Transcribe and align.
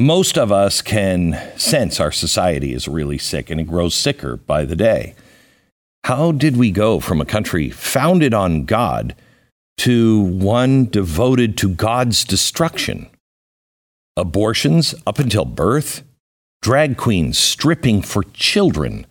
Most 0.00 0.38
of 0.38 0.52
us 0.52 0.80
can 0.80 1.36
sense 1.58 1.98
our 1.98 2.12
society 2.12 2.72
is 2.72 2.86
really 2.86 3.18
sick 3.18 3.50
and 3.50 3.60
it 3.60 3.64
grows 3.64 3.96
sicker 3.96 4.36
by 4.36 4.64
the 4.64 4.76
day. 4.76 5.16
How 6.04 6.30
did 6.30 6.56
we 6.56 6.70
go 6.70 7.00
from 7.00 7.20
a 7.20 7.26
country 7.26 7.68
founded 7.68 8.32
on 8.32 8.64
God 8.64 9.16
to 9.78 10.20
one 10.20 10.84
devoted 10.84 11.58
to 11.58 11.68
God's 11.68 12.24
destruction? 12.24 13.08
Abortions 14.16 14.94
up 15.04 15.18
until 15.18 15.44
birth, 15.44 16.04
drag 16.62 16.96
queens 16.96 17.36
stripping 17.36 18.00
for 18.00 18.22
children, 18.32 19.04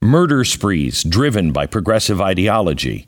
murder 0.00 0.44
sprees 0.44 1.04
driven 1.04 1.52
by 1.52 1.66
progressive 1.66 2.20
ideology, 2.20 3.06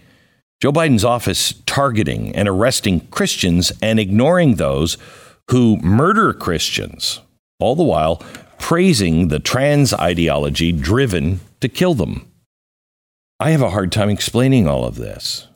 Joe 0.63 0.71
Biden's 0.71 1.05
office 1.05 1.53
targeting 1.67 2.35
and 2.37 2.49
arresting 2.49 3.01
Christians 3.09 3.73
and 3.83 3.99
ignoring 3.99 4.55
those 4.55 4.97
who 5.51 5.77
murder 5.79 6.33
Christians, 6.33 7.21
all 7.65 7.75
the 7.75 7.83
while 7.83 8.17
praising 8.59 9.29
the 9.29 9.41
trans 9.41 9.93
ideology 9.93 10.73
driven 10.73 11.41
to 11.61 11.69
kill 11.69 11.95
them. 11.95 12.31
I 13.41 13.51
have 13.51 13.63
a 13.63 13.71
hard 13.71 13.91
time 13.91 14.11
explaining 14.11 14.69
all 14.69 14.85
of 14.85 14.97
this. 14.97 15.49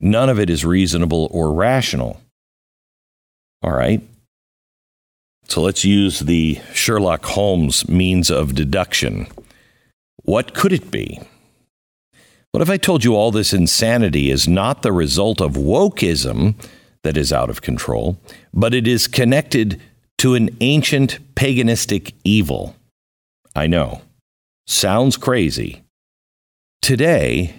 None 0.00 0.28
of 0.28 0.38
it 0.38 0.50
is 0.50 0.64
reasonable 0.64 1.28
or 1.32 1.52
rational. 1.52 2.20
All 3.62 3.72
right. 3.72 4.00
So 5.48 5.60
let's 5.60 5.84
use 5.84 6.20
the 6.20 6.60
Sherlock 6.72 7.24
Holmes 7.24 7.88
means 7.88 8.30
of 8.30 8.54
deduction. 8.54 9.26
What 10.22 10.54
could 10.54 10.72
it 10.72 10.90
be? 10.90 11.20
What 12.52 12.62
if 12.62 12.70
I 12.70 12.76
told 12.78 13.04
you 13.04 13.14
all 13.14 13.30
this 13.30 13.52
insanity 13.52 14.30
is 14.30 14.48
not 14.48 14.82
the 14.82 14.92
result 14.92 15.40
of 15.40 15.52
wokeism 15.52 16.54
that 17.02 17.16
is 17.16 17.32
out 17.32 17.50
of 17.50 17.62
control, 17.62 18.18
but 18.52 18.74
it 18.74 18.86
is 18.86 19.06
connected 19.06 19.80
to 20.18 20.34
an 20.34 20.50
ancient 20.60 21.18
paganistic 21.34 22.14
evil? 22.24 22.76
I 23.54 23.66
know. 23.66 24.02
Sounds 24.66 25.16
crazy. 25.16 25.82
Today, 26.82 27.54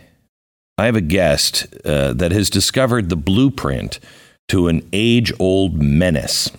I 0.77 0.85
have 0.85 0.95
a 0.95 1.01
guest 1.01 1.67
uh, 1.85 2.13
that 2.13 2.31
has 2.31 2.49
discovered 2.49 3.09
the 3.09 3.15
blueprint 3.15 3.99
to 4.49 4.67
an 4.67 4.87
age 4.93 5.33
old 5.39 5.81
menace. 5.81 6.51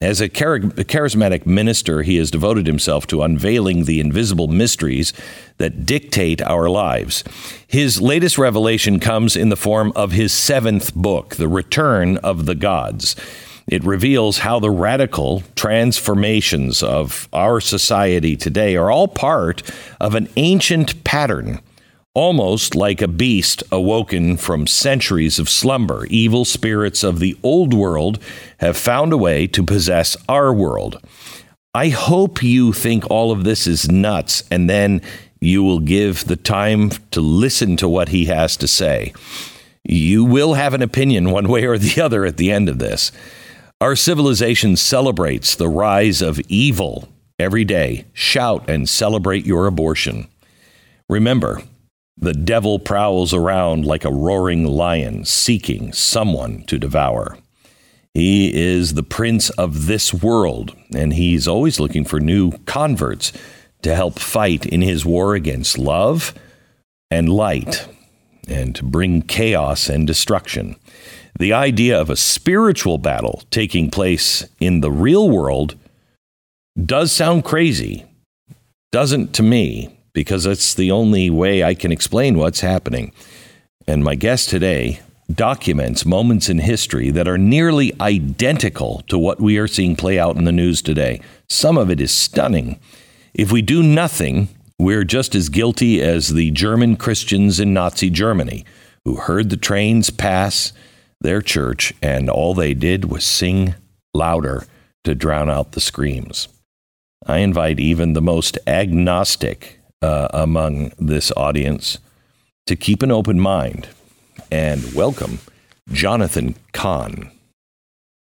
As 0.00 0.20
a, 0.20 0.26
a, 0.26 0.28
charismatic 0.28 1.46
minister, 1.46 2.02
he 2.02 2.16
has 2.16 2.30
devoted 2.30 2.66
himself 2.66 3.06
to 3.06 3.22
unveiling 3.22 3.84
the 3.84 4.00
invisible 4.00 4.48
mysteries 4.48 5.12
that 5.58 5.86
dictate 5.86 6.42
our 6.42 6.68
lives. 6.68 7.24
His 7.66 8.02
latest 8.02 8.36
revelation 8.36 9.00
comes 9.00 9.34
in 9.34 9.48
the 9.48 9.56
form 9.56 9.92
of 9.96 10.12
his 10.12 10.32
seventh 10.32 10.94
book, 10.94 11.36
The 11.36 11.48
Return 11.48 12.18
of 12.18 12.44
the 12.44 12.54
Gods. 12.54 13.16
It 13.66 13.84
reveals 13.84 14.38
how 14.38 14.60
the 14.60 14.70
radical 14.70 15.42
transformations 15.56 16.82
of 16.82 17.28
our 17.32 17.60
society 17.60 18.36
today 18.36 18.76
are 18.76 18.90
all 18.90 19.08
part 19.08 19.62
of 20.00 20.14
an 20.14 20.28
ancient 20.36 21.02
pattern 21.04 21.60
Almost 22.14 22.76
like 22.76 23.02
a 23.02 23.08
beast 23.08 23.64
awoken 23.72 24.36
from 24.36 24.68
centuries 24.68 25.40
of 25.40 25.50
slumber, 25.50 26.06
evil 26.06 26.44
spirits 26.44 27.02
of 27.02 27.18
the 27.18 27.36
old 27.42 27.74
world 27.74 28.20
have 28.58 28.76
found 28.76 29.12
a 29.12 29.16
way 29.16 29.48
to 29.48 29.64
possess 29.64 30.16
our 30.28 30.52
world. 30.52 31.04
I 31.74 31.88
hope 31.88 32.40
you 32.40 32.72
think 32.72 33.10
all 33.10 33.32
of 33.32 33.42
this 33.42 33.66
is 33.66 33.90
nuts 33.90 34.44
and 34.48 34.70
then 34.70 35.02
you 35.40 35.64
will 35.64 35.80
give 35.80 36.26
the 36.26 36.36
time 36.36 36.90
to 37.10 37.20
listen 37.20 37.76
to 37.78 37.88
what 37.88 38.10
he 38.10 38.26
has 38.26 38.56
to 38.58 38.68
say. 38.68 39.12
You 39.82 40.24
will 40.24 40.54
have 40.54 40.72
an 40.72 40.82
opinion 40.82 41.32
one 41.32 41.48
way 41.48 41.64
or 41.64 41.78
the 41.78 42.00
other 42.00 42.24
at 42.24 42.36
the 42.36 42.52
end 42.52 42.68
of 42.68 42.78
this. 42.78 43.10
Our 43.80 43.96
civilization 43.96 44.76
celebrates 44.76 45.54
the 45.54 45.68
rise 45.68 46.22
of 46.22 46.40
evil 46.48 47.08
every 47.38 47.64
day. 47.64 48.06
Shout 48.12 48.68
and 48.68 48.88
celebrate 48.88 49.44
your 49.44 49.66
abortion. 49.66 50.28
Remember, 51.08 51.62
the 52.16 52.32
devil 52.32 52.78
prowls 52.78 53.34
around 53.34 53.84
like 53.84 54.04
a 54.04 54.12
roaring 54.12 54.64
lion, 54.64 55.24
seeking 55.24 55.92
someone 55.92 56.62
to 56.64 56.78
devour. 56.78 57.36
He 58.14 58.54
is 58.54 58.94
the 58.94 59.02
prince 59.02 59.50
of 59.50 59.86
this 59.86 60.14
world, 60.14 60.74
and 60.94 61.12
he's 61.12 61.48
always 61.48 61.80
looking 61.80 62.04
for 62.04 62.20
new 62.20 62.52
converts 62.66 63.32
to 63.82 63.94
help 63.94 64.20
fight 64.20 64.64
in 64.64 64.82
his 64.82 65.04
war 65.04 65.34
against 65.34 65.78
love 65.78 66.32
and 67.10 67.28
light 67.28 67.88
and 68.48 68.74
to 68.76 68.84
bring 68.84 69.22
chaos 69.22 69.88
and 69.88 70.06
destruction. 70.06 70.76
The 71.38 71.52
idea 71.52 72.00
of 72.00 72.10
a 72.10 72.16
spiritual 72.16 72.98
battle 72.98 73.42
taking 73.50 73.90
place 73.90 74.44
in 74.60 74.80
the 74.80 74.92
real 74.92 75.28
world 75.28 75.74
does 76.82 77.10
sound 77.12 77.44
crazy. 77.44 78.04
Doesn't 78.92 79.32
to 79.34 79.42
me, 79.42 79.98
because 80.12 80.46
it's 80.46 80.74
the 80.74 80.92
only 80.92 81.28
way 81.30 81.64
I 81.64 81.74
can 81.74 81.90
explain 81.90 82.38
what's 82.38 82.60
happening. 82.60 83.12
And 83.86 84.04
my 84.04 84.14
guest 84.14 84.48
today 84.48 85.00
documents 85.32 86.04
moments 86.04 86.48
in 86.48 86.58
history 86.58 87.10
that 87.10 87.26
are 87.26 87.38
nearly 87.38 87.92
identical 88.00 89.02
to 89.08 89.18
what 89.18 89.40
we 89.40 89.58
are 89.58 89.66
seeing 89.66 89.96
play 89.96 90.18
out 90.18 90.36
in 90.36 90.44
the 90.44 90.52
news 90.52 90.82
today. 90.82 91.20
Some 91.48 91.76
of 91.78 91.90
it 91.90 92.00
is 92.00 92.12
stunning. 92.12 92.78
If 93.32 93.50
we 93.50 93.62
do 93.62 93.82
nothing, 93.82 94.48
we're 94.78 95.04
just 95.04 95.34
as 95.34 95.48
guilty 95.48 96.00
as 96.00 96.28
the 96.28 96.50
German 96.52 96.96
Christians 96.96 97.58
in 97.58 97.74
Nazi 97.74 98.10
Germany 98.10 98.64
who 99.04 99.16
heard 99.16 99.50
the 99.50 99.56
trains 99.56 100.10
pass 100.10 100.72
their 101.20 101.40
church 101.40 101.92
and 102.02 102.28
all 102.28 102.54
they 102.54 102.74
did 102.74 103.06
was 103.06 103.24
sing 103.24 103.74
louder 104.12 104.66
to 105.04 105.14
drown 105.14 105.50
out 105.50 105.72
the 105.72 105.80
screams. 105.80 106.48
I 107.26 107.38
invite 107.38 107.80
even 107.80 108.12
the 108.12 108.22
most 108.22 108.58
agnostic 108.66 109.80
uh, 110.02 110.28
among 110.32 110.92
this 110.98 111.32
audience 111.36 111.98
to 112.66 112.76
keep 112.76 113.02
an 113.02 113.10
open 113.10 113.40
mind 113.40 113.88
and 114.50 114.94
welcome 114.94 115.38
Jonathan 115.90 116.54
Cahn. 116.72 117.30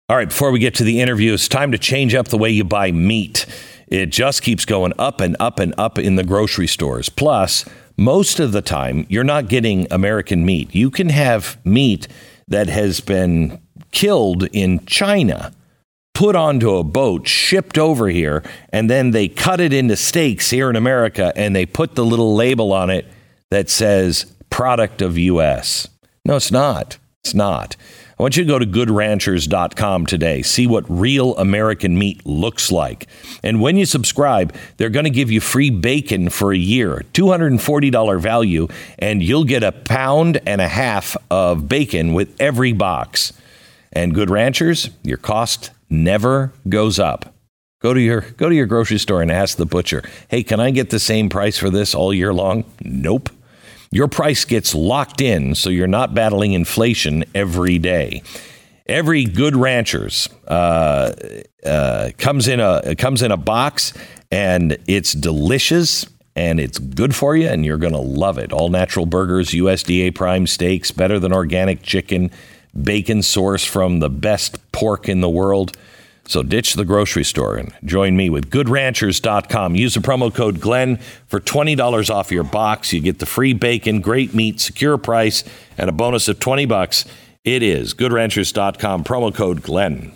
All 0.09 0.17
right, 0.17 0.27
before 0.27 0.51
we 0.51 0.59
get 0.59 0.75
to 0.75 0.83
the 0.83 0.99
interview, 0.99 1.33
it's 1.33 1.47
time 1.47 1.71
to 1.71 1.77
change 1.77 2.13
up 2.13 2.27
the 2.27 2.37
way 2.37 2.49
you 2.49 2.65
buy 2.65 2.91
meat. 2.91 3.45
It 3.87 4.07
just 4.07 4.41
keeps 4.41 4.65
going 4.65 4.93
up 4.99 5.21
and 5.21 5.37
up 5.39 5.59
and 5.59 5.73
up 5.77 5.97
in 5.97 6.15
the 6.15 6.23
grocery 6.23 6.67
stores. 6.67 7.07
Plus, 7.07 7.63
most 7.97 8.39
of 8.39 8.51
the 8.51 8.61
time, 8.61 9.05
you're 9.09 9.23
not 9.23 9.47
getting 9.47 9.87
American 9.91 10.45
meat. 10.45 10.73
You 10.75 10.89
can 10.89 11.09
have 11.09 11.57
meat 11.65 12.07
that 12.47 12.67
has 12.67 12.99
been 12.99 13.61
killed 13.91 14.43
in 14.53 14.85
China 14.85 15.53
put 16.13 16.35
onto 16.35 16.75
a 16.75 16.83
boat, 16.83 17.27
shipped 17.27 17.77
over 17.79 18.07
here, 18.07 18.43
and 18.69 18.89
then 18.89 19.09
they 19.09 19.27
cut 19.27 19.59
it 19.59 19.73
into 19.73 19.95
steaks 19.95 20.51
here 20.51 20.69
in 20.69 20.75
America 20.75 21.33
and 21.35 21.55
they 21.55 21.65
put 21.65 21.95
the 21.95 22.05
little 22.05 22.35
label 22.35 22.73
on 22.73 22.91
it 22.91 23.07
that 23.49 23.69
says 23.69 24.31
product 24.49 25.01
of 25.01 25.17
US. 25.17 25.87
No, 26.23 26.35
it's 26.35 26.51
not. 26.51 26.99
It's 27.23 27.33
not. 27.33 27.75
I 28.21 28.23
want 28.23 28.37
you 28.37 28.43
to 28.43 28.47
go 28.47 28.59
to 28.59 28.67
goodranchers.com 28.67 30.05
today. 30.05 30.43
See 30.43 30.67
what 30.67 30.85
real 30.87 31.35
American 31.37 31.97
meat 31.97 32.23
looks 32.23 32.71
like. 32.71 33.07
And 33.41 33.59
when 33.59 33.77
you 33.77 33.87
subscribe, 33.87 34.53
they're 34.77 34.91
going 34.91 35.05
to 35.05 35.09
give 35.09 35.31
you 35.31 35.41
free 35.41 35.71
bacon 35.71 36.29
for 36.29 36.53
a 36.53 36.57
year, 36.57 37.03
$240 37.13 38.21
value, 38.21 38.67
and 38.99 39.23
you'll 39.23 39.43
get 39.43 39.63
a 39.63 39.71
pound 39.71 40.39
and 40.45 40.61
a 40.61 40.67
half 40.67 41.17
of 41.31 41.67
bacon 41.67 42.13
with 42.13 42.39
every 42.39 42.73
box. 42.73 43.33
And 43.91 44.13
Good 44.13 44.29
Ranchers, 44.29 44.91
your 45.01 45.17
cost 45.17 45.71
never 45.89 46.53
goes 46.69 46.99
up. 46.99 47.33
Go 47.81 47.95
to 47.95 47.99
your 47.99 48.21
go 48.21 48.49
to 48.49 48.53
your 48.53 48.67
grocery 48.67 48.99
store 48.99 49.23
and 49.23 49.31
ask 49.31 49.57
the 49.57 49.65
butcher, 49.65 50.03
"Hey, 50.27 50.43
can 50.43 50.59
I 50.59 50.69
get 50.69 50.91
the 50.91 50.99
same 50.99 51.27
price 51.27 51.57
for 51.57 51.71
this 51.71 51.95
all 51.95 52.13
year 52.13 52.31
long?" 52.31 52.65
Nope. 52.83 53.31
Your 53.91 54.07
price 54.07 54.45
gets 54.45 54.73
locked 54.73 55.19
in, 55.19 55.53
so 55.53 55.69
you're 55.69 55.87
not 55.87 56.13
battling 56.13 56.53
inflation 56.53 57.25
every 57.35 57.77
day. 57.77 58.23
Every 58.87 59.25
good 59.25 59.55
ranchers 59.55 60.29
uh, 60.47 61.13
uh, 61.65 62.11
comes 62.17 62.47
in 62.47 62.59
a 62.59 62.95
comes 62.95 63.21
in 63.21 63.31
a 63.31 63.37
box, 63.37 63.93
and 64.31 64.77
it's 64.87 65.13
delicious 65.13 66.05
and 66.35 66.61
it's 66.61 66.79
good 66.79 67.13
for 67.13 67.35
you, 67.35 67.47
and 67.47 67.65
you're 67.65 67.77
going 67.77 67.93
to 67.93 67.99
love 67.99 68.37
it. 68.37 68.53
All 68.53 68.69
natural 68.69 69.05
burgers, 69.05 69.49
USDA 69.49 70.15
prime 70.15 70.47
steaks, 70.47 70.91
better 70.91 71.19
than 71.19 71.33
organic 71.33 71.83
chicken 71.83 72.31
bacon 72.81 73.21
source 73.21 73.65
from 73.65 73.99
the 73.99 74.09
best 74.09 74.71
pork 74.71 75.09
in 75.09 75.21
the 75.21 75.29
world. 75.29 75.75
So 76.31 76.43
ditch 76.43 76.75
the 76.75 76.85
grocery 76.85 77.25
store 77.25 77.57
and 77.57 77.73
join 77.83 78.15
me 78.15 78.29
with 78.29 78.49
goodranchers.com. 78.49 79.75
Use 79.75 79.95
the 79.95 79.99
promo 79.99 80.33
code 80.33 80.61
Glenn 80.61 80.95
for 81.27 81.41
$20 81.41 82.09
off 82.09 82.31
your 82.31 82.45
box. 82.45 82.93
You 82.93 83.01
get 83.01 83.19
the 83.19 83.25
free 83.25 83.51
bacon, 83.51 83.99
great 83.99 84.33
meat, 84.33 84.61
secure 84.61 84.97
price, 84.97 85.43
and 85.77 85.89
a 85.89 85.91
bonus 85.91 86.29
of 86.29 86.39
20 86.39 86.65
bucks. 86.67 87.03
It 87.43 87.61
is 87.61 87.93
goodranchers.com, 87.93 89.03
promo 89.03 89.35
code 89.35 89.61
Glenn. 89.61 90.13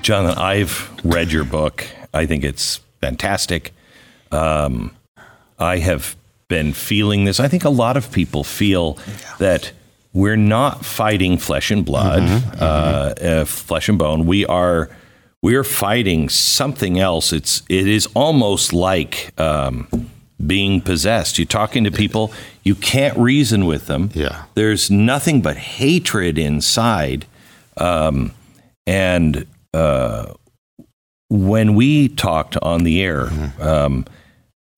Jonathan, 0.00 0.38
I've 0.38 0.90
read 1.04 1.30
your 1.30 1.44
book. 1.44 1.86
I 2.14 2.24
think 2.24 2.44
it's 2.44 2.80
fantastic. 3.04 3.72
Um, 4.32 4.96
I 5.58 5.78
have 5.78 6.16
been 6.48 6.72
feeling 6.72 7.24
this. 7.24 7.40
I 7.40 7.48
think 7.48 7.64
a 7.64 7.70
lot 7.70 7.96
of 7.96 8.10
people 8.10 8.44
feel 8.44 8.98
that 9.38 9.72
we're 10.12 10.36
not 10.36 10.84
fighting 10.84 11.38
flesh 11.38 11.70
and 11.70 11.84
blood, 11.84 12.22
mm-hmm, 12.22 12.62
uh, 12.62 13.14
mm-hmm. 13.14 13.42
Uh, 13.42 13.44
flesh 13.44 13.88
and 13.88 13.98
bone. 13.98 14.26
We 14.26 14.46
are 14.46 14.88
we 15.42 15.56
are 15.56 15.64
fighting 15.64 16.28
something 16.28 16.98
else. 16.98 17.32
It's 17.32 17.62
it 17.68 17.86
is 17.86 18.06
almost 18.14 18.72
like 18.72 19.38
um, 19.38 19.88
being 20.44 20.80
possessed. 20.80 21.38
You're 21.38 21.46
talking 21.46 21.84
to 21.84 21.90
people, 21.90 22.32
you 22.62 22.74
can't 22.74 23.16
reason 23.18 23.66
with 23.66 23.86
them. 23.86 24.10
Yeah, 24.14 24.44
there's 24.54 24.90
nothing 24.90 25.42
but 25.42 25.56
hatred 25.56 26.38
inside, 26.38 27.26
um, 27.76 28.32
and 28.86 29.46
uh, 29.74 30.32
when 31.34 31.74
we 31.74 32.08
talked 32.08 32.56
on 32.58 32.84
the 32.84 33.02
air, 33.02 33.28
um, 33.60 34.06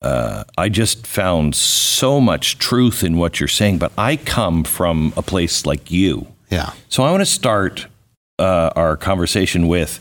uh, 0.00 0.44
I 0.56 0.70
just 0.70 1.06
found 1.06 1.54
so 1.54 2.18
much 2.18 2.58
truth 2.58 3.04
in 3.04 3.18
what 3.18 3.40
you're 3.40 3.48
saying. 3.48 3.78
But 3.78 3.92
I 3.98 4.16
come 4.16 4.64
from 4.64 5.12
a 5.16 5.22
place 5.22 5.66
like 5.66 5.90
you. 5.90 6.28
Yeah. 6.50 6.72
So 6.88 7.02
I 7.02 7.10
want 7.10 7.20
to 7.20 7.26
start 7.26 7.86
uh, 8.38 8.70
our 8.74 8.96
conversation 8.96 9.68
with 9.68 10.00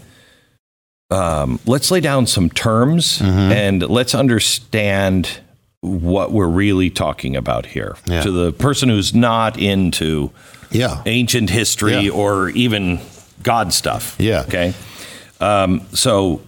um, 1.11 1.59
let's 1.65 1.91
lay 1.91 1.99
down 1.99 2.25
some 2.25 2.49
terms 2.49 3.19
mm-hmm. 3.19 3.51
and 3.51 3.81
let's 3.81 4.15
understand 4.15 5.39
what 5.81 6.31
we're 6.31 6.47
really 6.47 6.89
talking 6.89 7.35
about 7.35 7.65
here. 7.65 7.97
Yeah. 8.05 8.21
To 8.21 8.31
the 8.31 8.53
person 8.53 8.89
who's 8.89 9.13
not 9.13 9.59
into 9.59 10.31
yeah. 10.71 11.03
ancient 11.05 11.49
history 11.49 12.05
yeah. 12.05 12.11
or 12.11 12.49
even 12.49 12.99
God 13.43 13.73
stuff. 13.73 14.15
Yeah. 14.19 14.41
Okay. 14.41 14.73
Um, 15.45 15.81
so 15.93 16.41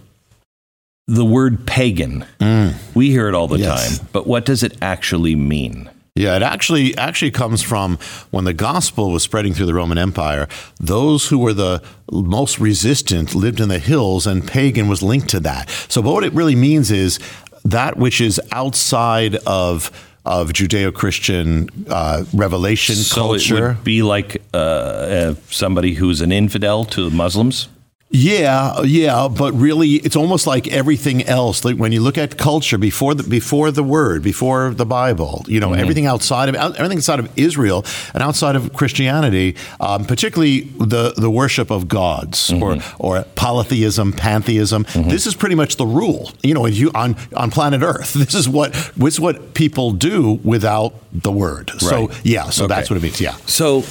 the 1.06 1.24
word 1.24 1.66
pagan, 1.66 2.26
mm. 2.40 2.74
we 2.94 3.10
hear 3.10 3.28
it 3.28 3.34
all 3.34 3.46
the 3.46 3.58
yes. 3.58 3.98
time, 3.98 4.08
but 4.12 4.26
what 4.26 4.44
does 4.44 4.62
it 4.62 4.76
actually 4.82 5.36
mean? 5.36 5.90
Yeah, 6.16 6.34
it 6.34 6.42
actually 6.42 6.98
actually 6.98 7.30
comes 7.30 7.62
from 7.62 7.96
when 8.32 8.42
the 8.42 8.52
gospel 8.52 9.12
was 9.12 9.22
spreading 9.22 9.54
through 9.54 9.66
the 9.66 9.74
Roman 9.74 9.98
Empire. 9.98 10.48
Those 10.80 11.28
who 11.28 11.38
were 11.38 11.52
the 11.52 11.80
most 12.10 12.58
resistant 12.58 13.36
lived 13.36 13.60
in 13.60 13.68
the 13.68 13.78
hills, 13.78 14.26
and 14.26 14.46
pagan 14.46 14.88
was 14.88 15.00
linked 15.00 15.28
to 15.28 15.40
that. 15.40 15.70
So, 15.88 16.02
but 16.02 16.12
what 16.12 16.24
it 16.24 16.32
really 16.32 16.56
means 16.56 16.90
is 16.90 17.20
that 17.64 17.96
which 17.98 18.20
is 18.20 18.40
outside 18.50 19.36
of 19.46 19.92
of 20.24 20.52
Judeo-Christian 20.52 21.86
uh, 21.88 22.24
revelation 22.34 22.96
so 22.96 23.28
culture. 23.28 23.56
it 23.56 23.68
would 23.68 23.84
be 23.84 24.02
like 24.02 24.42
uh, 24.52 24.56
uh, 24.56 25.34
somebody 25.48 25.94
who's 25.94 26.20
an 26.20 26.32
infidel 26.32 26.84
to 26.86 27.08
Muslims. 27.10 27.68
Yeah, 28.10 28.80
yeah, 28.84 29.28
but 29.28 29.52
really, 29.52 29.96
it's 29.96 30.16
almost 30.16 30.46
like 30.46 30.66
everything 30.68 31.24
else. 31.24 31.62
Like 31.62 31.76
when 31.76 31.92
you 31.92 32.00
look 32.00 32.16
at 32.16 32.38
culture 32.38 32.78
before 32.78 33.14
the 33.14 33.22
before 33.22 33.70
the 33.70 33.82
word, 33.82 34.22
before 34.22 34.70
the 34.70 34.86
Bible, 34.86 35.44
you 35.46 35.60
know, 35.60 35.70
mm-hmm. 35.70 35.80
everything 35.80 36.06
outside 36.06 36.48
of 36.48 36.54
everything 36.54 36.98
outside 36.98 37.18
of 37.18 37.30
Israel 37.38 37.84
and 38.14 38.22
outside 38.22 38.56
of 38.56 38.72
Christianity, 38.72 39.56
um, 39.78 40.06
particularly 40.06 40.60
the 40.60 41.12
the 41.18 41.30
worship 41.30 41.70
of 41.70 41.86
gods 41.86 42.48
mm-hmm. 42.48 42.62
or 42.98 43.18
or 43.18 43.24
polytheism, 43.34 44.14
pantheism. 44.14 44.84
Mm-hmm. 44.84 45.10
This 45.10 45.26
is 45.26 45.34
pretty 45.34 45.54
much 45.54 45.76
the 45.76 45.86
rule. 45.86 46.32
You 46.42 46.54
know, 46.54 46.64
you 46.64 46.90
on 46.94 47.14
on 47.36 47.50
planet 47.50 47.82
Earth. 47.82 48.16
This 48.28 48.34
is 48.34 48.48
what 48.48 48.72
this 48.96 49.14
is 49.14 49.20
what 49.20 49.54
people 49.54 49.92
do 49.92 50.40
without 50.44 50.92
the 51.12 51.32
word. 51.32 51.70
Right. 51.72 51.80
So 51.80 52.10
yeah, 52.24 52.50
so 52.50 52.64
okay. 52.64 52.74
that's 52.74 52.90
what 52.90 52.96
it 52.96 53.02
means. 53.02 53.20
Yeah. 53.20 53.36
So 53.46 53.82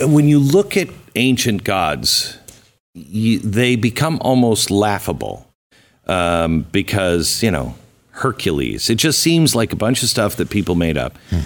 when 0.00 0.28
you 0.28 0.38
look 0.38 0.76
at 0.76 0.88
ancient 1.16 1.64
gods 1.64 2.38
you, 2.94 3.40
they 3.40 3.76
become 3.76 4.18
almost 4.20 4.70
laughable 4.70 5.46
um, 6.06 6.62
because 6.72 7.42
you 7.42 7.50
know 7.50 7.74
Hercules. 8.10 8.88
It 8.88 8.96
just 8.96 9.18
seems 9.18 9.54
like 9.54 9.72
a 9.72 9.76
bunch 9.76 10.02
of 10.02 10.08
stuff 10.08 10.36
that 10.36 10.50
people 10.50 10.74
made 10.74 10.96
up. 10.96 11.16
Hmm. 11.30 11.40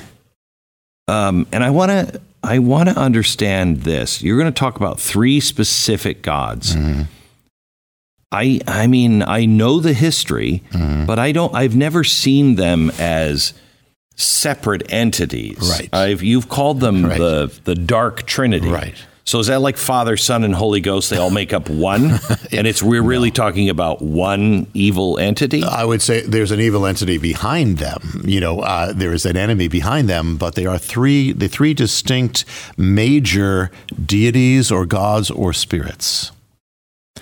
Um, 1.08 1.46
and 1.52 1.64
I 1.64 1.70
want 1.70 1.90
to 1.90 2.20
I 2.42 2.58
want 2.58 2.88
to 2.88 2.96
understand 2.96 3.82
this. 3.82 4.22
You're 4.22 4.38
going 4.38 4.52
to 4.52 4.58
talk 4.58 4.76
about 4.76 5.00
three 5.00 5.40
specific 5.40 6.22
gods. 6.22 6.76
Mm-hmm. 6.76 7.02
I 8.30 8.60
I 8.66 8.86
mean 8.86 9.22
I 9.22 9.46
know 9.46 9.80
the 9.80 9.94
history, 9.94 10.62
mm-hmm. 10.70 11.06
but 11.06 11.18
I 11.18 11.32
don't. 11.32 11.54
I've 11.54 11.74
never 11.74 12.04
seen 12.04 12.56
them 12.56 12.90
as 12.98 13.54
separate 14.16 14.92
entities. 14.92 15.58
Right. 15.60 15.88
I've 15.94 16.22
you've 16.22 16.50
called 16.50 16.80
them 16.80 17.06
right. 17.06 17.18
the 17.18 17.58
the 17.64 17.74
dark 17.74 18.24
trinity. 18.24 18.68
Right. 18.68 18.94
So 19.28 19.40
is 19.40 19.48
that 19.48 19.60
like 19.60 19.76
Father, 19.76 20.16
Son, 20.16 20.42
and 20.42 20.54
Holy 20.54 20.80
Ghost? 20.80 21.10
They 21.10 21.18
all 21.18 21.28
make 21.28 21.52
up 21.52 21.68
one, 21.68 22.12
and 22.50 22.66
it's 22.66 22.82
we're 22.82 23.02
really 23.02 23.28
no. 23.28 23.34
talking 23.34 23.68
about 23.68 24.00
one 24.00 24.66
evil 24.72 25.18
entity. 25.18 25.62
I 25.62 25.84
would 25.84 26.00
say 26.00 26.22
there's 26.22 26.50
an 26.50 26.60
evil 26.60 26.86
entity 26.86 27.18
behind 27.18 27.76
them. 27.76 28.22
You 28.24 28.40
know, 28.40 28.60
uh, 28.60 28.94
there 28.94 29.12
is 29.12 29.26
an 29.26 29.36
enemy 29.36 29.68
behind 29.68 30.08
them, 30.08 30.38
but 30.38 30.54
they 30.54 30.64
are 30.64 30.78
three 30.78 31.32
the 31.32 31.46
three 31.46 31.74
distinct 31.74 32.46
major 32.78 33.70
deities 34.02 34.72
or 34.72 34.86
gods 34.86 35.30
or 35.30 35.52
spirits. 35.52 36.32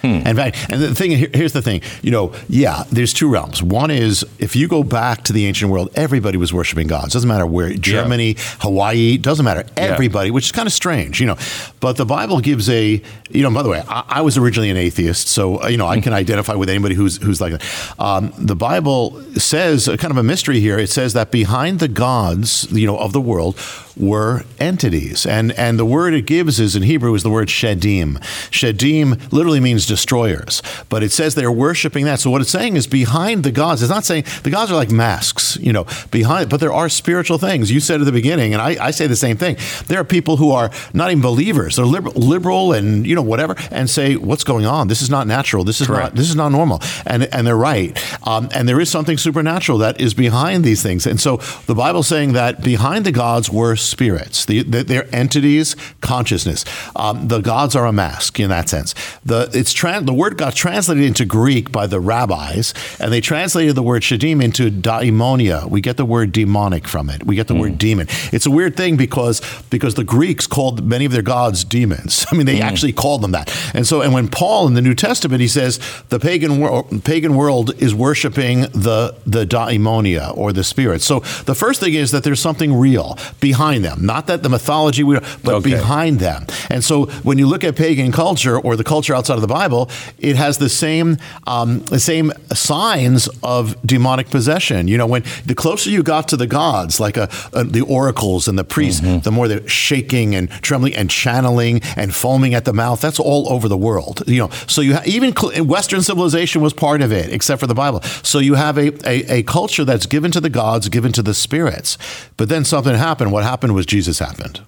Hmm. 0.02 0.26
In 0.26 0.36
fact, 0.36 0.56
and 0.70 0.80
the 0.80 0.94
thing 0.94 1.10
here's 1.10 1.52
the 1.52 1.62
thing, 1.62 1.82
you 2.02 2.10
know, 2.10 2.32
yeah, 2.48 2.84
there's 2.90 3.12
two 3.12 3.28
realms. 3.28 3.62
One 3.62 3.90
is 3.90 4.24
if 4.38 4.56
you 4.56 4.68
go 4.68 4.82
back 4.82 5.24
to 5.24 5.32
the 5.32 5.46
ancient 5.46 5.70
world, 5.70 5.90
everybody 5.94 6.36
was 6.36 6.52
worshiping 6.52 6.86
gods. 6.86 7.12
Doesn't 7.12 7.28
matter 7.28 7.46
where, 7.46 7.72
Germany, 7.72 8.32
yeah. 8.32 8.42
Hawaii, 8.60 9.18
doesn't 9.18 9.44
matter. 9.44 9.64
Everybody, 9.76 10.28
yeah. 10.28 10.34
which 10.34 10.46
is 10.46 10.52
kind 10.52 10.66
of 10.66 10.72
strange, 10.72 11.20
you 11.20 11.26
know. 11.26 11.36
But 11.80 11.96
the 11.96 12.06
Bible 12.06 12.40
gives 12.40 12.68
a, 12.68 13.02
you 13.30 13.42
know. 13.42 13.50
By 13.50 13.62
the 13.62 13.68
way, 13.68 13.82
I, 13.88 14.04
I 14.06 14.20
was 14.22 14.36
originally 14.36 14.70
an 14.70 14.76
atheist, 14.76 15.28
so 15.28 15.62
uh, 15.62 15.68
you 15.68 15.76
know 15.76 15.86
I 15.86 16.00
can 16.00 16.12
identify 16.12 16.54
with 16.54 16.68
anybody 16.68 16.94
who's 16.94 17.16
who's 17.18 17.40
like 17.40 17.52
that. 17.52 17.94
Um, 17.98 18.32
the 18.38 18.56
Bible 18.56 19.22
says 19.34 19.88
kind 19.98 20.10
of 20.10 20.16
a 20.16 20.22
mystery 20.22 20.60
here. 20.60 20.78
It 20.78 20.90
says 20.90 21.12
that 21.14 21.30
behind 21.30 21.80
the 21.80 21.88
gods, 21.88 22.70
you 22.70 22.86
know, 22.86 22.98
of 22.98 23.12
the 23.12 23.20
world 23.20 23.58
were 23.96 24.44
entities, 24.58 25.24
and 25.24 25.52
and 25.52 25.78
the 25.78 25.84
word 25.84 26.14
it 26.14 26.26
gives 26.26 26.60
is 26.60 26.76
in 26.76 26.82
Hebrew 26.82 27.14
is 27.14 27.22
the 27.22 27.30
word 27.30 27.48
shedim. 27.48 28.18
Shedim 28.50 29.32
literally 29.32 29.60
means 29.60 29.86
destroyers, 29.86 30.62
but 30.88 31.02
it 31.02 31.12
says 31.12 31.34
they're 31.34 31.52
worshiping 31.52 32.04
that. 32.04 32.20
So 32.20 32.30
what 32.30 32.40
it's 32.40 32.50
saying 32.50 32.76
is 32.76 32.86
behind 32.86 33.44
the 33.44 33.52
gods. 33.52 33.82
It's 33.82 33.90
not 33.90 34.04
saying 34.04 34.24
the 34.42 34.50
gods 34.50 34.70
are 34.70 34.74
like 34.74 34.90
masks, 34.90 35.56
you 35.60 35.72
know, 35.72 35.86
behind, 36.10 36.50
but 36.50 36.60
there 36.60 36.72
are 36.72 36.88
spiritual 36.88 37.38
things. 37.38 37.70
You 37.70 37.80
said 37.80 38.00
at 38.00 38.04
the 38.04 38.12
beginning, 38.12 38.52
and 38.52 38.60
I, 38.60 38.76
I 38.86 38.90
say 38.90 39.06
the 39.06 39.16
same 39.16 39.36
thing. 39.36 39.56
There 39.86 39.98
are 40.00 40.04
people 40.04 40.36
who 40.36 40.50
are 40.50 40.70
not 40.92 41.10
even 41.10 41.22
believers. 41.22 41.76
They're 41.76 41.86
liberal, 41.86 42.14
liberal 42.14 42.72
and 42.72 43.06
you 43.06 43.14
know 43.14 43.22
whatever, 43.22 43.54
and 43.70 43.88
say 43.88 44.16
what's 44.16 44.44
going 44.44 44.66
on. 44.66 44.88
This 44.88 45.02
is 45.02 45.10
not 45.10 45.26
natural. 45.26 45.64
This 45.64 45.80
is 45.80 45.86
Correct. 45.86 46.02
not 46.02 46.14
this 46.14 46.28
is 46.28 46.36
not 46.36 46.50
normal. 46.50 46.80
And 47.06 47.24
and 47.34 47.46
they're 47.46 47.56
right. 47.56 47.96
Um, 48.26 48.48
and 48.54 48.68
there 48.68 48.80
is 48.80 48.90
something 48.90 49.16
supernatural 49.16 49.78
that 49.78 50.00
is 50.00 50.12
behind 50.12 50.64
these 50.64 50.82
things. 50.82 51.06
And 51.06 51.20
so 51.20 51.38
the 51.66 51.74
Bible's 51.74 52.08
saying 52.08 52.34
that 52.34 52.62
behind 52.62 53.06
the 53.06 53.12
gods 53.12 53.50
were 53.50 53.76
spirits. 53.86 54.44
The, 54.44 54.62
the, 54.62 54.84
they're 54.84 55.14
entities, 55.14 55.76
consciousness. 56.00 56.64
Um, 56.94 57.28
the 57.28 57.40
gods 57.40 57.74
are 57.76 57.86
a 57.86 57.92
mask 57.92 58.40
in 58.40 58.50
that 58.50 58.68
sense. 58.68 58.94
The 59.24 59.50
it's 59.52 59.72
tra- 59.72 60.00
the 60.00 60.12
word 60.12 60.36
got 60.36 60.54
translated 60.54 61.04
into 61.04 61.24
Greek 61.24 61.72
by 61.72 61.86
the 61.86 62.00
rabbis, 62.00 62.74
and 63.00 63.12
they 63.12 63.20
translated 63.20 63.74
the 63.74 63.82
word 63.82 64.02
shadim 64.02 64.42
into 64.42 64.70
daimonia. 64.70 65.68
We 65.68 65.80
get 65.80 65.96
the 65.96 66.04
word 66.04 66.32
demonic 66.32 66.86
from 66.86 67.10
it. 67.10 67.24
We 67.24 67.36
get 67.36 67.48
the 67.48 67.54
mm. 67.54 67.60
word 67.60 67.78
demon. 67.78 68.06
It's 68.32 68.46
a 68.46 68.50
weird 68.50 68.76
thing 68.76 68.96
because 68.96 69.40
because 69.70 69.94
the 69.94 70.04
Greeks 70.04 70.46
called 70.46 70.84
many 70.84 71.04
of 71.04 71.12
their 71.12 71.22
gods 71.22 71.64
demons. 71.64 72.26
I 72.30 72.36
mean, 72.36 72.46
they 72.46 72.58
mm. 72.58 72.62
actually 72.62 72.92
called 72.92 73.22
them 73.22 73.32
that. 73.32 73.52
And 73.74 73.86
so, 73.86 74.02
and 74.02 74.12
when 74.12 74.28
Paul 74.28 74.66
in 74.66 74.74
the 74.74 74.82
New 74.82 74.94
Testament 74.94 75.40
he 75.40 75.48
says 75.48 75.78
the 76.08 76.18
pagan 76.18 76.60
world, 76.60 77.04
pagan 77.04 77.36
world 77.36 77.74
is 77.82 77.94
worshiping 77.94 78.62
the 78.62 79.16
the 79.26 79.44
daimonia 79.44 80.36
or 80.36 80.52
the 80.52 80.64
spirits. 80.64 81.04
So 81.04 81.20
the 81.44 81.54
first 81.54 81.80
thing 81.80 81.94
is 81.94 82.10
that 82.10 82.24
there's 82.24 82.40
something 82.40 82.74
real 82.74 83.18
behind 83.40 83.75
them, 83.82 84.04
not 84.04 84.26
that 84.28 84.42
the 84.42 84.48
mythology, 84.48 85.02
we, 85.02 85.18
but 85.44 85.54
okay. 85.56 85.70
behind 85.70 86.18
them. 86.18 86.46
And 86.70 86.82
so 86.82 87.06
when 87.22 87.38
you 87.38 87.46
look 87.46 87.64
at 87.64 87.76
pagan 87.76 88.12
culture 88.12 88.58
or 88.58 88.76
the 88.76 88.84
culture 88.84 89.14
outside 89.14 89.34
of 89.34 89.42
the 89.42 89.46
Bible 89.46 89.66
Bible, 89.66 89.90
it 90.18 90.36
has 90.36 90.58
the 90.58 90.68
same 90.68 91.16
um, 91.46 91.80
the 91.80 91.98
same 91.98 92.32
signs 92.52 93.28
of 93.42 93.74
demonic 93.84 94.30
possession. 94.30 94.86
You 94.86 94.98
know, 94.98 95.06
when 95.06 95.24
the 95.44 95.54
closer 95.54 95.90
you 95.90 96.02
got 96.02 96.28
to 96.28 96.36
the 96.36 96.46
gods, 96.46 97.00
like 97.00 97.16
a, 97.16 97.28
a, 97.52 97.64
the 97.64 97.80
oracles 97.80 98.48
and 98.48 98.56
the 98.58 98.64
priests, 98.64 99.00
mm-hmm. 99.00 99.20
the 99.20 99.32
more 99.32 99.48
they're 99.48 99.66
shaking 99.66 100.34
and 100.36 100.50
trembling 100.62 100.94
and 100.94 101.10
channeling 101.10 101.80
and 101.96 102.14
foaming 102.14 102.54
at 102.54 102.64
the 102.64 102.72
mouth. 102.72 103.00
That's 103.00 103.18
all 103.18 103.50
over 103.52 103.66
the 103.68 103.76
world. 103.76 104.22
You 104.26 104.40
know, 104.42 104.50
so 104.66 104.82
you 104.82 104.94
ha- 104.94 105.02
even 105.06 105.34
cl- 105.34 105.64
Western 105.64 106.02
civilization 106.02 106.62
was 106.62 106.72
part 106.72 107.00
of 107.02 107.10
it, 107.10 107.32
except 107.32 107.58
for 107.60 107.66
the 107.66 107.74
Bible. 107.74 108.02
So 108.22 108.38
you 108.38 108.54
have 108.54 108.78
a, 108.78 108.88
a, 109.08 109.38
a 109.38 109.42
culture 109.42 109.84
that's 109.84 110.06
given 110.06 110.30
to 110.32 110.40
the 110.40 110.50
gods, 110.50 110.88
given 110.88 111.12
to 111.12 111.22
the 111.22 111.34
spirits. 111.34 111.98
But 112.36 112.48
then 112.48 112.64
something 112.64 112.94
happened. 112.94 113.32
What 113.32 113.42
happened 113.42 113.65
was 113.74 113.86
Jesus 113.86 114.18
happened. 114.18 114.60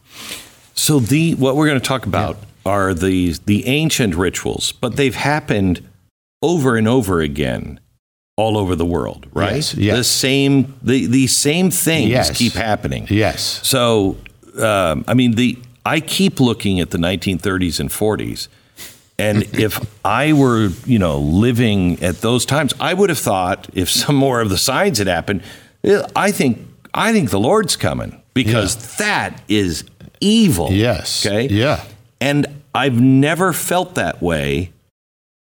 So 0.75 1.01
the 1.01 1.35
what 1.35 1.57
we're 1.57 1.67
going 1.67 1.81
to 1.81 1.87
talk 1.87 2.07
about 2.07 2.37
yeah. 2.37 2.73
are 2.73 2.95
the 2.95 3.35
the 3.47 3.67
ancient 3.67 4.15
rituals, 4.15 4.73
but 4.73 4.97
they've 4.97 5.15
happened 5.15 5.87
over 6.43 6.77
and 6.77 6.87
over 6.87 7.21
again 7.21 7.81
all 8.37 8.57
over 8.57 8.77
the 8.77 8.87
world, 8.87 9.27
right? 9.33 9.57
Yes. 9.57 9.75
yes. 9.75 9.97
The 9.97 10.05
same 10.05 10.79
the 10.83 11.07
the 11.07 11.27
same 11.27 11.71
things 11.71 12.11
yes. 12.11 12.37
keep 12.37 12.53
happening. 12.53 13.07
Yes. 13.11 13.61
So 13.67 14.17
um, 14.59 15.05
I 15.09 15.15
mean 15.15 15.33
the 15.33 15.59
I 15.85 16.01
keep 16.01 16.39
looking 16.39 16.81
at 16.81 16.91
the 16.91 16.99
1930s 16.99 17.81
and 17.81 17.91
40s. 17.91 18.49
And 19.19 19.43
if 19.55 19.81
I 20.05 20.33
were, 20.33 20.69
you 20.87 20.99
know, 20.99 21.19
living 21.19 22.01
at 22.03 22.21
those 22.21 22.45
times, 22.47 22.75
I 22.79 22.95
would 22.95 23.09
have 23.09 23.19
thought 23.19 23.69
if 23.73 23.91
some 23.91 24.15
more 24.15 24.41
of 24.41 24.51
the 24.51 24.59
signs 24.59 24.99
had 24.99 25.07
happened, 25.07 25.43
I 26.15 26.31
think 26.31 26.67
I 26.95 27.13
think 27.13 27.31
the 27.31 27.41
Lord's 27.41 27.77
coming 27.77 28.23
because 28.45 28.77
yeah. 28.77 28.97
that 28.99 29.43
is 29.49 29.85
evil. 30.21 30.73
Yes. 30.73 31.27
Okay. 31.27 31.49
Yeah. 31.49 31.85
And 32.21 32.47
I've 32.75 33.01
never 33.01 33.53
felt 33.53 33.95
that 33.95 34.21
way 34.23 34.73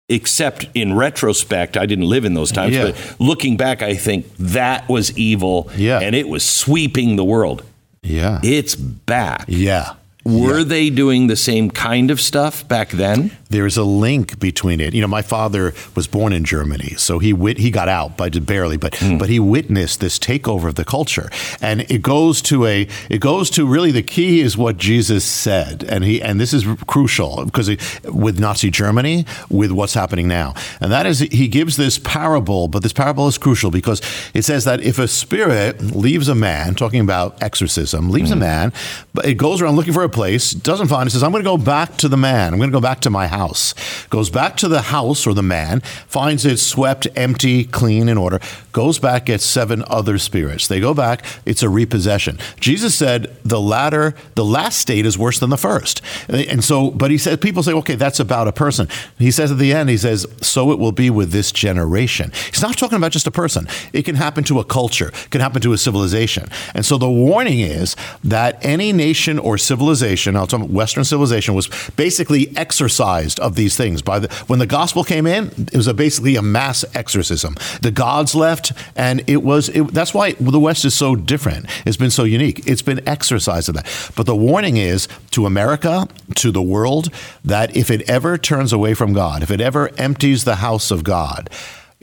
except 0.09 0.67
in 0.73 0.95
retrospect, 0.95 1.77
I 1.77 1.85
didn't 1.85 2.05
live 2.05 2.25
in 2.25 2.33
those 2.33 2.51
times. 2.51 2.75
Yeah. 2.75 2.91
But 2.91 3.15
looking 3.19 3.57
back, 3.57 3.81
I 3.81 3.95
think 3.95 4.27
that 4.37 4.87
was 4.87 5.17
evil. 5.17 5.69
Yeah. 5.75 5.99
And 5.99 6.15
it 6.15 6.27
was 6.27 6.43
sweeping 6.47 7.15
the 7.15 7.23
world. 7.23 7.63
Yeah. 8.01 8.39
It's 8.43 8.75
back. 8.75 9.45
Yeah. 9.47 9.93
Were 10.25 10.59
yeah. 10.59 10.63
they 10.63 10.89
doing 10.89 11.27
the 11.27 11.35
same 11.35 11.69
kind 11.69 12.09
of 12.09 12.21
stuff 12.21 12.65
back 12.67 12.91
then? 12.91 13.31
There's 13.49 13.75
a 13.75 13.83
link 13.83 14.39
between 14.39 14.79
it. 14.79 14.93
You 14.93 15.01
know, 15.01 15.07
my 15.07 15.21
father 15.21 15.73
was 15.95 16.07
born 16.07 16.31
in 16.31 16.45
Germany, 16.45 16.95
so 16.97 17.19
he 17.19 17.33
wit- 17.33 17.57
he 17.57 17.69
got 17.69 17.89
out, 17.89 18.15
but 18.15 18.45
barely, 18.45 18.77
but 18.77 18.93
mm. 18.93 19.19
but 19.19 19.29
he 19.29 19.39
witnessed 19.39 19.99
this 19.99 20.17
takeover 20.17 20.69
of 20.69 20.75
the 20.75 20.85
culture, 20.85 21.29
and 21.61 21.81
it 21.91 22.01
goes 22.01 22.41
to 22.43 22.65
a 22.65 22.87
it 23.09 23.19
goes 23.19 23.49
to 23.51 23.67
really 23.67 23.91
the 23.91 24.01
key 24.01 24.39
is 24.39 24.57
what 24.57 24.77
Jesus 24.77 25.25
said, 25.25 25.83
and 25.83 26.05
he 26.05 26.21
and 26.21 26.39
this 26.39 26.53
is 26.53 26.65
crucial 26.87 27.43
because 27.45 27.69
with 28.05 28.39
Nazi 28.39 28.71
Germany, 28.71 29.25
with 29.49 29.71
what's 29.71 29.93
happening 29.93 30.27
now, 30.29 30.53
and 30.79 30.91
that 30.91 31.05
is 31.05 31.19
he 31.19 31.49
gives 31.49 31.75
this 31.75 31.99
parable, 31.99 32.69
but 32.69 32.81
this 32.81 32.93
parable 32.93 33.27
is 33.27 33.37
crucial 33.37 33.71
because 33.71 34.01
it 34.33 34.43
says 34.43 34.63
that 34.63 34.81
if 34.81 34.97
a 34.97 35.07
spirit 35.07 35.81
leaves 35.81 36.29
a 36.29 36.35
man, 36.35 36.75
talking 36.75 37.01
about 37.01 37.39
exorcism, 37.43 38.09
leaves 38.09 38.29
mm. 38.29 38.33
a 38.33 38.37
man, 38.37 38.73
but 39.13 39.25
it 39.25 39.35
goes 39.35 39.61
around 39.61 39.75
looking 39.75 39.93
for 39.93 40.03
a 40.03 40.12
place, 40.13 40.51
doesn't 40.51 40.87
find 40.87 41.07
it, 41.07 41.11
says, 41.11 41.23
I'm 41.23 41.31
going 41.31 41.43
to 41.43 41.49
go 41.49 41.57
back 41.57 41.97
to 41.97 42.07
the 42.07 42.17
man. 42.17 42.53
I'm 42.53 42.59
going 42.59 42.69
to 42.69 42.75
go 42.75 42.81
back 42.81 43.01
to 43.01 43.09
my 43.09 43.27
house. 43.27 43.73
Goes 44.09 44.29
back 44.29 44.55
to 44.57 44.67
the 44.67 44.83
house 44.83 45.27
or 45.27 45.33
the 45.33 45.43
man, 45.43 45.81
finds 46.07 46.45
it 46.45 46.57
swept, 46.57 47.07
empty, 47.15 47.65
clean, 47.65 48.07
in 48.07 48.17
order, 48.17 48.39
goes 48.71 48.99
back, 48.99 49.25
gets 49.25 49.43
seven 49.43 49.83
other 49.87 50.17
spirits. 50.17 50.67
They 50.67 50.79
go 50.79 50.93
back, 50.93 51.25
it's 51.45 51.63
a 51.63 51.69
repossession. 51.69 52.37
Jesus 52.59 52.95
said 52.95 53.35
the 53.43 53.59
latter, 53.59 54.13
the 54.35 54.45
last 54.45 54.79
state 54.79 55.05
is 55.05 55.17
worse 55.17 55.39
than 55.39 55.49
the 55.49 55.57
first. 55.57 56.01
And 56.29 56.63
so, 56.63 56.91
but 56.91 57.11
he 57.11 57.17
said, 57.17 57.41
people 57.41 57.63
say, 57.63 57.73
okay, 57.73 57.95
that's 57.95 58.19
about 58.19 58.47
a 58.47 58.53
person. 58.53 58.87
He 59.17 59.31
says 59.31 59.51
at 59.51 59.57
the 59.57 59.73
end, 59.73 59.89
he 59.89 59.97
says, 59.97 60.25
so 60.41 60.71
it 60.71 60.79
will 60.79 60.91
be 60.91 61.09
with 61.09 61.31
this 61.31 61.51
generation. 61.51 62.31
He's 62.51 62.61
not 62.61 62.77
talking 62.77 62.97
about 62.97 63.11
just 63.11 63.27
a 63.27 63.31
person. 63.31 63.67
It 63.91 64.03
can 64.03 64.15
happen 64.15 64.43
to 64.45 64.59
a 64.59 64.63
culture, 64.63 65.07
it 65.07 65.29
can 65.31 65.41
happen 65.41 65.61
to 65.63 65.73
a 65.73 65.77
civilization. 65.77 66.49
And 66.73 66.85
so 66.85 66.97
the 66.97 67.09
warning 67.09 67.59
is 67.59 67.95
that 68.23 68.63
any 68.63 68.93
nation 68.93 69.39
or 69.39 69.57
civilization 69.57 70.02
civilization, 70.03 70.35
I'll 70.35 70.47
talk 70.47 70.59
about 70.59 70.71
Western 70.71 71.03
civilization, 71.05 71.53
was 71.53 71.69
basically 71.95 72.55
exorcised 72.57 73.39
of 73.39 73.55
these 73.55 73.77
things. 73.77 74.01
By 74.01 74.19
the 74.19 74.27
when 74.47 74.59
the 74.59 74.65
gospel 74.65 75.03
came 75.03 75.25
in, 75.25 75.47
it 75.71 75.77
was 75.77 75.87
a, 75.87 75.93
basically 75.93 76.35
a 76.35 76.41
mass 76.41 76.83
exorcism. 76.93 77.55
The 77.81 77.91
gods 77.91 78.35
left, 78.35 78.73
and 78.95 79.23
it 79.27 79.43
was 79.43 79.69
it, 79.69 79.93
that's 79.93 80.13
why 80.13 80.33
the 80.33 80.59
West 80.59 80.83
is 80.83 80.93
so 80.93 81.15
different. 81.15 81.67
It's 81.85 81.97
been 81.97 82.11
so 82.11 82.25
unique. 82.25 82.67
It's 82.67 82.81
been 82.81 83.07
exorcised 83.07 83.69
of 83.69 83.75
that. 83.75 84.11
But 84.15 84.25
the 84.25 84.35
warning 84.35 84.77
is 84.77 85.07
to 85.31 85.45
America, 85.45 86.07
to 86.35 86.51
the 86.51 86.61
world, 86.61 87.09
that 87.45 87.75
if 87.75 87.89
it 87.89 88.09
ever 88.09 88.37
turns 88.37 88.73
away 88.73 88.93
from 88.93 89.13
God, 89.13 89.41
if 89.41 89.51
it 89.51 89.61
ever 89.61 89.89
empties 89.97 90.43
the 90.43 90.55
house 90.55 90.91
of 90.91 91.03
God 91.03 91.49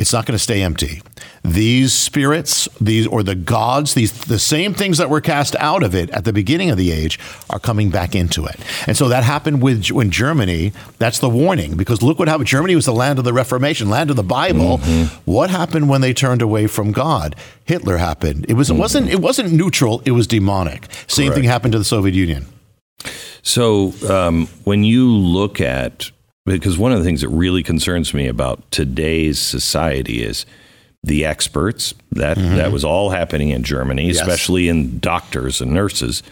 it's 0.01 0.15
not 0.15 0.25
going 0.25 0.35
to 0.35 0.43
stay 0.43 0.63
empty. 0.63 1.03
These 1.45 1.93
spirits, 1.93 2.71
these 2.81 3.07
or 3.07 3.23
the 3.23 3.35
gods, 3.35 3.93
these 3.93 4.13
the 4.25 4.39
same 4.39 4.73
things 4.73 4.97
that 4.97 5.11
were 5.11 5.21
cast 5.21 5.55
out 5.57 5.83
of 5.83 5.95
it 5.95 6.09
at 6.11 6.25
the 6.25 6.33
beginning 6.33 6.71
of 6.71 6.79
the 6.79 6.91
age 6.91 7.21
are 7.51 7.59
coming 7.59 7.91
back 7.91 8.15
into 8.15 8.47
it. 8.47 8.59
And 8.87 8.97
so 8.97 9.09
that 9.09 9.25
happened 9.25 9.63
with 9.63 9.91
when 9.91 10.11
Germany. 10.11 10.73
That's 10.99 11.19
the 11.19 11.29
warning 11.29 11.77
because 11.77 12.03
look 12.03 12.19
what 12.19 12.29
happened. 12.29 12.47
Germany 12.47 12.75
was 12.75 12.87
the 12.87 12.95
land 12.95 13.19
of 13.19 13.27
the 13.27 13.35
Reformation, 13.35 13.91
land 13.91 14.09
of 14.09 14.17
the 14.17 14.23
Bible. 14.23 14.79
Mm-hmm. 14.79 15.31
What 15.31 15.51
happened 15.51 15.91
when 15.91 16.01
they 16.01 16.15
turned 16.15 16.41
away 16.41 16.67
from 16.67 16.93
God? 16.93 17.37
Hitler 17.65 17.99
happened. 17.99 18.47
It 18.49 18.55
was 18.55 18.69
mm-hmm. 18.69 18.79
it 18.79 18.81
wasn't 18.81 19.09
it 19.11 19.21
wasn't 19.21 19.53
neutral. 19.53 20.01
It 20.07 20.13
was 20.13 20.27
demonic. 20.27 20.87
Same 21.09 21.27
Correct. 21.27 21.35
thing 21.35 21.45
happened 21.45 21.73
to 21.73 21.79
the 21.79 21.85
Soviet 21.85 22.15
Union. 22.15 22.47
So 23.43 23.93
um, 24.09 24.47
when 24.65 24.83
you 24.83 25.15
look 25.15 25.61
at 25.61 26.11
because 26.59 26.79
one 26.79 26.93
of 26.93 26.99
the 26.99 27.05
things 27.05 27.21
that 27.21 27.29
really 27.29 27.63
concerns 27.63 28.15
me 28.15 28.27
about 28.27 28.71
today's 28.71 29.39
society 29.39 30.23
is 30.23 30.47
the 31.03 31.25
experts 31.25 31.95
that 32.13 32.37
mm-hmm. 32.37 32.57
that 32.57 32.73
was 32.73 32.85
all 32.85 33.11
happening 33.11 33.51
in 33.51 33.63
Germany, 33.63 34.09
yes. 34.09 34.21
especially 34.21 34.69
in 34.69 34.99
doctors 34.99 35.61
and 35.61 35.73
nurses. 35.73 36.23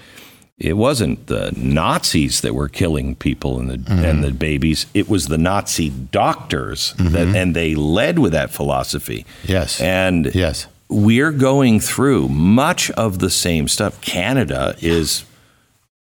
It 0.59 0.77
wasn't 0.77 1.29
the 1.29 1.53
Nazis 1.57 2.41
that 2.41 2.53
were 2.53 2.69
killing 2.69 3.15
people 3.15 3.61
and 3.61 3.71
the 3.71 3.77
mm-hmm. 3.77 4.05
and 4.05 4.25
the 4.25 4.33
babies. 4.33 4.87
It 4.93 5.09
was 5.09 5.27
the 5.27 5.39
Nazi 5.39 5.89
doctors 5.89 6.95
mm-hmm. 6.95 7.13
that, 7.13 7.29
and 7.29 7.55
they 7.55 7.75
led 7.75 8.19
with 8.19 8.33
that 8.33 8.51
philosophy. 8.51 9.25
Yes, 9.45 9.81
and 9.81 10.35
yes, 10.35 10.67
we're 10.89 11.33
going 11.33 11.81
through 11.81 12.29
much 12.29 12.91
of 12.93 13.21
the 13.21 13.31
same 13.31 13.69
stuff. 13.69 14.01
Canada 14.01 14.75
is 14.81 15.25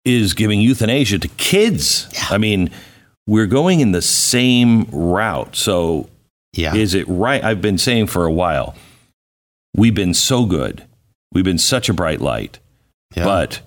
is 0.05 0.35
giving 0.35 0.61
euthanasia 0.61 1.19
to 1.19 1.29
kids. 1.29 2.09
Yeah. 2.13 2.27
I 2.31 2.39
mean 2.39 2.71
we're 3.27 3.47
going 3.47 3.81
in 3.81 3.93
the 3.93 4.03
same 4.03 4.85
route. 4.91 5.57
So, 5.57 6.09
yeah. 6.53 6.75
is 6.75 6.95
it 6.95 7.07
right? 7.09 7.43
I've 7.43 7.61
been 7.61 7.79
saying 7.79 8.09
for 8.09 8.25
a 8.27 8.33
while, 8.33 8.75
we've 9.77 9.95
been 9.95 10.15
so 10.15 10.47
good. 10.47 10.85
We've 11.33 11.45
been 11.45 11.59
such 11.59 11.89
a 11.89 11.95
bright 11.95 12.21
light. 12.21 12.59
Yeah. 13.17 13.25
But 13.25 13.61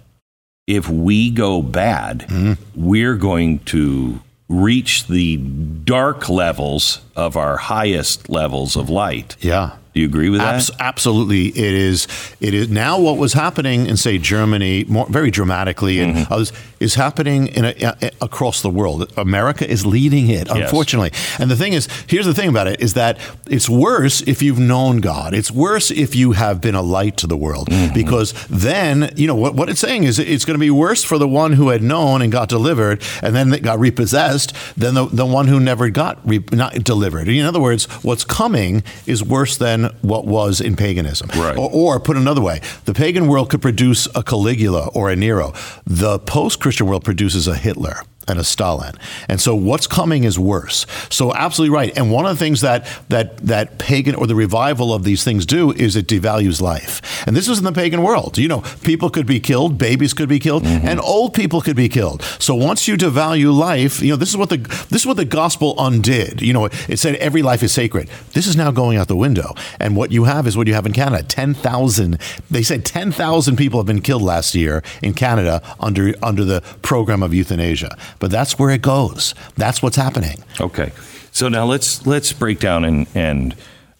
if 0.68 0.90
we 0.90 1.32
go 1.32 1.62
bad, 1.62 2.20
mm-hmm. 2.28 2.54
we're 2.76 3.16
going 3.16 3.60
to 3.60 4.22
reach 4.50 5.08
the 5.08 5.38
dark 5.38 6.30
levels 6.30 7.02
of 7.16 7.36
our 7.36 7.58
highest 7.58 8.30
levels 8.30 8.76
of 8.76 8.90
light. 8.90 9.36
Yeah. 9.40 9.76
Do 9.94 10.02
you 10.02 10.08
agree 10.08 10.30
with 10.30 10.42
that? 10.42 10.56
Abs- 10.56 10.72
absolutely, 10.80 11.48
it 11.48 11.58
is. 11.58 12.08
It 12.40 12.54
is 12.54 12.70
now 12.70 13.00
what 13.00 13.18
was 13.18 13.34
happening 13.34 13.88
in 13.88 13.98
say 13.98 14.20
Germany, 14.20 14.86
more, 14.88 15.08
very 15.10 15.32
dramatically, 15.32 16.00
and 16.00 16.16
mm-hmm. 16.16 16.32
others 16.32 16.54
is 16.80 16.96
happening 16.96 17.48
in 17.48 17.66
a, 17.66 17.74
a, 18.02 18.12
across 18.22 18.62
the 18.62 18.70
world. 18.70 19.12
America 19.18 19.70
is 19.70 19.86
leading 19.86 20.30
it, 20.30 20.50
unfortunately. 20.50 21.10
Yes. 21.14 21.40
And 21.40 21.52
the 21.52 21.56
thing 21.56 21.74
is, 21.74 21.88
here's 22.08 22.26
the 22.26 22.34
thing 22.34 22.50
about 22.50 22.68
it: 22.68 22.82
is 22.82 22.94
that 22.94 23.18
it's 23.48 23.70
worse 23.70 24.22
if 24.22 24.42
you've 24.42 24.60
known 24.60 24.98
God. 24.98 25.34
It's 25.34 25.52
worse 25.52 25.92
if 25.92 26.16
you 26.16 26.34
have 26.34 26.62
been 26.62 26.76
a 26.76 26.82
light 26.82 27.18
to 27.18 27.28
the 27.28 27.38
world, 27.38 27.70
mm-hmm. 27.70 27.94
because 27.94 28.34
then 28.48 29.12
you 29.16 29.28
know 29.28 29.36
what, 29.36 29.56
what 29.56 29.70
it's 29.70 29.80
saying 29.80 30.04
is 30.04 30.20
it's 30.20 30.46
going 30.46 30.56
to 30.56 30.60
be 30.60 30.72
worse 30.72 31.04
for 31.04 31.18
the 31.18 31.28
one 31.28 31.54
who 31.54 31.70
had 31.70 31.82
known 31.82 32.22
and 32.22 32.32
got 32.32 32.50
delivered, 32.50 33.02
and 33.22 33.36
then 33.36 33.50
got 33.62 33.80
repossessed, 33.80 34.54
than 34.76 34.94
the, 34.94 35.06
the 35.06 35.26
one 35.26 35.48
who 35.48 35.60
never 35.60 35.90
got 35.90 36.20
re, 36.28 36.44
not 36.52 36.74
delivered. 36.84 37.28
In 37.28 37.46
other 37.46 37.60
words, 37.60 37.86
what's 38.04 38.24
coming 38.24 38.84
is 39.06 39.24
worse 39.24 39.58
than 39.58 39.86
what 40.02 40.26
was 40.26 40.62
in 40.62 40.76
paganism. 40.76 41.30
Right. 41.36 41.58
Or, 41.58 41.70
or, 41.72 42.00
put 42.00 42.18
another 42.18 42.42
way, 42.42 42.62
the 42.86 42.94
pagan 42.94 43.28
world 43.28 43.50
could 43.50 43.62
produce 43.62 44.08
a 44.16 44.24
Caligula 44.24 44.90
or 44.94 45.10
a 45.10 45.16
Nero. 45.16 45.54
The 45.86 46.20
post 46.20 46.60
Christian 46.68 46.86
world 46.86 47.06
produces 47.06 47.48
a 47.48 47.56
Hitler 47.56 48.02
and 48.28 48.40
a 48.40 48.44
Stalin. 48.44 48.94
And 49.30 49.40
so 49.40 49.56
what's 49.56 49.88
coming 49.88 50.24
is 50.24 50.38
worse. 50.38 50.86
So 51.10 51.34
absolutely 51.34 51.76
right. 51.76 51.98
And 51.98 52.12
one 52.12 52.26
of 52.26 52.38
the 52.38 52.44
things 52.44 52.62
that 52.62 52.88
that 53.10 53.38
that 53.38 53.78
pagan 53.78 54.16
or 54.16 54.28
the 54.28 54.36
revival 54.36 54.94
of 54.94 55.04
these 55.04 55.24
things 55.24 55.46
do 55.46 55.72
is 55.72 55.96
it 55.96 56.08
devalues 56.08 56.62
life. 56.62 57.26
And 57.28 57.36
this 57.36 57.48
is 57.48 57.58
in 57.58 57.64
the 57.64 57.72
pagan 57.72 58.04
world. 58.04 58.38
You 58.38 58.48
know, 58.48 58.62
people 58.82 59.10
could 59.10 59.26
be 59.26 59.40
killed, 59.40 59.78
babies 59.78 60.14
could 60.14 60.30
be 60.30 60.40
killed, 60.40 60.64
mm-hmm. 60.64 60.88
and 60.88 61.00
old 61.00 61.34
people 61.34 61.62
could 61.62 61.76
be 61.76 61.90
killed. 61.90 62.22
So 62.40 62.56
once 62.56 62.88
you 62.88 62.98
devalue 62.98 63.56
life, 63.58 64.02
you 64.02 64.10
know, 64.10 64.16
this 64.16 64.30
is 64.30 64.38
what 64.38 64.50
the 64.50 64.58
this 64.90 65.02
is 65.02 65.06
what 65.06 65.18
the 65.18 65.26
gospel 65.26 65.76
undid. 65.78 66.42
You 66.42 66.54
know, 66.54 66.66
it 66.66 66.98
said 66.98 67.16
every 67.16 67.42
life 67.42 67.64
is 67.64 67.72
sacred. 67.72 68.10
This 68.34 68.48
is 68.48 68.56
now 68.56 68.72
going 68.72 68.98
out 68.98 69.08
the 69.08 69.16
window. 69.16 69.54
And 69.80 69.96
what 69.96 70.12
you 70.12 70.26
have 70.26 70.48
is 70.48 70.58
what 70.58 70.68
you 70.68 70.74
have 70.74 70.86
in 70.86 70.94
Canada. 70.94 71.24
10,000 71.24 72.20
they 72.50 72.64
said 72.64 72.86
10,000 72.86 73.56
people 73.56 73.80
have 73.80 73.88
been 73.88 74.02
killed 74.02 74.22
last 74.22 74.56
year 74.56 74.84
in 75.02 75.14
Canada 75.14 75.62
under 75.80 76.14
under 76.22 76.44
the 76.44 76.62
program 76.82 77.24
of 77.24 77.34
euthanasia. 77.34 77.96
But 78.20 78.32
that's 78.32 78.58
where 78.58 78.70
it 78.72 78.82
goes. 78.82 79.34
That's 79.56 79.82
what's 79.82 79.96
happening. 79.96 80.44
Okay. 80.60 80.92
So 81.32 81.50
now 81.50 81.66
let's 81.66 82.06
let's 82.06 82.34
break 82.34 82.60
down 82.60 82.84
and 82.84 83.08
and 83.14 83.56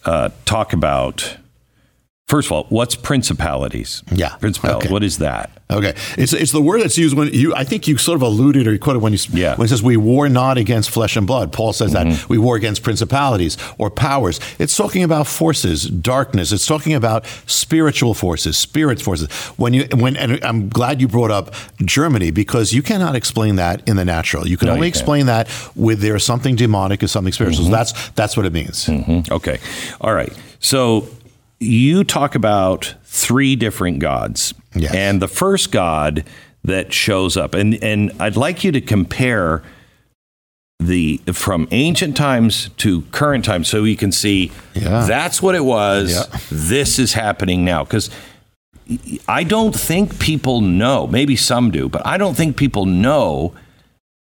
uh, 0.06 0.30
talk 0.46 0.74
about 0.74 1.38
First 2.28 2.50
of 2.50 2.52
all, 2.52 2.66
what's 2.68 2.94
principalities? 2.96 4.04
Yeah. 4.12 4.36
Principality. 4.36 4.88
Okay. 4.88 4.92
What 4.94 5.02
is 5.02 5.20
that? 5.20 5.50
Okay, 5.70 5.94
it's 6.18 6.32
it's 6.32 6.52
the 6.54 6.62
word 6.62 6.82
that's 6.82 6.98
used 6.98 7.16
when 7.16 7.28
you. 7.34 7.54
I 7.56 7.64
think 7.66 7.88
you 7.90 7.98
sort 7.98 8.16
of 8.18 8.22
alluded 8.22 8.68
or 8.68 8.72
you 8.74 8.80
quoted 8.80 9.00
when 9.02 9.12
you 9.14 9.20
Yeah. 9.34 9.56
when 9.56 9.66
it 9.66 9.70
says 9.70 9.84
we 9.84 9.98
war 9.98 10.28
not 10.30 10.58
against 10.58 10.90
flesh 10.90 11.16
and 11.18 11.28
blood. 11.28 11.52
Paul 11.54 11.74
says 11.74 11.94
Mm-hmm. 11.94 12.10
that 12.12 12.30
we 12.30 12.38
war 12.38 12.56
against 12.58 12.84
principalities 12.84 13.58
or 13.78 13.90
powers. 13.90 14.40
It's 14.60 14.76
talking 14.78 15.04
about 15.04 15.28
forces, 15.28 15.84
darkness. 15.90 16.52
It's 16.54 16.66
talking 16.66 16.94
about 16.94 17.26
spiritual 17.48 18.14
forces, 18.14 18.58
spirits 18.58 19.02
forces. 19.02 19.30
When 19.58 19.74
you 19.74 19.88
when 19.94 20.16
and 20.18 20.42
I'm 20.44 20.68
glad 20.70 21.00
you 21.02 21.08
brought 21.10 21.32
up 21.32 21.54
Germany 21.84 22.32
because 22.32 22.72
you 22.74 22.82
cannot 22.82 23.16
explain 23.16 23.56
that 23.58 23.88
in 23.88 23.96
the 23.98 24.06
natural. 24.06 24.48
You 24.48 24.58
can 24.58 24.68
No, 24.68 24.74
only 24.74 24.88
you 24.88 24.90
explain 24.90 25.26
that 25.28 25.48
with 25.76 26.00
there's 26.02 26.24
something 26.26 26.56
demonic 26.58 27.04
or 27.04 27.08
something 27.08 27.34
spiritual. 27.34 27.66
Mm-hmm. 27.66 27.72
So 27.74 27.78
that's 27.78 28.10
that's 28.16 28.36
what 28.38 28.46
it 28.46 28.54
means. 28.54 28.86
Hmm, 28.86 29.20
Okay. 29.32 29.60
All 30.02 30.14
right. 30.14 30.32
So 30.60 31.08
you 31.60 32.04
talk 32.04 32.36
about 32.36 32.96
three 33.04 33.56
different 33.56 34.00
gods. 34.00 34.54
Yes. 34.76 34.94
And 34.94 35.22
the 35.22 35.28
first 35.28 35.72
god 35.72 36.24
that 36.64 36.94
shows 36.94 37.38
up, 37.38 37.54
and, 37.54 37.82
and 37.84 38.12
I'd 38.20 38.36
like 38.38 38.64
you 38.64 38.72
to 38.74 38.82
compare 38.82 39.64
the 40.80 41.18
from 41.34 41.68
ancient 41.72 42.16
times 42.16 42.70
to 42.78 43.02
current 43.12 43.44
times 43.44 43.68
so 43.68 43.84
you 43.84 43.96
can 43.98 44.12
see 44.12 44.52
Yeah. 44.76 45.06
that's 45.08 45.42
what 45.42 45.56
it 45.56 45.66
was. 45.66 46.12
Yeah. 46.12 46.40
This 46.52 47.00
is 47.00 47.14
happening 47.14 47.66
now. 47.66 47.84
Because 47.84 48.12
I 49.28 49.44
don't 49.44 49.76
think 49.76 50.20
people 50.20 50.62
know, 50.62 51.08
maybe 51.08 51.36
some 51.36 51.72
do, 51.72 51.90
but 51.90 52.06
I 52.06 52.18
don't 52.18 52.36
think 52.38 52.58
people 52.58 52.86
know 52.86 53.54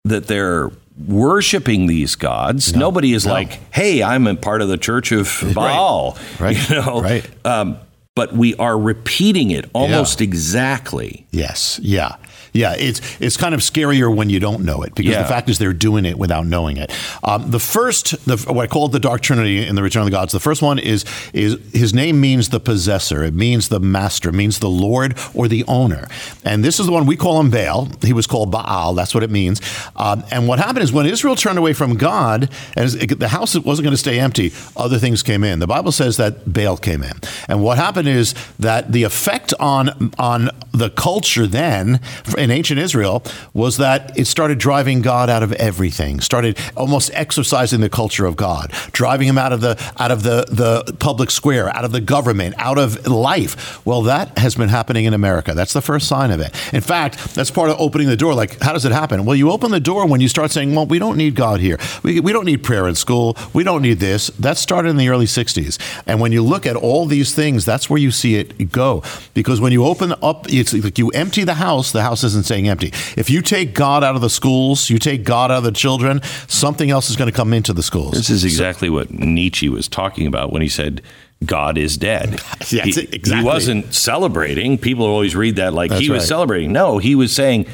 that 0.04 0.28
they're 0.28 0.72
worshiping 1.08 1.88
these 1.88 2.16
gods. 2.16 2.76
Nobody 2.76 3.14
is 3.14 3.26
no. 3.26 3.34
like, 3.34 3.60
"Hey, 3.74 4.04
I'm 4.04 4.28
a 4.28 4.36
part 4.36 4.62
of 4.62 4.68
the 4.68 4.78
Church 4.78 5.12
of 5.12 5.42
Baal," 5.54 6.18
Right. 6.40 6.70
You 6.70 6.76
know, 6.76 7.02
Right. 7.02 7.30
Um, 7.46 7.78
but 8.16 8.34
we 8.34 8.56
are 8.56 8.78
repeating 8.78 9.52
it 9.52 9.70
almost 9.74 10.20
exactly. 10.22 11.26
Yes. 11.32 11.80
Yeah. 11.82 12.16
Yeah. 12.54 12.76
It's 12.78 13.02
it's 13.22 13.38
kind 13.38 13.54
of 13.56 13.62
scarier 13.62 14.14
when 14.14 14.30
you 14.30 14.40
don't 14.40 14.64
know 14.64 14.82
it 14.84 14.94
because 14.96 15.12
Yeah. 15.14 15.22
the 15.24 15.28
fact 15.30 15.50
is 15.50 15.58
they're 15.58 15.74
doing 15.74 16.06
it 16.06 16.18
without 16.18 16.46
knowing 16.46 16.78
it. 16.78 16.92
Um, 17.24 17.50
the 17.52 17.60
first, 17.60 18.26
the, 18.26 18.38
what 18.54 18.64
I 18.64 18.68
call 18.68 18.88
the 18.90 19.00
Dark 19.00 19.22
Trinity 19.22 19.66
in 19.66 19.76
the 19.76 19.84
Return 19.84 20.02
of 20.02 20.06
the 20.06 20.12
Gods. 20.12 20.32
The 20.34 20.40
first 20.40 20.62
one 20.62 20.80
is 20.80 21.06
is 21.34 21.58
his 21.74 21.94
name 21.94 22.20
means 22.20 22.50
the 22.50 22.60
possessor. 22.60 23.24
It 23.24 23.34
means 23.34 23.70
the 23.70 23.80
master. 23.80 24.30
It 24.30 24.34
means 24.36 24.60
the 24.60 24.70
Lord 24.70 25.18
or 25.34 25.48
the 25.48 25.64
owner. 25.68 26.08
And 26.44 26.64
this 26.64 26.80
is 26.80 26.86
the 26.88 26.92
one 26.92 27.06
we 27.06 27.16
call 27.16 27.40
him 27.40 27.50
Baal. 27.50 27.90
He 28.04 28.14
was 28.14 28.28
called 28.28 28.52
Baal. 28.52 28.94
That's 28.94 29.14
what 29.14 29.24
it 29.24 29.30
means. 29.32 29.62
Um, 29.96 30.24
and 30.32 30.48
what 30.48 30.60
happened 30.60 30.84
is 30.84 30.92
when 30.92 31.06
Israel 31.06 31.36
turned 31.36 31.58
away 31.58 31.74
from 31.74 31.96
God, 31.96 32.50
and 32.76 32.90
the 32.90 33.30
house 33.30 33.56
wasn't 33.58 33.84
going 33.86 33.94
to 33.94 33.98
stay 33.98 34.20
empty, 34.20 34.52
other 34.76 34.98
things 34.98 35.24
came 35.24 35.44
in. 35.44 35.60
The 35.60 35.68
Bible 35.68 35.92
says 35.92 36.18
that 36.18 36.52
Baal 36.52 36.78
came 36.78 37.04
in. 37.04 37.14
And 37.48 37.64
what 37.64 37.78
happened 37.78 38.08
is 38.08 38.34
that 38.60 38.92
the 38.92 39.04
effect 39.04 39.54
on 39.60 40.12
on 40.20 40.50
the 40.74 40.90
culture 40.90 41.48
then 41.48 42.00
in 42.42 42.52
ancient 42.52 42.80
Israel 42.80 43.24
was 43.54 43.78
that 43.78 44.18
it 44.18 44.26
started 44.26 44.58
driving 44.58 45.02
God 45.02 45.30
out 45.30 45.44
of 45.44 45.54
everything. 45.54 46.20
Started 46.20 46.58
almost 46.76 47.12
exorcising 47.14 47.82
the 47.82 47.90
culture 47.90 48.26
of 48.26 48.36
God, 48.36 48.72
driving 48.92 49.28
him 49.28 49.38
out 49.38 49.54
of 49.54 49.62
the 49.62 49.82
out 50.00 50.12
of 50.12 50.24
the 50.24 50.46
the 50.50 50.94
public 50.98 51.32
square, 51.32 51.70
out 51.76 51.86
of 51.86 51.92
the 51.92 52.02
government, 52.02 52.56
out 52.58 52.78
of 52.78 53.08
life. 53.08 53.86
Well, 53.86 54.02
that 54.04 54.38
has 54.38 54.56
been 54.56 54.70
happening 54.70 55.06
in 55.06 55.14
America. 55.14 55.54
That's 55.54 55.74
the 55.74 55.82
first 55.82 56.08
sign 56.08 56.32
of 56.32 56.40
it. 56.40 56.54
In 56.74 56.82
fact, 56.82 57.36
that's 57.36 57.52
part 57.52 57.70
of 57.70 57.80
opening 57.80 58.08
the 58.08 58.18
door. 58.18 58.34
Like, 58.34 58.60
how 58.62 58.74
does 58.74 58.86
it 58.86 58.92
happen? 58.92 59.26
Well, 59.26 59.36
you 59.36 59.52
open 59.52 59.72
the 59.72 59.80
door 59.80 60.08
when 60.08 60.22
you 60.22 60.28
start 60.28 60.52
saying, 60.52 60.74
"Well, 60.76 60.86
we 60.86 61.00
don't 61.00 61.18
need 61.18 61.36
God 61.36 61.60
here. 61.60 61.78
We 62.04 62.20
we 62.20 62.34
don't 62.34 62.46
need 62.46 62.64
prayer 62.64 62.88
in 62.88 62.96
school. 62.96 63.38
We 63.54 63.64
don't 63.64 63.82
need 63.82 64.00
this." 64.00 64.28
That 64.40 64.58
started 64.58 64.90
in 64.90 64.98
the 64.98 65.10
early 65.10 65.28
'60s. 65.28 65.78
And 66.08 66.20
when 66.20 66.32
you 66.32 66.42
look 66.44 66.66
at 66.66 66.76
all 66.76 67.06
these 67.06 67.34
things, 67.34 67.66
that's 67.66 67.90
where 67.90 68.00
you 68.00 68.12
see 68.12 68.36
it 68.36 68.72
go. 68.72 69.04
Because 69.34 69.62
when 69.62 69.72
you 69.72 69.86
open 69.86 70.14
up, 70.22 70.52
it's 70.52 70.74
like 70.74 70.98
you 70.98 71.10
empty 71.10 71.44
the 71.44 71.56
house. 71.56 71.92
The 71.92 72.04
house 72.04 72.24
isn't 72.32 72.44
staying 72.44 72.68
empty. 72.68 72.88
If 73.18 73.30
you 73.30 73.42
take 73.42 73.74
God 73.74 74.04
out 74.04 74.16
of 74.16 74.22
the 74.22 74.30
schools, 74.30 74.90
you 74.90 74.98
take 75.00 75.24
God 75.24 75.52
out 75.52 75.60
of 75.60 75.64
the 75.64 75.72
children, 75.72 76.22
something 76.48 76.90
else 76.90 77.10
is 77.10 77.16
going 77.16 77.30
to 77.30 77.36
come 77.36 77.54
into 77.54 77.74
the 77.74 77.84
schools. 77.84 78.14
This 78.14 78.30
is 78.30 78.44
exactly 78.44 78.90
what 78.90 79.12
Nietzsche 79.12 79.70
was 79.70 79.88
talking 79.88 80.28
about 80.28 80.52
when 80.52 80.62
he 80.62 80.70
said 80.70 81.02
God 81.46 81.78
is 81.78 81.98
dead. 81.98 82.42
Yeah, 82.70 82.84
he, 82.84 82.92
exactly. 82.92 83.36
he 83.36 83.44
wasn't 83.44 83.94
celebrating. 83.94 84.78
People 84.78 85.06
always 85.06 85.36
read 85.36 85.58
that 85.58 85.74
like 85.74 85.90
That's 85.90 86.02
he 86.02 86.10
was 86.10 86.22
right. 86.22 86.28
celebrating. 86.28 86.72
No, 86.72 87.00
he 87.00 87.16
was 87.16 87.36
saying, 87.36 87.66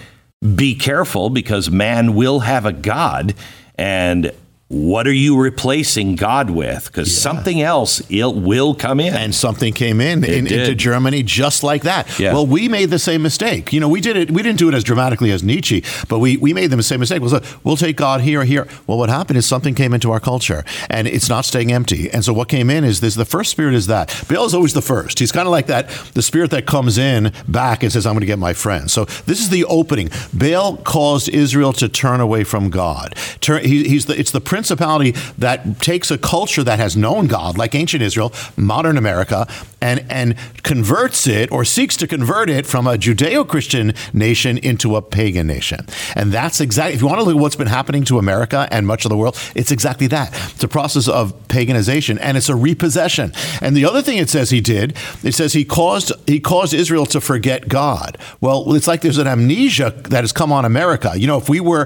be 0.55 0.73
careful 0.73 1.29
because 1.29 1.69
man 1.69 2.15
will 2.15 2.39
have 2.39 2.65
a 2.65 2.73
God. 2.73 3.35
And 3.75 4.31
what 4.69 5.07
are 5.07 5.13
you 5.13 5.39
replacing 5.39 6.17
God 6.17 6.49
with? 6.49 6.87
Because 6.87 7.15
something 7.15 7.61
else 7.61 8.01
il- 8.11 8.33
will 8.33 8.75
come 8.75 8.99
in. 8.99 9.13
and 9.15 9.33
something 9.33 9.71
came 9.73 10.01
in, 10.01 10.25
in 10.25 10.45
into 10.45 10.75
Germany 10.75 11.23
just 11.23 11.63
like 11.63 11.83
that. 11.83 12.19
Yeah. 12.19 12.33
Well, 12.33 12.45
we 12.45 12.67
made 12.67 12.89
the 12.89 12.99
same 12.99 13.21
mistake. 13.21 13.71
You 13.71 13.79
know, 13.79 13.87
we 13.87 14.01
did 14.01 14.17
it. 14.17 14.29
We 14.29 14.43
didn't 14.43 14.59
do 14.59 14.67
it 14.67 14.73
as 14.73 14.83
dramatically 14.83 15.31
as 15.31 15.41
Nietzsche, 15.41 15.85
but 16.09 16.19
we, 16.19 16.35
we 16.35 16.53
made 16.53 16.71
the 16.71 16.83
same 16.83 16.99
mistake. 16.99 17.21
We'll, 17.21 17.39
we'll 17.63 17.77
take 17.77 17.95
God 17.95 18.19
here 18.21 18.41
or 18.41 18.43
here. 18.43 18.67
Well, 18.87 18.97
what 18.97 19.07
happened 19.07 19.37
is 19.37 19.45
something 19.45 19.73
came 19.73 19.93
into 19.93 20.11
our 20.11 20.19
culture, 20.19 20.65
and 20.89 21.07
it's 21.07 21.29
not 21.29 21.45
staying 21.45 21.71
empty. 21.71 22.11
And 22.11 22.25
so 22.25 22.33
what 22.33 22.49
came 22.49 22.69
in 22.69 22.83
is 22.83 22.99
this: 22.99 23.15
the 23.15 23.23
first 23.25 23.51
spirit 23.51 23.73
is 23.73 23.87
that 23.87 24.09
Baal 24.29 24.45
is 24.45 24.53
always 24.53 24.73
the 24.73 24.81
first. 24.81 25.19
He's 25.19 25.31
kind 25.31 25.47
of 25.47 25.51
like 25.51 25.67
that, 25.67 25.89
the 26.13 26.21
spirit 26.21 26.51
that 26.51 26.65
comes 26.65 26.97
in 26.97 27.31
back 27.47 27.83
and 27.83 27.91
says, 27.91 28.05
"I'm 28.05 28.13
going 28.15 28.19
to 28.21 28.25
get 28.25 28.37
my 28.39 28.51
friend." 28.51 28.91
So 28.91 29.05
this 29.05 29.39
is 29.39 29.47
the 29.49 29.63
opening. 29.65 30.09
Baal 30.33 30.75
caused 30.77 31.29
Israel 31.29 31.71
to 31.73 31.87
turn 31.87 32.19
away 32.19 32.43
from 32.43 32.69
God. 32.69 33.15
Turn, 33.39 33.63
he, 33.63 33.87
he's 33.87 34.07
the, 34.07 34.19
it's 34.19 34.31
the 34.31 34.41
principality 34.57 35.11
that 35.37 35.79
takes 35.79 36.09
a 36.09 36.17
culture 36.17 36.63
that 36.63 36.79
has 36.79 36.97
known 36.97 37.27
God, 37.27 37.59
like 37.59 37.75
ancient 37.75 38.01
Israel, 38.01 38.33
modern 38.55 38.97
America, 38.97 39.47
and 39.79 40.03
and 40.09 40.35
converts 40.63 41.27
it 41.27 41.51
or 41.51 41.63
seeks 41.63 41.95
to 41.97 42.07
convert 42.07 42.49
it 42.49 42.65
from 42.65 42.87
a 42.87 42.97
Judeo-Christian 42.97 43.93
nation 44.13 44.57
into 44.57 44.95
a 44.95 45.01
pagan 45.03 45.45
nation. 45.45 45.85
And 46.15 46.31
that's 46.31 46.59
exactly 46.59 46.95
if 46.95 47.01
you 47.01 47.07
want 47.07 47.19
to 47.19 47.23
look 47.23 47.35
at 47.35 47.41
what's 47.41 47.55
been 47.55 47.67
happening 47.67 48.03
to 48.05 48.17
America 48.17 48.67
and 48.71 48.87
much 48.87 49.05
of 49.05 49.09
the 49.09 49.17
world, 49.17 49.37
it's 49.53 49.71
exactly 49.71 50.07
that. 50.07 50.33
It's 50.53 50.63
a 50.63 50.67
process 50.67 51.07
of 51.07 51.33
paganization 51.49 52.17
and 52.19 52.35
it's 52.35 52.49
a 52.49 52.55
repossession. 52.55 53.33
And 53.61 53.77
the 53.77 53.85
other 53.85 54.01
thing 54.01 54.17
it 54.17 54.29
says 54.29 54.49
he 54.49 54.61
did, 54.61 54.97
it 55.23 55.33
says 55.33 55.53
he 55.53 55.65
caused 55.65 56.11
he 56.25 56.39
caused 56.39 56.73
Israel 56.73 57.05
to 57.07 57.21
forget 57.21 57.67
God. 57.67 58.17
Well, 58.41 58.73
it's 58.73 58.87
like 58.87 59.01
there's 59.01 59.19
an 59.19 59.27
amnesia 59.27 59.91
that 60.09 60.21
has 60.21 60.31
come 60.31 60.51
on 60.51 60.65
America. 60.65 61.13
You 61.15 61.27
know, 61.27 61.37
if 61.37 61.47
we 61.47 61.59
were 61.59 61.85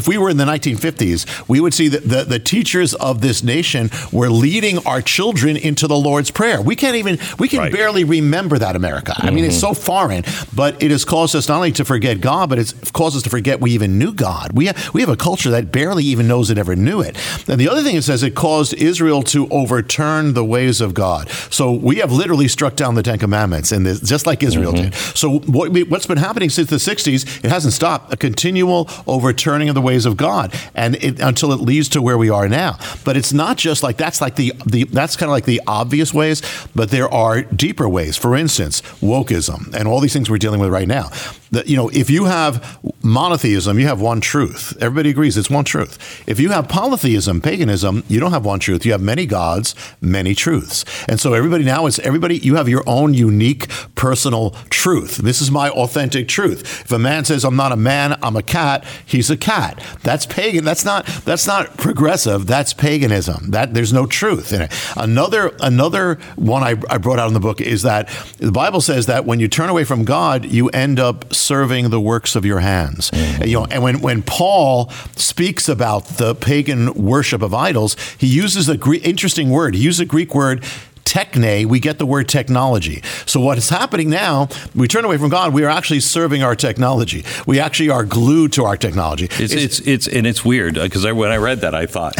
if 0.00 0.06
we 0.06 0.18
were 0.18 0.30
in 0.30 0.36
the 0.36 0.44
1950s, 0.44 1.48
we 1.48 1.58
would 1.58 1.74
see 1.74 1.88
that 1.88 2.04
the, 2.12 2.24
the 2.24 2.38
teachers 2.38 2.94
of 2.94 3.20
this 3.20 3.42
nation 3.42 3.90
were 4.12 4.28
leading 4.28 4.78
our 4.86 5.00
children 5.00 5.56
into 5.56 5.86
the 5.86 5.96
Lord's 5.96 6.30
Prayer. 6.30 6.60
We 6.60 6.76
can't 6.76 6.96
even 6.96 7.18
we 7.38 7.48
can 7.48 7.62
Right. 7.62 7.72
barely 7.72 8.02
remember 8.02 8.58
that 8.58 8.74
America. 8.74 9.14
I 9.16 9.30
mean, 9.30 9.44
it's 9.44 9.54
mm-hmm. 9.56 9.72
so 9.72 9.80
foreign, 9.80 10.24
but 10.54 10.82
it 10.82 10.90
has 10.90 11.04
caused 11.04 11.36
us 11.36 11.48
not 11.48 11.56
only 11.56 11.72
to 11.72 11.84
forget 11.84 12.20
God, 12.20 12.48
but 12.48 12.58
it's 12.58 12.72
caused 12.90 13.16
us 13.16 13.22
to 13.22 13.30
forget 13.30 13.60
we 13.60 13.70
even 13.72 13.98
knew 13.98 14.12
God. 14.12 14.52
We 14.52 14.66
have, 14.66 14.92
we 14.92 15.00
have 15.00 15.10
a 15.10 15.16
culture 15.16 15.50
that 15.50 15.70
barely 15.70 16.04
even 16.04 16.26
knows 16.26 16.50
it 16.50 16.58
ever 16.58 16.74
knew 16.74 17.00
it. 17.00 17.16
And 17.48 17.60
the 17.60 17.68
other 17.68 17.82
thing 17.82 17.94
it 17.94 18.02
says 18.02 18.24
it 18.24 18.34
caused 18.34 18.74
Israel 18.74 19.22
to 19.24 19.48
overturn 19.50 20.34
the 20.34 20.44
ways 20.44 20.80
of 20.80 20.92
God. 20.92 21.28
So 21.50 21.70
we 21.72 21.96
have 21.96 22.10
literally 22.10 22.48
struck 22.48 22.74
down 22.74 22.96
the 22.96 23.02
Ten 23.02 23.18
Commandments, 23.18 23.70
and 23.70 23.86
this, 23.86 24.00
just 24.00 24.26
like 24.26 24.42
Israel 24.42 24.72
mm-hmm. 24.72 24.90
did. 24.90 24.94
So 24.94 25.38
what, 25.38 25.70
what's 25.88 26.06
been 26.06 26.18
happening 26.18 26.50
since 26.50 26.68
the 26.68 26.76
'60s? 26.76 27.44
It 27.44 27.48
hasn't 27.48 27.74
stopped. 27.74 28.12
A 28.12 28.16
continual 28.16 28.88
overturning 29.06 29.68
of 29.68 29.74
the 29.76 29.80
ways 29.80 30.04
of 30.04 30.16
God, 30.16 30.52
and 30.74 30.96
it, 30.96 31.20
until 31.20 31.52
it 31.52 31.60
leads 31.60 31.88
to 31.90 32.01
where 32.02 32.18
we 32.18 32.30
are 32.30 32.48
now. 32.48 32.78
But 33.04 33.16
it's 33.16 33.32
not 33.32 33.56
just 33.56 33.82
like 33.82 33.96
that's 33.96 34.20
like 34.20 34.36
the, 34.36 34.52
the 34.66 34.84
that's 34.84 35.16
kind 35.16 35.28
of 35.28 35.32
like 35.32 35.44
the 35.44 35.60
obvious 35.66 36.12
ways, 36.12 36.42
but 36.74 36.90
there 36.90 37.12
are 37.12 37.42
deeper 37.42 37.88
ways. 37.88 38.16
For 38.16 38.36
instance, 38.36 38.82
wokeism 39.00 39.74
and 39.74 39.88
all 39.88 40.00
these 40.00 40.12
things 40.12 40.28
we're 40.28 40.38
dealing 40.38 40.60
with 40.60 40.70
right 40.70 40.88
now. 40.88 41.10
That 41.50 41.68
you 41.68 41.76
know, 41.76 41.88
if 41.90 42.10
you 42.10 42.24
have 42.24 42.78
monotheism, 43.04 43.78
you 43.78 43.86
have 43.86 44.00
one 44.00 44.20
truth. 44.20 44.76
Everybody 44.80 45.10
agrees 45.10 45.36
it's 45.36 45.50
one 45.50 45.64
truth. 45.64 46.22
If 46.26 46.40
you 46.40 46.50
have 46.50 46.68
polytheism, 46.68 47.40
paganism, 47.40 48.04
you 48.08 48.20
don't 48.20 48.32
have 48.32 48.44
one 48.44 48.60
truth. 48.60 48.84
You 48.86 48.92
have 48.92 49.00
many 49.00 49.26
gods, 49.26 49.74
many 50.00 50.34
truths. 50.34 50.84
And 51.08 51.20
so 51.20 51.34
everybody 51.34 51.64
now 51.64 51.86
is 51.86 51.98
everybody. 52.00 52.38
You 52.38 52.56
have 52.56 52.68
your 52.68 52.82
own 52.86 53.14
unique 53.14 53.68
personal 53.94 54.50
truth. 54.70 55.18
This 55.18 55.40
is 55.40 55.50
my 55.50 55.70
authentic 55.70 56.28
truth. 56.28 56.82
If 56.82 56.92
a 56.92 56.98
man 56.98 57.24
says 57.24 57.44
I'm 57.44 57.56
not 57.56 57.72
a 57.72 57.76
man, 57.76 58.18
I'm 58.22 58.36
a 58.36 58.42
cat, 58.42 58.84
he's 59.04 59.30
a 59.30 59.36
cat. 59.36 59.82
That's 60.02 60.26
pagan. 60.26 60.64
That's 60.64 60.84
not 60.84 61.06
that's 61.24 61.46
not 61.46 61.76
progressive. 61.76 62.46
That's 62.46 62.72
paganism. 62.72 63.50
That 63.50 63.74
there's 63.74 63.92
no 63.92 64.06
truth 64.06 64.52
in 64.52 64.62
it. 64.62 64.72
Another 64.96 65.54
another 65.60 66.16
one 66.36 66.62
I, 66.62 66.76
I 66.90 66.98
brought 66.98 67.18
out 67.18 67.28
in 67.28 67.34
the 67.34 67.40
book 67.40 67.60
is 67.60 67.82
that 67.82 68.08
the 68.38 68.52
Bible 68.52 68.80
says 68.80 69.06
that 69.06 69.24
when 69.24 69.40
you 69.40 69.48
turn 69.48 69.68
away 69.68 69.84
from 69.84 70.04
God, 70.04 70.44
you 70.44 70.68
end 70.70 70.98
up 70.98 71.32
serving 71.34 71.90
the 71.90 72.00
works 72.00 72.36
of 72.36 72.44
your 72.44 72.60
hands. 72.60 72.91
And, 73.12 73.46
you 73.46 73.58
know, 73.58 73.66
and 73.70 73.82
when 73.82 74.00
when 74.00 74.22
Paul 74.22 74.90
speaks 75.16 75.68
about 75.68 76.06
the 76.06 76.34
pagan 76.34 76.92
worship 76.94 77.42
of 77.42 77.54
idols, 77.54 77.96
he 78.18 78.26
uses 78.26 78.68
a 78.68 78.76
Gre- 78.76 78.96
interesting 79.02 79.50
word. 79.50 79.74
He 79.74 79.82
uses 79.82 80.00
a 80.00 80.04
Greek 80.06 80.34
word 80.34 80.64
techne, 81.04 81.66
we 81.66 81.80
get 81.80 81.98
the 81.98 82.06
word 82.06 82.28
technology. 82.28 83.02
So 83.26 83.40
what 83.40 83.58
is 83.58 83.68
happening 83.68 84.08
now, 84.08 84.48
we 84.74 84.88
turn 84.88 85.04
away 85.04 85.18
from 85.18 85.28
God, 85.30 85.52
we 85.52 85.64
are 85.64 85.68
actually 85.68 86.00
serving 86.00 86.42
our 86.42 86.54
technology. 86.54 87.24
We 87.46 87.60
actually 87.60 87.90
are 87.90 88.04
glued 88.04 88.52
to 88.54 88.64
our 88.64 88.76
technology. 88.76 89.26
It's, 89.38 89.52
it's 89.52 89.80
it's 89.80 90.06
and 90.08 90.26
it's 90.26 90.44
weird 90.44 90.78
uh, 90.78 90.84
because 90.84 91.04
when 91.04 91.30
I 91.30 91.36
read 91.36 91.60
that, 91.62 91.74
I 91.74 91.86
thought, 91.86 92.14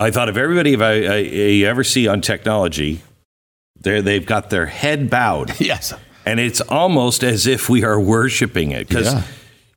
I 0.00 0.10
thought 0.10 0.28
of 0.28 0.36
everybody 0.36 0.74
if 0.74 0.80
I, 0.80 0.92
I, 1.06 1.16
you 1.18 1.66
ever 1.66 1.84
see 1.84 2.08
on 2.08 2.20
technology, 2.20 3.00
they 3.80 4.00
they've 4.00 4.26
got 4.26 4.50
their 4.50 4.66
head 4.66 5.08
bowed. 5.08 5.54
Yes. 5.60 5.94
And 6.26 6.40
it's 6.40 6.62
almost 6.62 7.22
as 7.22 7.46
if 7.46 7.68
we 7.68 7.84
are 7.84 8.00
worshiping 8.00 8.70
it 8.72 8.88
because 8.88 9.12
Yeah. 9.12 9.22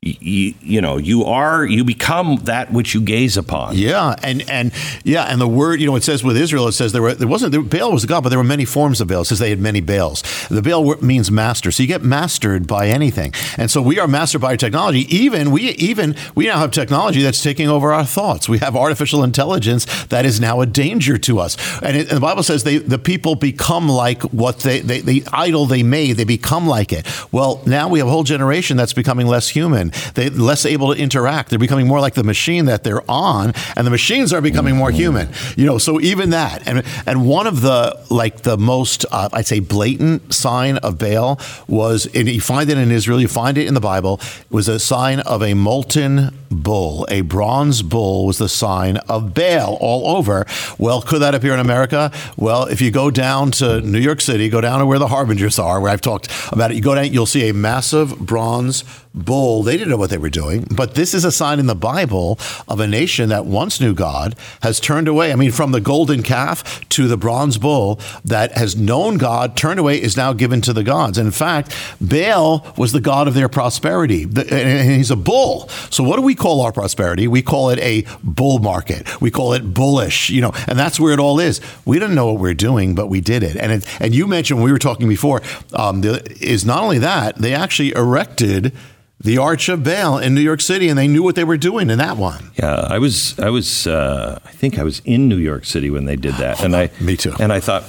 You, 0.00 0.54
you 0.60 0.80
know 0.80 0.96
you 0.96 1.24
are 1.24 1.66
you 1.66 1.84
become 1.84 2.36
that 2.44 2.72
which 2.72 2.94
you 2.94 3.00
gaze 3.00 3.36
upon. 3.36 3.76
Yeah, 3.76 4.14
and 4.22 4.48
and 4.48 4.72
yeah, 5.04 5.24
and 5.24 5.40
the 5.40 5.48
word 5.48 5.80
you 5.80 5.86
know 5.86 5.96
it 5.96 6.04
says 6.04 6.22
with 6.22 6.36
Israel 6.36 6.68
it 6.68 6.72
says 6.72 6.92
there 6.92 7.02
were 7.02 7.14
there 7.14 7.26
wasn't 7.26 7.52
there, 7.52 7.62
Baal 7.62 7.92
was 7.92 8.06
god, 8.06 8.22
but 8.22 8.28
there 8.28 8.38
were 8.38 8.44
many 8.44 8.64
forms 8.64 9.00
of 9.00 9.08
Baal. 9.08 9.22
It 9.22 9.26
says 9.26 9.40
they 9.40 9.50
had 9.50 9.60
many 9.60 9.80
Baals. 9.80 10.22
The 10.48 10.62
Baal 10.62 10.96
means 10.96 11.30
master, 11.30 11.72
so 11.72 11.82
you 11.82 11.88
get 11.88 12.02
mastered 12.02 12.66
by 12.68 12.88
anything, 12.88 13.34
and 13.56 13.70
so 13.70 13.82
we 13.82 13.98
are 13.98 14.06
mastered 14.06 14.40
by 14.40 14.56
technology. 14.56 15.00
Even 15.14 15.50
we 15.50 15.70
even 15.70 16.14
we 16.34 16.46
now 16.46 16.58
have 16.58 16.70
technology 16.70 17.22
that's 17.22 17.42
taking 17.42 17.68
over 17.68 17.92
our 17.92 18.04
thoughts. 18.04 18.48
We 18.48 18.58
have 18.58 18.76
artificial 18.76 19.24
intelligence 19.24 19.84
that 20.06 20.24
is 20.24 20.40
now 20.40 20.60
a 20.60 20.66
danger 20.66 21.18
to 21.18 21.40
us, 21.40 21.56
and, 21.82 21.96
it, 21.96 22.08
and 22.08 22.16
the 22.16 22.20
Bible 22.20 22.44
says 22.44 22.62
they 22.62 22.78
the 22.78 22.98
people 22.98 23.34
become 23.34 23.88
like 23.88 24.22
what 24.22 24.60
they, 24.60 24.80
they 24.80 25.00
the 25.00 25.24
idol 25.32 25.66
they 25.66 25.82
made. 25.82 26.12
They 26.12 26.24
become 26.24 26.68
like 26.68 26.92
it. 26.92 27.06
Well, 27.32 27.62
now 27.66 27.88
we 27.88 27.98
have 27.98 28.06
a 28.06 28.10
whole 28.10 28.22
generation 28.22 28.76
that's 28.76 28.92
becoming 28.92 29.26
less 29.26 29.48
human. 29.48 29.87
They 30.14 30.30
less 30.30 30.64
able 30.66 30.94
to 30.94 31.00
interact. 31.00 31.50
They're 31.50 31.58
becoming 31.58 31.86
more 31.86 32.00
like 32.00 32.14
the 32.14 32.24
machine 32.24 32.66
that 32.66 32.84
they're 32.84 33.08
on, 33.10 33.52
and 33.76 33.86
the 33.86 33.90
machines 33.90 34.32
are 34.32 34.40
becoming 34.40 34.76
more 34.76 34.90
human. 34.90 35.28
You 35.56 35.66
know, 35.66 35.78
so 35.78 36.00
even 36.00 36.30
that, 36.30 36.66
and 36.66 36.84
and 37.06 37.26
one 37.26 37.46
of 37.46 37.60
the 37.60 37.98
like 38.10 38.42
the 38.42 38.56
most 38.56 39.04
uh, 39.10 39.28
I'd 39.32 39.46
say 39.46 39.60
blatant 39.60 40.34
sign 40.34 40.78
of 40.78 40.98
Baal 40.98 41.40
was, 41.66 42.06
and 42.14 42.28
you 42.28 42.40
find 42.40 42.68
it 42.70 42.78
in 42.78 42.90
Israel, 42.90 43.20
you 43.20 43.28
find 43.28 43.58
it 43.58 43.66
in 43.66 43.74
the 43.74 43.80
Bible, 43.80 44.20
was 44.50 44.68
a 44.68 44.78
sign 44.78 45.20
of 45.20 45.42
a 45.42 45.54
molten 45.54 46.34
bull. 46.50 47.06
A 47.10 47.20
bronze 47.22 47.82
bull 47.82 48.26
was 48.26 48.38
the 48.38 48.48
sign 48.48 48.96
of 49.08 49.34
Baal 49.34 49.76
all 49.80 50.16
over. 50.16 50.46
Well, 50.78 51.02
could 51.02 51.20
that 51.20 51.34
appear 51.34 51.54
in 51.54 51.60
America? 51.60 52.10
Well, 52.36 52.64
if 52.64 52.80
you 52.80 52.90
go 52.90 53.10
down 53.10 53.50
to 53.52 53.80
New 53.80 53.98
York 53.98 54.20
City, 54.20 54.48
go 54.48 54.60
down 54.60 54.80
to 54.80 54.86
where 54.86 54.98
the 54.98 55.08
harbingers 55.08 55.58
are, 55.58 55.80
where 55.80 55.92
I've 55.92 56.00
talked 56.00 56.28
about 56.52 56.70
it, 56.70 56.74
you 56.74 56.82
go 56.82 56.94
down, 56.94 57.12
you'll 57.12 57.26
see 57.26 57.48
a 57.48 57.54
massive 57.54 58.18
bronze 58.18 58.84
bull. 59.14 59.62
They 59.62 59.76
didn't 59.76 59.90
know 59.90 59.96
what 59.96 60.10
they 60.10 60.18
were 60.18 60.30
doing, 60.30 60.66
but 60.74 60.94
this 60.94 61.14
is 61.14 61.24
a 61.24 61.32
sign 61.32 61.58
in 61.58 61.66
the 61.66 61.74
Bible 61.74 62.38
of 62.66 62.80
a 62.80 62.86
nation 62.86 63.28
that 63.30 63.46
once 63.46 63.80
knew 63.80 63.94
God 63.94 64.34
has 64.62 64.80
turned 64.80 65.08
away. 65.08 65.32
I 65.32 65.36
mean, 65.36 65.50
from 65.50 65.72
the 65.72 65.80
golden 65.80 66.22
calf 66.22 66.86
to 66.90 67.08
the 67.08 67.16
bronze 67.16 67.58
bull 67.58 68.00
that 68.24 68.52
has 68.52 68.76
known 68.76 69.18
God, 69.18 69.56
turned 69.56 69.80
away, 69.80 70.00
is 70.00 70.16
now 70.16 70.32
given 70.32 70.60
to 70.62 70.72
the 70.72 70.84
gods. 70.84 71.18
And 71.18 71.26
in 71.26 71.32
fact, 71.32 71.74
Baal 72.00 72.66
was 72.76 72.92
the 72.92 73.00
god 73.00 73.28
of 73.28 73.34
their 73.34 73.48
prosperity, 73.48 74.24
and 74.24 74.90
he's 74.90 75.10
a 75.10 75.16
bull. 75.16 75.68
So, 75.90 76.02
what 76.04 76.16
do 76.16 76.22
we 76.22 76.34
call 76.34 76.60
our 76.60 76.72
prosperity? 76.72 77.26
We 77.28 77.42
call 77.42 77.70
it 77.70 77.78
a 77.80 78.04
bull 78.22 78.58
market. 78.58 79.20
We 79.20 79.30
call 79.30 79.52
it 79.52 79.74
bullish, 79.74 80.30
you 80.30 80.40
know, 80.40 80.52
and 80.66 80.78
that's 80.78 81.00
where 81.00 81.12
it 81.12 81.20
all 81.20 81.40
is. 81.40 81.60
We 81.84 81.98
didn't 81.98 82.14
know 82.14 82.32
what 82.32 82.40
we 82.40 82.50
are 82.50 82.54
doing, 82.54 82.94
but 82.94 83.08
we 83.08 83.20
did 83.20 83.42
it. 83.42 83.56
And 83.56 83.72
it, 83.72 83.86
and 84.00 84.14
you 84.14 84.26
mentioned 84.26 84.62
we 84.62 84.72
were 84.72 84.78
talking 84.78 85.08
before 85.08 85.42
um, 85.72 86.00
the, 86.02 86.36
is 86.40 86.64
not 86.64 86.82
only 86.82 86.98
that 86.98 87.36
they 87.36 87.54
actually 87.54 87.92
erected 87.92 88.72
the 89.20 89.38
Arch 89.38 89.68
of 89.68 89.82
Baal 89.82 90.18
in 90.18 90.34
New 90.34 90.40
York 90.40 90.60
City, 90.60 90.88
and 90.88 90.98
they 90.98 91.08
knew 91.08 91.22
what 91.22 91.34
they 91.34 91.44
were 91.44 91.56
doing 91.56 91.90
in 91.90 91.98
that 91.98 92.16
one. 92.16 92.50
Yeah, 92.56 92.86
I 92.88 92.98
was, 92.98 93.38
I 93.38 93.50
was, 93.50 93.86
uh, 93.86 94.38
I 94.44 94.50
think 94.52 94.78
I 94.78 94.84
was 94.84 95.00
in 95.04 95.28
New 95.28 95.36
York 95.38 95.64
City 95.64 95.90
when 95.90 96.04
they 96.04 96.16
did 96.16 96.34
that, 96.34 96.62
and 96.62 96.74
I, 96.76 96.90
Me 97.00 97.16
too. 97.16 97.34
and 97.40 97.52
I 97.52 97.60
thought, 97.60 97.84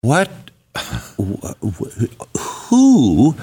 what, 0.00 0.30
who 2.38 3.34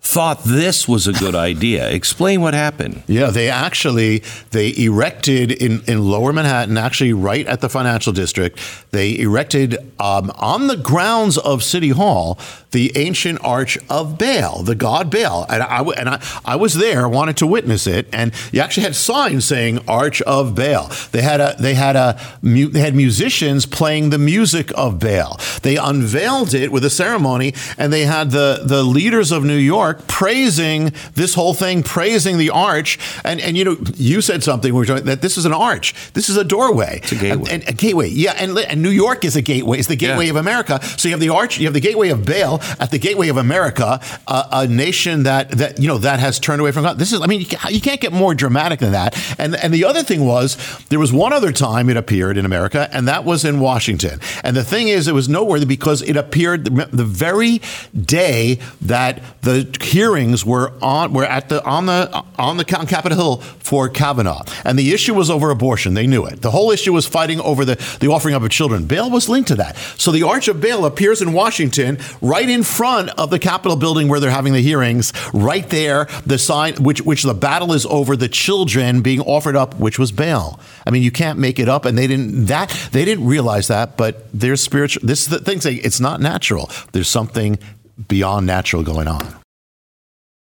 thought 0.00 0.42
this 0.44 0.88
was 0.88 1.06
a 1.06 1.12
good 1.12 1.34
idea? 1.34 1.90
Explain 1.90 2.40
what 2.40 2.54
happened. 2.54 3.02
Yeah, 3.06 3.26
they 3.30 3.50
actually 3.50 4.22
they 4.52 4.74
erected 4.76 5.52
in, 5.52 5.82
in 5.86 6.02
Lower 6.02 6.32
Manhattan, 6.32 6.78
actually 6.78 7.12
right 7.12 7.46
at 7.46 7.60
the 7.60 7.68
financial 7.68 8.12
district. 8.12 8.58
They 8.90 9.18
erected 9.18 9.76
um, 10.00 10.30
on 10.36 10.68
the 10.68 10.76
grounds 10.76 11.36
of 11.36 11.62
City 11.62 11.90
Hall 11.90 12.38
the 12.70 12.92
ancient 12.96 13.38
arch 13.42 13.78
of 13.88 14.18
Baal, 14.18 14.62
the 14.62 14.74
god 14.74 15.10
Baal, 15.10 15.46
and 15.48 15.62
I 15.62 15.80
and 15.82 16.08
I, 16.08 16.22
I 16.44 16.56
was 16.56 16.74
there, 16.74 17.08
wanted 17.08 17.36
to 17.38 17.46
witness 17.46 17.86
it, 17.86 18.06
and 18.12 18.32
you 18.52 18.60
actually 18.60 18.82
had 18.84 18.94
signs 18.94 19.46
saying 19.46 19.80
Arch 19.88 20.20
of 20.22 20.54
Baal. 20.54 20.90
They 21.12 21.22
had 21.22 21.40
a 21.40 21.56
they 21.58 21.74
had 21.74 21.96
a 21.96 22.20
they 22.42 22.80
had 22.80 22.94
musicians 22.94 23.64
playing 23.64 24.10
the 24.10 24.18
music 24.18 24.70
of 24.76 24.98
Baal. 24.98 25.40
They 25.62 25.76
unveiled 25.76 26.52
it 26.52 26.70
with 26.70 26.84
a 26.84 26.90
ceremony, 26.90 27.54
and 27.78 27.92
they 27.92 28.04
had 28.04 28.30
the 28.32 28.62
the 28.64 28.82
leaders 28.82 29.32
of 29.32 29.44
New 29.44 29.56
York 29.56 29.87
praising 29.94 30.92
this 31.14 31.34
whole 31.34 31.54
thing, 31.54 31.82
praising 31.82 32.38
the 32.38 32.50
arch. 32.50 32.98
And 33.24 33.40
and 33.40 33.56
you 33.56 33.64
know, 33.64 33.76
you 33.96 34.20
said 34.20 34.42
something 34.42 34.72
we 34.72 34.78
were 34.78 34.86
talking, 34.86 35.04
that 35.06 35.22
this 35.22 35.36
is 35.36 35.44
an 35.44 35.52
arch. 35.52 35.94
This 36.12 36.28
is 36.28 36.36
a 36.36 36.44
doorway. 36.44 37.00
It's 37.02 37.12
a 37.12 37.16
gateway. 37.16 37.50
And, 37.50 37.68
a 37.68 37.72
gateway. 37.72 38.08
Yeah, 38.08 38.32
and, 38.38 38.58
and 38.58 38.82
New 38.82 38.90
York 38.90 39.24
is 39.24 39.36
a 39.36 39.42
gateway. 39.42 39.78
It's 39.78 39.88
the 39.88 39.96
gateway 39.96 40.24
Yeah. 40.26 40.30
of 40.30 40.36
America. 40.36 40.80
So 40.96 41.08
you 41.08 41.12
have 41.14 41.20
the 41.20 41.28
arch, 41.30 41.58
you 41.58 41.66
have 41.66 41.74
the 41.74 41.80
gateway 41.80 42.08
of 42.10 42.24
Baal 42.24 42.60
at 42.80 42.90
the 42.90 42.98
gateway 42.98 43.28
of 43.28 43.36
America, 43.36 44.00
uh, 44.26 44.48
a 44.52 44.66
nation 44.66 45.22
that 45.24 45.50
that 45.52 45.78
you 45.80 45.88
know 45.88 45.98
that 45.98 46.20
has 46.20 46.38
turned 46.38 46.60
away 46.60 46.72
from 46.72 46.82
God. 46.84 46.98
This 46.98 47.12
is, 47.12 47.20
I 47.20 47.26
mean, 47.26 47.40
you 47.40 47.46
you 47.70 47.80
can't 47.80 48.00
get 48.00 48.12
more 48.12 48.34
dramatic 48.34 48.80
than 48.80 48.92
that. 48.92 49.16
And 49.38 49.54
and 49.56 49.72
the 49.72 49.84
other 49.84 50.02
thing 50.02 50.24
was 50.24 50.56
there 50.88 50.98
was 50.98 51.12
one 51.12 51.32
other 51.32 51.52
time 51.52 51.88
it 51.88 51.96
appeared 51.96 52.36
in 52.36 52.44
America, 52.44 52.88
and 52.92 53.06
that 53.08 53.24
was 53.24 53.44
in 53.44 53.60
Washington. 53.60 54.20
And 54.44 54.56
the 54.56 54.64
thing 54.64 54.88
is, 54.88 55.08
it 55.08 55.14
was 55.14 55.28
noteworthy 55.28 55.66
because 55.66 56.02
it 56.02 56.16
appeared 56.16 56.64
the, 56.64 56.88
the 56.92 57.04
very 57.04 57.60
day 57.94 58.58
that 58.80 59.22
the 59.42 59.64
hearings 59.82 60.44
were 60.44 60.72
on 60.82 61.12
were 61.12 61.24
at 61.24 61.48
the 61.48 61.64
on 61.64 61.86
the 61.86 62.24
on 62.38 62.56
the 62.56 62.76
on 62.76 62.86
Capitol 62.86 63.18
Hill 63.18 63.36
for 63.36 63.88
Kavanaugh, 63.88 64.42
and 64.64 64.78
the 64.78 64.92
issue 64.92 65.14
was 65.14 65.30
over 65.30 65.50
abortion. 65.50 65.94
They 65.94 66.06
knew 66.06 66.24
it. 66.24 66.42
The 66.42 66.50
whole 66.50 66.70
issue 66.70 66.92
was 66.92 67.06
fighting 67.06 67.40
over 67.40 67.64
the 67.64 67.76
the 68.00 68.08
offering 68.08 68.34
up 68.34 68.42
of 68.42 68.50
children. 68.50 68.86
Baal 68.86 69.10
was 69.10 69.28
linked 69.28 69.48
to 69.48 69.56
that. 69.56 69.76
So 69.96 70.10
the 70.10 70.22
Arch 70.22 70.48
of 70.48 70.60
Baal 70.60 70.84
appears 70.84 71.22
in 71.22 71.32
Washington, 71.32 71.98
right 72.20 72.48
in 72.48 72.62
front 72.62 73.10
of 73.18 73.30
the 73.30 73.38
Capitol 73.38 73.76
building 73.76 74.08
where 74.08 74.20
they're 74.20 74.30
having 74.30 74.52
the 74.52 74.62
hearings. 74.62 75.12
Right 75.32 75.68
there, 75.68 76.06
the 76.26 76.38
sign 76.38 76.74
which 76.82 77.02
which 77.02 77.22
the 77.22 77.34
battle 77.34 77.72
is 77.72 77.86
over 77.86 78.16
the 78.16 78.28
children 78.28 79.02
being 79.02 79.20
offered 79.20 79.56
up, 79.56 79.74
which 79.78 79.98
was 79.98 80.12
Baal. 80.12 80.60
I 80.86 80.90
mean, 80.90 81.02
you 81.02 81.10
can't 81.10 81.38
make 81.38 81.58
it 81.58 81.68
up, 81.68 81.84
and 81.84 81.96
they 81.96 82.06
didn't 82.06 82.46
that 82.46 82.70
they 82.92 83.04
didn't 83.04 83.26
realize 83.26 83.68
that. 83.68 83.96
But 83.96 84.26
there's 84.32 84.60
spiritual. 84.60 85.06
This 85.06 85.22
is 85.22 85.28
the 85.28 85.38
thing. 85.38 85.60
Saying 85.60 85.80
it's 85.82 86.00
not 86.00 86.20
natural. 86.20 86.70
There's 86.92 87.08
something 87.08 87.58
beyond 88.06 88.46
natural 88.46 88.82
going 88.82 89.08
on. 89.08 89.37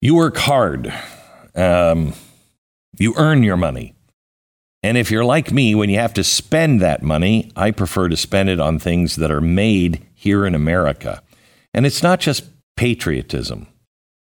You 0.00 0.14
work 0.14 0.36
hard. 0.36 0.92
Um, 1.54 2.14
you 2.98 3.14
earn 3.16 3.42
your 3.42 3.56
money. 3.56 3.94
And 4.82 4.96
if 4.96 5.10
you're 5.10 5.24
like 5.24 5.50
me, 5.50 5.74
when 5.74 5.90
you 5.90 5.98
have 5.98 6.14
to 6.14 6.24
spend 6.24 6.80
that 6.80 7.02
money, 7.02 7.50
I 7.56 7.72
prefer 7.72 8.08
to 8.08 8.16
spend 8.16 8.48
it 8.48 8.60
on 8.60 8.78
things 8.78 9.16
that 9.16 9.30
are 9.30 9.40
made 9.40 10.06
here 10.14 10.46
in 10.46 10.54
America. 10.54 11.22
And 11.74 11.84
it's 11.84 12.02
not 12.02 12.20
just 12.20 12.44
patriotism. 12.76 13.66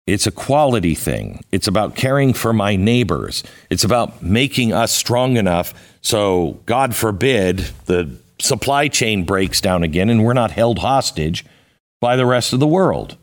It's 0.08 0.26
a 0.26 0.32
quality 0.32 0.96
thing. 0.96 1.44
It's 1.52 1.68
about 1.68 1.96
caring 1.96 2.34
for 2.34 2.54
my 2.54 2.76
neighbors. 2.76 3.44
It's 3.70 3.84
about 3.84 4.24
making 4.24 4.74
us 4.74 4.92
strong 4.92 5.38
enough 5.38 5.76
so, 6.02 6.60
God 6.66 6.96
forbid, 6.96 7.60
the 7.86 8.18
supply 8.40 8.88
chain 8.88 9.24
breaks 9.24 9.62
down 9.62 9.84
again 9.84 10.10
and 10.10 10.24
we're 10.24 10.34
not 10.34 10.52
held 10.52 10.80
hostage 10.80 11.46
by 12.00 12.16
the 12.16 12.26
rest 12.26 12.54
of 12.54 12.60
the 12.60 12.68
world. 12.68 13.18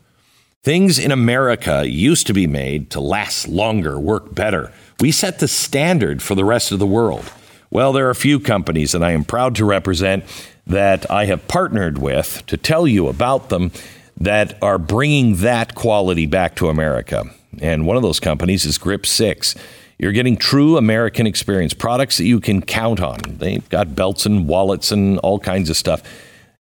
Things 0.61 0.99
in 0.99 1.09
America 1.09 1.87
used 1.87 2.27
to 2.27 2.33
be 2.33 2.45
made 2.45 2.89
to 2.89 2.99
last 2.99 3.47
longer, 3.47 3.97
work 3.97 4.35
better. 4.35 4.73
We 4.99 5.09
set 5.09 5.39
the 5.39 5.47
standard 5.47 6.21
for 6.21 6.35
the 6.35 6.43
rest 6.43 6.73
of 6.73 6.79
the 6.79 6.85
world. 6.85 7.31
Well, 7.71 7.93
there 7.93 8.07
are 8.07 8.09
a 8.09 8.15
few 8.15 8.41
companies 8.41 8.91
that 8.91 9.01
I 9.01 9.11
am 9.11 9.23
proud 9.23 9.55
to 9.55 9.63
represent 9.63 10.25
that 10.67 11.09
I 11.09 11.25
have 11.25 11.47
partnered 11.47 11.97
with 11.97 12.45
to 12.47 12.57
tell 12.57 12.87
you 12.87 13.07
about 13.07 13.47
them 13.47 13.71
that 14.17 14.61
are 14.61 14.77
bringing 14.77 15.37
that 15.37 15.75
quality 15.75 16.25
back 16.25 16.55
to 16.57 16.67
America. 16.67 17.23
And 17.61 17.87
one 17.87 17.95
of 17.95 18.03
those 18.03 18.19
companies 18.19 18.65
is 18.65 18.77
Grip 18.77 19.05
6. 19.05 19.55
You're 19.97 20.11
getting 20.11 20.35
true 20.35 20.75
American 20.75 21.25
experience, 21.25 21.73
products 21.73 22.17
that 22.17 22.25
you 22.25 22.41
can 22.41 22.61
count 22.61 22.99
on. 22.99 23.19
They've 23.25 23.67
got 23.69 23.95
belts 23.95 24.25
and 24.25 24.45
wallets 24.45 24.91
and 24.91 25.19
all 25.19 25.39
kinds 25.39 25.69
of 25.69 25.77
stuff. 25.77 26.03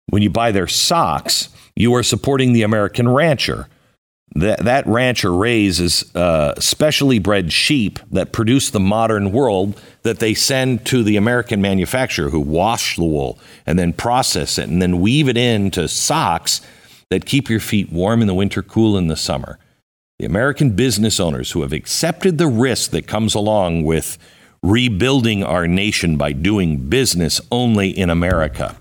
When 0.07 0.23
you 0.23 0.31
buy 0.31 0.51
their 0.51 0.67
socks, 0.67 1.49
you 1.77 1.95
are 1.95 2.03
supporting 2.03 2.55
the 2.55 2.63
American 2.63 3.09
rancher 3.09 3.69
that, 4.35 4.64
that 4.64 4.87
rancher 4.87 5.33
raises 5.33 6.14
uh, 6.16 6.59
specially 6.61 7.18
bred 7.18 7.53
sheep 7.53 7.99
that 8.11 8.33
produce 8.33 8.70
the 8.70 8.81
modern 8.81 9.31
world 9.31 9.81
that 10.03 10.18
they 10.18 10.35
send 10.35 10.85
to 10.87 11.03
the 11.05 11.16
American 11.16 11.61
manufacturer 11.61 12.31
who 12.31 12.40
wash 12.40 12.97
the 12.97 13.05
wool 13.05 13.38
and 13.64 13.79
then 13.79 13.92
process 13.92 14.59
it 14.59 14.68
and 14.68 14.83
then 14.83 15.01
weave 15.01 15.29
it 15.29 15.37
into 15.37 15.87
socks 15.87 16.61
that 17.11 17.27
keep 17.27 17.49
your 17.49 17.61
feet 17.61 17.92
warm 17.92 18.20
in 18.20 18.27
the 18.27 18.35
winter, 18.35 18.62
cool 18.62 18.99
in 18.99 19.07
the 19.07 19.16
summer. 19.16 19.59
The 20.18 20.27
American 20.27 20.70
business 20.70 21.20
owners 21.20 21.53
who 21.53 21.62
have 21.62 21.73
accepted 21.73 22.38
the 22.38 22.47
risk 22.47 22.90
that 22.90 23.07
comes 23.07 23.35
along 23.35 23.85
with 23.85 24.18
rebuilding 24.62 25.44
our 25.44 25.68
nation 25.68 26.16
by 26.16 26.33
doing 26.33 26.88
business 26.88 27.40
only 27.53 27.90
in 27.90 28.11
America. 28.11 28.77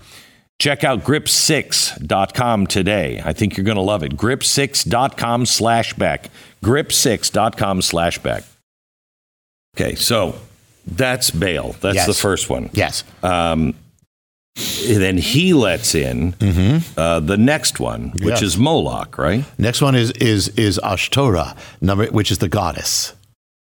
Check 0.60 0.84
out 0.84 1.00
grip6.com 1.04 2.66
today. 2.68 3.20
I 3.24 3.32
think 3.32 3.56
you're 3.56 3.64
going 3.64 3.76
to 3.76 3.82
love 3.82 4.02
it. 4.02 4.16
Grip6.com 4.16 5.46
slash 5.46 5.94
Beck. 5.94 6.30
Grip6.com 6.62 7.82
slash 7.82 8.18
back. 8.20 8.44
Okay, 9.76 9.94
so 9.96 10.36
that's 10.86 11.30
Baal. 11.32 11.72
That's 11.80 11.96
Yes. 11.96 12.06
the 12.06 12.14
first 12.14 12.48
one. 12.48 12.70
Yes. 12.72 13.02
And 13.22 13.74
then 15.02 15.18
he 15.18 15.52
lets 15.52 15.96
in 15.96 16.34
uh, 16.96 17.18
the 17.18 17.36
next 17.36 17.80
one, 17.80 18.10
which 18.12 18.20
Mm-hmm. 18.20 18.28
Yes. 18.28 18.42
is 18.42 18.56
Moloch, 18.56 19.18
right? 19.18 19.44
Next 19.58 19.82
one 19.82 19.96
is 19.96 20.12
is 20.12 20.48
is 20.50 20.78
Ashtoreth, 20.84 21.56
number 21.80 22.06
which 22.06 22.30
is 22.30 22.38
the 22.38 22.48
goddess. 22.48 23.14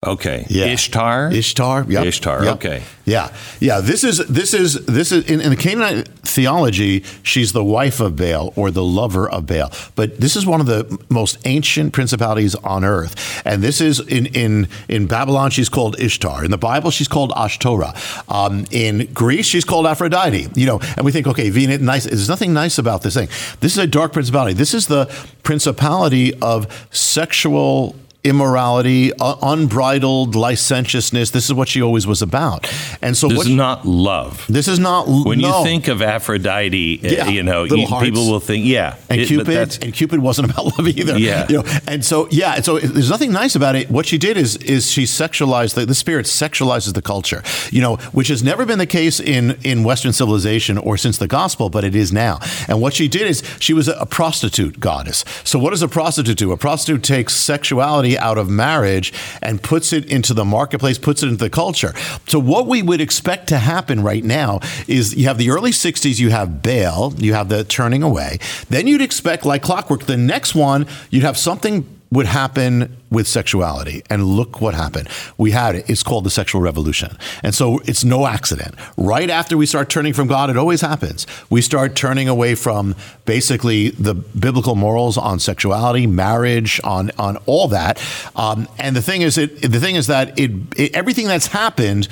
Okay. 0.07 0.45
Yeah. 0.47 0.67
Ishtar? 0.67 1.29
Ishtar. 1.33 1.83
Yep. 1.89 2.05
Ishtar, 2.05 2.43
Yep. 2.45 2.53
okay. 2.55 2.83
Yeah. 3.03 3.33
Yeah. 3.59 3.81
This 3.81 4.05
is 4.05 4.19
this 4.27 4.53
is 4.53 4.85
this 4.85 5.11
is 5.11 5.29
in, 5.29 5.41
in 5.41 5.49
the 5.49 5.57
Canaanite 5.57 6.07
theology. 6.19 7.03
She's 7.21 7.51
the 7.51 7.65
wife 7.65 7.99
of 7.99 8.15
Baal 8.15 8.53
or 8.55 8.71
the 8.71 8.83
lover 8.83 9.29
of 9.29 9.45
Baal. 9.45 9.73
But 9.95 10.17
this 10.21 10.37
is 10.37 10.45
one 10.45 10.61
of 10.61 10.67
the 10.67 10.97
most 11.09 11.37
ancient 11.43 11.91
principalities 11.91 12.55
on 12.55 12.85
earth. 12.85 13.41
And 13.45 13.61
this 13.61 13.81
is 13.81 13.99
in 13.99 14.27
in 14.27 14.69
in 14.87 15.05
Babylon. 15.07 15.51
She's 15.51 15.67
called 15.67 15.99
Ishtar. 15.99 16.45
In 16.45 16.51
the 16.51 16.57
Bible, 16.57 16.91
she's 16.91 17.09
called 17.09 17.33
Ashtoreth. 17.35 18.23
Um, 18.31 18.65
in 18.71 19.11
Greece, 19.13 19.47
she's 19.47 19.65
called 19.65 19.85
Aphrodite. 19.85 20.47
You 20.55 20.65
know, 20.65 20.79
and 20.95 21.03
we 21.05 21.11
think, 21.11 21.27
okay, 21.27 21.49
Venus, 21.49 21.81
nice. 21.81 22.05
There's 22.05 22.29
nothing 22.29 22.53
nice 22.53 22.77
about 22.77 23.01
this 23.01 23.15
thing. 23.15 23.27
This 23.59 23.73
is 23.73 23.79
a 23.79 23.87
dark 23.87 24.13
principality. 24.13 24.53
This 24.53 24.73
is 24.73 24.87
the 24.87 25.07
principality 25.43 26.33
of 26.35 26.87
sexual 26.91 27.95
immorality, 28.23 29.13
uh, 29.19 29.35
unbridled 29.41 30.35
licentiousness. 30.35 31.31
This 31.31 31.45
is 31.45 31.53
what 31.53 31.67
she 31.69 31.81
always 31.81 32.05
was 32.05 32.21
about. 32.21 32.69
And 33.01 33.15
so 33.15 33.27
This 33.29 33.37
what 33.37 33.47
is 33.47 33.53
not 33.53 33.85
love. 33.87 34.45
this 34.49 34.67
is 34.67 34.77
not 34.77 35.07
When 35.07 35.39
no. 35.39 35.59
you 35.59 35.63
think 35.63 35.87
of 35.87 36.01
Aphrodite, 36.01 36.99
uh, 37.21 37.29
you 37.29 37.43
know, 37.43 37.63
you- 37.63 37.87
people 38.01 38.29
will 38.29 38.39
think, 38.39 38.65
yeah. 38.65 38.95
and 39.09 39.21
it- 39.21 39.27
Cupid 39.27 39.77
and 39.81 39.93
Cupid 39.93 40.19
wasn't 40.19 40.51
about 40.51 40.65
love 40.77 40.87
either. 40.87 41.17
Yeah. 41.17 41.45
You 41.49 41.57
know, 41.63 41.63
and 41.87 42.03
so 42.03 42.27
yeah, 42.31 42.55
and 42.55 42.65
so 42.65 42.77
there's 42.79 43.09
nothing 43.09 43.31
nice 43.31 43.55
about 43.55 43.75
it. 43.75 43.89
What 43.89 44.05
she 44.05 44.17
did 44.17 44.37
is 44.37 44.57
is 44.57 44.91
she 44.91 45.03
sexualized 45.03 45.75
the, 45.75 45.85
the 45.85 45.95
spirit 45.95 46.25
sexualizes 46.25 46.93
the 46.93 47.01
culture. 47.01 47.41
You 47.71 47.81
know, 47.81 47.95
which 48.11 48.27
has 48.27 48.43
never 48.43 48.65
been 48.65 48.79
the 48.79 48.85
case 48.85 49.19
in 49.19 49.57
in 49.63 49.83
Western 49.83 50.13
civilization 50.13 50.77
or 50.77 50.97
since 50.97 51.17
the 51.17 51.27
gospel, 51.27 51.69
but 51.69 51.83
it 51.83 51.95
is 51.95 52.11
now. 52.11 52.39
And 52.67 52.81
what 52.81 52.93
she 52.93 53.07
did 53.07 53.27
is 53.27 53.43
she 53.59 53.73
was 53.73 53.87
a, 53.87 53.93
a 53.93 54.05
prostitute 54.05 54.79
goddess. 54.79 55.23
So 55.43 55.57
what 55.57 55.69
does 55.71 55.81
a 55.81 55.87
prostitute 55.87 56.37
do? 56.37 56.51
A 56.51 56.57
prostitute 56.57 57.03
takes 57.03 57.33
sexuality 57.33 58.08
out 58.17 58.37
of 58.37 58.49
marriage 58.49 59.13
and 59.41 59.61
puts 59.61 59.93
it 59.93 60.05
into 60.05 60.33
the 60.33 60.45
marketplace, 60.45 60.97
puts 60.97 61.23
it 61.23 61.27
into 61.27 61.43
the 61.43 61.49
culture. 61.49 61.93
So 62.27 62.39
what 62.39 62.67
we 62.67 62.81
would 62.81 63.01
expect 63.01 63.47
to 63.49 63.57
happen 63.57 64.01
right 64.01 64.23
now 64.23 64.59
is 64.87 65.15
you 65.15 65.27
have 65.27 65.37
the 65.37 65.49
early 65.51 65.71
60s, 65.71 66.19
you 66.19 66.31
have 66.31 66.63
Baal, 66.63 67.13
you 67.17 67.33
have 67.33 67.49
the 67.49 67.63
turning 67.63 68.03
away. 68.03 68.39
Then 68.69 68.87
you'd 68.87 69.01
expect, 69.01 69.45
like 69.45 69.61
clockwork, 69.61 70.05
the 70.05 70.17
next 70.17 70.55
one, 70.55 70.87
you'd 71.09 71.23
have 71.23 71.37
something 71.37 71.98
would 72.11 72.25
happen 72.25 72.97
with 73.11 73.27
sexuality. 73.27 74.03
And 74.09 74.23
look 74.23 74.61
what 74.61 74.73
happened. 74.73 75.09
We 75.37 75.51
had 75.51 75.75
it. 75.75 75.89
It's 75.89 76.03
called 76.03 76.23
the 76.23 76.29
sexual 76.29 76.61
revolution. 76.61 77.17
And 77.43 77.53
so 77.53 77.79
it's 77.85 78.03
no 78.03 78.25
accident. 78.25 78.75
Right 78.97 79.29
after 79.29 79.57
we 79.57 79.65
start 79.65 79.89
turning 79.89 80.13
from 80.13 80.27
God, 80.27 80.49
it 80.49 80.57
always 80.57 80.81
happens. 80.81 81.27
We 81.49 81.61
start 81.61 81.95
turning 81.95 82.27
away 82.27 82.55
from 82.55 82.95
basically 83.25 83.89
the 83.89 84.15
biblical 84.15 84.75
morals 84.75 85.17
on 85.17 85.39
sexuality, 85.39 86.07
marriage, 86.07 86.81
on 86.83 87.11
on 87.19 87.37
all 87.45 87.67
that. 87.69 88.01
Um, 88.35 88.67
and 88.79 88.95
the 88.95 89.01
thing 89.01 89.21
is, 89.21 89.37
it 89.37 89.61
the 89.61 89.79
thing 89.79 89.95
is 89.95 90.07
that 90.07 90.37
it, 90.39 90.51
it 90.75 90.95
everything 90.95 91.27
that's 91.27 91.47
happened 91.47 92.07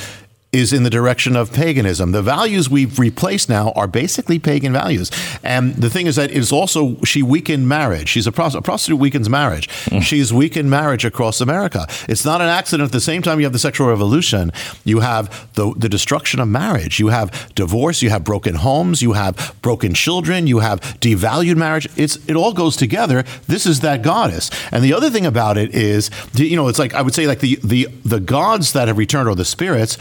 is 0.53 0.71
in 0.71 0.83
the 0.83 0.89
direction 0.89 1.36
of 1.36 1.51
paganism. 1.51 2.13
The 2.13 2.21
values 2.21 2.69
we've 2.69 2.97
replaced 2.97 3.49
now 3.49 3.71
are 3.71 3.86
basically 3.86 4.39
pagan 4.39 4.71
values. 4.71 5.12
And 5.43 5.75
the 5.75 5.89
thing 5.89 6.07
is 6.07 6.15
that 6.15 6.31
it's 6.31 6.53
also, 6.53 7.01
she 7.03 7.21
weakened 7.21 7.67
marriage. 7.67 8.07
She's 8.07 8.27
a, 8.27 8.31
pros- 8.31 8.55
a 8.55 8.62
prostitute 8.62 8.97
weakens 8.97 9.29
marriage. 9.29 9.67
Mm. 9.67 10.01
She's 10.01 10.31
weakened 10.31 10.69
marriage 10.69 11.03
across 11.03 11.41
America. 11.41 11.86
It's 12.07 12.23
not 12.23 12.39
an 12.39 12.47
accident. 12.47 12.88
At 12.88 12.93
the 12.93 13.01
same 13.01 13.21
time 13.21 13.39
you 13.39 13.45
have 13.45 13.51
the 13.53 13.60
sexual 13.60 13.88
revolution, 13.88 14.53
you 14.86 15.01
have 15.01 15.53
the, 15.55 15.73
the 15.75 15.89
destruction 15.89 16.39
of 16.39 16.47
marriage. 16.47 16.97
You 16.97 17.10
have 17.10 17.53
divorce, 17.53 18.01
you 18.01 18.10
have 18.10 18.23
broken 18.23 18.55
homes, 18.55 19.01
you 19.01 19.13
have 19.13 19.53
broken 19.62 19.93
children, 19.93 20.47
you 20.47 20.60
have 20.60 20.79
devalued 21.01 21.57
marriage. 21.57 21.89
It's, 21.97 22.15
it 22.27 22.38
all 22.38 22.53
goes 22.53 22.77
together. 22.77 23.23
This 23.47 23.65
is 23.65 23.81
that 23.81 24.01
goddess. 24.01 24.49
And 24.71 24.81
the 24.81 24.93
other 24.93 25.10
thing 25.10 25.25
about 25.25 25.57
it 25.57 25.75
is, 25.75 26.10
you 26.33 26.55
know, 26.55 26.69
it's 26.69 26.79
like, 26.79 26.93
I 26.93 27.01
would 27.01 27.13
say 27.13 27.27
like 27.27 27.41
the, 27.41 27.60
the, 27.63 27.89
the 28.05 28.21
gods 28.21 28.71
that 28.71 28.88
have 28.88 28.97
returned 28.97 29.27
or 29.27 29.36
the 29.36 29.45
spirits, 29.45 29.97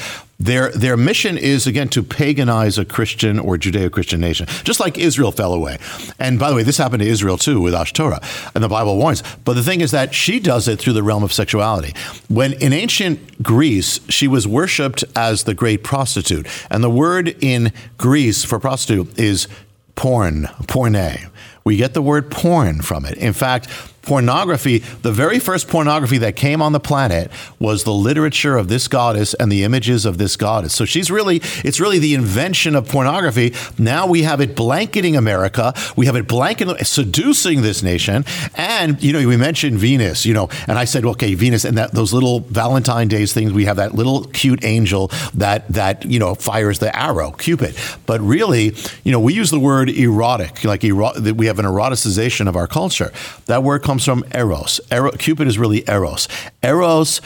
their 0.47 0.71
their 0.71 0.97
mission 0.97 1.37
is 1.37 1.67
again 1.67 1.89
to 1.91 2.03
paganize 2.03 2.79
a 2.79 2.85
Christian 2.85 3.39
or 3.39 3.57
Judeo-Christian 3.57 4.21
nation, 4.21 4.47
just 4.65 4.81
like 4.81 4.97
Israel 4.99 5.33
fell 5.33 5.53
away. 5.53 5.79
And 6.19 6.39
by 6.39 6.51
the 6.51 6.57
way, 6.57 6.63
this 6.63 6.79
happened 6.79 7.03
to 7.03 7.09
Israel 7.09 7.37
too 7.37 7.61
with 7.61 7.75
Ashtoreth, 7.75 8.51
and 8.55 8.63
the 8.63 8.69
Bible 8.69 8.97
warns. 8.97 9.23
But 9.45 9.55
the 9.55 9.63
thing 9.63 9.81
is 9.81 9.91
that 9.91 10.15
she 10.15 10.41
does 10.41 10.69
it 10.69 10.79
through 10.79 10.95
the 10.95 11.03
realm 11.03 11.23
of 11.23 11.33
sexuality. 11.33 11.95
When 12.29 12.53
in 12.55 12.73
ancient 12.73 13.43
Greece, 13.43 14.01
she 14.09 14.29
was 14.29 14.47
worshipped 14.47 15.05
as 15.15 15.45
the 15.45 15.55
great 15.55 15.85
prostitute, 15.85 16.47
and 16.71 16.83
the 16.83 16.91
word 16.91 17.37
in 17.41 17.73
Greece 17.99 18.45
for 18.45 18.59
prostitute 18.59 19.19
is 19.19 19.49
porn, 19.95 20.49
porne. 20.69 21.31
We 21.65 21.77
get 21.77 21.95
the 21.95 22.03
word 22.03 22.31
porn 22.31 22.81
from 22.81 23.05
it. 23.05 23.19
In 23.19 23.33
fact, 23.33 23.69
pornography, 24.07 24.79
the 24.79 25.13
very 25.13 25.39
first 25.39 25.69
pornography 25.69 26.19
that 26.19 26.37
came 26.37 26.63
on 26.63 26.73
the 26.73 26.81
planet 26.81 27.31
was 27.59 27.85
the 27.85 27.93
literature 27.93 28.57
of 28.57 28.69
this 28.69 28.89
goddess 28.89 29.35
and 29.35 29.51
the 29.51 29.65
images 29.65 30.07
of 30.07 30.19
this 30.19 30.37
goddess. 30.37 30.75
So 30.75 30.85
she's 30.85 31.11
really, 31.11 31.43
it's 31.65 31.81
really 31.81 31.99
the 31.99 32.15
invention 32.15 32.75
of 32.75 32.89
pornography. 32.89 33.55
Now 33.79 34.07
we 34.07 34.23
have 34.23 34.41
it 34.41 34.57
blanketing 34.57 35.17
America. 35.17 35.75
We 35.97 36.07
have 36.07 36.17
it 36.17 36.29
blanketing, 36.29 36.77
seducing 36.85 37.63
this 37.63 37.83
nation. 37.83 38.25
And, 38.55 39.03
you 39.03 39.13
know, 39.13 39.27
we 39.27 39.37
mentioned 39.37 39.79
Venus, 39.79 40.25
you 40.25 40.35
know, 40.35 40.49
and 40.67 40.79
I 40.79 40.85
said, 40.85 41.05
okay, 41.05 41.35
Venus 41.35 41.65
and 41.65 41.77
that 41.77 41.93
those 41.93 42.13
little 42.13 42.41
Valentine 42.41 43.09
Days 43.09 43.33
things, 43.33 43.53
we 43.53 43.65
have 43.65 43.77
that 43.77 43.95
little 43.95 44.25
cute 44.25 44.65
angel 44.65 45.09
that, 45.35 45.69
that, 45.69 46.05
you 46.05 46.19
know, 46.19 46.35
fires 46.35 46.79
the 46.79 46.97
arrow, 46.97 47.33
Cupid. 47.33 47.77
But 48.07 48.21
really, 48.21 48.75
you 49.05 49.13
know, 49.13 49.21
we 49.21 49.35
use 49.35 49.51
the 49.51 49.61
word 49.61 49.91
erotic, 49.91 50.65
like 50.65 50.85
ero- 50.85 51.13
we 51.35 51.47
have 51.47 51.59
an 51.59 51.67
eroticization 51.67 52.49
of 52.49 52.57
our 52.57 52.67
culture. 52.67 53.13
That 53.47 53.63
word 53.63 53.83
comes 53.83 53.96
from 54.05 54.25
eros. 54.35 54.81
Ero- 54.91 55.13
Cupid 55.13 55.47
is 55.49 55.59
really 55.59 55.85
eros. 55.89 56.29
Eros, 56.63 57.21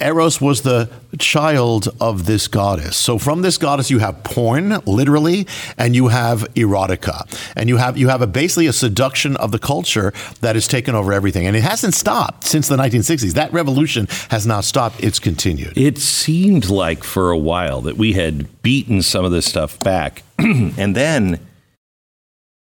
eros 0.00 0.40
was 0.40 0.62
the 0.62 0.90
child 1.18 1.88
of 2.00 2.26
this 2.26 2.48
goddess. 2.48 2.96
So 2.96 3.18
from 3.18 3.42
this 3.42 3.58
goddess, 3.58 3.90
you 3.90 3.98
have 3.98 4.22
porn, 4.24 4.70
literally, 4.86 5.46
and 5.78 5.94
you 5.94 6.08
have 6.08 6.42
erotica, 6.54 7.26
and 7.56 7.68
you 7.68 7.76
have 7.76 7.96
you 7.96 8.08
have 8.08 8.22
a 8.22 8.26
basically 8.26 8.66
a 8.66 8.72
seduction 8.72 9.36
of 9.36 9.52
the 9.52 9.58
culture 9.58 10.12
that 10.40 10.56
has 10.56 10.66
taken 10.66 10.94
over 10.94 11.12
everything, 11.12 11.46
and 11.46 11.56
it 11.56 11.62
hasn't 11.62 11.94
stopped 11.94 12.44
since 12.44 12.68
the 12.68 12.76
1960s. 12.76 13.34
That 13.34 13.52
revolution 13.52 14.08
has 14.30 14.46
not 14.46 14.64
stopped; 14.64 15.02
it's 15.02 15.18
continued. 15.18 15.76
It 15.76 15.98
seemed 15.98 16.68
like 16.68 17.04
for 17.04 17.30
a 17.30 17.38
while 17.38 17.80
that 17.82 17.96
we 17.96 18.12
had 18.12 18.62
beaten 18.62 19.02
some 19.02 19.24
of 19.24 19.30
this 19.30 19.46
stuff 19.46 19.78
back. 19.80 20.22
and 20.38 20.94
then, 20.94 21.40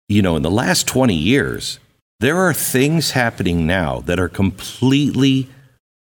you 0.09 0.23
know, 0.23 0.37
in 0.37 0.43
the 0.43 0.51
last 0.51 0.87
20 0.87 1.15
years, 1.15 1.79
there 2.21 2.39
are 2.39 2.53
things 2.53 3.11
happening 3.13 3.67
now 3.67 4.01
that 4.01 4.21
are 4.21 4.29
completely 4.29 5.49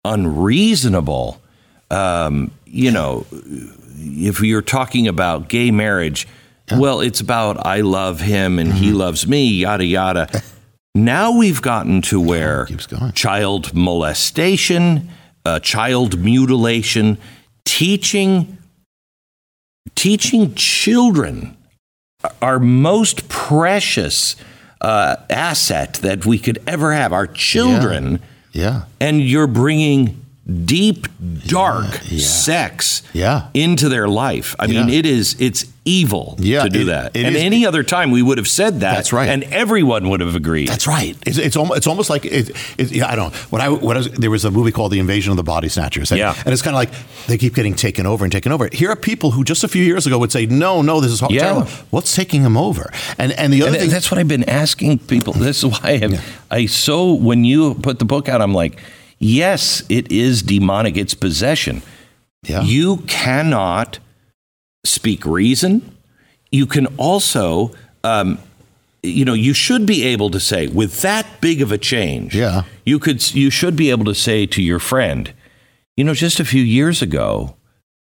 unreasonable. 0.06 1.42
Um, 1.92 2.52
you 2.66 2.92
know, 2.92 3.26
if 3.32 4.40
you're 4.42 4.62
talking 4.62 5.08
about 5.08 5.50
gay 5.50 5.72
marriage, 5.72 6.28
well, 6.72 7.02
it's 7.02 7.20
about 7.20 7.66
I 7.66 7.82
love 7.82 8.22
him 8.22 8.58
and 8.60 8.74
he 8.74 8.92
loves 8.92 9.28
me, 9.28 9.50
yada, 9.50 9.86
yada. 9.86 10.30
Now 10.96 11.36
we've 11.36 11.60
gotten 11.60 12.04
to 12.04 12.22
where 12.22 12.68
child 13.16 13.74
molestation, 13.74 15.10
uh, 15.44 15.60
child 15.60 16.20
mutilation, 16.20 17.18
teaching 17.66 18.60
teaching 19.96 20.54
children 20.54 21.58
our 22.44 22.60
most 22.60 23.28
precious 23.28 24.36
uh, 24.84 25.16
asset 25.30 25.94
that 26.02 26.26
we 26.26 26.38
could 26.38 26.60
ever 26.68 26.94
have, 26.94 27.14
our 27.14 27.28
children, 27.28 28.20
Yeah, 28.52 28.84
and 29.00 29.22
you're 29.22 29.48
bringing 29.48 30.20
deep, 30.66 31.08
dark 31.48 31.86
sex 32.04 33.02
Yeah. 33.14 33.48
into 33.54 33.88
their 33.90 34.08
life. 34.08 34.56
I 34.60 34.68
mean, 34.68 34.90
it 34.90 35.06
is 35.06 35.36
it's 35.40 35.66
evil 35.86 36.36
Yeah, 36.40 36.64
to 36.64 36.70
do 36.70 36.82
it- 36.82 36.86
that. 36.86 37.16
it 37.16 37.26
and 37.26 37.36
is- 37.36 37.42
any 37.44 37.66
other 37.66 37.84
time 37.84 38.10
we 38.12 38.22
would 38.22 38.38
have 38.38 38.48
said 38.48 38.80
that. 38.80 38.96
That's 38.96 39.12
right. 39.12 39.28
And 39.28 39.44
everyone 39.46 40.10
would 40.10 40.22
have 40.22 40.34
agreed. 40.36 40.70
That's 40.70 40.88
right. 40.88 41.16
It's, 41.26 41.38
it's 41.38 41.58
almost 41.58 41.78
it's 41.78 41.88
almost 41.88 42.10
like 42.10 42.24
it, 42.26 42.52
yeah, 42.78 43.12
I 43.12 43.16
don't 43.16 43.34
know. 43.34 43.40
When 43.50 43.62
I 43.62 43.70
when 43.70 43.98
I 43.98 44.00
was, 44.00 44.10
there 44.12 44.32
was 44.32 44.46
a 44.46 44.52
movie 44.52 44.72
called 44.72 44.92
The 44.94 45.00
Invasion 45.00 45.32
of 45.32 45.38
the 45.38 45.44
Body 45.44 45.68
Snatchers. 45.68 46.12
And, 46.12 46.20
Yeah. 46.20 46.36
and 46.46 46.54
it's 46.54 46.62
kind 46.62 46.74
of 46.76 46.80
like 46.80 46.92
they 47.28 47.38
keep 47.38 47.54
getting 47.54 47.74
taken 47.76 48.06
over 48.06 48.24
and 48.24 48.32
taken 48.32 48.52
over. 48.52 48.70
Here 48.72 48.90
are 48.92 48.96
people 48.96 49.32
who 49.32 49.44
just 49.44 49.64
a 49.64 49.68
few 49.68 49.84
years 49.84 50.08
ago 50.08 50.18
would 50.20 50.32
say, 50.32 50.46
"No, 50.46 50.82
no, 50.82 51.02
this 51.02 51.12
is 51.12 51.22
Yeah. 51.30 51.42
terrible." 51.42 51.68
What's 51.90 52.16
taking 52.16 52.44
them 52.44 52.56
over? 52.56 52.92
And 53.18 53.32
and 53.34 53.52
the 53.52 53.62
other 53.64 53.72
And 53.72 53.80
thing 53.82 53.90
that's 53.90 54.10
what 54.10 54.20
I've 54.20 54.28
been 54.30 54.48
asking 54.50 55.00
people. 55.00 55.34
This 55.34 55.64
is 55.64 55.66
why 55.66 55.80
I, 55.84 55.98
have, 55.98 56.22
I 56.50 56.66
so 56.68 57.12
when 57.14 57.44
you 57.44 57.74
put 57.76 58.00
the 58.00 58.06
book 58.06 58.30
out, 58.30 58.42
I'm 58.42 58.54
like, 58.54 58.80
yes, 59.20 59.84
it 59.90 60.12
is 60.12 60.42
demonic. 60.42 60.96
It's 60.98 61.14
possession. 61.14 61.82
Yeah. 62.48 62.62
You 62.64 62.98
cannot 63.08 64.00
speak 64.84 65.26
reason. 65.26 65.96
You 66.52 66.66
can 66.66 66.88
also, 66.98 67.72
um, 68.04 68.38
you 69.02 69.26
know, 69.26 69.34
you 69.34 69.54
should 69.54 69.86
be 69.86 70.04
able 70.04 70.30
to 70.32 70.40
say 70.40 70.68
with 70.68 71.02
that 71.02 71.26
big 71.42 71.62
of 71.62 71.72
a 71.72 71.78
change. 71.78 72.36
Yeah. 72.36 72.64
You 72.86 73.00
could. 73.00 73.34
You 73.34 73.50
should 73.50 73.76
be 73.76 73.90
able 73.90 74.06
to 74.06 74.16
say 74.16 74.46
to 74.48 74.62
your 74.62 74.80
friend, 74.80 75.34
you 75.98 76.04
know, 76.04 76.14
just 76.14 76.40
a 76.40 76.46
few 76.46 76.62
years 76.62 77.02
ago, 77.02 77.56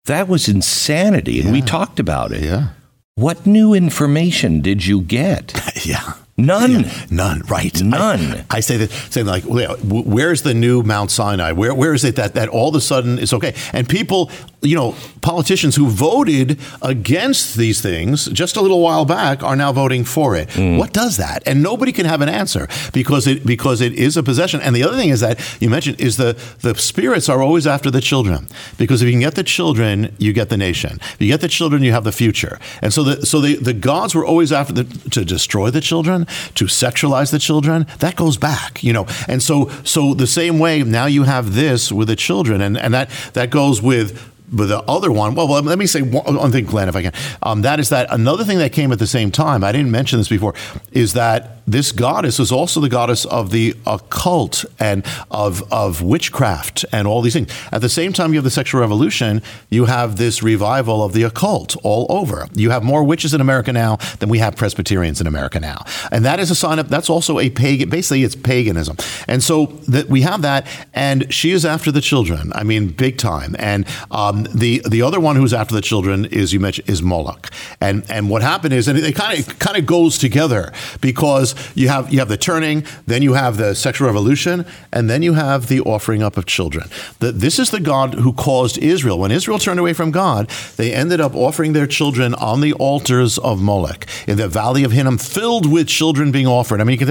that 0.05 0.27
was 0.27 0.47
insanity, 0.47 1.39
and 1.39 1.51
we 1.51 1.61
talked 1.61 1.99
about 1.99 2.31
it. 2.31 2.43
yeah, 2.43 2.69
What 3.15 3.45
new 3.45 3.73
information 3.73 4.61
did 4.61 4.85
you 4.85 5.01
get? 5.01 5.53
yeah. 5.85 6.13
None. 6.35 6.87
None, 7.11 7.41
right? 7.47 7.79
None. 7.81 8.19
I, 8.49 8.57
I 8.57 8.59
say 8.59 8.77
that, 8.77 8.91
saying 9.11 9.27
like, 9.27 9.43
where's 9.45 10.41
the 10.41 10.55
new 10.55 10.81
Mount 10.81 11.11
Sinai? 11.11 11.51
Where, 11.51 11.75
where 11.75 11.93
is 11.93 12.03
it 12.03 12.15
that 12.15 12.33
that 12.33 12.49
all 12.49 12.69
of 12.69 12.75
a 12.75 12.81
sudden 12.81 13.19
is 13.19 13.33
okay? 13.33 13.53
And 13.71 13.87
people, 13.87 14.31
you 14.61 14.75
know, 14.75 14.95
politicians 15.23 15.75
who 15.75 15.87
voted 15.87 16.59
against 16.81 17.55
these 17.55 17.81
things 17.81 18.25
just 18.27 18.55
a 18.55 18.61
little 18.61 18.81
while 18.81 19.05
back 19.05 19.41
are 19.41 19.55
now 19.55 19.71
voting 19.71 20.03
for 20.03 20.35
it. 20.35 20.49
Mm. 20.49 20.77
What 20.77 20.93
does 20.93 21.17
that? 21.17 21.41
And 21.47 21.63
nobody 21.63 21.91
can 21.91 22.05
have 22.05 22.21
an 22.21 22.29
answer 22.29 22.67
because 22.91 23.25
it 23.25 23.45
because 23.45 23.81
it 23.81 23.93
is 23.93 24.17
a 24.17 24.21
possession. 24.21 24.61
And 24.61 24.75
the 24.75 24.83
other 24.83 24.97
thing 24.97 25.09
is 25.09 25.21
that 25.21 25.39
you 25.59 25.69
mentioned 25.69 25.99
is 25.99 26.17
the 26.17 26.37
the 26.59 26.75
spirits 26.75 27.29
are 27.29 27.41
always 27.41 27.65
after 27.65 27.89
the 27.89 28.01
children 28.01 28.47
because 28.77 29.01
if 29.01 29.07
you 29.07 29.13
can 29.13 29.21
get 29.21 29.35
the 29.35 29.43
children, 29.43 30.13
you 30.19 30.33
get 30.33 30.49
the 30.49 30.57
nation. 30.57 30.99
If 31.13 31.21
you 31.21 31.27
get 31.27 31.41
the 31.41 31.47
children, 31.47 31.83
you 31.83 31.93
have 31.93 32.03
the 32.03 32.11
future. 32.11 32.59
And 32.81 32.93
so 32.93 33.03
the 33.03 33.25
so 33.25 33.39
the, 33.39 33.55
the 33.55 33.73
gods 33.73 34.13
were 34.13 34.25
always 34.25 34.51
after 34.51 34.73
the, 34.73 34.83
to 35.09 35.23
destroy 35.23 35.69
the 35.69 35.81
children, 35.81 36.25
to 36.55 36.65
sexualize 36.65 37.31
the 37.31 37.39
children. 37.39 37.87
That 37.99 38.15
goes 38.17 38.37
back, 38.37 38.83
you 38.83 38.91
know. 38.91 39.07
And 39.27 39.41
so 39.41 39.69
so 39.83 40.13
the 40.13 40.27
same 40.27 40.59
way 40.59 40.83
now 40.83 41.05
you 41.05 41.23
have 41.23 41.55
this 41.55 41.91
with 41.91 42.09
the 42.09 42.17
children, 42.17 42.61
and 42.61 42.77
and 42.77 42.93
that 42.93 43.09
that 43.33 43.49
goes 43.49 43.81
with. 43.81 44.31
But 44.53 44.67
the 44.67 44.81
other 44.83 45.11
one, 45.11 45.35
well, 45.35 45.47
let 45.47 45.79
me 45.79 45.87
say 45.87 46.01
one, 46.01 46.35
one 46.35 46.51
thing, 46.51 46.65
Glenn, 46.65 46.87
if 46.87 46.95
I 46.95 47.01
can. 47.01 47.13
Um, 47.41 47.63
that 47.63 47.79
is 47.79 47.89
that 47.89 48.07
another 48.11 48.43
thing 48.43 48.59
that 48.59 48.71
came 48.71 48.91
at 48.91 48.99
the 48.99 49.07
same 49.07 49.31
time, 49.31 49.63
I 49.63 49.71
didn't 49.71 49.91
mention 49.91 50.19
this 50.19 50.29
before, 50.29 50.53
is 50.91 51.13
that 51.13 51.57
this 51.65 51.91
goddess 51.91 52.39
is 52.39 52.51
also 52.51 52.81
the 52.81 52.89
goddess 52.89 53.25
of 53.25 53.51
the 53.51 53.75
occult 53.87 54.65
and 54.79 55.05
of, 55.31 55.63
of 55.71 56.01
witchcraft 56.01 56.83
and 56.91 57.07
all 57.07 57.21
these 57.21 57.33
things. 57.33 57.49
At 57.71 57.81
the 57.81 57.89
same 57.89 58.11
time, 58.13 58.33
you 58.33 58.37
have 58.37 58.43
the 58.43 58.51
sexual 58.51 58.81
revolution, 58.81 59.41
you 59.69 59.85
have 59.85 60.17
this 60.17 60.43
revival 60.43 61.03
of 61.03 61.13
the 61.13 61.23
occult 61.23 61.75
all 61.83 62.05
over. 62.09 62.47
You 62.53 62.71
have 62.71 62.83
more 62.83 63.03
witches 63.03 63.33
in 63.33 63.41
America 63.41 63.71
now 63.71 63.97
than 64.19 64.29
we 64.29 64.39
have 64.39 64.55
Presbyterians 64.55 65.21
in 65.21 65.27
America 65.27 65.59
now. 65.59 65.85
And 66.11 66.25
that 66.25 66.39
is 66.39 66.51
a 66.51 66.55
sign 66.55 66.79
of, 66.79 66.89
that's 66.89 67.09
also 67.09 67.39
a 67.39 67.49
pagan, 67.49 67.89
basically, 67.89 68.23
it's 68.23 68.35
paganism. 68.35 68.97
And 69.27 69.41
so 69.41 69.67
that 69.87 70.09
we 70.09 70.21
have 70.21 70.41
that, 70.41 70.67
and 70.93 71.33
she 71.33 71.51
is 71.51 71.65
after 71.65 71.91
the 71.91 72.01
children. 72.01 72.51
I 72.53 72.63
mean, 72.63 72.89
big 72.89 73.17
time. 73.17 73.55
And 73.57 73.87
um, 74.11 74.42
the 74.47 74.81
the 74.87 75.01
other 75.01 75.19
one 75.19 75.35
who's 75.35 75.53
after 75.53 75.75
the 75.75 75.81
children 75.81 76.25
is 76.25 76.53
you 76.53 76.59
mentioned 76.59 76.89
is 76.89 77.01
Moloch. 77.01 77.49
And 77.81 78.03
and 78.09 78.29
what 78.29 78.41
happened 78.41 78.73
is, 78.73 78.87
and 78.87 78.97
it 78.97 79.15
kind 79.15 79.39
of 79.39 79.59
kind 79.59 79.77
of 79.77 79.85
goes 79.85 80.17
together 80.17 80.71
because 81.01 81.55
you 81.75 81.89
have 81.89 82.11
you 82.11 82.19
have 82.19 82.29
the 82.29 82.37
turning, 82.37 82.85
then 83.05 83.21
you 83.21 83.33
have 83.33 83.57
the 83.57 83.75
sexual 83.75 84.07
revolution, 84.07 84.65
and 84.91 85.09
then 85.09 85.21
you 85.23 85.33
have 85.33 85.67
the 85.67 85.81
offering 85.81 86.23
up 86.23 86.37
of 86.37 86.45
children. 86.45 86.89
The, 87.19 87.31
this 87.31 87.59
is 87.59 87.71
the 87.71 87.79
God 87.79 88.15
who 88.15 88.33
caused 88.33 88.77
Israel. 88.77 89.19
When 89.19 89.31
Israel 89.31 89.59
turned 89.59 89.79
away 89.79 89.93
from 89.93 90.11
God, 90.11 90.49
they 90.77 90.93
ended 90.93 91.21
up 91.21 91.35
offering 91.35 91.73
their 91.73 91.87
children 91.87 92.33
on 92.35 92.61
the 92.61 92.73
altars 92.73 93.37
of 93.37 93.61
Moloch 93.61 94.05
in 94.27 94.37
the 94.37 94.47
valley 94.47 94.83
of 94.83 94.91
Hinnom, 94.91 95.17
filled 95.17 95.71
with 95.71 95.87
children 95.87 96.31
being 96.31 96.47
offered. 96.47 96.81
I 96.81 96.83
mean, 96.83 96.97
can, 96.97 97.07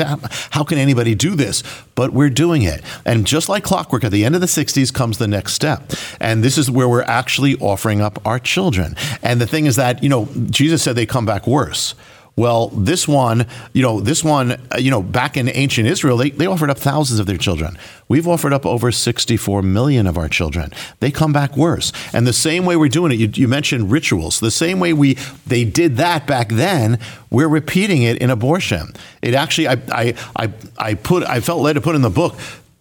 how 0.50 0.64
can 0.64 0.78
anybody 0.78 1.14
do 1.14 1.34
this? 1.34 1.62
But 1.94 2.12
we're 2.12 2.30
doing 2.30 2.62
it. 2.62 2.82
And 3.04 3.26
just 3.26 3.48
like 3.48 3.64
clockwork, 3.64 4.04
at 4.04 4.12
the 4.12 4.24
end 4.24 4.34
of 4.34 4.40
the 4.40 4.46
60s 4.46 4.92
comes 4.92 5.18
the 5.18 5.28
next 5.28 5.54
step. 5.54 5.92
And 6.20 6.42
this 6.42 6.58
is 6.58 6.70
where 6.70 6.88
we're 6.88 7.02
actually 7.12 7.56
offering 7.56 8.00
up 8.00 8.24
our 8.26 8.38
children. 8.38 8.96
And 9.22 9.40
the 9.40 9.46
thing 9.46 9.66
is 9.66 9.76
that, 9.76 10.02
you 10.02 10.08
know, 10.08 10.28
Jesus 10.50 10.82
said 10.82 10.96
they 10.96 11.06
come 11.06 11.26
back 11.26 11.46
worse. 11.46 11.94
Well, 12.34 12.68
this 12.68 13.06
one, 13.06 13.46
you 13.74 13.82
know, 13.82 14.00
this 14.00 14.24
one, 14.24 14.52
uh, 14.52 14.78
you 14.78 14.90
know, 14.90 15.02
back 15.02 15.36
in 15.36 15.50
ancient 15.50 15.86
Israel, 15.86 16.16
they, 16.16 16.30
they 16.30 16.46
offered 16.46 16.70
up 16.70 16.78
thousands 16.78 17.20
of 17.20 17.26
their 17.26 17.36
children. 17.36 17.76
We've 18.08 18.26
offered 18.26 18.54
up 18.54 18.64
over 18.64 18.90
64 18.90 19.60
million 19.60 20.06
of 20.06 20.16
our 20.16 20.30
children. 20.30 20.72
They 21.00 21.10
come 21.10 21.34
back 21.34 21.58
worse. 21.58 21.92
And 22.14 22.26
the 22.26 22.32
same 22.32 22.64
way 22.64 22.74
we're 22.74 22.88
doing 22.88 23.12
it, 23.12 23.18
you, 23.18 23.28
you 23.34 23.48
mentioned 23.48 23.90
rituals. 23.90 24.40
The 24.40 24.50
same 24.50 24.80
way 24.80 24.94
we 24.94 25.18
they 25.46 25.64
did 25.64 25.98
that 25.98 26.26
back 26.26 26.48
then, 26.48 26.98
we're 27.28 27.48
repeating 27.48 28.02
it 28.02 28.16
in 28.16 28.30
abortion. 28.30 28.94
It 29.20 29.34
actually, 29.34 29.68
I, 29.68 29.76
I, 29.92 30.14
I, 30.34 30.52
I 30.78 30.94
put, 30.94 31.24
I 31.24 31.40
felt 31.40 31.60
led 31.60 31.74
to 31.74 31.82
put 31.82 31.94
in 31.94 32.00
the 32.00 32.10
book 32.10 32.36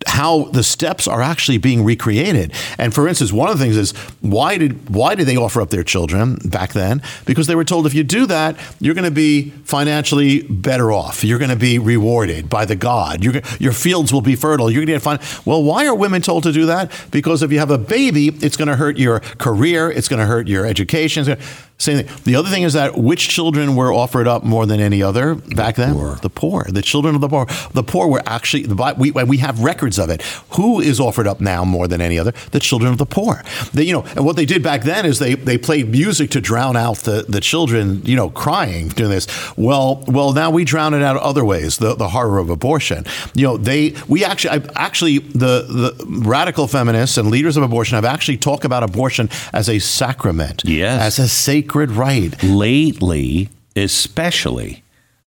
how 0.07 0.45
the 0.45 0.63
steps 0.63 1.07
are 1.07 1.21
actually 1.21 1.57
being 1.57 1.83
recreated. 1.83 2.53
And 2.77 2.93
for 2.93 3.07
instance, 3.07 3.31
one 3.31 3.49
of 3.49 3.57
the 3.57 3.63
things 3.63 3.77
is 3.77 3.91
why 4.21 4.57
did 4.57 4.89
why 4.89 5.15
did 5.15 5.27
they 5.27 5.37
offer 5.37 5.61
up 5.61 5.69
their 5.69 5.83
children 5.83 6.37
back 6.45 6.73
then? 6.73 7.01
Because 7.25 7.47
they 7.47 7.55
were 7.55 7.63
told 7.63 7.85
if 7.85 7.93
you 7.93 8.03
do 8.03 8.25
that, 8.27 8.57
you're 8.79 8.93
going 8.93 9.05
to 9.05 9.11
be 9.11 9.49
financially 9.63 10.43
better 10.43 10.91
off. 10.91 11.23
You're 11.23 11.39
going 11.39 11.49
to 11.51 11.55
be 11.55 11.79
rewarded 11.79 12.49
by 12.49 12.65
the 12.65 12.75
God. 12.75 13.23
You're, 13.23 13.41
your 13.59 13.73
fields 13.73 14.11
will 14.11 14.21
be 14.21 14.35
fertile. 14.35 14.69
You're 14.69 14.85
going 14.85 14.87
to 14.87 14.93
get 14.93 15.01
fine. 15.01 15.19
Well, 15.45 15.63
why 15.63 15.85
are 15.87 15.95
women 15.95 16.21
told 16.21 16.43
to 16.43 16.51
do 16.51 16.65
that? 16.67 16.91
Because 17.11 17.43
if 17.43 17.51
you 17.51 17.59
have 17.59 17.71
a 17.71 17.77
baby, 17.77 18.27
it's 18.27 18.57
going 18.57 18.67
to 18.67 18.75
hurt 18.75 18.97
your 18.97 19.19
career. 19.19 19.89
It's 19.89 20.07
going 20.07 20.19
to 20.19 20.25
hurt 20.25 20.47
your 20.47 20.65
education. 20.65 21.21
It's 21.21 21.29
gonna, 21.29 21.41
same 21.81 22.03
thing. 22.03 22.23
The 22.23 22.35
other 22.35 22.49
thing 22.49 22.63
is 22.63 22.73
that 22.73 22.97
which 22.97 23.27
children 23.29 23.75
were 23.75 23.91
offered 23.91 24.27
up 24.27 24.43
more 24.43 24.65
than 24.65 24.79
any 24.79 25.01
other 25.01 25.35
back 25.35 25.75
then? 25.75 25.95
The 26.21 26.29
poor. 26.29 26.65
The 26.69 26.81
children 26.81 27.15
of 27.15 27.21
the 27.21 27.27
poor. 27.27 27.47
The 27.73 27.83
poor 27.83 28.07
were 28.07 28.21
actually 28.25 28.63
the 28.63 28.95
we 28.97 29.11
we 29.11 29.37
have 29.37 29.61
records 29.61 29.97
of 29.97 30.09
it. 30.09 30.21
Who 30.51 30.79
is 30.79 30.99
offered 30.99 31.27
up 31.27 31.41
now 31.41 31.63
more 31.65 31.87
than 31.87 31.99
any 31.99 32.19
other? 32.19 32.33
The 32.51 32.59
children 32.59 32.91
of 32.91 32.97
the 32.99 33.05
poor. 33.05 33.43
They, 33.73 33.83
you 33.83 33.93
know, 33.93 34.03
and 34.15 34.25
what 34.25 34.35
they 34.35 34.45
did 34.45 34.61
back 34.61 34.83
then 34.83 35.05
is 35.05 35.17
they 35.17 35.33
they 35.33 35.57
played 35.57 35.89
music 35.89 36.29
to 36.31 36.41
drown 36.41 36.77
out 36.77 36.97
the, 36.97 37.25
the 37.27 37.41
children, 37.41 38.05
you 38.05 38.15
know, 38.15 38.29
crying 38.29 38.89
doing 38.89 39.09
this. 39.09 39.27
Well, 39.57 40.03
well, 40.07 40.33
now 40.33 40.51
we 40.51 40.63
drown 40.63 40.93
it 40.93 41.01
out 41.01 41.17
other 41.17 41.43
ways. 41.43 41.77
The 41.77 41.95
the 41.95 42.09
horror 42.09 42.37
of 42.37 42.49
abortion. 42.49 43.05
You 43.33 43.47
know, 43.47 43.57
they 43.57 43.95
we 44.07 44.23
actually 44.23 44.51
I, 44.51 44.63
actually 44.75 45.17
the 45.17 45.65
the 45.67 46.05
radical 46.07 46.67
feminists 46.67 47.17
and 47.17 47.31
leaders 47.31 47.57
of 47.57 47.63
abortion 47.63 47.95
have 47.95 48.05
actually 48.05 48.37
talked 48.37 48.65
about 48.65 48.83
abortion 48.83 49.29
as 49.51 49.67
a 49.67 49.79
sacrament. 49.79 50.61
Yes. 50.63 51.01
As 51.01 51.25
a 51.25 51.27
sacred 51.27 51.70
right. 51.73 52.31
lately, 52.43 53.49
especially 53.75 54.83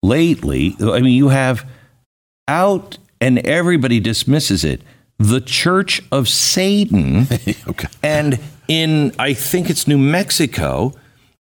lately, 0.03 0.77
I 0.81 1.01
mean, 1.01 1.15
you 1.15 1.29
have 1.29 1.65
out 2.47 2.99
and 3.21 3.39
everybody 3.41 4.01
dismisses 4.01 4.65
it. 4.65 4.81
The 5.19 5.41
Church 5.41 6.01
of 6.13 6.29
Satan, 6.29 7.27
Okay. 7.69 7.89
and 8.03 8.39
in 8.69 9.13
I 9.19 9.35
think 9.35 9.69
it's 9.69 9.89
New 9.89 9.99
Mexico, 9.99 10.93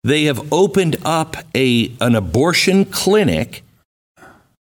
they 0.03 0.25
have 0.25 0.53
opened 0.53 0.97
up 1.05 1.37
a 1.55 1.93
an 2.01 2.17
abortion 2.17 2.85
clinic 2.85 3.63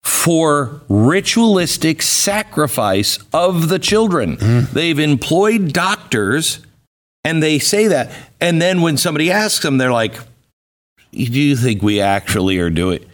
for 0.02 0.80
ritualistic 0.88 2.00
sacrifice 2.00 3.18
of 3.34 3.68
the 3.68 3.78
children. 3.78 4.38
Mm. 4.38 4.70
They've 4.70 4.98
employed 4.98 5.72
doctors 5.74 6.60
and 7.24 7.42
they 7.42 7.58
say 7.58 7.88
that. 7.88 8.10
And 8.40 8.62
then 8.62 8.82
when 8.82 8.96
somebody 8.96 9.30
asks 9.30 9.64
them, 9.64 9.78
they're 9.78 9.92
like, 9.92 10.14
Do 11.12 11.40
you 11.40 11.56
think 11.56 11.82
we 11.82 12.00
actually 12.00 12.58
are 12.58 12.70
doing 12.70 13.04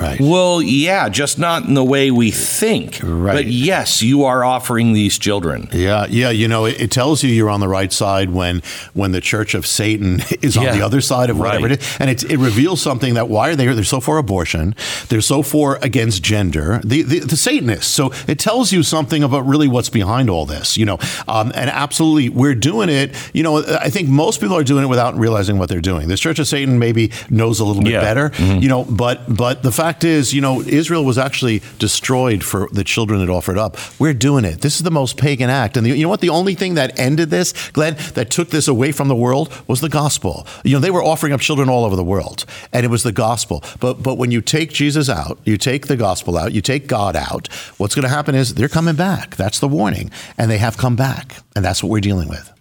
Right. 0.00 0.20
Well, 0.20 0.62
yeah, 0.62 1.08
just 1.08 1.38
not 1.38 1.64
in 1.64 1.74
the 1.74 1.82
way 1.84 2.10
we 2.10 2.30
think. 2.30 3.00
Right. 3.02 3.32
But 3.34 3.46
yes, 3.46 4.00
you 4.02 4.24
are 4.24 4.44
offering 4.44 4.92
these 4.92 5.18
children. 5.18 5.68
Yeah, 5.72 6.06
yeah. 6.08 6.30
You 6.30 6.46
know, 6.46 6.66
it, 6.66 6.80
it 6.80 6.90
tells 6.90 7.24
you 7.24 7.30
you're 7.30 7.50
on 7.50 7.60
the 7.60 7.68
right 7.68 7.92
side 7.92 8.30
when 8.30 8.62
when 8.94 9.12
the 9.12 9.20
Church 9.20 9.54
of 9.54 9.66
Satan 9.66 10.20
is 10.42 10.56
on 10.56 10.64
Yeah. 10.64 10.72
the 10.76 10.82
other 10.82 11.00
side 11.00 11.30
of 11.30 11.38
whatever 11.38 11.62
Right. 11.64 11.72
it 11.72 11.80
is, 11.82 11.96
and 11.98 12.10
it, 12.10 12.22
it 12.30 12.38
reveals 12.38 12.80
something 12.80 13.14
that 13.14 13.28
why 13.28 13.48
are 13.50 13.56
they? 13.56 13.64
Here? 13.64 13.74
They're 13.74 13.82
so 13.84 14.00
for 14.00 14.18
abortion. 14.18 14.74
They're 15.08 15.20
so 15.20 15.42
for 15.42 15.78
against 15.82 16.22
gender. 16.22 16.80
The, 16.84 17.02
the 17.02 17.18
the 17.20 17.36
Satanists. 17.36 17.90
So 17.92 18.12
it 18.28 18.38
tells 18.38 18.70
you 18.72 18.82
something 18.84 19.22
about 19.24 19.46
really 19.46 19.66
what's 19.68 19.88
behind 19.88 20.30
all 20.30 20.46
this. 20.46 20.76
You 20.76 20.84
know, 20.86 20.98
um, 21.26 21.50
and 21.56 21.70
absolutely, 21.70 22.28
we're 22.28 22.54
doing 22.54 22.88
it. 22.88 23.14
You 23.34 23.42
know, 23.42 23.64
I 23.80 23.90
think 23.90 24.08
most 24.08 24.40
people 24.40 24.56
are 24.56 24.62
doing 24.64 24.84
it 24.84 24.88
without 24.88 25.16
realizing 25.18 25.58
what 25.58 25.68
they're 25.68 25.80
doing. 25.80 26.06
This 26.08 26.20
Church 26.20 26.38
of 26.38 26.46
Satan 26.46 26.78
maybe 26.78 27.10
knows 27.30 27.58
a 27.58 27.64
little 27.64 27.82
bit 27.82 27.92
Yeah. 27.94 28.00
better. 28.00 28.32
You 28.38 28.68
know, 28.68 28.84
but 28.84 29.22
but 29.34 29.62
the 29.62 29.72
fact 29.72 29.87
fact 29.88 30.04
is, 30.04 30.34
you 30.34 30.42
know, 30.42 30.60
Israel 30.60 31.04
was 31.04 31.16
actually 31.16 31.62
destroyed 31.78 32.44
for 32.44 32.68
the 32.72 32.84
children 32.84 33.20
that 33.20 33.30
offered 33.30 33.56
up. 33.56 33.76
We're 33.98 34.12
doing 34.12 34.44
it. 34.44 34.60
This 34.60 34.76
is 34.76 34.82
the 34.82 34.90
most 34.90 35.16
pagan 35.16 35.48
act. 35.48 35.78
And 35.78 35.86
the, 35.86 35.96
you 35.96 36.02
know 36.02 36.10
what? 36.10 36.20
The 36.20 36.28
only 36.28 36.54
thing 36.54 36.74
that 36.74 36.98
ended 36.98 37.30
this, 37.30 37.70
Glenn, 37.70 37.96
that 38.12 38.28
took 38.28 38.50
this 38.50 38.68
away 38.68 38.92
from 38.92 39.08
the 39.08 39.16
world 39.16 39.50
was 39.66 39.80
the 39.80 39.88
gospel. 39.88 40.46
You 40.62 40.74
know, 40.74 40.80
they 40.80 40.90
were 40.90 41.02
offering 41.02 41.32
up 41.32 41.40
children 41.40 41.70
all 41.70 41.86
over 41.86 41.96
the 41.96 42.04
world, 42.04 42.44
and 42.70 42.84
it 42.84 42.90
was 42.90 43.02
the 43.02 43.12
gospel. 43.12 43.64
But 43.80 44.02
but 44.02 44.16
when 44.18 44.30
you 44.30 44.42
take 44.42 44.70
Jesus 44.72 45.08
out, 45.08 45.38
you 45.44 45.56
take 45.56 45.86
the 45.86 45.96
gospel 45.96 46.36
out, 46.36 46.52
you 46.52 46.60
take 46.60 46.86
God 46.86 47.16
out, 47.16 47.48
what's 47.78 47.94
going 47.94 48.08
to 48.08 48.14
happen 48.14 48.34
is 48.34 48.54
they're 48.54 48.68
coming 48.68 48.96
back. 48.96 49.36
That's 49.36 49.58
the 49.58 49.68
warning. 49.68 50.10
And 50.36 50.50
they 50.50 50.58
have 50.58 50.76
come 50.76 50.96
back. 50.96 51.36
And 51.56 51.64
that's 51.64 51.82
what 51.82 51.90
we're 51.90 52.00
dealing 52.00 52.28
with. 52.28 52.57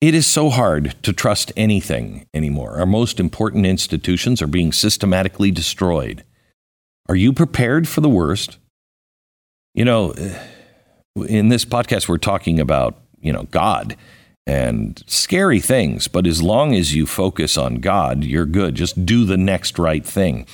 It 0.00 0.14
is 0.14 0.26
so 0.26 0.48
hard 0.48 0.94
to 1.02 1.12
trust 1.12 1.52
anything 1.58 2.26
anymore. 2.32 2.78
Our 2.78 2.86
most 2.86 3.20
important 3.20 3.66
institutions 3.66 4.40
are 4.40 4.46
being 4.46 4.72
systematically 4.72 5.50
destroyed. 5.50 6.24
Are 7.08 7.16
you 7.16 7.34
prepared 7.34 7.86
for 7.86 8.00
the 8.00 8.08
worst? 8.08 8.56
You 9.74 9.84
know, 9.84 10.12
eh, 10.12 10.38
in 11.28 11.50
this 11.50 11.66
podcast, 11.66 12.08
we're 12.08 12.16
talking 12.16 12.58
about, 12.58 12.96
you 13.20 13.30
know, 13.30 13.42
God 13.50 13.94
and 14.46 15.02
scary 15.06 15.60
things, 15.60 16.08
but 16.08 16.26
as 16.26 16.42
long 16.42 16.74
as 16.74 16.94
you 16.94 17.06
focus 17.06 17.58
on 17.58 17.76
God, 17.76 18.24
you're 18.24 18.46
good. 18.46 18.76
Just 18.76 19.04
do 19.04 19.26
the 19.26 19.36
next 19.36 19.78
right 19.78 20.04
thing. 20.04 20.46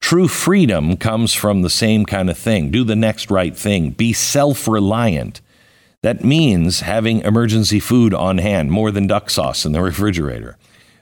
True 0.00 0.28
freedom 0.28 0.96
comes 0.96 1.34
from 1.34 1.60
the 1.60 1.70
same 1.70 2.06
kind 2.06 2.30
of 2.30 2.38
thing. 2.38 2.70
Do 2.70 2.84
the 2.84 2.96
next 2.96 3.30
right 3.30 3.56
thing. 3.56 3.90
Be 3.90 4.14
self 4.14 4.66
reliant. 4.66 5.42
That 6.04 6.22
means 6.22 6.80
having 6.80 7.20
emergency 7.20 7.80
food 7.80 8.12
on 8.12 8.36
hand, 8.36 8.70
more 8.70 8.90
than 8.90 9.06
duck 9.06 9.30
sauce 9.30 9.64
in 9.64 9.72
the 9.72 9.80
refrigerator. 9.80 10.58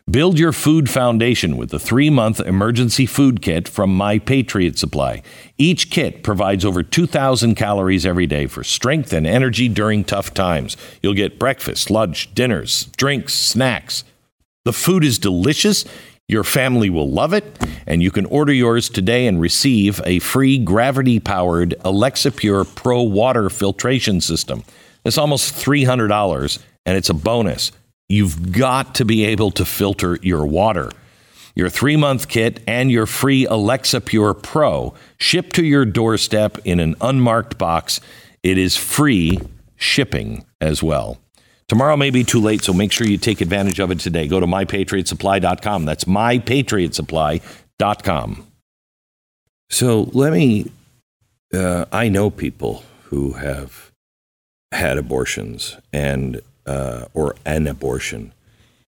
Build 0.08 0.38
your 0.38 0.52
food 0.52 0.88
foundation 0.88 1.56
with 1.56 1.70
the 1.70 1.80
three 1.80 2.08
month 2.08 2.38
emergency 2.38 3.04
food 3.04 3.42
kit 3.42 3.66
from 3.66 3.92
My 3.92 4.20
Patriot 4.20 4.78
Supply. 4.78 5.24
Each 5.58 5.90
kit 5.90 6.22
provides 6.22 6.64
over 6.64 6.84
2,000 6.84 7.56
calories 7.56 8.06
every 8.06 8.28
day 8.28 8.46
for 8.46 8.62
strength 8.62 9.12
and 9.12 9.26
energy 9.26 9.68
during 9.68 10.04
tough 10.04 10.32
times. 10.34 10.76
You'll 11.02 11.14
get 11.14 11.36
breakfast, 11.36 11.90
lunch, 11.90 12.32
dinners, 12.32 12.84
drinks, 12.96 13.34
snacks. 13.34 14.04
The 14.64 14.72
food 14.72 15.02
is 15.02 15.18
delicious. 15.18 15.84
Your 16.28 16.44
family 16.44 16.90
will 16.90 17.10
love 17.10 17.32
it, 17.32 17.44
and 17.88 18.04
you 18.04 18.12
can 18.12 18.26
order 18.26 18.52
yours 18.52 18.88
today 18.88 19.26
and 19.26 19.40
receive 19.40 20.00
a 20.04 20.20
free 20.20 20.58
gravity 20.58 21.18
powered 21.18 21.74
Alexapure 21.84 22.72
Pro 22.76 23.02
water 23.02 23.50
filtration 23.50 24.20
system. 24.20 24.62
It's 25.04 25.18
almost 25.18 25.54
$300 25.54 26.62
and 26.86 26.96
it's 26.96 27.10
a 27.10 27.14
bonus. 27.14 27.72
You've 28.08 28.52
got 28.52 28.94
to 28.96 29.04
be 29.04 29.24
able 29.24 29.50
to 29.52 29.64
filter 29.64 30.18
your 30.22 30.44
water. 30.46 30.90
Your 31.54 31.68
three 31.68 31.96
month 31.96 32.28
kit 32.28 32.60
and 32.66 32.90
your 32.90 33.06
free 33.06 33.46
Alexapure 33.46 34.42
Pro 34.42 34.94
ship 35.18 35.52
to 35.54 35.64
your 35.64 35.84
doorstep 35.84 36.58
in 36.64 36.80
an 36.80 36.96
unmarked 37.00 37.58
box. 37.58 38.00
It 38.42 38.58
is 38.58 38.76
free 38.76 39.38
shipping 39.76 40.44
as 40.60 40.82
well. 40.82 41.18
Tomorrow 41.68 41.96
may 41.96 42.10
be 42.10 42.24
too 42.24 42.40
late, 42.40 42.62
so 42.62 42.72
make 42.72 42.90
sure 42.92 43.06
you 43.06 43.18
take 43.18 43.40
advantage 43.40 43.80
of 43.80 43.90
it 43.90 44.00
today. 44.00 44.28
Go 44.28 44.40
to 44.40 44.46
mypatriotsupply.com. 44.46 45.84
That's 45.84 46.04
mypatriotsupply.com. 46.04 48.46
So 49.70 50.10
let 50.12 50.32
me, 50.34 50.70
uh, 51.54 51.86
I 51.90 52.10
know 52.10 52.28
people 52.30 52.84
who 53.04 53.32
have 53.32 53.91
had 54.72 54.98
abortions 54.98 55.76
and 55.92 56.40
uh, 56.66 57.06
or 57.14 57.36
an 57.44 57.66
abortion, 57.66 58.32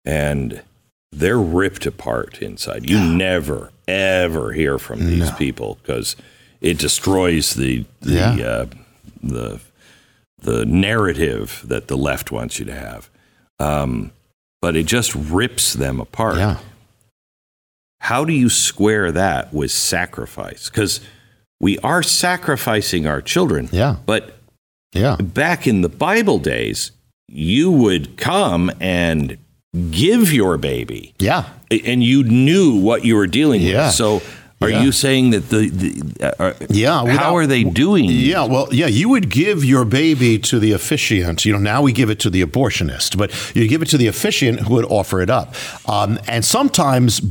and 0.06 0.62
they're 1.12 1.40
ripped 1.40 1.86
apart 1.86 2.42
inside. 2.42 2.90
You 2.90 3.00
never 3.04 3.72
ever 3.88 4.54
hear 4.54 4.78
from 4.78 5.06
these 5.08 5.30
No. 5.30 5.36
people 5.36 5.78
because 5.82 6.16
it 6.62 6.78
destroys 6.78 7.54
the 7.56 7.86
the 8.02 8.14
Yeah. 8.14 8.46
uh, 8.48 8.66
the 9.24 9.60
the 10.42 10.66
narrative 10.66 11.62
that 11.66 11.88
the 11.88 11.98
left 11.98 12.32
wants 12.32 12.58
you 12.60 12.66
to 12.66 12.74
have. 12.76 13.10
Um, 13.60 14.12
but 14.62 14.76
it 14.76 14.86
just 14.88 15.14
rips 15.16 15.74
them 15.74 16.00
apart. 16.00 16.38
Yeah. 16.38 16.58
How 18.00 18.26
do 18.26 18.34
you 18.34 18.50
square 18.50 19.12
that 19.12 19.54
with 19.54 19.72
sacrifice? 19.72 20.70
Because 20.70 21.00
we 21.60 21.78
are 21.80 22.02
sacrificing 22.02 23.06
our 23.06 23.22
children. 23.22 23.70
Yeah. 23.72 23.98
But 24.08 24.36
Yeah. 24.94 25.16
back 25.16 25.68
in 25.68 25.82
the 25.82 25.90
Bible 25.90 26.38
days, 26.40 26.92
you 27.28 27.72
would 27.72 28.18
come 28.18 28.72
and 28.82 29.38
give 29.90 30.34
your 30.34 30.58
baby, 30.58 31.14
Yeah. 31.20 31.46
and 31.86 32.04
you 32.04 32.24
knew 32.24 32.76
what 32.76 33.06
you 33.06 33.16
were 33.16 33.28
dealing 33.28 33.62
Yeah. 33.62 33.86
with. 33.88 33.96
So, 33.96 34.22
are 34.62 34.70
Yeah. 34.70 34.84
you 34.84 34.92
saying 34.92 35.32
that 35.32 35.50
the, 35.50 35.70
the 35.70 36.34
uh, 36.40 36.54
Yeah, 36.70 37.04
How 37.18 37.36
are 37.36 37.48
they 37.48 37.64
doing? 37.64 38.06
Yeah, 38.06 38.44
well, 38.46 38.68
yeah, 38.72 38.86
you 38.86 39.10
would 39.10 39.30
give 39.30 39.64
your 39.66 39.86
baby 39.86 40.38
to 40.40 40.60
the 40.60 40.72
officiant. 40.74 41.46
You 41.46 41.54
know, 41.54 41.60
now 41.60 41.82
we 41.82 41.94
give 41.94 42.12
it 42.12 42.20
to 42.20 42.30
the 42.30 42.44
abortionist, 42.46 43.18
but 43.18 43.32
you 43.56 43.68
give 43.68 43.82
it 43.82 43.88
to 43.90 43.98
the 43.98 44.06
officiant 44.08 44.60
who 44.68 44.74
would 44.76 44.86
offer 44.86 45.20
it 45.22 45.30
up. 45.32 45.56
Um, 45.88 46.20
and 46.28 46.44
sometimes 46.46 47.22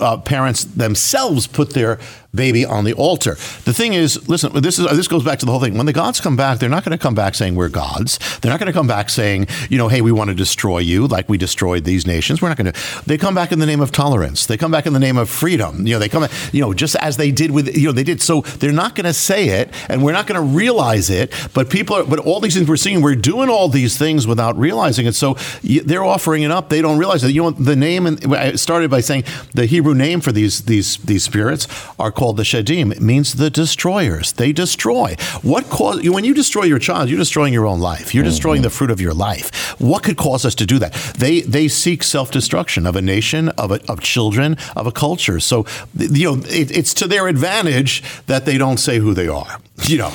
uh, 0.00 0.16
parents 0.16 0.64
themselves 0.64 1.46
put 1.46 1.74
their 1.74 1.98
baby 2.34 2.64
on 2.64 2.84
the 2.84 2.92
altar. 2.94 3.34
The 3.64 3.72
thing 3.74 3.94
is, 3.94 4.28
listen, 4.28 4.52
this 4.60 4.78
is 4.78 4.86
this 4.96 5.08
goes 5.08 5.24
back 5.24 5.38
to 5.40 5.46
the 5.46 5.52
whole 5.52 5.60
thing. 5.60 5.76
When 5.76 5.86
the 5.86 5.92
gods 5.92 6.20
come 6.20 6.36
back, 6.36 6.58
they're 6.58 6.68
not 6.68 6.84
going 6.84 6.96
to 6.96 7.02
come 7.02 7.14
back 7.14 7.34
saying 7.34 7.54
we're 7.54 7.68
gods. 7.68 8.18
They're 8.40 8.50
not 8.50 8.60
going 8.60 8.68
to 8.68 8.72
come 8.72 8.86
back 8.86 9.10
saying, 9.10 9.48
you 9.68 9.78
know, 9.78 9.88
hey, 9.88 10.00
we 10.00 10.12
want 10.12 10.28
to 10.28 10.34
destroy 10.34 10.78
you 10.78 11.06
like 11.06 11.28
we 11.28 11.38
destroyed 11.38 11.84
these 11.84 12.06
nations. 12.06 12.40
We're 12.40 12.48
not 12.48 12.58
going 12.58 12.72
to. 12.72 13.02
They 13.06 13.18
come 13.18 13.34
back 13.34 13.52
in 13.52 13.58
the 13.58 13.66
name 13.66 13.80
of 13.80 13.92
tolerance. 13.92 14.46
They 14.46 14.56
come 14.56 14.70
back 14.70 14.86
in 14.86 14.92
the 14.92 15.00
name 15.00 15.16
of 15.16 15.28
freedom. 15.28 15.86
You 15.86 15.94
know, 15.94 15.98
they 15.98 16.08
come, 16.08 16.26
you 16.52 16.60
know, 16.60 16.72
just 16.72 16.96
as 16.96 17.16
they 17.16 17.30
did 17.30 17.50
with, 17.50 17.76
you 17.76 17.86
know, 17.86 17.92
they 17.92 18.04
did. 18.04 18.22
So 18.22 18.42
they're 18.42 18.72
not 18.72 18.94
going 18.94 19.06
to 19.06 19.12
say 19.14 19.48
it, 19.60 19.72
and 19.88 20.04
we're 20.04 20.12
not 20.12 20.26
going 20.26 20.40
to 20.40 20.56
realize 20.56 21.10
it. 21.10 21.32
But 21.54 21.70
people 21.70 21.96
are, 21.96 22.04
but 22.04 22.18
all 22.20 22.40
these 22.40 22.54
things 22.54 22.68
we're 22.68 22.76
seeing, 22.76 23.02
we're 23.02 23.14
doing 23.14 23.48
all 23.48 23.68
these 23.68 23.98
things 23.98 24.26
without 24.26 24.56
realizing 24.56 25.06
it. 25.06 25.14
So 25.14 25.36
they're 25.62 26.04
offering 26.04 26.42
it 26.42 26.50
up. 26.50 26.68
They 26.68 26.82
don't 26.82 26.98
realize 26.98 27.24
it. 27.24 27.32
You 27.32 27.42
know, 27.42 27.50
the 27.50 27.76
name, 27.76 28.06
and 28.06 28.34
I 28.34 28.52
started 28.52 28.90
by 28.90 29.00
saying 29.00 29.24
the 29.54 29.66
Hebrew 29.66 29.94
name 29.94 30.20
for 30.20 30.32
these 30.32 30.62
these 30.62 30.96
these 30.98 31.24
spirits 31.24 31.66
are 31.98 32.12
called 32.20 32.36
the 32.36 32.42
Shedim. 32.42 32.92
It 32.92 33.00
means 33.00 33.36
the 33.36 33.48
destroyers. 33.48 34.32
They 34.32 34.52
destroy. 34.52 35.16
What 35.40 35.70
cause 35.70 36.06
when 36.06 36.22
you 36.22 36.34
destroy 36.34 36.64
your 36.64 36.78
child, 36.78 37.08
you're 37.08 37.18
destroying 37.18 37.54
your 37.54 37.66
own 37.66 37.80
life. 37.80 38.14
You're 38.14 38.24
destroying 38.24 38.60
the 38.60 38.68
fruit 38.68 38.90
of 38.90 39.00
your 39.00 39.14
life. 39.14 39.80
What 39.80 40.02
could 40.02 40.18
cause 40.18 40.44
us 40.44 40.54
to 40.56 40.66
do 40.66 40.78
that? 40.80 40.92
They 41.16 41.40
they 41.40 41.66
seek 41.66 42.02
self 42.02 42.30
destruction 42.30 42.86
of 42.86 42.94
a 42.94 43.00
nation, 43.00 43.48
of 43.56 43.70
a, 43.70 43.80
of 43.90 44.00
children, 44.00 44.58
of 44.76 44.86
a 44.86 44.92
culture. 44.92 45.40
So 45.40 45.64
you 45.98 46.36
know, 46.36 46.42
it, 46.44 46.70
it's 46.70 46.92
to 47.00 47.06
their 47.06 47.26
advantage 47.26 48.02
that 48.26 48.44
they 48.44 48.58
don't 48.58 48.76
say 48.78 48.98
who 48.98 49.14
they 49.14 49.28
are. 49.28 49.58
You 49.84 49.96
know. 49.96 50.12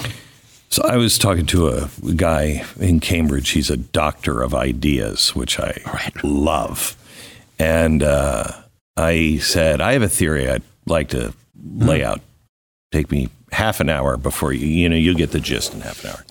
So 0.70 0.84
I 0.84 0.98
was 0.98 1.18
talking 1.18 1.48
to 1.48 1.70
a 1.70 1.90
guy 2.16 2.66
in 2.80 3.00
Cambridge. 3.00 3.50
He's 3.50 3.72
a 3.72 3.78
doctor 3.78 4.44
of 4.44 4.54
ideas, 4.54 5.36
which 5.36 5.60
I 5.60 5.82
love. 6.22 6.96
And 7.58 8.04
uh, 8.04 8.52
I 8.96 9.40
said, 9.42 9.82
I 9.82 9.94
have 9.94 10.04
a 10.04 10.10
theory 10.10 10.48
I'd 10.48 10.62
like 10.86 11.10
to 11.10 11.34
lay 11.66 12.04
out. 12.04 12.22
Take 12.92 13.12
me 13.12 13.30
half 13.52 13.80
an 13.80 13.90
hour 13.90 14.18
before 14.18 14.54
you, 14.54 14.68
you 14.68 14.90
know, 14.90 14.96
you'll 14.96 15.16
get 15.16 15.32
the 15.32 15.40
gist 15.40 15.74
in 15.74 15.82
half 15.82 16.04
an 16.04 16.12
hour. 16.12 16.26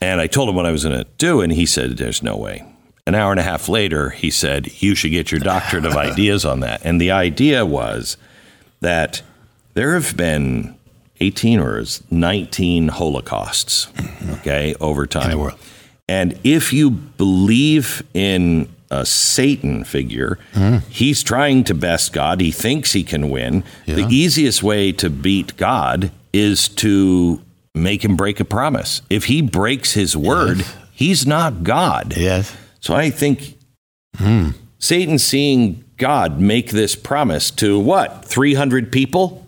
And 0.00 0.20
I 0.20 0.26
told 0.26 0.48
him 0.48 0.56
what 0.56 0.66
I 0.66 0.72
was 0.72 0.84
going 0.84 0.98
to 0.98 1.08
do, 1.18 1.40
and 1.40 1.52
he 1.52 1.64
said, 1.64 1.96
There's 1.96 2.22
no 2.22 2.36
way. 2.36 2.64
An 3.06 3.14
hour 3.14 3.30
and 3.30 3.40
a 3.40 3.44
half 3.44 3.68
later, 3.68 4.10
he 4.10 4.30
said, 4.30 4.82
You 4.82 4.94
should 4.94 5.12
get 5.12 5.30
your 5.30 5.40
doctorate 5.40 5.86
of 5.86 5.96
ideas 5.96 6.44
on 6.44 6.60
that. 6.60 6.84
And 6.84 7.00
the 7.00 7.12
idea 7.12 7.64
was 7.64 8.16
that 8.80 9.22
there 9.74 9.94
have 9.94 10.16
been 10.16 10.74
18 11.20 11.60
or 11.60 11.84
19 12.10 12.88
holocausts, 12.88 13.88
okay, 14.38 14.74
over 14.80 15.06
time. 15.06 15.30
And 16.08 16.38
if 16.42 16.72
you 16.72 16.90
believe 16.90 18.02
in 18.12 18.68
a 18.92 19.06
Satan 19.06 19.84
figure, 19.84 20.38
hmm. 20.52 20.78
he's 20.88 21.22
trying 21.22 21.64
to 21.64 21.74
best 21.74 22.12
God. 22.12 22.40
He 22.40 22.50
thinks 22.50 22.92
he 22.92 23.02
can 23.02 23.30
win. 23.30 23.64
The 23.86 24.06
easiest 24.08 24.62
way 24.62 24.92
to 24.92 25.10
beat 25.10 25.56
God 25.56 26.12
is 26.32 26.68
to 26.68 27.40
make 27.74 28.04
him 28.04 28.16
break 28.16 28.40
a 28.40 28.44
promise. 28.44 29.02
If 29.08 29.24
he 29.24 29.42
breaks 29.42 29.94
his 29.94 30.16
word, 30.16 30.64
he's 30.92 31.26
not 31.26 31.62
God. 31.62 32.14
Yes. 32.16 32.54
So 32.80 32.94
I 32.94 33.10
think 33.10 33.56
hmm. 34.16 34.50
Satan 34.78 35.18
seeing 35.18 35.84
God 35.96 36.40
make 36.40 36.70
this 36.70 36.96
promise 36.96 37.50
to 37.52 37.78
what? 37.78 38.24
300 38.24 38.90
people 38.90 39.46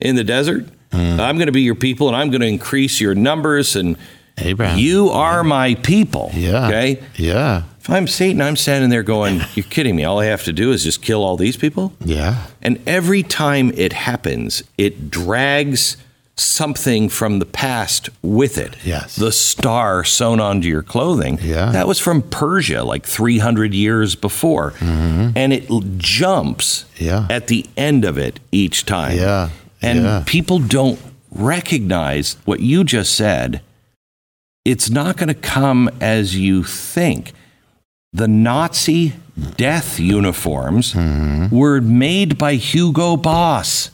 in 0.00 0.16
the 0.16 0.24
desert? 0.24 0.66
Hmm. 0.92 1.18
I'm 1.18 1.36
going 1.36 1.46
to 1.46 1.52
be 1.52 1.62
your 1.62 1.74
people 1.74 2.08
and 2.08 2.16
I'm 2.16 2.30
going 2.30 2.42
to 2.42 2.46
increase 2.46 3.00
your 3.00 3.14
numbers 3.14 3.74
and 3.74 3.96
Abraham. 4.38 4.78
you 4.78 5.08
are 5.10 5.42
my 5.44 5.74
people. 5.76 6.30
Yeah. 6.34 6.66
Okay. 6.66 7.02
Yeah. 7.16 7.64
If 7.84 7.90
I'm 7.90 8.06
Satan, 8.06 8.40
I'm 8.40 8.56
standing 8.56 8.88
there 8.88 9.02
going, 9.02 9.42
You're 9.54 9.66
kidding 9.68 9.94
me. 9.94 10.04
All 10.04 10.18
I 10.18 10.24
have 10.26 10.42
to 10.44 10.54
do 10.54 10.72
is 10.72 10.84
just 10.84 11.02
kill 11.02 11.22
all 11.22 11.36
these 11.36 11.58
people? 11.58 11.92
Yeah. 12.02 12.46
And 12.62 12.80
every 12.86 13.22
time 13.22 13.72
it 13.76 13.92
happens, 13.92 14.62
it 14.78 15.10
drags 15.10 15.98
something 16.36 17.10
from 17.10 17.40
the 17.40 17.44
past 17.44 18.08
with 18.22 18.56
it. 18.56 18.74
Yes. 18.84 19.16
The 19.16 19.30
star 19.30 20.02
sewn 20.02 20.40
onto 20.40 20.66
your 20.66 20.82
clothing. 20.82 21.38
Yeah. 21.42 21.72
That 21.72 21.86
was 21.86 21.98
from 22.00 22.22
Persia 22.22 22.82
like 22.84 23.04
300 23.04 23.74
years 23.74 24.14
before. 24.14 24.70
Mm-hmm. 24.72 25.36
And 25.36 25.52
it 25.52 25.68
jumps. 25.98 26.86
Yeah. 26.96 27.26
at 27.28 27.48
the 27.48 27.66
end 27.76 28.06
of 28.06 28.16
it 28.16 28.40
each 28.50 28.86
time. 28.86 29.18
Yeah. 29.18 29.50
And 29.82 30.02
Yeah. 30.04 30.22
people 30.26 30.58
don't 30.58 30.98
recognize 31.30 32.36
what 32.46 32.60
you 32.60 32.82
just 32.82 33.14
said. 33.14 33.60
It's 34.64 34.88
not 34.88 35.18
going 35.18 35.28
to 35.28 35.34
come 35.34 35.90
as 36.00 36.34
you 36.34 36.64
think. 36.64 37.32
The 38.14 38.28
Nazi 38.28 39.14
death 39.56 39.98
uniforms 39.98 40.94
were 41.50 41.80
made 41.80 42.38
by 42.38 42.54
Hugo 42.54 43.16
Boss. 43.16 43.90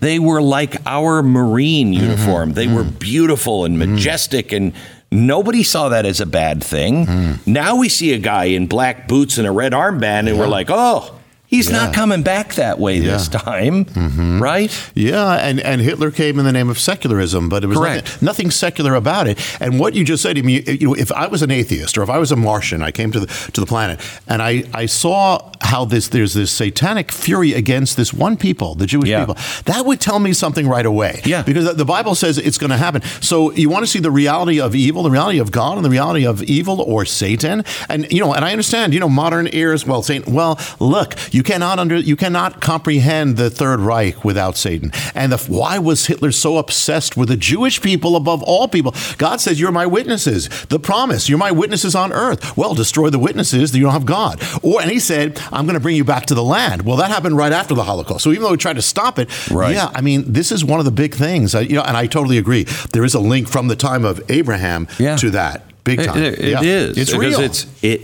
They 0.00 0.18
were 0.18 0.42
like 0.42 0.76
our 0.84 1.22
Marine 1.22 1.92
uniform. 1.92 2.52
They 2.54 2.66
were 2.66 2.84
beautiful 2.84 3.64
and 3.64 3.78
majestic, 3.78 4.52
and 4.52 4.72
nobody 5.12 5.62
saw 5.62 5.88
that 5.90 6.04
as 6.04 6.20
a 6.20 6.26
bad 6.26 6.62
thing. 6.62 7.38
Now 7.46 7.76
we 7.76 7.88
see 7.88 8.12
a 8.12 8.18
guy 8.18 8.46
in 8.46 8.66
black 8.66 9.06
boots 9.08 9.38
and 9.38 9.46
a 9.46 9.52
red 9.52 9.72
armband, 9.72 10.28
and 10.28 10.38
we're 10.38 10.48
like, 10.48 10.66
oh, 10.68 11.15
he's 11.46 11.70
not 11.70 11.94
coming 11.94 12.22
back 12.22 12.54
that 12.54 12.78
way 12.78 12.98
this 12.98 13.28
time, 13.28 13.84
mm-hmm. 13.86 14.42
right? 14.42 14.90
Yeah, 14.94 15.34
and, 15.34 15.60
and 15.60 15.80
Hitler 15.80 16.10
came 16.10 16.38
in 16.38 16.44
the 16.44 16.52
name 16.52 16.68
of 16.68 16.78
secularism, 16.78 17.48
but 17.48 17.64
it 17.64 17.68
was 17.68 17.78
nothing, 17.78 18.24
nothing 18.24 18.50
secular 18.50 18.94
about 18.94 19.26
it. 19.28 19.38
And 19.60 19.78
what 19.78 19.94
you 19.94 20.04
just 20.04 20.22
said 20.22 20.36
to 20.36 20.42
me, 20.42 20.60
you 20.62 20.88
know, 20.88 20.94
if 20.94 21.10
I 21.12 21.26
was 21.26 21.42
an 21.42 21.50
atheist 21.50 21.96
or 21.96 22.02
if 22.02 22.10
I 22.10 22.18
was 22.18 22.32
a 22.32 22.36
Martian, 22.36 22.82
I 22.82 22.90
came 22.90 23.12
to 23.12 23.20
the 23.20 23.26
to 23.52 23.60
the 23.60 23.66
planet 23.66 24.00
and 24.26 24.42
I, 24.42 24.64
I 24.74 24.86
saw 24.86 25.50
how 25.60 25.84
this 25.84 26.08
there's 26.08 26.34
this 26.34 26.50
satanic 26.50 27.12
fury 27.12 27.52
against 27.52 27.96
this 27.96 28.12
one 28.12 28.36
people, 28.36 28.74
the 28.74 28.86
Jewish 28.86 29.08
Yeah. 29.08 29.20
people. 29.20 29.36
That 29.64 29.86
would 29.86 30.00
tell 30.00 30.18
me 30.18 30.32
something 30.32 30.66
right 30.68 30.86
away. 30.86 31.20
Yeah. 31.24 31.42
because 31.42 31.64
the- 31.64 31.74
the 31.74 31.84
Bible 31.84 32.14
says 32.14 32.38
it's 32.38 32.58
going 32.58 32.70
to 32.70 32.76
happen. 32.76 33.02
So 33.20 33.52
you 33.52 33.68
want 33.68 33.84
to 33.84 33.90
see 33.90 34.00
the 34.00 34.10
reality 34.10 34.60
of 34.60 34.74
evil, 34.74 35.02
the 35.02 35.10
reality 35.10 35.38
of 35.38 35.50
God, 35.52 35.76
and 35.76 35.84
the 35.84 35.90
reality 35.90 36.26
of 36.26 36.42
evil 36.42 36.80
or 36.80 37.04
Satan. 37.04 37.64
And 37.88 38.10
you 38.10 38.20
know, 38.20 38.34
and 38.34 38.44
I 38.44 38.50
understand, 38.50 38.92
you 38.92 39.00
know, 39.00 39.08
modern 39.08 39.48
ears. 39.52 39.86
Well, 39.86 40.02
saying, 40.02 40.24
well, 40.26 40.58
look, 40.80 41.14
you 41.32 41.42
cannot 41.46 41.78
under, 41.78 41.96
you 41.96 42.16
cannot 42.16 42.60
comprehend 42.60 43.36
the 43.38 43.48
Third 43.48 43.80
Reich 43.80 44.24
without 44.24 44.56
Satan. 44.58 44.92
And 45.14 45.32
the, 45.32 45.38
why 45.50 45.78
was 45.78 46.06
Hitler 46.06 46.32
so 46.32 46.58
obsessed 46.58 47.16
with 47.16 47.28
the 47.28 47.36
Jewish 47.36 47.80
people 47.80 48.16
above 48.16 48.42
all 48.42 48.68
people? 48.68 48.94
God 49.16 49.40
says, 49.40 49.58
"You're 49.58 49.72
my 49.72 49.86
witnesses." 49.86 50.48
The 50.68 50.78
promise, 50.78 51.28
"You're 51.28 51.38
my 51.38 51.52
witnesses 51.52 51.94
on 51.94 52.12
earth." 52.12 52.56
Well, 52.56 52.74
destroy 52.74 53.08
the 53.08 53.18
witnesses, 53.18 53.72
then 53.72 53.78
you 53.80 53.86
don't 53.86 53.94
have 53.94 54.04
God. 54.04 54.42
Or, 54.62 54.82
and 54.82 54.90
he 54.90 54.98
said, 54.98 55.40
"I'm 55.52 55.64
going 55.64 55.74
to 55.74 55.80
bring 55.80 55.96
you 55.96 56.04
back 56.04 56.26
to 56.26 56.34
the 56.34 56.44
land." 56.44 56.82
Well, 56.82 56.96
that 56.96 57.10
happened 57.10 57.36
right 57.36 57.52
after 57.52 57.74
the 57.74 57.84
Holocaust. 57.84 58.24
So 58.24 58.30
even 58.32 58.42
though 58.42 58.50
we 58.50 58.56
tried 58.58 58.76
to 58.76 58.82
stop 58.82 59.18
it, 59.18 59.28
Right. 59.50 59.74
yeah, 59.74 59.90
I 59.94 60.00
mean, 60.00 60.24
this 60.32 60.50
is 60.52 60.64
one 60.64 60.80
of 60.80 60.84
the 60.84 60.90
big 60.90 61.14
things. 61.14 61.54
I, 61.54 61.60
you 61.60 61.76
know, 61.76 61.82
and 61.82 61.96
I 61.96 62.06
totally 62.06 62.38
agree. 62.38 62.64
There 62.92 63.04
is 63.04 63.14
a 63.14 63.20
link 63.20 63.48
from 63.48 63.68
the 63.68 63.76
time 63.76 64.04
of 64.04 64.20
Abraham 64.28 64.88
Yeah. 64.98 65.16
to 65.16 65.30
that 65.30 65.62
big 65.84 66.02
time. 66.02 66.18
It, 66.22 66.38
it 66.40 66.50
Yeah. 66.50 66.60
is. 66.62 66.98
It's 66.98 67.10
because 67.12 67.36
real. 67.36 67.40
It's 67.40 67.66
it. 67.82 68.00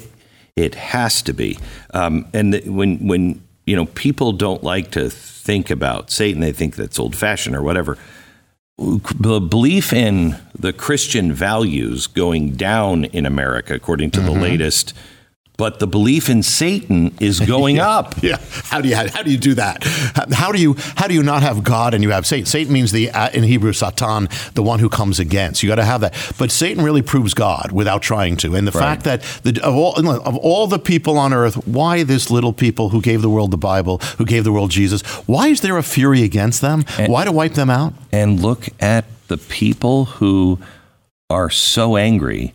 It 0.57 0.74
has 0.74 1.22
to 1.22 1.32
be. 1.32 1.59
Um, 1.94 2.26
and 2.32 2.53
the, 2.55 2.68
when 2.68 3.07
when 3.07 3.42
you 3.66 3.74
know 3.76 3.86
people 3.86 4.32
don't 4.32 4.62
like 4.62 4.90
to 4.92 5.09
think 5.11 5.70
about 5.70 6.11
Satan, 6.11 6.40
they 6.40 6.53
think 6.53 6.76
that's 6.76 6.98
old 6.98 7.16
fashioned 7.16 7.57
or 7.57 7.62
whatever. 7.62 7.96
The 8.78 9.40
belief 9.40 9.92
in 9.92 10.36
the 10.59 10.72
Christian 10.72 11.32
values 11.32 12.07
going 12.07 12.53
down 12.53 13.05
in 13.07 13.26
America, 13.26 13.74
according 13.74 14.11
to 14.12 14.20
Mm-hmm. 14.20 14.34
the 14.34 14.40
latest, 14.40 14.94
but 15.57 15.78
the 15.78 15.86
belief 15.86 16.28
in 16.30 16.42
Satan 16.42 17.14
is 17.20 17.38
going 17.40 17.78
up. 17.96 18.14
yeah. 18.22 18.38
How 18.64 18.80
do 18.80 18.88
you 18.88 18.96
how 18.96 19.22
do 19.22 19.30
you 19.30 19.38
do 19.38 19.55
that? 19.55 19.84
How- 20.32 20.50
do 20.53 20.61
you 20.61 20.74
how 20.96 21.07
do 21.09 21.14
you 21.14 21.22
not 21.22 21.42
have 21.42 21.62
God 21.64 21.94
and 21.94 22.03
you 22.03 22.11
have 22.11 22.26
Satan? 22.26 22.46
Satan 22.46 22.72
means 22.72 22.92
the 22.92 23.11
uh, 23.11 23.30
in 23.30 23.42
Hebrew 23.44 23.72
Satan, 23.72 24.28
the 24.55 24.62
one 24.62 24.80
who 24.80 24.88
comes 24.88 25.18
against. 25.18 25.62
You 25.62 25.68
got 25.68 25.76
to 25.76 25.84
have 25.84 26.00
that. 26.03 26.14
But 26.38 26.50
Satan 26.50 26.82
really 26.84 27.03
proves 27.03 27.32
God 27.34 27.72
without 27.72 28.03
trying 28.03 28.36
to. 28.38 28.55
And 28.55 28.66
the 28.66 28.72
fact 28.72 29.05
that 29.05 29.22
the, 29.44 29.61
of 29.62 29.74
all 29.74 29.94
of 29.98 30.36
all 30.36 30.66
the 30.66 30.78
people 30.78 31.16
on 31.18 31.32
earth, 31.32 31.66
why 31.66 32.03
this 32.03 32.30
little 32.30 32.53
people 32.53 32.90
who 32.90 33.00
gave 33.00 33.22
the 33.22 33.30
world 33.30 33.50
the 33.50 33.57
Bible, 33.59 33.98
who 34.18 34.24
gave 34.26 34.44
the 34.44 34.53
world 34.53 34.70
Jesus? 34.70 35.03
Why 35.26 35.48
is 35.48 35.61
there 35.61 35.78
a 35.78 35.82
fury 35.82 36.22
against 36.22 36.61
them? 36.61 36.84
why 37.07 37.24
to 37.24 37.32
wipe 37.32 37.55
them 37.55 37.70
out? 37.70 37.94
and 38.12 38.40
look 38.40 38.68
at 38.80 39.05
the 39.28 39.38
people 39.38 40.05
who 40.05 40.59
are 41.30 41.48
so 41.50 41.96
angry. 41.96 42.53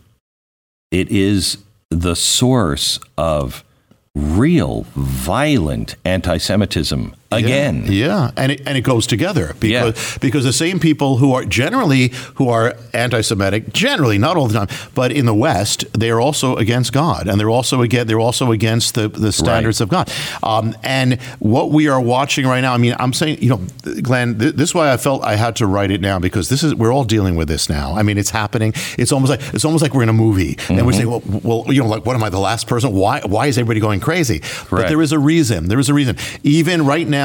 It 0.92 1.10
is 1.10 1.58
the 1.90 2.14
source 2.14 3.00
of 3.16 3.64
real 4.14 4.86
violent 4.94 5.96
anti-Semitism 6.04 7.14
again. 7.30 7.84
Yeah, 7.86 8.30
and 8.36 8.52
it, 8.52 8.62
and 8.66 8.76
it 8.78 8.82
goes 8.82 9.06
together 9.06 9.54
because 9.60 10.18
because 10.18 10.44
the 10.44 10.52
same 10.52 10.78
people 10.78 11.18
who 11.18 11.32
are 11.34 11.44
generally 11.44 12.12
who 12.36 12.48
are 12.48 12.74
anti-Semitic, 12.94 13.72
generally 13.72 14.18
not 14.18 14.36
all 14.36 14.48
the 14.48 14.54
time, 14.54 14.68
but 14.94 15.12
in 15.12 15.26
the 15.26 15.34
West, 15.34 15.84
they 15.98 16.10
are 16.10 16.20
also 16.20 16.56
against 16.56 16.92
God, 16.92 17.28
and 17.28 17.38
they're 17.38 17.50
also 17.50 17.82
again 17.82 18.06
they're 18.06 18.20
also 18.20 18.50
against 18.52 18.94
the 18.94 19.08
the 19.08 19.32
standards 19.32 19.80
of 19.80 19.88
God. 19.88 20.10
Um, 20.42 20.74
and 20.82 21.20
what 21.38 21.70
we 21.70 21.88
are 21.88 22.00
watching 22.00 22.46
right 22.46 22.60
now, 22.60 22.72
I 22.72 22.78
mean, 22.78 22.94
I'm 22.98 23.12
saying, 23.12 23.42
you 23.42 23.50
know, 23.50 23.60
Glenn, 24.02 24.38
th- 24.38 24.54
this 24.54 24.70
is 24.70 24.74
why 24.74 24.92
I 24.92 24.96
felt 24.96 25.22
I 25.24 25.36
had 25.36 25.56
to 25.56 25.66
write 25.66 25.90
it 25.90 26.00
now 26.00 26.18
because 26.18 26.48
this 26.48 26.62
is 26.62 26.74
we're 26.74 26.92
all 26.92 27.04
dealing 27.04 27.36
with 27.36 27.48
this 27.48 27.68
now. 27.68 27.94
I 27.94 28.02
mean, 28.02 28.16
it's 28.16 28.30
happening. 28.30 28.72
It's 28.96 29.12
almost 29.12 29.30
like 29.30 29.42
it's 29.54 29.64
almost 29.64 29.82
like 29.82 29.92
we're 29.94 30.02
in 30.04 30.08
a 30.08 30.14
movie, 30.14 30.56
and 30.68 30.86
we're 30.86 30.92
saying, 30.92 31.10
well, 31.10 31.22
well, 31.42 31.64
you 31.74 31.82
know, 31.82 31.88
like, 31.88 32.06
what 32.06 32.16
am 32.16 32.22
I, 32.24 32.30
the 32.30 32.38
last 32.38 32.66
person? 32.66 32.92
Why 32.92 33.20
why 33.20 33.46
is 33.48 33.58
everybody 33.58 33.80
going 33.80 34.00
crazy? 34.00 34.40
But 34.70 34.88
there 34.88 35.02
is 35.02 35.12
a 35.12 35.18
reason. 35.18 35.68
There 35.68 35.78
is 35.78 35.88
a 35.90 35.94
reason. 35.94 36.16
Even 36.42 36.86
right 36.86 37.06
now, 37.06 37.17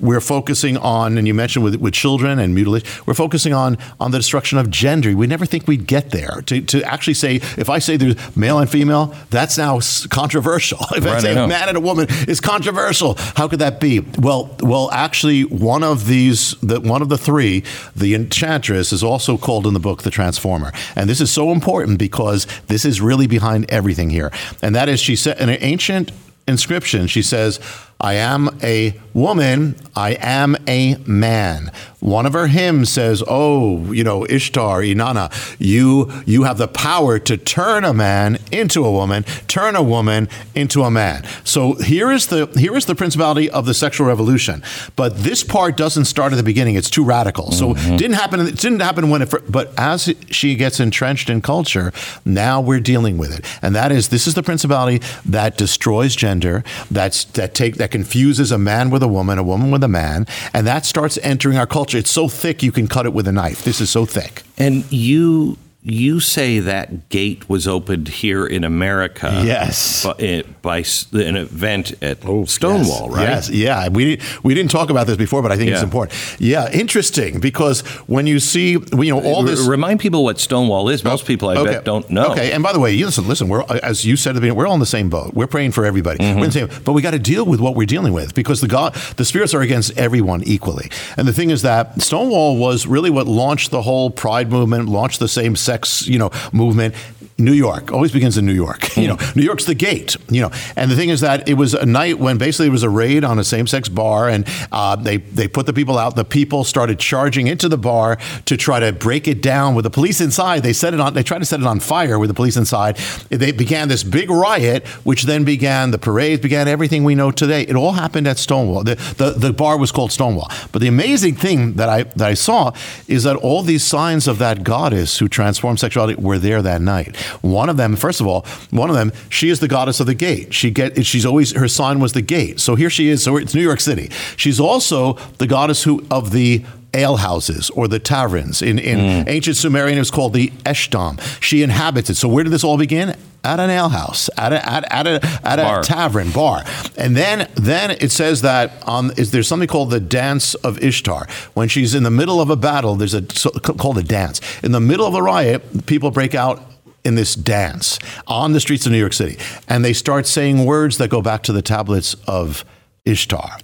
we're 0.00 0.20
focusing 0.20 0.76
on, 0.76 1.18
and 1.18 1.26
you 1.26 1.34
mentioned 1.34 1.64
with, 1.64 1.76
with 1.76 1.94
children 1.94 2.38
and 2.38 2.54
mutilation, 2.54 2.88
we're 3.06 3.14
focusing 3.14 3.52
on 3.52 3.78
on 4.00 4.10
the 4.10 4.18
destruction 4.18 4.58
of 4.58 4.70
gender. 4.70 5.16
We 5.16 5.26
never 5.26 5.46
think 5.46 5.66
we'd 5.66 5.86
get 5.86 6.10
there 6.10 6.42
to, 6.46 6.60
to 6.60 6.82
actually 6.82 7.14
say, 7.14 7.36
if 7.36 7.68
I 7.68 7.78
say 7.78 7.96
there's 7.96 8.36
male 8.36 8.58
and 8.58 8.68
female, 8.68 9.14
that's 9.30 9.56
now 9.58 9.80
controversial. 10.10 10.78
If 10.98 11.06
I 11.06 11.20
say 11.20 11.38
I 11.38 11.46
man 11.46 11.68
and 11.68 11.76
a 11.76 11.80
woman 11.80 12.08
is 12.26 12.40
controversial, 12.40 13.14
how 13.36 13.46
could 13.46 13.60
that 13.60 13.78
be? 13.78 14.00
Well, 14.18 14.56
well, 14.60 14.90
actually, 14.90 15.42
one 15.42 15.84
of 15.84 16.06
these, 16.06 16.52
the, 16.60 16.80
one 16.80 17.02
of 17.02 17.08
the 17.08 17.18
three, 17.18 17.62
the 17.94 18.14
enchantress, 18.14 18.92
is 18.92 19.04
also 19.04 19.36
called 19.36 19.66
in 19.66 19.74
the 19.74 19.80
book 19.80 20.02
the 20.02 20.10
transformer, 20.10 20.72
and 20.96 21.08
this 21.08 21.20
is 21.20 21.30
so 21.30 21.52
important 21.52 21.98
because 21.98 22.46
this 22.66 22.84
is 22.84 23.00
really 23.00 23.26
behind 23.28 23.70
everything 23.70 24.10
here, 24.10 24.32
and 24.60 24.74
that 24.74 24.88
is 24.88 24.98
she 24.98 25.14
said 25.14 25.38
in 25.38 25.48
an 25.48 25.58
ancient 25.60 26.10
inscription, 26.48 27.06
she 27.06 27.22
says, 27.22 27.60
I 28.00 28.14
am 28.14 28.48
a 28.62 28.98
woman, 29.12 29.74
I 29.96 30.10
am 30.20 30.56
a 30.68 30.96
man. 31.06 31.72
One 31.98 32.26
of 32.26 32.32
her 32.32 32.46
hymns 32.46 32.90
says, 32.90 33.24
Oh, 33.26 33.92
you 33.92 34.04
know, 34.04 34.24
Ishtar, 34.24 34.82
Inanna, 34.82 35.32
you 35.58 36.12
you 36.24 36.44
have 36.44 36.58
the 36.58 36.68
power 36.68 37.18
to 37.18 37.36
turn 37.36 37.84
a 37.84 37.92
man 37.92 38.38
into 38.52 38.84
a 38.84 38.92
woman, 38.92 39.24
turn 39.48 39.74
a 39.74 39.82
woman 39.82 40.28
into 40.54 40.84
a 40.84 40.90
man. 40.92 41.26
So 41.42 41.74
here 41.74 42.12
is 42.12 42.28
the 42.28 42.46
here 42.56 42.76
is 42.76 42.86
the 42.86 42.94
principality 42.94 43.50
of 43.50 43.66
the 43.66 43.74
sexual 43.74 44.06
revolution. 44.06 44.62
But 44.94 45.18
this 45.18 45.42
part 45.42 45.76
doesn't 45.76 46.04
start 46.04 46.32
at 46.32 46.36
the 46.36 46.44
beginning. 46.44 46.76
It's 46.76 46.90
too 46.90 47.04
radical. 47.04 47.50
So 47.50 47.74
it 47.76 47.98
didn't 47.98 48.14
happen 48.14 48.40
it 48.40 48.58
didn't 48.58 48.80
happen 48.80 49.10
when 49.10 49.22
it 49.22 49.34
but 49.50 49.72
as 49.76 50.14
she 50.30 50.54
gets 50.54 50.78
entrenched 50.78 51.28
in 51.28 51.40
culture, 51.40 51.92
now 52.24 52.60
we're 52.60 52.78
dealing 52.78 53.18
with 53.18 53.36
it. 53.36 53.44
And 53.60 53.74
that 53.74 53.90
is 53.90 54.10
this 54.10 54.28
is 54.28 54.34
the 54.34 54.44
principality 54.44 55.02
that 55.24 55.58
destroys 55.58 56.14
gender, 56.14 56.62
that's 56.92 57.24
that 57.24 57.56
take 57.56 57.74
that 57.76 57.87
confuses 57.90 58.52
a 58.52 58.58
man 58.58 58.90
with 58.90 59.02
a 59.02 59.08
woman, 59.08 59.38
a 59.38 59.42
woman 59.42 59.70
with 59.70 59.82
a 59.82 59.88
man, 59.88 60.26
and 60.52 60.66
that 60.66 60.84
starts 60.84 61.18
entering 61.22 61.58
our 61.58 61.66
culture. 61.66 61.98
It's 61.98 62.10
so 62.10 62.28
thick 62.28 62.62
you 62.62 62.72
can 62.72 62.88
cut 62.88 63.06
it 63.06 63.12
with 63.12 63.28
a 63.28 63.32
knife. 63.32 63.64
This 63.64 63.80
is 63.80 63.90
so 63.90 64.06
thick. 64.06 64.42
And 64.56 64.90
you 64.92 65.58
you 65.82 66.18
say 66.18 66.58
that 66.58 67.08
gate 67.08 67.48
was 67.48 67.68
opened 67.68 68.08
here 68.08 68.44
in 68.44 68.64
America. 68.64 69.42
Yes. 69.44 70.04
By, 70.04 70.14
eh, 70.18 70.42
by 70.60 70.78
an 71.12 71.36
event 71.36 72.02
at 72.02 72.18
oh, 72.24 72.44
Stonewall, 72.46 73.08
Yes, 73.08 73.16
right? 73.16 73.28
Yes, 73.28 73.50
yeah. 73.50 73.88
We 73.88 74.16
didn't 74.16 74.44
we 74.44 74.54
didn't 74.54 74.72
talk 74.72 74.90
about 74.90 75.06
this 75.06 75.16
before, 75.16 75.40
but 75.40 75.52
I 75.52 75.56
think 75.56 75.70
it's 75.70 75.82
important. 75.82 76.18
Yeah, 76.40 76.70
interesting 76.70 77.38
because 77.38 77.82
when 78.06 78.26
you 78.26 78.40
see 78.40 78.72
you 78.72 79.10
know 79.10 79.22
all 79.22 79.42
this. 79.42 79.66
Remind 79.68 80.00
people 80.00 80.24
what 80.24 80.40
Stonewall 80.40 80.88
is. 80.88 81.04
Most 81.04 81.24
oh, 81.24 81.26
people, 81.26 81.48
I 81.48 81.62
bet, 81.62 81.84
don't 81.84 82.08
know. 82.10 82.32
Okay, 82.32 82.52
and 82.52 82.62
by 82.62 82.72
the 82.72 82.80
way, 82.80 82.92
you 82.92 83.06
listen, 83.06 83.28
listen. 83.28 83.48
We're 83.48 83.62
as 83.82 84.04
you 84.04 84.16
said 84.16 84.30
at 84.30 84.34
the 84.34 84.40
beginning, 84.40 84.58
we're 84.58 84.66
all 84.66 84.74
in 84.74 84.80
the 84.80 84.86
same 84.86 85.08
boat. 85.08 85.34
We're 85.34 85.46
praying 85.46 85.72
for 85.72 85.84
everybody. 85.84 86.18
We're 86.18 86.30
in 86.30 86.36
mm-hmm. 86.36 86.44
the 86.44 86.50
same, 86.68 86.82
but 86.84 86.92
we 86.92 87.02
got 87.02 87.12
to 87.12 87.18
deal 87.18 87.44
with 87.44 87.60
what 87.60 87.76
we're 87.76 87.86
dealing 87.86 88.12
with 88.12 88.34
because 88.34 88.60
the 88.60 88.68
God, 88.68 88.94
the 89.16 89.24
spirits 89.24 89.54
are 89.54 89.60
against 89.60 89.96
everyone 89.96 90.42
equally. 90.44 90.90
And 91.16 91.28
the 91.28 91.32
thing 91.32 91.50
is 91.50 91.62
that 91.62 92.02
Stonewall 92.02 92.56
was 92.56 92.86
really 92.86 93.10
what 93.10 93.26
launched 93.26 93.70
the 93.70 93.82
whole 93.82 94.10
Pride 94.10 94.50
movement, 94.50 94.88
launched 94.88 95.20
the 95.20 95.28
same 95.28 95.54
sex, 95.68 96.06
you 96.06 96.18
know, 96.18 96.30
movement. 96.52 96.94
New 97.40 97.52
York 97.52 97.92
always 97.92 98.10
begins 98.10 98.36
in 98.36 98.44
New 98.46 98.52
York. 98.52 98.86
You 98.98 99.06
know, 99.06 99.18
New 99.36 99.44
York's 99.44 99.64
the 99.64 99.76
gate. 99.76 100.16
You 100.28 100.42
know, 100.42 100.50
and 100.74 100.90
the 100.90 100.96
thing 100.96 101.08
is 101.08 101.20
that 101.20 101.48
it 101.48 101.54
was 101.54 101.72
a 101.72 101.86
night 101.86 102.18
when 102.18 102.36
basically 102.36 102.66
it 102.66 102.70
was 102.70 102.82
a 102.82 102.90
raid 102.90 103.22
on 103.22 103.38
a 103.38 103.44
same-sex 103.44 103.88
bar, 103.88 104.28
and 104.28 104.44
uh, 104.72 104.96
they 104.96 105.18
they 105.18 105.46
put 105.46 105.66
the 105.66 105.72
people 105.72 105.98
out. 105.98 106.16
The 106.16 106.24
people 106.24 106.64
started 106.64 106.98
charging 106.98 107.46
into 107.46 107.68
the 107.68 107.78
bar 107.78 108.18
to 108.46 108.56
try 108.56 108.80
to 108.80 108.92
break 108.92 109.28
it 109.28 109.40
down 109.40 109.76
with 109.76 109.84
the 109.84 109.90
police 109.90 110.20
inside. 110.20 110.64
They 110.64 110.72
set 110.72 110.94
it 110.94 111.00
on. 111.00 111.14
They 111.14 111.22
tried 111.22 111.38
to 111.38 111.44
set 111.44 111.60
it 111.60 111.66
on 111.66 111.78
fire 111.78 112.18
with 112.18 112.26
the 112.26 112.34
police 112.34 112.56
inside. 112.56 112.96
They 113.28 113.52
began 113.52 113.86
this 113.86 114.02
big 114.02 114.30
riot, 114.30 114.84
which 115.04 115.22
then 115.22 115.44
began 115.44 115.92
the 115.92 115.98
parades, 115.98 116.42
began 116.42 116.66
everything 116.66 117.04
we 117.04 117.14
know 117.14 117.30
today. 117.30 117.62
It 117.62 117.76
all 117.76 117.92
happened 117.92 118.26
at 118.26 118.38
Stonewall. 118.38 118.82
The, 118.82 118.96
the, 119.16 119.30
the 119.30 119.52
bar 119.52 119.78
was 119.78 119.92
called 119.92 120.10
Stonewall. 120.10 120.50
But 120.72 120.82
the 120.82 120.88
amazing 120.88 121.36
thing 121.36 121.74
that 121.74 121.88
I 121.88 122.02
that 122.02 122.28
I 122.28 122.34
saw 122.34 122.72
is 123.06 123.22
that 123.22 123.36
all 123.36 123.62
these 123.62 123.84
signs 123.84 124.26
of 124.26 124.38
that 124.38 124.64
goddess 124.64 125.18
who 125.18 125.28
transformed 125.28 125.78
sexuality 125.78 126.20
were 126.20 126.38
there 126.38 126.62
that 126.62 126.82
night. 126.82 127.16
One 127.40 127.68
of 127.68 127.76
them, 127.76 127.96
first 127.96 128.20
of 128.20 128.26
all, 128.26 128.42
one 128.70 128.90
of 128.90 128.96
them, 128.96 129.12
she 129.28 129.48
is 129.48 129.60
the 129.60 129.68
goddess 129.68 130.00
of 130.00 130.06
the 130.06 130.14
gate. 130.14 130.54
She 130.54 130.70
get 130.70 131.04
she's 131.06 131.26
always 131.26 131.52
her 131.52 131.68
sign 131.68 132.00
was 132.00 132.12
the 132.12 132.22
gate. 132.22 132.60
So 132.60 132.74
here 132.74 132.90
she 132.90 133.08
is. 133.08 133.22
So 133.22 133.36
it's 133.36 133.54
New 133.54 133.62
York 133.62 133.80
City. 133.80 134.10
She's 134.36 134.60
also 134.60 135.14
the 135.38 135.46
goddess 135.46 135.84
who 135.84 136.04
of 136.10 136.32
the 136.32 136.64
alehouses 136.94 137.70
or 137.70 137.88
the 137.88 137.98
taverns. 137.98 138.62
In, 138.62 138.78
in 138.78 138.98
mm. 138.98 139.28
ancient 139.28 139.56
Sumerian, 139.56 139.96
it 139.96 140.00
was 140.00 140.10
called 140.10 140.32
the 140.32 140.50
Eshdam. 140.64 141.20
She 141.42 141.62
inhabits 141.62 142.10
it. 142.10 142.16
So 142.16 142.28
where 142.28 142.44
did 142.44 142.50
this 142.50 142.64
all 142.64 142.78
begin? 142.78 143.14
At 143.44 143.60
an 143.60 143.70
alehouse, 143.70 144.28
at 144.36 144.52
a 144.52 144.68
at, 144.68 144.92
at 144.92 145.06
a 145.06 145.40
at 145.44 145.58
a 145.60 145.80
tavern 145.86 146.32
bar, 146.32 146.64
and 146.96 147.16
then 147.16 147.48
then 147.54 147.92
it 147.92 148.10
says 148.10 148.42
that 148.42 148.82
on 148.86 149.12
is 149.12 149.30
there's 149.30 149.46
something 149.46 149.68
called 149.68 149.90
the 149.90 150.00
dance 150.00 150.56
of 150.56 150.82
Ishtar. 150.82 151.28
When 151.54 151.68
she's 151.68 151.94
in 151.94 152.02
the 152.02 152.10
middle 152.10 152.40
of 152.40 152.50
a 152.50 152.56
battle, 152.56 152.96
there's 152.96 153.14
a 153.14 153.24
so, 153.32 153.50
called 153.50 153.96
a 153.96 154.02
dance. 154.02 154.40
In 154.64 154.72
the 154.72 154.80
middle 154.80 155.06
of 155.06 155.14
a 155.14 155.22
riot, 155.22 155.86
people 155.86 156.10
break 156.10 156.34
out 156.34 156.67
in 157.04 157.14
this 157.14 157.34
dance 157.34 157.98
on 158.26 158.52
the 158.52 158.60
streets 158.60 158.86
of 158.86 158.92
New 158.92 158.98
York 158.98 159.12
City, 159.12 159.38
and 159.68 159.84
they 159.84 159.92
start 159.92 160.26
saying 160.26 160.64
words 160.64 160.98
that 160.98 161.08
go 161.08 161.22
back 161.22 161.42
to 161.44 161.52
the 161.52 161.62
tablets 161.62 162.14
of 162.26 162.64
Ishtar. 163.04 163.58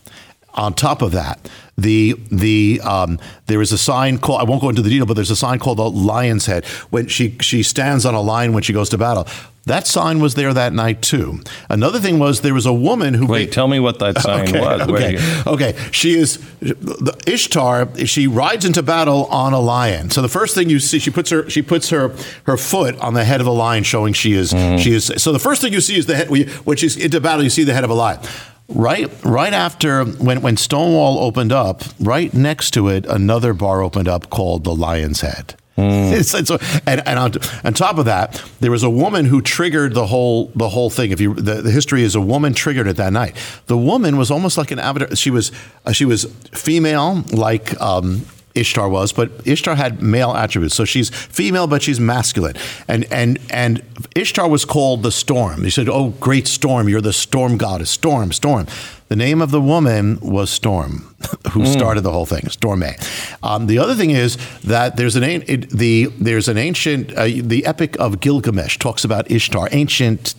On 0.55 0.72
top 0.72 1.03
of 1.03 1.12
that, 1.12 1.49
the 1.77 2.14
the 2.31 2.81
um, 2.85 3.18
there 3.47 3.61
is 3.61 3.72
a 3.72 3.79
sign 3.79 4.18
called 4.18 4.41
I 4.41 4.45
won't 4.45 4.61
go 4.61 4.68
into 4.68 4.83
the 4.83 4.91
detail, 4.91 5.07
but 5.07 5.14
there's 5.14 5.31
a 5.31 5.37
sign 5.37 5.59
called 5.59 5.79
the 5.79 5.91
lion's 5.91 6.47
head 6.47 6.64
when 6.91 7.09
she 7.09 7.37
she 7.41 7.62
stands 7.62 8.07
on 8.07 8.14
a 8.14 8.20
lion 8.20 8.53
when 8.53 8.62
she 8.62 8.72
goes 8.72 8.89
to 8.91 8.99
battle. 8.99 9.27
That 9.66 9.87
sign 9.87 10.20
was 10.20 10.35
there 10.35 10.53
that 10.53 10.75
night 10.75 11.01
too. 11.01 11.41
Another 11.70 11.99
thing 11.99 12.18
was 12.18 12.43
there 12.43 12.53
was 12.53 12.66
a 12.66 12.72
woman 12.72 13.14
who. 13.14 13.27
Wait, 13.27 13.51
tell 13.51 13.66
me 13.66 13.81
what 13.81 13.99
that 13.99 14.18
sign 14.18 14.49
okay, 14.49 14.61
was. 14.61 14.81
Okay, 14.83 15.18
okay. 15.47 15.89
She 15.91 16.14
is 16.14 16.37
the 16.61 17.18
Ishtar. 17.27 17.89
She 18.05 18.27
rides 18.27 18.66
into 18.66 18.83
battle 18.83 19.25
on 19.27 19.55
a 19.55 19.61
lion. 19.61 20.11
So 20.11 20.20
the 20.20 20.29
first 20.29 20.55
thing 20.55 20.68
you 20.68 20.81
see, 20.81 20.99
she 20.99 21.11
puts 21.11 21.31
her 21.31 21.49
she 21.49 21.62
puts 21.62 21.89
her 21.89 22.14
her 22.45 22.59
foot 22.59 22.99
on 22.99 23.14
the 23.14 23.25
head 23.25 23.41
of 23.41 23.47
a 23.47 23.53
lion, 23.53 23.85
showing 23.85 24.12
she 24.12 24.35
is 24.35 24.53
mm. 24.53 24.79
she 24.79 24.93
is. 24.93 25.11
So 25.16 25.33
the 25.33 25.39
first 25.39 25.62
thing 25.62 25.72
you 25.72 25.81
see 25.81 25.97
is 25.97 26.05
the 26.05 26.16
head. 26.16 26.29
When 26.29 26.77
she's 26.77 26.97
into 26.99 27.20
battle, 27.20 27.43
you 27.43 27.51
see 27.51 27.64
the 27.64 27.75
head 27.75 27.85
of 27.85 27.91
a 27.91 27.95
lion. 27.95 28.20
Right, 28.69 29.11
right 29.23 29.53
after 29.53 30.05
when 30.05 30.41
when 30.41 30.57
Stonewall 30.57 31.19
opened 31.19 31.53
up, 31.53 31.83
right 32.01 32.33
next 32.33 32.71
to 32.73 32.89
it, 32.89 33.05
another 33.07 33.53
bar 33.53 33.83
opened 33.83 34.09
up 34.09 34.31
called 34.31 34.65
the 34.65 34.75
Lion's 34.75 35.21
Head. 35.21 35.55
Mm. 35.77 36.12
It's, 36.12 36.33
it's, 36.33 36.51
and, 36.87 37.07
and 37.07 37.19
on, 37.19 37.33
on, 37.65 37.75
top 37.75 37.99
of 37.99 38.05
that, 38.05 38.43
there 38.61 38.71
was 38.71 38.85
a 38.85 38.91
woman 38.91 39.25
who 39.25 39.43
triggered 39.43 39.93
the 39.93 40.07
whole 40.07 40.47
the 40.55 40.69
whole 40.69 40.89
thing. 40.89 41.11
If 41.11 41.21
you 41.21 41.35
the, 41.35 41.62
the 41.62 41.71
history 41.71 42.03
is 42.05 42.15
a 42.15 42.21
woman 42.21 42.55
triggered 42.55 42.87
it 42.87 42.97
that 42.97 43.12
night. 43.12 43.37
The 43.67 43.77
woman 43.77 44.17
was 44.17 44.31
almost 44.31 44.57
like 44.57 44.71
an 44.71 44.79
avatar. 44.79 45.15
She 45.17 45.31
was 45.31 45.51
uh, 45.85 45.93
she 45.93 46.05
was 46.05 46.25
female, 46.53 47.23
like 47.33 47.79
um, 47.81 48.25
Ishtar 48.55 48.89
was, 48.89 49.13
but 49.13 49.31
Ishtar 49.45 49.75
had 49.75 50.01
male 50.01 50.33
attributes. 50.33 50.75
So 50.75 50.85
she's 50.85 51.11
female, 51.11 51.67
but 51.67 51.83
she's 51.83 51.99
masculine. 51.99 52.57
And 52.87 53.05
and 53.13 53.39
and 53.51 53.83
Ishtar 54.15 54.49
was 54.49 54.65
called 54.65 55.03
the 55.03 55.13
storm. 55.13 55.65
He 55.65 55.71
said, 55.71 55.89
"Oh, 55.89 56.11
great 56.21 56.47
storm! 56.47 56.89
You're 56.89 57.01
the 57.01 57.13
storm 57.13 57.57
goddess. 57.57 57.91
Storm, 57.91 58.33
storm." 58.33 58.67
The 59.09 59.17
name 59.17 59.43
of 59.43 59.51
the 59.51 59.61
woman 59.61 60.19
was 60.21 60.51
Storm, 60.51 61.15
who 61.51 61.61
mm. 61.61 61.67
started 61.67 62.01
the 62.01 62.11
whole 62.11 62.25
thing, 62.25 62.45
Stormé. 62.45 62.97
Um, 63.43 63.67
the 63.67 63.79
other 63.79 63.95
thing 63.95 64.11
is 64.11 64.39
that 64.63 64.97
there's 64.97 65.15
an 65.15 65.23
it, 65.25 65.69
the 65.71 66.07
there's 66.19 66.49
an 66.49 66.57
ancient 66.57 67.13
uh, 67.13 67.25
the 67.25 67.67
Epic 67.67 67.97
of 68.01 68.21
Gilgamesh 68.21 68.79
talks 68.79 69.05
about 69.05 69.31
Ishtar, 69.31 69.69
ancient 69.73 70.35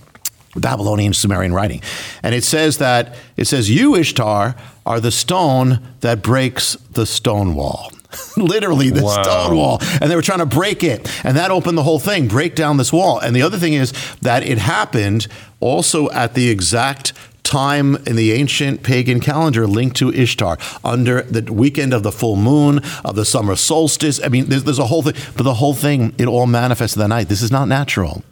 Babylonian 0.55 1.13
Sumerian 1.13 1.53
writing. 1.53 1.81
And 2.23 2.33
it 2.33 2.43
says 2.43 2.77
that 2.79 3.15
it 3.37 3.45
says 3.45 3.69
you 3.69 3.95
Ishtar 3.95 4.55
are 4.85 4.99
the 4.99 5.11
stone 5.11 5.79
that 6.01 6.21
breaks 6.21 6.75
the 6.91 7.05
stone 7.05 7.55
wall. 7.55 7.91
literally 8.37 8.89
the 8.89 9.03
wow. 9.03 9.23
stone 9.23 9.55
wall 9.55 9.77
and 10.01 10.09
they 10.09 10.15
were 10.15 10.21
trying 10.21 10.39
to 10.39 10.45
break 10.45 10.83
it 10.83 11.09
and 11.23 11.37
that 11.37 11.51
opened 11.51 11.77
the 11.77 11.83
whole 11.83 11.99
thing 11.99 12.27
break 12.27 12.55
down 12.55 12.77
this 12.77 12.91
wall 12.91 13.19
and 13.19 13.35
the 13.35 13.41
other 13.41 13.57
thing 13.57 13.73
is 13.73 13.93
that 14.21 14.43
it 14.43 14.57
happened 14.57 15.27
also 15.59 16.09
at 16.11 16.33
the 16.33 16.49
exact 16.49 17.13
time 17.45 17.95
in 18.07 18.15
the 18.15 18.33
ancient 18.33 18.83
pagan 18.83 19.19
calendar 19.19 19.65
linked 19.67 19.95
to 19.97 20.11
Ishtar 20.11 20.57
under 20.83 21.21
the 21.21 21.53
weekend 21.53 21.93
of 21.93 22.03
the 22.03 22.11
full 22.11 22.35
moon 22.35 22.81
of 23.05 23.15
the 23.15 23.23
summer 23.23 23.55
solstice. 23.55 24.19
I 24.21 24.27
mean, 24.27 24.47
there's, 24.47 24.63
there's 24.63 24.79
a 24.79 24.87
whole 24.87 25.03
thing, 25.03 25.13
but 25.37 25.43
the 25.43 25.53
whole 25.53 25.75
thing, 25.75 26.13
it 26.17 26.25
all 26.25 26.47
manifests 26.47 26.95
that 26.95 27.07
night. 27.07 27.29
This 27.29 27.41
is 27.41 27.51
not 27.51 27.67
natural. 27.67 28.23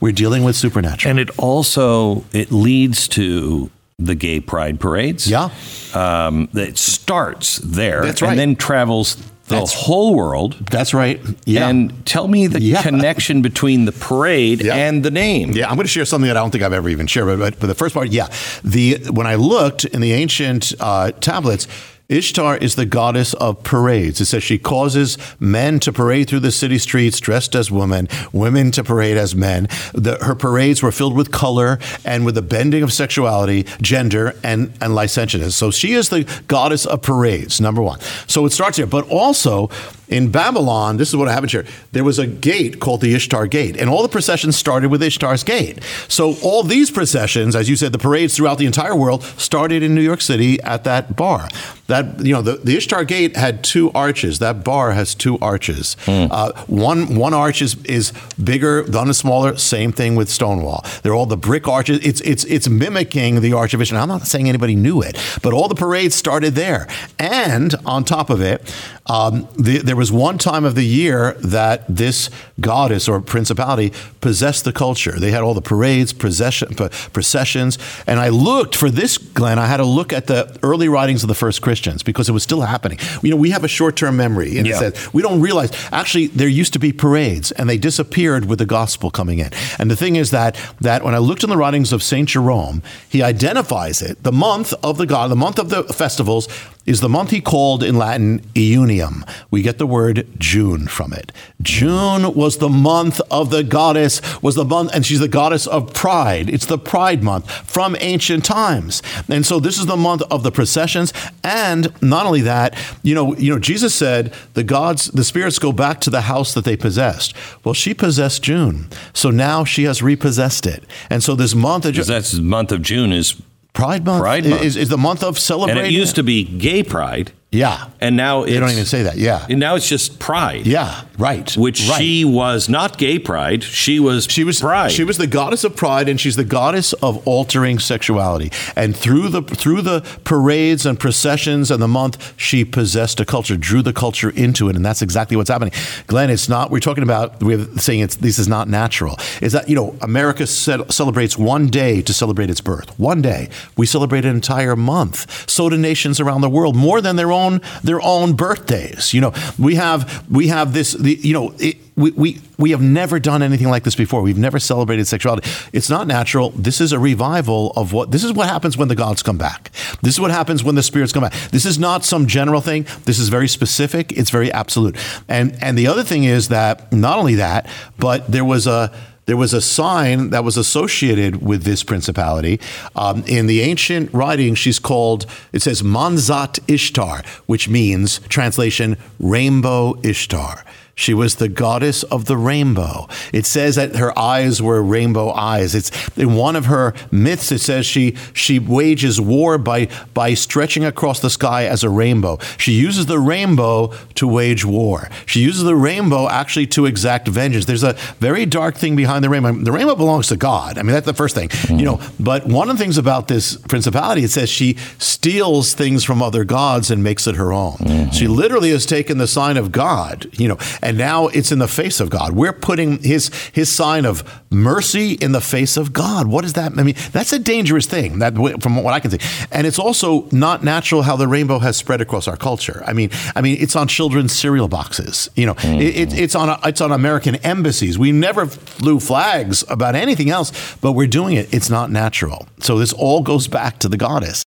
We're 0.00 0.12
dealing 0.12 0.44
with 0.44 0.56
supernatural. 0.56 1.10
And 1.10 1.18
it 1.18 1.36
also, 1.38 2.24
it 2.32 2.52
leads 2.52 3.08
to 3.08 3.70
the 3.98 4.14
gay 4.14 4.40
pride 4.40 4.78
parades. 4.78 5.28
Yeah. 5.28 5.50
Um, 5.92 6.48
it 6.54 6.78
starts 6.78 7.56
there 7.58 8.02
That's 8.02 8.22
right. 8.22 8.30
and 8.30 8.38
then 8.38 8.54
travels 8.54 9.16
the 9.46 9.56
that's, 9.56 9.74
whole 9.74 10.14
world. 10.14 10.54
That's 10.70 10.94
right. 10.94 11.20
Yeah. 11.46 11.68
And 11.68 12.06
tell 12.06 12.28
me 12.28 12.46
the 12.46 12.60
yeah. 12.60 12.82
connection 12.82 13.42
between 13.42 13.86
the 13.86 13.92
parade 13.92 14.62
yeah. 14.62 14.76
and 14.76 15.02
the 15.02 15.10
name. 15.10 15.52
Yeah, 15.52 15.68
I'm 15.68 15.74
going 15.74 15.86
to 15.86 15.90
share 15.90 16.04
something 16.04 16.28
that 16.28 16.36
I 16.36 16.40
don't 16.40 16.50
think 16.50 16.62
I've 16.62 16.72
ever 16.72 16.88
even 16.88 17.06
shared. 17.06 17.38
But, 17.38 17.58
but 17.58 17.66
the 17.66 17.74
first 17.74 17.94
part, 17.94 18.10
yeah, 18.10 18.28
the 18.62 18.98
when 19.10 19.26
I 19.26 19.34
looked 19.34 19.84
in 19.86 20.00
the 20.00 20.12
ancient 20.12 20.74
uh, 20.78 21.12
tablets 21.12 21.66
Ishtar 22.08 22.56
is 22.56 22.74
the 22.74 22.86
goddess 22.86 23.34
of 23.34 23.62
parades. 23.62 24.18
It 24.18 24.24
says 24.24 24.42
she 24.42 24.56
causes 24.56 25.18
men 25.38 25.78
to 25.80 25.92
parade 25.92 26.30
through 26.30 26.40
the 26.40 26.50
city 26.50 26.78
streets 26.78 27.20
dressed 27.20 27.54
as 27.54 27.70
women, 27.70 28.08
women 28.32 28.70
to 28.70 28.82
parade 28.82 29.18
as 29.18 29.34
men. 29.34 29.68
The, 29.92 30.16
her 30.22 30.34
parades 30.34 30.82
were 30.82 30.90
filled 30.90 31.14
with 31.14 31.30
color 31.30 31.78
and 32.06 32.24
with 32.24 32.34
the 32.34 32.40
bending 32.40 32.82
of 32.82 32.94
sexuality, 32.94 33.66
gender, 33.82 34.34
and, 34.42 34.72
and 34.80 34.94
licentiousness. 34.94 35.54
So 35.54 35.70
she 35.70 35.92
is 35.92 36.08
the 36.08 36.24
goddess 36.48 36.86
of 36.86 37.02
parades, 37.02 37.60
number 37.60 37.82
one. 37.82 38.00
So 38.26 38.46
it 38.46 38.52
starts 38.52 38.78
here. 38.78 38.86
But 38.86 39.06
also, 39.10 39.68
in 40.08 40.30
Babylon, 40.30 40.96
this 40.96 41.10
is 41.10 41.16
what 41.16 41.28
have 41.28 41.44
here. 41.44 41.66
There 41.92 42.04
was 42.04 42.18
a 42.18 42.26
gate 42.26 42.80
called 42.80 43.02
the 43.02 43.14
Ishtar 43.14 43.46
Gate, 43.46 43.76
and 43.76 43.90
all 43.90 44.02
the 44.02 44.08
processions 44.08 44.56
started 44.56 44.90
with 44.90 45.02
Ishtar's 45.02 45.44
Gate. 45.44 45.84
So 46.08 46.36
all 46.42 46.62
these 46.62 46.90
processions, 46.90 47.54
as 47.54 47.68
you 47.68 47.76
said, 47.76 47.92
the 47.92 47.98
parades 47.98 48.34
throughout 48.34 48.56
the 48.56 48.64
entire 48.64 48.96
world 48.96 49.22
started 49.22 49.82
in 49.82 49.94
New 49.94 50.00
York 50.00 50.22
City 50.22 50.58
at 50.62 50.84
that 50.84 51.14
bar. 51.14 51.48
That 51.88 52.24
you 52.24 52.34
know, 52.34 52.42
the, 52.42 52.56
the 52.58 52.76
Ishtar 52.76 53.04
Gate 53.04 53.34
had 53.34 53.64
two 53.64 53.90
arches. 53.92 54.38
That 54.40 54.62
bar 54.62 54.92
has 54.92 55.14
two 55.14 55.38
arches. 55.40 55.96
Mm. 56.04 56.28
Uh, 56.30 56.52
one 56.66 57.16
one 57.16 57.32
arch 57.32 57.62
is 57.62 57.82
is 57.84 58.12
bigger, 58.42 58.82
the 58.82 59.00
other 59.00 59.14
smaller. 59.14 59.56
Same 59.56 59.90
thing 59.90 60.14
with 60.14 60.28
Stonewall. 60.28 60.84
They're 61.02 61.14
all 61.14 61.24
the 61.24 61.38
brick 61.38 61.66
arches. 61.66 62.04
It's 62.04 62.20
it's 62.20 62.44
it's 62.44 62.68
mimicking 62.68 63.40
the 63.40 63.54
Arch 63.54 63.72
of 63.72 63.80
Ishtar. 63.80 63.98
I'm 63.98 64.08
not 64.08 64.26
saying 64.26 64.50
anybody 64.50 64.76
knew 64.76 65.00
it, 65.00 65.18
but 65.42 65.54
all 65.54 65.66
the 65.66 65.74
parades 65.74 66.14
started 66.14 66.54
there. 66.54 66.86
And 67.18 67.74
on 67.86 68.04
top 68.04 68.28
of 68.28 68.42
it, 68.42 68.62
um, 69.06 69.48
the, 69.58 69.78
there 69.78 69.96
was 69.96 70.12
one 70.12 70.36
time 70.36 70.66
of 70.66 70.74
the 70.74 70.84
year 70.84 71.32
that 71.40 71.84
this 71.88 72.28
goddess 72.60 73.08
or 73.08 73.20
principality 73.22 73.94
possessed 74.20 74.64
the 74.64 74.72
culture. 74.72 75.18
They 75.18 75.30
had 75.30 75.42
all 75.42 75.54
the 75.54 75.62
parades, 75.62 76.12
procession, 76.12 76.74
processions, 76.74 77.78
and 78.06 78.20
I 78.20 78.28
looked 78.28 78.76
for 78.76 78.90
this, 78.90 79.16
Glenn. 79.16 79.58
I 79.58 79.66
had 79.66 79.78
to 79.78 79.86
look 79.86 80.12
at 80.12 80.26
the 80.26 80.54
early 80.62 80.88
writings 80.88 81.24
of 81.24 81.28
the 81.28 81.34
first 81.34 81.62
Christians 81.78 82.02
because 82.02 82.28
it 82.28 82.32
was 82.32 82.42
still 82.42 82.62
happening. 82.62 82.98
You 83.22 83.30
know, 83.30 83.36
we 83.36 83.50
have 83.50 83.62
a 83.62 83.68
short-term 83.68 84.16
memory, 84.16 84.58
and 84.58 84.66
yeah. 84.66 84.74
it 84.74 84.78
says 84.78 85.14
we 85.14 85.22
don't 85.22 85.40
realize 85.40 85.70
actually 85.92 86.26
there 86.26 86.48
used 86.48 86.72
to 86.72 86.80
be 86.80 86.92
parades, 86.92 87.52
and 87.52 87.70
they 87.70 87.78
disappeared 87.78 88.46
with 88.46 88.58
the 88.58 88.66
gospel 88.66 89.10
coming 89.10 89.38
in. 89.38 89.50
And 89.78 89.88
the 89.88 89.96
thing 89.96 90.16
is 90.16 90.32
that 90.32 90.58
that 90.80 91.04
when 91.04 91.14
I 91.14 91.18
looked 91.18 91.44
in 91.44 91.50
the 91.50 91.56
writings 91.56 91.92
of 91.92 92.02
Saint 92.02 92.30
Jerome, 92.30 92.82
he 93.08 93.22
identifies 93.22 94.02
it 94.02 94.24
the 94.24 94.32
month 94.32 94.74
of 94.82 94.98
the 94.98 95.06
god, 95.06 95.30
the 95.30 95.36
month 95.36 95.60
of 95.60 95.70
the 95.70 95.84
festivals 95.84 96.48
is 96.88 97.00
the 97.00 97.08
month 97.08 97.30
he 97.30 97.40
called 97.40 97.82
in 97.82 97.98
Latin 97.98 98.40
Iunium. 98.54 99.28
We 99.50 99.60
get 99.60 99.76
the 99.76 99.86
word 99.86 100.26
June 100.38 100.86
from 100.86 101.12
it. 101.12 101.32
June 101.60 102.34
was 102.34 102.56
the 102.56 102.70
month 102.70 103.20
of 103.30 103.50
the 103.50 103.62
goddess, 103.62 104.22
was 104.42 104.54
the 104.54 104.64
month, 104.64 104.94
and 104.94 105.04
she's 105.04 105.20
the 105.20 105.28
goddess 105.28 105.66
of 105.66 105.92
pride. 105.92 106.48
It's 106.48 106.64
the 106.64 106.78
pride 106.78 107.22
month 107.22 107.50
from 107.50 107.94
ancient 108.00 108.44
times. 108.44 109.02
And 109.28 109.44
so 109.44 109.60
this 109.60 109.78
is 109.78 109.84
the 109.84 109.98
month 109.98 110.22
of 110.30 110.42
the 110.42 110.50
processions. 110.50 111.12
And 111.44 111.92
not 112.02 112.24
only 112.24 112.40
that, 112.42 112.74
you 113.02 113.14
know, 113.14 113.36
you 113.36 113.52
know, 113.52 113.58
Jesus 113.58 113.94
said 113.94 114.32
the 114.54 114.64
gods, 114.64 115.06
the 115.08 115.24
spirits 115.24 115.58
go 115.58 115.72
back 115.72 116.00
to 116.00 116.10
the 116.10 116.22
house 116.22 116.54
that 116.54 116.64
they 116.64 116.76
possessed. 116.76 117.34
Well, 117.64 117.74
she 117.74 117.92
possessed 117.92 118.42
June. 118.42 118.88
So 119.12 119.30
now 119.30 119.64
she 119.64 119.84
has 119.84 120.02
repossessed 120.02 120.66
it. 120.66 120.84
And 121.10 121.22
so 121.22 121.34
this 121.34 121.54
month 121.54 121.84
of 121.84 121.92
June. 121.92 122.06
That's 122.06 122.32
month 122.34 122.72
of 122.72 122.80
June 122.80 123.12
is 123.12 123.40
Pride 123.72 124.04
Month, 124.04 124.20
Pride 124.20 124.46
Month. 124.46 124.62
Is, 124.62 124.76
is 124.76 124.88
the 124.88 124.98
month 124.98 125.22
of 125.22 125.38
celebrating. 125.38 125.84
And 125.84 125.94
it 125.94 125.96
used 125.96 126.16
to 126.16 126.22
be 126.22 126.44
Gay 126.44 126.82
Pride. 126.82 127.32
Yeah. 127.50 127.88
And 127.98 128.14
now 128.14 128.44
they 128.44 128.60
don't 128.60 128.70
even 128.70 128.84
say 128.84 129.04
that. 129.04 129.16
Yeah. 129.16 129.46
And 129.48 129.58
now 129.58 129.74
it's 129.74 129.88
just 129.88 130.18
pride. 130.18 130.66
Yeah. 130.66 131.04
Right. 131.18 131.56
Which 131.56 131.88
right. 131.88 131.98
she 131.98 132.22
was 132.22 132.68
not 132.68 132.98
gay 132.98 133.18
pride. 133.18 133.62
She 133.62 133.98
was 133.98 134.26
she 134.28 134.44
was 134.44 134.60
pride. 134.60 134.92
She 134.92 135.02
was 135.02 135.16
the 135.16 135.26
goddess 135.26 135.64
of 135.64 135.74
pride 135.74 136.10
and 136.10 136.20
she's 136.20 136.36
the 136.36 136.44
goddess 136.44 136.92
of 136.94 137.26
altering 137.26 137.78
sexuality. 137.78 138.52
And 138.76 138.94
through 138.94 139.30
the 139.30 139.40
through 139.40 139.80
the 139.80 140.02
parades 140.24 140.84
and 140.84 141.00
processions 141.00 141.70
and 141.70 141.80
the 141.80 141.88
month, 141.88 142.34
she 142.36 142.66
possessed 142.66 143.18
a 143.18 143.24
culture, 143.24 143.56
drew 143.56 143.80
the 143.80 143.94
culture 143.94 144.28
into 144.28 144.68
it. 144.68 144.76
And 144.76 144.84
that's 144.84 145.00
exactly 145.00 145.36
what's 145.36 145.50
happening. 145.50 145.72
Glenn, 146.06 146.28
it's 146.28 146.50
not 146.50 146.70
we're 146.70 146.80
talking 146.80 147.02
about 147.02 147.42
we're 147.42 147.64
saying 147.78 148.00
it's 148.00 148.16
this 148.16 148.38
is 148.38 148.46
not 148.46 148.68
natural. 148.68 149.16
Is 149.40 149.52
that, 149.52 149.70
you 149.70 149.74
know, 149.74 149.96
America 150.02 150.46
celebrates 150.46 151.38
one 151.38 151.68
day 151.68 152.02
to 152.02 152.12
celebrate 152.12 152.50
its 152.50 152.60
birth. 152.60 152.96
One 152.98 153.22
day. 153.22 153.48
We 153.78 153.86
celebrate 153.86 154.26
an 154.26 154.34
entire 154.34 154.76
month. 154.76 155.48
So 155.48 155.70
do 155.70 155.78
nations 155.78 156.20
around 156.20 156.42
the 156.42 156.50
world, 156.50 156.76
more 156.76 157.00
than 157.00 157.16
their 157.16 157.32
own 157.32 157.37
own 157.38 157.60
their 157.82 158.00
own 158.02 158.34
birthdays. 158.34 159.14
You 159.14 159.20
know, 159.20 159.32
we 159.58 159.76
have 159.76 160.00
we 160.30 160.48
have 160.48 160.72
this. 160.72 160.92
The, 160.92 161.14
you 161.14 161.32
know, 161.32 161.54
it, 161.58 161.76
we, 161.96 162.10
we 162.12 162.40
we 162.58 162.70
have 162.70 162.82
never 162.82 163.18
done 163.18 163.42
anything 163.42 163.68
like 163.68 163.84
this 163.84 163.96
before. 163.96 164.22
We've 164.22 164.38
never 164.38 164.58
celebrated 164.58 165.06
sexuality. 165.06 165.48
It's 165.72 165.90
not 165.90 166.06
natural. 166.06 166.50
This 166.50 166.80
is 166.80 166.92
a 166.92 166.98
revival 166.98 167.72
of 167.76 167.92
what. 167.92 168.10
This 168.10 168.24
is 168.24 168.32
what 168.32 168.48
happens 168.48 168.76
when 168.76 168.88
the 168.88 168.94
gods 168.94 169.22
come 169.22 169.38
back. 169.38 169.70
This 170.02 170.14
is 170.14 170.20
what 170.20 170.30
happens 170.30 170.62
when 170.62 170.74
the 170.74 170.82
spirits 170.82 171.12
come 171.12 171.22
back. 171.22 171.34
This 171.50 171.66
is 171.66 171.78
not 171.78 172.04
some 172.04 172.26
general 172.26 172.60
thing. 172.60 172.86
This 173.04 173.18
is 173.18 173.28
very 173.28 173.48
specific. 173.48 174.12
It's 174.12 174.30
very 174.30 174.52
absolute. 174.52 174.96
And 175.28 175.56
and 175.62 175.76
the 175.76 175.86
other 175.86 176.04
thing 176.04 176.24
is 176.24 176.48
that 176.48 176.92
not 176.92 177.18
only 177.18 177.36
that, 177.36 177.68
but 177.98 178.30
there 178.30 178.44
was 178.44 178.66
a 178.66 178.92
there 179.28 179.36
was 179.36 179.52
a 179.52 179.60
sign 179.60 180.30
that 180.30 180.42
was 180.42 180.56
associated 180.56 181.42
with 181.42 181.64
this 181.64 181.84
principality. 181.84 182.58
Um, 182.96 183.22
in 183.26 183.46
the 183.46 183.60
ancient 183.60 184.10
writing, 184.14 184.54
she's 184.54 184.78
called, 184.78 185.26
it 185.52 185.60
says 185.60 185.82
Manzat 185.82 186.58
Ishtar, 186.66 187.22
which 187.44 187.68
means, 187.68 188.20
translation, 188.30 188.96
rainbow 189.20 190.00
Ishtar. 190.02 190.64
She 190.98 191.14
was 191.14 191.36
the 191.36 191.48
goddess 191.48 192.02
of 192.02 192.24
the 192.24 192.36
rainbow. 192.36 193.06
It 193.32 193.46
says 193.46 193.76
that 193.76 193.94
her 193.94 194.18
eyes 194.18 194.60
were 194.60 194.82
rainbow 194.82 195.30
eyes. 195.30 195.72
It's 195.72 195.92
in 196.18 196.34
one 196.34 196.56
of 196.56 196.64
her 196.66 196.92
myths. 197.12 197.52
It 197.52 197.60
says 197.60 197.86
she 197.86 198.16
she 198.32 198.58
wages 198.58 199.20
war 199.20 199.58
by 199.58 199.88
by 200.12 200.34
stretching 200.34 200.84
across 200.84 201.20
the 201.20 201.30
sky 201.30 201.66
as 201.66 201.84
a 201.84 201.88
rainbow. 201.88 202.38
She 202.58 202.72
uses 202.72 203.06
the 203.06 203.20
rainbow 203.20 203.94
to 204.16 204.26
wage 204.26 204.64
war. 204.64 205.08
She 205.24 205.38
uses 205.38 205.62
the 205.62 205.76
rainbow 205.76 206.28
actually 206.28 206.66
to 206.66 206.86
exact 206.86 207.28
vengeance. 207.28 207.66
There's 207.66 207.84
a 207.84 207.92
very 208.18 208.44
dark 208.44 208.74
thing 208.76 208.96
behind 208.96 209.22
the 209.22 209.28
rainbow. 209.28 209.52
The 209.52 209.70
rainbow 209.70 209.94
belongs 209.94 210.26
to 210.28 210.36
God. 210.36 210.78
I 210.78 210.82
mean 210.82 210.94
that's 210.94 211.06
the 211.06 211.14
first 211.14 211.36
thing, 211.36 211.48
mm-hmm. 211.50 211.78
you 211.78 211.84
know. 211.84 212.00
But 212.18 212.46
one 212.46 212.68
of 212.68 212.76
the 212.76 212.82
things 212.82 212.98
about 212.98 213.28
this 213.28 213.56
principality, 213.56 214.24
it 214.24 214.32
says 214.32 214.50
she 214.50 214.76
steals 214.98 215.74
things 215.74 216.02
from 216.02 216.20
other 216.20 216.42
gods 216.42 216.90
and 216.90 217.04
makes 217.04 217.28
it 217.28 217.36
her 217.36 217.52
own. 217.52 217.76
Mm-hmm. 217.76 218.10
She 218.10 218.26
literally 218.26 218.70
has 218.70 218.84
taken 218.84 219.18
the 219.18 219.28
sign 219.28 219.56
of 219.56 219.70
God, 219.70 220.26
you 220.32 220.48
know 220.48 220.58
and 220.88 220.96
now 220.96 221.26
it's 221.26 221.52
in 221.52 221.58
the 221.58 221.68
face 221.68 222.00
of 222.00 222.08
God. 222.08 222.32
We're 222.32 222.54
putting 222.54 223.02
his 223.02 223.30
his 223.52 223.68
sign 223.68 224.06
of 224.06 224.24
mercy 224.50 225.12
in 225.12 225.32
the 225.32 225.40
face 225.42 225.76
of 225.76 225.92
God. 225.92 226.28
What 226.28 226.44
does 226.44 226.54
that 226.54 226.72
I 226.78 226.82
mean? 226.82 226.94
That's 227.12 227.30
a 227.30 227.38
dangerous 227.38 227.84
thing. 227.84 228.20
That 228.20 228.34
from 228.62 228.82
what 228.82 228.94
I 228.94 229.00
can 229.00 229.10
see, 229.10 229.18
and 229.52 229.66
it's 229.66 229.78
also 229.78 230.26
not 230.32 230.64
natural 230.64 231.02
how 231.02 231.14
the 231.16 231.28
rainbow 231.28 231.58
has 231.58 231.76
spread 231.76 232.00
across 232.00 232.26
our 232.26 232.38
culture. 232.38 232.82
I 232.86 232.94
mean, 232.94 233.10
I 233.36 233.42
mean, 233.42 233.58
it's 233.60 233.76
on 233.76 233.86
children's 233.86 234.32
cereal 234.32 234.66
boxes. 234.66 235.28
You 235.36 235.44
know, 235.44 235.54
mm-hmm. 235.56 235.78
it, 235.78 236.18
it's 236.18 236.34
on 236.34 236.48
a, 236.48 236.58
it's 236.64 236.80
on 236.80 236.90
American 236.90 237.36
embassies. 237.36 237.98
We 237.98 238.10
never 238.10 238.46
flew 238.46 238.98
flags 238.98 239.64
about 239.68 239.94
anything 239.94 240.30
else, 240.30 240.74
but 240.76 240.92
we're 240.92 241.06
doing 241.06 241.36
it. 241.36 241.52
It's 241.52 241.68
not 241.68 241.90
natural. 241.90 242.48
So 242.60 242.78
this 242.78 242.94
all 242.94 243.20
goes 243.20 243.46
back 243.46 243.78
to 243.80 243.90
the 243.90 243.98
goddess. 243.98 244.42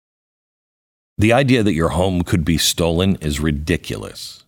The 1.19 1.35
idea 1.35 1.63
that 1.63 1.75
your 1.75 1.91
home 1.91 2.23
could 2.23 2.47
be 2.47 2.57
stolen 2.57 3.17
is 3.17 3.41
ridiculous. 3.41 4.41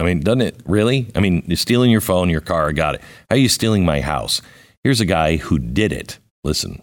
I 0.00 0.04
mean, 0.04 0.20
doesn't 0.20 0.40
it 0.40 0.60
really? 0.64 1.08
I 1.14 1.20
mean, 1.20 1.44
you're 1.46 1.56
stealing 1.56 1.90
your 1.90 2.00
phone, 2.00 2.30
your 2.30 2.40
car, 2.40 2.68
I 2.68 2.72
got 2.72 2.94
it. 2.96 3.00
How 3.28 3.36
are 3.36 3.38
you 3.38 3.48
stealing 3.48 3.84
my 3.84 4.00
house? 4.00 4.40
Here's 4.82 5.00
a 5.00 5.04
guy 5.04 5.36
who 5.36 5.58
did 5.58 5.92
it. 5.92 6.18
Listen. 6.42 6.82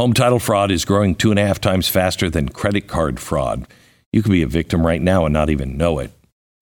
Home 0.00 0.14
title 0.14 0.38
fraud 0.38 0.70
is 0.70 0.86
growing 0.86 1.14
two 1.14 1.28
and 1.28 1.38
a 1.38 1.46
half 1.46 1.60
times 1.60 1.86
faster 1.86 2.30
than 2.30 2.48
credit 2.48 2.88
card 2.88 3.20
fraud. 3.20 3.68
You 4.14 4.22
could 4.22 4.32
be 4.32 4.40
a 4.40 4.46
victim 4.46 4.86
right 4.86 5.02
now 5.02 5.26
and 5.26 5.32
not 5.34 5.50
even 5.50 5.76
know 5.76 5.98
it. 5.98 6.10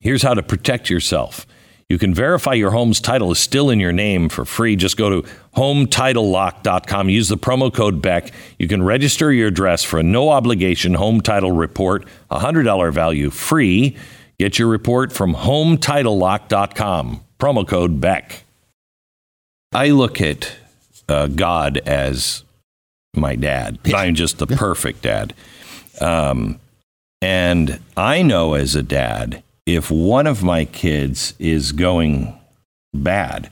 Here's 0.01 0.23
how 0.23 0.35
to 0.35 0.43
protect 0.43 0.91
yourself. 0.91 1.47
You 1.89 2.01
can 2.01 2.13
verify 2.13 2.55
your 2.55 2.73
home's 2.73 3.01
title 3.01 3.31
is 3.31 3.39
still 3.39 3.71
in 3.71 3.79
your 3.79 3.93
name 3.93 4.29
for 4.29 4.45
free. 4.45 4.75
Just 4.75 4.97
go 4.97 5.23
to 5.23 5.29
hometitlelock.com. 5.55 7.09
Use 7.09 7.29
the 7.29 7.37
promo 7.37 7.73
code 7.73 8.03
BECK. 8.03 8.33
You 8.59 8.67
can 8.67 8.83
register 8.83 9.31
your 9.31 9.47
address 9.47 9.85
for 9.85 10.01
a 10.01 10.03
no 10.03 10.31
obligation 10.31 10.95
home 10.95 11.21
title 11.21 11.53
report, 11.53 12.07
$100 12.33 12.93
value 12.93 13.31
free. 13.31 13.97
Get 14.41 14.59
your 14.59 14.67
report 14.67 15.13
from 15.13 15.37
hometitlelock.com. 15.37 17.21
Promo 17.39 17.69
code 17.69 18.01
BECK. 18.01 18.43
I 19.73 19.91
look 19.91 20.21
at 20.21 20.57
uh, 21.09 21.29
God 21.29 21.77
as 21.87 22.43
my 23.19 23.37
dad. 23.37 23.79
Yeah. 23.85 23.97
I'm 23.99 24.15
just 24.15 24.39
the 24.39 24.47
yeah. 24.49 24.57
perfect 24.57 25.03
dad. 25.03 25.35
Um, 26.01 26.61
and 27.21 27.81
I 27.97 28.23
know 28.23 28.55
as 28.55 28.75
a 28.75 28.83
dad, 28.83 29.43
if 29.67 29.91
one 29.91 30.27
of 30.27 30.43
my 30.43 30.65
kids 30.65 31.35
is 31.39 31.73
going 31.73 32.39
bad, 32.95 33.51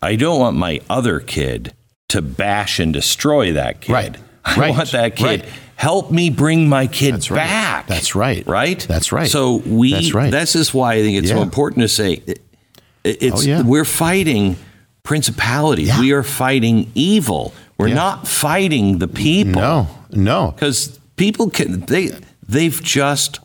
I 0.00 0.16
don't 0.16 0.38
want 0.38 0.56
my 0.56 0.80
other 0.90 1.20
kid 1.20 1.72
to 2.08 2.20
bash 2.20 2.78
and 2.78 2.92
destroy 2.92 3.52
that 3.52 3.80
kid. 3.80 3.92
Right. 3.92 4.16
I 4.44 4.56
right. 4.56 4.70
want 4.70 4.92
that 4.92 5.16
kid. 5.16 5.42
Right. 5.42 5.44
Help 5.76 6.10
me 6.10 6.30
bring 6.30 6.68
my 6.68 6.86
kid 6.86 7.14
that's 7.14 7.28
back. 7.28 7.88
Right. 7.88 7.88
That's 7.88 8.14
right. 8.14 8.46
Right. 8.46 8.78
That's 8.80 9.10
right. 9.10 9.28
So 9.28 9.56
we. 9.66 9.92
That's 9.92 10.14
right. 10.14 10.30
This 10.30 10.54
is 10.54 10.72
why 10.72 10.94
I 10.94 11.02
think 11.02 11.18
it's 11.18 11.28
yeah. 11.28 11.36
so 11.36 11.42
important 11.42 11.82
to 11.82 11.88
say 11.88 12.22
it, 12.26 12.40
it's. 13.02 13.42
Oh, 13.42 13.48
yeah. 13.48 13.62
We're 13.62 13.84
fighting 13.84 14.56
principalities. 15.02 15.88
Yeah. 15.88 16.00
We 16.00 16.12
are 16.12 16.22
fighting 16.22 16.90
evil. 16.94 17.52
We're 17.82 17.88
yeah. 17.88 17.94
not 17.94 18.28
fighting 18.28 18.98
the 18.98 19.08
people. 19.08 19.60
No, 19.60 19.88
no. 20.12 20.52
Because 20.52 21.00
people 21.16 21.50
can 21.50 21.80
they 21.80 22.12
they've 22.48 22.80
just 22.82 23.40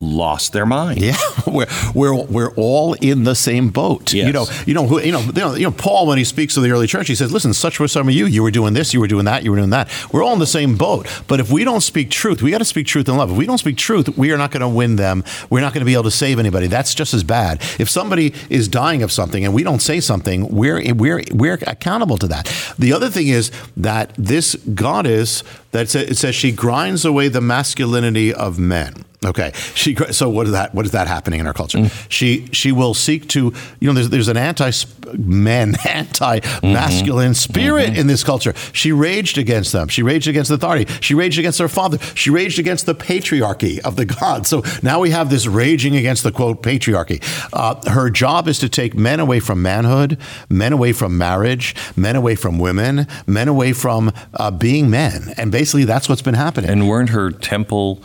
lost 0.00 0.52
their 0.52 0.66
mind. 0.66 1.00
Yeah, 1.00 1.16
we're 1.46 1.66
we're 1.94 2.14
we're 2.14 2.52
all 2.54 2.94
in 2.94 3.24
the 3.24 3.34
same 3.34 3.70
boat. 3.70 4.12
Yes. 4.12 4.26
You 4.26 4.32
know, 4.32 4.46
you 4.66 4.74
know, 4.74 4.98
you 5.00 5.12
know, 5.12 5.20
you 5.20 5.32
know, 5.32 5.54
you 5.54 5.62
know. 5.64 5.70
Paul, 5.70 6.06
when 6.06 6.18
he 6.18 6.24
speaks 6.24 6.54
to 6.54 6.60
the 6.60 6.70
early 6.70 6.86
church, 6.86 7.08
he 7.08 7.14
says, 7.14 7.32
"Listen, 7.32 7.54
such 7.54 7.80
were 7.80 7.88
some 7.88 8.08
of 8.08 8.14
you. 8.14 8.26
You 8.26 8.42
were 8.42 8.50
doing 8.50 8.74
this, 8.74 8.92
you 8.92 9.00
were 9.00 9.08
doing 9.08 9.24
that, 9.24 9.42
you 9.42 9.50
were 9.50 9.56
doing 9.56 9.70
that. 9.70 9.88
We're 10.12 10.22
all 10.22 10.34
in 10.34 10.38
the 10.38 10.46
same 10.46 10.76
boat. 10.76 11.06
But 11.28 11.40
if 11.40 11.50
we 11.50 11.64
don't 11.64 11.80
speak 11.80 12.10
truth, 12.10 12.42
we 12.42 12.50
got 12.50 12.58
to 12.58 12.64
speak 12.64 12.86
truth 12.86 13.08
in 13.08 13.16
love. 13.16 13.30
If 13.30 13.36
we 13.38 13.46
don't 13.46 13.58
speak 13.58 13.76
truth, 13.78 14.16
we 14.18 14.32
are 14.32 14.38
not 14.38 14.50
going 14.50 14.60
to 14.60 14.68
win 14.68 14.96
them. 14.96 15.24
We're 15.48 15.60
not 15.60 15.72
going 15.72 15.80
to 15.80 15.86
be 15.86 15.94
able 15.94 16.04
to 16.04 16.10
save 16.10 16.38
anybody. 16.38 16.66
That's 16.66 16.94
just 16.94 17.14
as 17.14 17.24
bad. 17.24 17.62
If 17.78 17.88
somebody 17.88 18.34
is 18.50 18.68
dying 18.68 19.02
of 19.02 19.10
something 19.10 19.44
and 19.44 19.54
we 19.54 19.62
don't 19.62 19.80
say 19.80 20.00
something, 20.00 20.48
we're 20.48 20.94
we're 20.94 21.22
we're 21.32 21.58
accountable 21.66 22.18
to 22.18 22.28
that. 22.28 22.74
The 22.78 22.92
other 22.92 23.08
thing 23.08 23.28
is 23.28 23.50
that 23.76 24.12
this 24.18 24.54
goddess 24.56 25.42
that 25.76 25.94
it 25.94 26.16
says 26.16 26.34
she 26.34 26.52
grinds 26.52 27.04
away 27.04 27.28
the 27.28 27.40
masculinity 27.40 28.32
of 28.32 28.58
men. 28.58 29.04
Okay. 29.24 29.52
She 29.74 29.96
so 30.10 30.28
what 30.28 30.46
is 30.46 30.52
that? 30.52 30.74
What 30.74 30.86
is 30.86 30.92
that 30.92 31.08
happening 31.08 31.40
in 31.40 31.46
our 31.46 31.52
culture? 31.52 31.78
Mm. 31.78 32.06
She 32.08 32.48
she 32.52 32.70
will 32.70 32.94
seek 32.94 33.28
to 33.30 33.52
you 33.80 33.88
know 33.88 33.92
there's 33.92 34.10
there's 34.10 34.28
an 34.28 34.36
anti 34.36 34.70
men 35.14 35.74
anti 35.88 36.40
masculine 36.62 37.32
mm-hmm. 37.32 37.52
spirit 37.52 37.90
mm-hmm. 37.90 38.00
in 38.00 38.06
this 38.06 38.22
culture. 38.22 38.54
She 38.72 38.92
raged 38.92 39.38
against 39.38 39.72
them. 39.72 39.88
She 39.88 40.02
raged 40.02 40.28
against 40.28 40.50
authority. 40.50 40.92
She 41.00 41.14
raged 41.14 41.38
against 41.38 41.58
her 41.58 41.68
father. 41.68 41.98
She 42.14 42.30
raged 42.30 42.58
against 42.58 42.86
the 42.86 42.94
patriarchy 42.94 43.80
of 43.80 43.96
the 43.96 44.04
gods. 44.20 44.48
So 44.48 44.62
now 44.82 45.00
we 45.00 45.10
have 45.10 45.28
this 45.28 45.46
raging 45.46 45.96
against 45.96 46.22
the 46.22 46.32
quote 46.32 46.62
patriarchy. 46.62 47.22
Uh, 47.52 47.90
her 47.90 48.10
job 48.10 48.46
is 48.48 48.58
to 48.60 48.68
take 48.68 48.94
men 48.94 49.18
away 49.18 49.40
from 49.40 49.62
manhood, 49.62 50.18
men 50.48 50.72
away 50.72 50.92
from 50.92 51.18
marriage, 51.18 51.74
men 51.96 52.16
away 52.16 52.36
from 52.36 52.58
women, 52.58 53.06
men 53.26 53.48
away 53.48 53.72
from 53.72 54.12
uh, 54.34 54.50
being 54.50 54.88
men, 54.90 55.34
and 55.36 55.50
basically 55.50 55.65
that's 55.74 56.08
what's 56.08 56.22
been 56.22 56.34
happening. 56.34 56.70
And 56.70 56.88
weren't 56.88 57.10
her 57.10 57.30
temple 57.30 58.02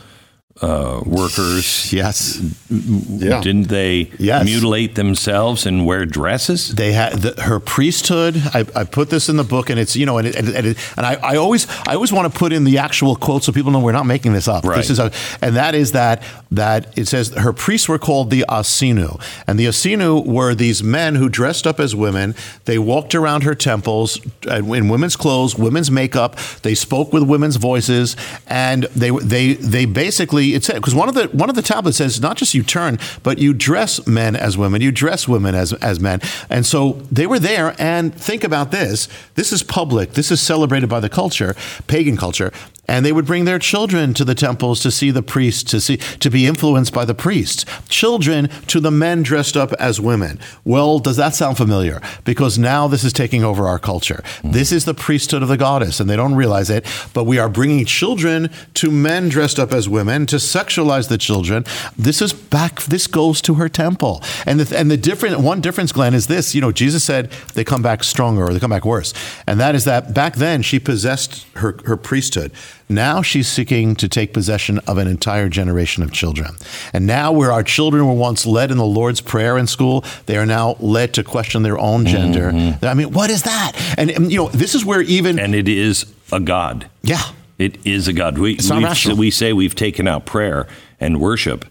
uh, 0.62 1.01
workers. 1.05 1.91
Yes. 1.91 2.39
Yeah. 2.70 3.41
Didn't 3.41 3.68
they 3.68 4.12
yes. 4.20 4.45
mutilate 4.45 4.95
themselves 4.95 5.66
and 5.66 5.86
wear 5.86 6.05
dresses? 6.05 6.76
They 6.76 6.93
had 6.93 7.14
the, 7.14 7.41
her 7.41 7.59
priesthood. 7.59 8.41
I, 8.53 8.66
I, 8.76 8.84
put 8.84 9.09
this 9.09 9.28
in 9.28 9.38
the 9.38 9.43
book, 9.43 9.70
and 9.70 9.80
it's 9.80 9.95
you 9.95 10.05
know, 10.05 10.20
and 10.20 10.28
it, 10.28 10.36
and, 10.36 10.49
it, 10.49 10.78
and 10.97 11.05
I, 11.05 11.16
I, 11.16 11.36
always 11.38 11.68
I 11.88 11.95
always 11.95 12.14
want 12.14 12.32
to 12.32 12.38
put 12.38 12.53
in 12.53 12.64
the 12.64 12.78
actual 12.78 13.16
quote 13.16 13.43
so 13.43 13.51
people 13.51 13.72
know 13.72 13.80
we're 13.80 13.91
not 13.91 14.05
making 14.05 14.34
this 14.34 14.47
up. 14.47 14.64
Right. 14.64 14.78
This 14.78 14.91
is 14.91 14.99
a, 14.99 15.12
and 15.41 15.55
that 15.55 15.74
is 15.74 15.93
that 15.93 16.22
that 16.51 16.95
it 16.97 17.07
says 17.07 17.34
her 17.34 17.53
priests 17.53 17.89
were 17.89 17.99
called 17.99 18.30
the 18.30 18.45
Assinnu, 18.47 19.20
and 19.47 19.57
the 19.57 19.66
Assinnu 19.66 20.26
were 20.26 20.53
these 20.53 20.84
men 20.84 21.16
who 21.16 21.28
dressed 21.28 21.66
up 21.66 21.80
as 21.80 21.95
women. 21.95 22.36
They 22.66 22.78
walked 22.78 23.16
around 23.16 23.43
her 23.43 23.55
temples 23.55 24.22
uh, 24.47 24.57
in 24.57 24.89
women's 24.89 25.16
clothes, 25.16 25.55
women's 25.55 25.89
makeup. 25.89 26.38
They 26.62 26.76
spoke 26.76 27.12
with 27.14 27.24
women's 27.24 27.55
voices, 27.55 28.16
and 28.47 28.84
they 28.95 29.09
they 29.09 29.53
they 29.53 29.86
basically 29.86 30.51
it 30.56 30.64
said 30.64 30.76
because 30.76 30.95
one 30.95 31.10
of 31.10 31.16
the 31.16 31.26
one 31.28 31.49
of 31.49 31.56
the 31.56 31.62
tablets 31.62 31.97
says 31.97 32.22
not 32.22 32.38
just 32.38 32.54
you 32.54 32.64
turn, 32.64 32.99
but 33.24 33.38
you 33.38 33.54
dress 33.54 34.06
men 34.08 34.36
as 34.36 34.58
women, 34.58 34.82
you 34.82 34.91
dress 34.91 35.28
women 35.28 35.56
as 35.56 35.74
as 35.74 35.99
men, 35.99 36.22
and 36.49 36.66
so 36.66 36.93
they 37.12 37.28
were 37.28 37.39
there. 37.39 37.76
And 37.80 38.14
think 38.14 38.43
about 38.43 38.72
this: 38.72 39.08
this 39.36 39.52
is 39.52 39.64
public, 39.64 40.14
this 40.14 40.32
is 40.32 40.41
celebrated 40.41 40.88
by 40.88 40.99
the 40.99 41.10
culture, 41.10 41.56
pagan 41.88 42.18
culture, 42.18 42.52
and 42.88 43.06
they 43.06 43.12
would 43.12 43.26
bring 43.26 43.46
their 43.46 43.60
children 43.60 44.14
to 44.14 44.26
the 44.26 44.36
temples 44.36 44.82
to 44.82 44.92
see 44.92 45.12
the 45.12 45.24
priests, 45.24 45.64
to 45.72 45.80
see 45.80 45.98
to 45.98 46.30
be 46.30 46.46
influenced 46.46 46.94
by 46.94 47.06
the 47.06 47.14
priests. 47.14 47.66
Children 47.88 48.50
to 48.68 48.80
the 48.80 48.92
men 48.92 49.24
dressed 49.24 49.56
up 49.56 49.72
as 49.74 50.02
women. 50.02 50.40
Well, 50.66 51.00
does 51.00 51.18
that 51.18 51.36
sound 51.36 51.58
familiar? 51.58 52.02
Because 52.26 52.58
now 52.58 52.88
this 52.88 53.04
is 53.04 53.14
taking 53.14 53.44
over 53.44 53.68
our 53.68 53.80
culture. 53.80 54.24
This 54.44 54.72
is 54.72 54.86
the 54.86 54.94
priesthood 54.94 55.42
of 55.42 55.48
the 55.48 55.58
goddess, 55.58 56.00
and 56.00 56.10
they 56.10 56.16
don't 56.16 56.36
realize 56.36 56.70
it. 56.70 56.86
But 57.14 57.26
we 57.26 57.40
are 57.40 57.50
bringing 57.50 57.86
children 57.86 58.50
to 58.76 58.92
men 58.92 59.30
dressed 59.30 59.60
up 59.60 59.72
as 59.72 59.88
women 59.88 60.26
to 60.28 60.38
sexualize 60.38 61.08
the 61.08 61.18
children. 61.18 61.64
This 61.98 62.22
is 62.22 62.34
back. 62.34 62.82
This 62.82 63.08
goes 63.08 63.42
to 63.44 63.56
her 63.56 63.70
temple, 63.70 64.22
and 64.46 64.60
the, 64.60 64.78
and 64.78 64.92
the 64.92 64.98
different 64.98 65.40
one 65.40 65.62
difference, 65.62 65.92
Glenn, 65.92 66.14
is 66.14 66.28
this. 66.28 66.54
You 66.56 66.62
know, 66.62 66.72
Jesus 66.72 67.04
said 67.04 67.32
they 67.54 67.64
come 67.64 67.82
back 67.82 68.04
stronger 68.04 68.44
or 68.44 68.54
they 68.54 68.60
come 68.60 68.72
back 68.72 68.86
worse, 68.86 69.14
and 69.48 69.60
that 69.60 69.76
is 69.76 69.86
that 69.86 70.14
back 70.14 70.36
then 70.36 70.62
she 70.62 70.80
possessed 70.80 71.46
her 71.56 71.78
her 71.86 71.96
priesthood. 71.96 72.52
Now 72.92 73.22
she's 73.22 73.48
seeking 73.48 73.96
to 73.96 74.08
take 74.08 74.34
possession 74.34 74.80
of 74.80 74.98
an 74.98 75.08
entire 75.08 75.50
generation 75.50 76.04
of 76.04 76.12
children. 76.12 76.56
And 76.94 77.08
now, 77.08 77.32
where 77.32 77.52
our 77.52 77.64
children 77.64 78.06
were 78.06 78.14
once 78.14 78.46
led 78.46 78.70
in 78.70 78.78
the 78.78 78.86
Lord's 78.86 79.22
Prayer 79.22 79.58
in 79.58 79.66
school, 79.68 80.04
they 80.26 80.38
are 80.38 80.46
now 80.46 80.76
led 80.80 81.14
to 81.16 81.24
question 81.24 81.64
their 81.64 81.80
own 81.80 82.06
gender. 82.06 82.52
Mm-hmm. 82.52 82.86
I 82.86 82.94
mean, 82.94 83.12
what 83.12 83.30
is 83.30 83.44
that? 83.44 83.72
And, 83.98 84.12
and, 84.12 84.32
you 84.32 84.38
know, 84.38 84.50
this 84.50 84.76
is 84.76 84.84
where 84.86 85.02
even. 85.02 85.39
And 85.39 85.56
it 85.56 85.68
is 85.68 86.06
a 86.32 86.39
God. 86.39 86.89
yeah. 87.02 87.32
It 87.58 87.86
is 87.86 88.08
a 88.08 88.14
God. 88.14 88.39
We, 88.39 88.54
It's 88.54 88.70
not 88.70 88.82
rational. 88.82 89.18
we 89.18 89.30
say 89.30 89.54
we've 89.54 89.76
taken 89.76 90.08
out 90.08 90.26
prayer 90.26 90.66
and 91.00 91.22
worship. 91.22 91.64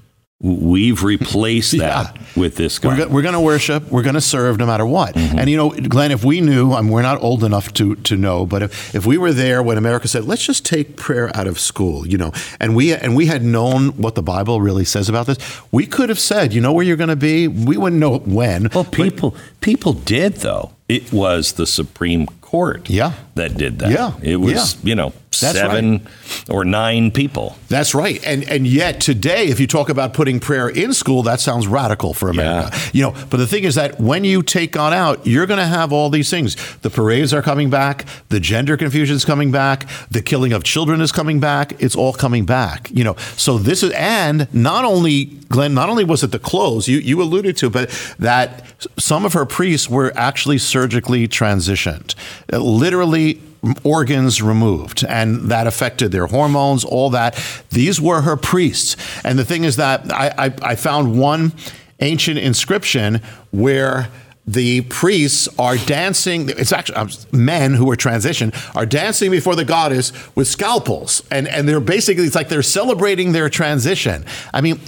We've 0.43 1.03
replaced 1.05 1.73
that 1.79 2.17
with 2.35 2.57
this 2.57 2.83
We're, 2.83 2.97
God. 2.97 3.09
go- 3.09 3.15
we're 3.15 3.21
going 3.23 3.35
to 3.35 3.41
worship. 3.41 3.91
We're 3.91 4.03
going 4.03 4.15
to 4.15 4.23
serve 4.23 4.57
no 4.59 4.65
matter 4.65 4.87
what. 4.87 5.15
Mm-hmm. 5.15 5.39
And 5.39 5.51
you 5.51 5.57
know, 5.59 5.69
Glenn, 5.69 6.13
if 6.13 6.25
we 6.25 6.41
knew, 6.41 6.73
I 6.73 6.81
mean, 6.81 6.91
we're 6.91 7.03
not 7.03 7.23
old 7.23 7.45
enough 7.45 7.75
to 7.75 7.95
to 7.97 8.17
know, 8.17 8.47
but 8.47 8.63
if, 8.63 8.95
if 8.95 9.05
we 9.05 9.19
were 9.19 9.33
there 9.35 9.63
when 9.63 9.77
America 9.77 10.09
said, 10.09 10.25
"Let's 10.25 10.43
just 10.45 10.65
take 10.65 10.97
prayer 10.97 11.31
out 11.37 11.47
of 11.47 11.61
school," 11.61 12.07
you 12.09 12.17
know, 12.17 12.33
and 12.59 12.75
we 12.75 12.95
and 12.95 13.15
we 13.15 13.27
had 13.27 13.45
known 13.45 13.91
what 13.99 14.15
the 14.15 14.23
Bible 14.23 14.63
really 14.63 14.87
says 14.87 15.11
about 15.11 15.27
this, 15.27 15.37
we 15.71 15.85
could 15.87 16.09
have 16.09 16.19
said, 16.19 16.55
"You 16.55 16.63
know 16.63 16.73
where 16.73 16.87
you're 16.87 16.97
going 16.97 17.09
to 17.11 17.17
be." 17.17 17.47
We 17.47 17.77
wouldn't 17.77 18.01
know 18.01 18.17
when. 18.21 18.71
well, 18.75 18.85
but- 18.85 18.93
people 18.93 19.37
people 19.61 19.93
did 19.93 20.37
though. 20.37 20.73
It 20.89 21.13
was 21.13 21.53
the 21.53 21.67
Supreme 21.67 22.27
Court 22.41 22.91
Yeah. 22.91 23.13
that 23.37 23.57
did 23.57 23.79
that. 23.79 23.93
Yeah. 23.93 24.15
It 24.23 24.37
was, 24.39 24.75
Yeah. 24.75 24.89
you 24.89 24.95
know, 24.97 25.13
That's 25.31 25.57
seven 25.59 26.09
or 26.49 26.65
nine 26.65 27.13
people. 27.13 27.57
That's 27.69 27.95
right. 27.95 28.21
And 28.27 28.43
and 28.49 28.67
yet 28.67 29.01
today, 29.01 29.47
if 29.47 29.61
you 29.61 29.69
talk 29.69 29.89
about 29.89 30.13
putting 30.13 30.41
prayer 30.41 30.69
in 30.69 30.93
school, 30.93 31.23
that 31.23 31.39
sounds 31.39 31.69
radical 31.69 32.15
for 32.15 32.31
America. 32.31 32.71
Yeah. 32.73 32.91
You 32.93 33.03
know, 33.03 33.27
but 33.31 33.37
the 33.37 33.47
thing 33.47 33.63
is 33.63 33.77
that 33.77 34.01
when 34.01 34.25
you 34.25 34.43
take 34.43 34.73
God 34.73 34.93
out, 34.93 35.25
you're 35.25 35.47
going 35.47 35.61
to 35.61 35.67
have 35.67 35.93
all 35.93 36.11
these 36.11 36.31
things. 36.31 36.57
The 36.79 36.91
parades 36.91 37.33
are 37.33 37.43
coming 37.43 37.71
back. 37.71 38.07
The 38.29 38.41
gender 38.41 38.77
confusion 38.77 39.15
is 39.15 39.25
coming 39.25 39.53
back. 39.53 39.89
The 40.11 40.21
killing 40.21 40.53
of 40.53 40.65
children 40.65 41.01
is 41.01 41.13
coming 41.13 41.39
back. 41.39 41.81
It's 41.81 41.95
all 41.95 42.13
coming 42.13 42.45
back. 42.45 42.91
You 42.93 43.05
know, 43.05 43.15
so 43.37 43.57
this 43.57 43.85
is 43.85 43.93
and 43.93 44.53
not 44.53 44.85
only 44.85 45.27
Glenn, 45.49 45.75
not 45.75 45.89
only 45.89 46.03
was 46.03 46.25
it 46.25 46.33
the 46.33 46.41
clothes 46.41 46.89
you 46.89 46.99
you 46.99 47.23
alluded 47.23 47.57
to, 47.59 47.71
but 47.71 47.91
that 48.19 48.65
some 48.99 49.25
of 49.25 49.35
her 49.35 49.47
priests 49.47 49.89
were 49.89 50.13
actually 50.17 50.59
surgically 50.59 51.29
transitioned, 51.29 52.17
literally 52.51 53.41
organs 53.85 54.41
removed 54.41 55.05
and 55.05 55.51
that 55.51 55.67
affected 55.67 56.13
their 56.13 56.27
hormones 56.27 56.85
all 56.85 57.11
that. 57.11 57.39
These 57.71 58.01
were 58.01 58.23
her 58.23 58.37
priests. 58.37 58.97
And 59.25 59.39
the 59.39 59.45
thing 59.45 59.65
is 59.65 59.77
that 59.77 60.11
i, 60.13 60.33
I, 60.39 60.55
I 60.63 60.75
found 60.77 61.19
one 61.19 61.53
ancient 62.01 62.39
inscription 62.39 63.21
where 63.51 64.09
the 64.47 64.81
priests 64.83 65.49
are 65.59 65.77
dancing 65.77 66.49
it's 66.49 66.73
actually 66.73 66.97
uh, 66.97 67.09
men 67.31 67.75
who 67.75 67.91
are 67.91 67.97
transitioned 67.97 68.55
are 68.75 68.87
dancing 68.87 69.31
before 69.31 69.55
the 69.55 69.65
goddess 69.65 70.13
with 70.35 70.49
scalpels. 70.49 71.23
And 71.31 71.47
and 71.47 71.69
they're 71.69 71.81
basically 71.81 72.25
it's 72.25 72.35
like 72.35 72.49
they're 72.49 72.63
celebrating 72.63 73.33
their 73.33 73.49
transition. 73.49 74.25
I 74.53 74.61
mean 74.61 74.81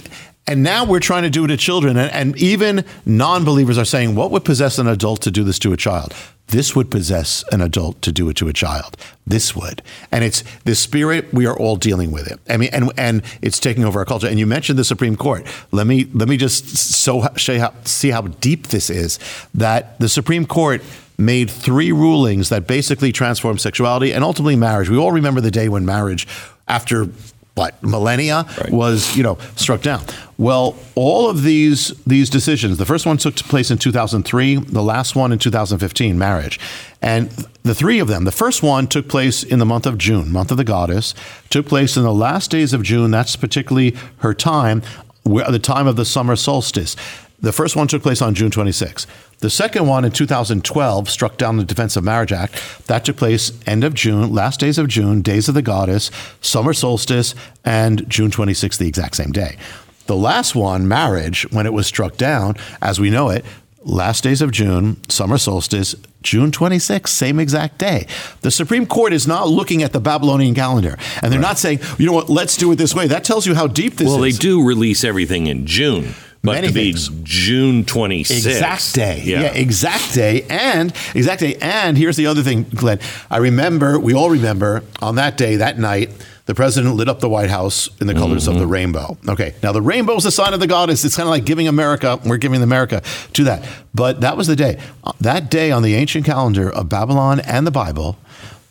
and 0.45 0.61
now 0.61 0.85
we're 0.85 0.99
trying 0.99 1.23
to 1.23 1.29
do 1.29 1.45
it 1.45 1.47
to 1.47 1.57
children. 1.57 1.97
And, 1.97 2.11
and 2.11 2.37
even 2.37 2.85
non 3.05 3.45
believers 3.45 3.77
are 3.77 3.85
saying, 3.85 4.15
what 4.15 4.31
would 4.31 4.43
possess 4.43 4.77
an 4.77 4.87
adult 4.87 5.21
to 5.21 5.31
do 5.31 5.43
this 5.43 5.59
to 5.59 5.71
a 5.73 5.77
child? 5.77 6.13
This 6.47 6.75
would 6.75 6.91
possess 6.91 7.43
an 7.51 7.61
adult 7.61 8.01
to 8.01 8.11
do 8.11 8.27
it 8.29 8.35
to 8.37 8.49
a 8.49 8.53
child. 8.53 8.97
This 9.25 9.55
would. 9.55 9.81
And 10.11 10.23
it's 10.23 10.43
the 10.65 10.75
spirit, 10.75 11.33
we 11.33 11.45
are 11.45 11.57
all 11.57 11.77
dealing 11.77 12.11
with 12.11 12.27
it. 12.27 12.39
I 12.49 12.57
mean, 12.57 12.69
and, 12.73 12.91
and 12.97 13.23
it's 13.41 13.59
taking 13.59 13.85
over 13.85 13.99
our 13.99 14.05
culture. 14.05 14.27
And 14.27 14.37
you 14.37 14.45
mentioned 14.45 14.77
the 14.77 14.83
Supreme 14.83 15.15
Court. 15.15 15.47
Let 15.71 15.87
me, 15.87 16.07
let 16.13 16.27
me 16.27 16.35
just 16.35 16.67
so, 16.77 17.21
how, 17.21 17.73
see 17.85 18.09
how 18.09 18.21
deep 18.21 18.67
this 18.67 18.89
is 18.89 19.19
that 19.53 19.97
the 19.99 20.09
Supreme 20.09 20.45
Court 20.45 20.81
made 21.17 21.49
three 21.49 21.91
rulings 21.91 22.49
that 22.49 22.67
basically 22.67 23.11
transformed 23.13 23.61
sexuality 23.61 24.11
and 24.11 24.23
ultimately 24.23 24.57
marriage. 24.57 24.89
We 24.89 24.97
all 24.97 25.11
remember 25.11 25.39
the 25.39 25.51
day 25.51 25.69
when 25.69 25.85
marriage, 25.85 26.27
after 26.67 27.07
what 27.55 27.81
millennia 27.83 28.45
Right. 28.59 28.71
was 28.71 29.15
you 29.15 29.23
know 29.23 29.37
struck 29.55 29.81
down 29.81 30.01
well 30.37 30.75
all 30.95 31.29
of 31.29 31.43
these 31.43 31.89
these 32.05 32.29
decisions 32.29 32.77
the 32.77 32.85
first 32.85 33.05
one 33.05 33.17
took 33.17 33.35
place 33.35 33.69
in 33.69 33.77
2003 33.77 34.55
the 34.55 34.81
last 34.81 35.15
one 35.15 35.31
in 35.31 35.39
2015 35.39 36.17
marriage 36.17 36.59
and 37.01 37.29
the 37.63 37.75
three 37.75 37.99
of 37.99 38.07
them 38.07 38.23
the 38.23 38.31
first 38.31 38.63
one 38.63 38.87
took 38.87 39.07
place 39.07 39.43
in 39.43 39.59
the 39.59 39.65
month 39.65 39.85
of 39.85 39.97
june 39.97 40.31
month 40.31 40.49
of 40.51 40.57
the 40.57 40.63
goddess 40.63 41.13
took 41.49 41.67
place 41.67 41.95
in 41.95 42.03
the 42.03 42.13
last 42.13 42.49
days 42.49 42.73
of 42.73 42.81
june 42.81 43.11
that's 43.11 43.35
particularly 43.35 43.95
her 44.17 44.33
time 44.33 44.81
the 45.23 45.59
time 45.59 45.85
of 45.87 45.95
the 45.95 46.05
summer 46.05 46.35
solstice 46.35 46.95
the 47.39 47.51
first 47.51 47.75
one 47.75 47.87
took 47.89 48.01
place 48.01 48.21
on 48.21 48.35
June 48.35 48.51
26. 48.51 49.05
The 49.43 49.49
second 49.49 49.87
one 49.87 50.05
in 50.05 50.11
2012 50.13 51.09
struck 51.09 51.35
down 51.35 51.57
the 51.57 51.65
Defense 51.65 51.97
of 51.97 52.05
Marriage 52.05 52.31
Act. 52.31 52.87
That 52.87 53.03
took 53.03 53.17
place 53.17 53.51
end 53.67 53.83
of 53.83 53.93
June, 53.93 54.33
last 54.33 54.61
days 54.61 54.77
of 54.77 54.87
June, 54.87 55.21
days 55.21 55.49
of 55.49 55.53
the 55.53 55.61
goddess, 55.61 56.11
summer 56.39 56.71
solstice, 56.71 57.35
and 57.65 58.09
June 58.09 58.31
26, 58.31 58.77
the 58.77 58.87
exact 58.87 59.17
same 59.17 59.33
day. 59.33 59.57
The 60.05 60.15
last 60.15 60.55
one, 60.55 60.87
marriage, 60.87 61.45
when 61.51 61.65
it 61.65 61.73
was 61.73 61.87
struck 61.87 62.15
down, 62.15 62.55
as 62.81 63.01
we 63.01 63.09
know 63.09 63.31
it, 63.31 63.43
last 63.83 64.23
days 64.23 64.41
of 64.41 64.51
June, 64.51 64.95
summer 65.09 65.37
solstice, 65.37 65.93
June 66.21 66.49
26, 66.49 67.11
same 67.11 67.37
exact 67.37 67.79
day. 67.79 68.07
The 68.39 68.49
Supreme 68.49 68.85
Court 68.85 69.11
is 69.11 69.27
not 69.27 69.49
looking 69.49 69.83
at 69.83 69.91
the 69.91 69.99
Babylonian 69.99 70.55
calendar, 70.55 70.97
and 71.21 71.33
they're 71.33 71.41
not 71.41 71.59
saying, 71.59 71.81
you 71.97 72.05
know 72.05 72.13
what, 72.13 72.29
let's 72.29 72.55
do 72.55 72.71
it 72.71 72.77
this 72.77 72.95
way. 72.95 73.07
That 73.07 73.25
tells 73.25 73.45
you 73.45 73.55
how 73.55 73.67
deep 73.67 73.97
this 73.97 74.05
Well, 74.05 74.15
is. 74.15 74.21
Well, 74.21 74.31
they 74.31 74.37
do 74.37 74.65
release 74.65 75.03
everything 75.03 75.47
in 75.47 75.65
June, 75.65 76.13
but 76.43 76.55
Many 76.55 76.73
things. 76.73 77.07
June 77.23 77.85
26th. 77.85 78.31
exact 78.31 78.93
day. 78.93 79.21
Yeah. 79.23 79.43
Yeah. 79.43 79.53
exact 79.53 80.13
day. 80.13 80.45
And 80.49 80.93
exact 81.15 81.39
day. 81.39 81.55
And 81.61 81.97
here's 81.97 82.17
the 82.17 82.27
other 82.27 82.41
thing, 82.41 82.63
Glenn. 82.63 82.99
I 83.31 83.37
remember, 83.37 83.97
we 83.97 84.13
all 84.13 84.29
remember 84.29 84.83
on 85.01 85.15
that 85.15 85.37
day, 85.37 85.55
that 85.55 85.79
night, 85.79 86.09
the 86.45 86.53
president 86.53 86.95
lit 86.95 87.07
up 87.07 87.21
the 87.21 87.29
White 87.29 87.49
House 87.49 87.89
in 88.01 88.07
the 88.07 88.13
colors 88.13 88.47
of 88.47 88.55
the 88.55 88.61
mm-hmm. 88.61 88.71
rainbow. 88.71 89.17
Okay, 89.29 89.55
now 89.63 89.71
the 89.71 89.81
rainbow 89.81 90.17
is 90.17 90.25
the 90.25 90.31
sign 90.31 90.53
of 90.53 90.59
the 90.59 90.67
goddess. 90.67 91.05
It's 91.05 91.15
kind 91.15 91.27
of 91.27 91.31
like 91.31 91.45
giving 91.45 91.69
America, 91.69 92.19
we're 92.25 92.35
giving 92.35 92.61
America 92.61 93.01
to 93.31 93.43
that. 93.45 93.65
But 93.93 94.19
that 94.19 94.35
was 94.35 94.47
the 94.47 94.57
day. 94.57 94.81
That 95.21 95.49
day 95.49 95.71
on 95.71 95.83
the 95.83 95.95
ancient 95.95 96.25
calendar 96.25 96.69
of 96.69 96.89
Babylon 96.89 97.39
and 97.39 97.65
the 97.65 97.71
Bible, 97.71 98.17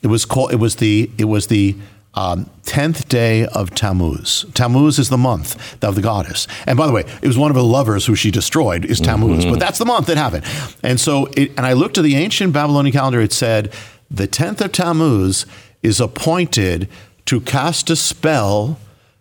it 0.02 0.08
was 0.08 0.26
called, 0.26 0.52
it 0.52 0.56
was 0.56 0.76
the, 0.76 1.10
it 1.16 1.24
was 1.24 1.46
the, 1.46 1.76
um, 2.14 2.48
10th 2.64 3.08
day 3.08 3.46
of 3.46 3.74
Tammuz. 3.74 4.44
Tammuz 4.54 4.98
is 4.98 5.08
the 5.08 5.18
month 5.18 5.82
of 5.82 5.94
the 5.94 6.02
goddess. 6.02 6.46
And 6.66 6.76
by 6.76 6.86
the 6.86 6.92
way, 6.92 7.04
it 7.22 7.26
was 7.26 7.38
one 7.38 7.50
of 7.50 7.56
her 7.56 7.62
lovers 7.62 8.06
who 8.06 8.14
she 8.14 8.30
destroyed 8.30 8.84
is 8.84 9.00
Tammuz, 9.00 9.44
but 9.44 9.58
that's 9.58 9.78
the 9.78 9.86
month 9.86 10.08
it 10.08 10.18
happened. 10.18 10.44
And 10.82 11.00
so, 11.00 11.26
it, 11.36 11.50
and 11.56 11.64
I 11.66 11.72
looked 11.72 11.98
at 11.98 12.04
the 12.04 12.16
ancient 12.16 12.52
Babylonian 12.52 12.92
calendar, 12.92 13.20
it 13.20 13.32
said 13.32 13.72
the 14.10 14.28
10th 14.28 14.60
of 14.60 14.72
Tammuz 14.72 15.46
is 15.82 16.00
appointed 16.00 16.88
to 17.26 17.40
cast 17.40 17.88
a 17.90 17.96
spell 17.96 18.78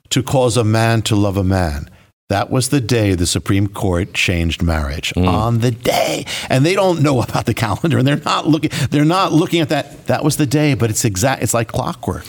to 0.10 0.22
cause 0.22 0.58
a 0.58 0.64
man 0.64 1.02
to 1.04 1.16
love 1.16 1.38
a 1.38 1.44
man. 1.44 1.90
That 2.28 2.50
was 2.50 2.70
the 2.70 2.80
day 2.80 3.14
the 3.16 3.26
Supreme 3.28 3.68
Court 3.68 4.14
changed 4.14 4.62
marriage 4.62 5.12
on 5.18 5.60
the 5.60 5.72
day, 5.72 6.26
and 6.48 6.66
they 6.66 6.76
don't 6.76 7.02
know 7.02 7.22
about 7.22 7.46
the 7.46 7.54
calendar, 7.54 7.98
and 7.98 8.08
they're 8.08 8.16
not 8.18 8.48
looking. 8.48 8.70
They're 8.90 9.04
not 9.04 9.34
looking 9.34 9.60
at 9.60 9.68
that. 9.70 10.08
That 10.08 10.24
was 10.24 10.38
the 10.38 10.46
day, 10.46 10.74
but 10.74 10.90
it's 10.90 11.04
exact. 11.04 11.44
It's 11.44 11.54
like 11.54 11.68
clockwork. 11.68 12.24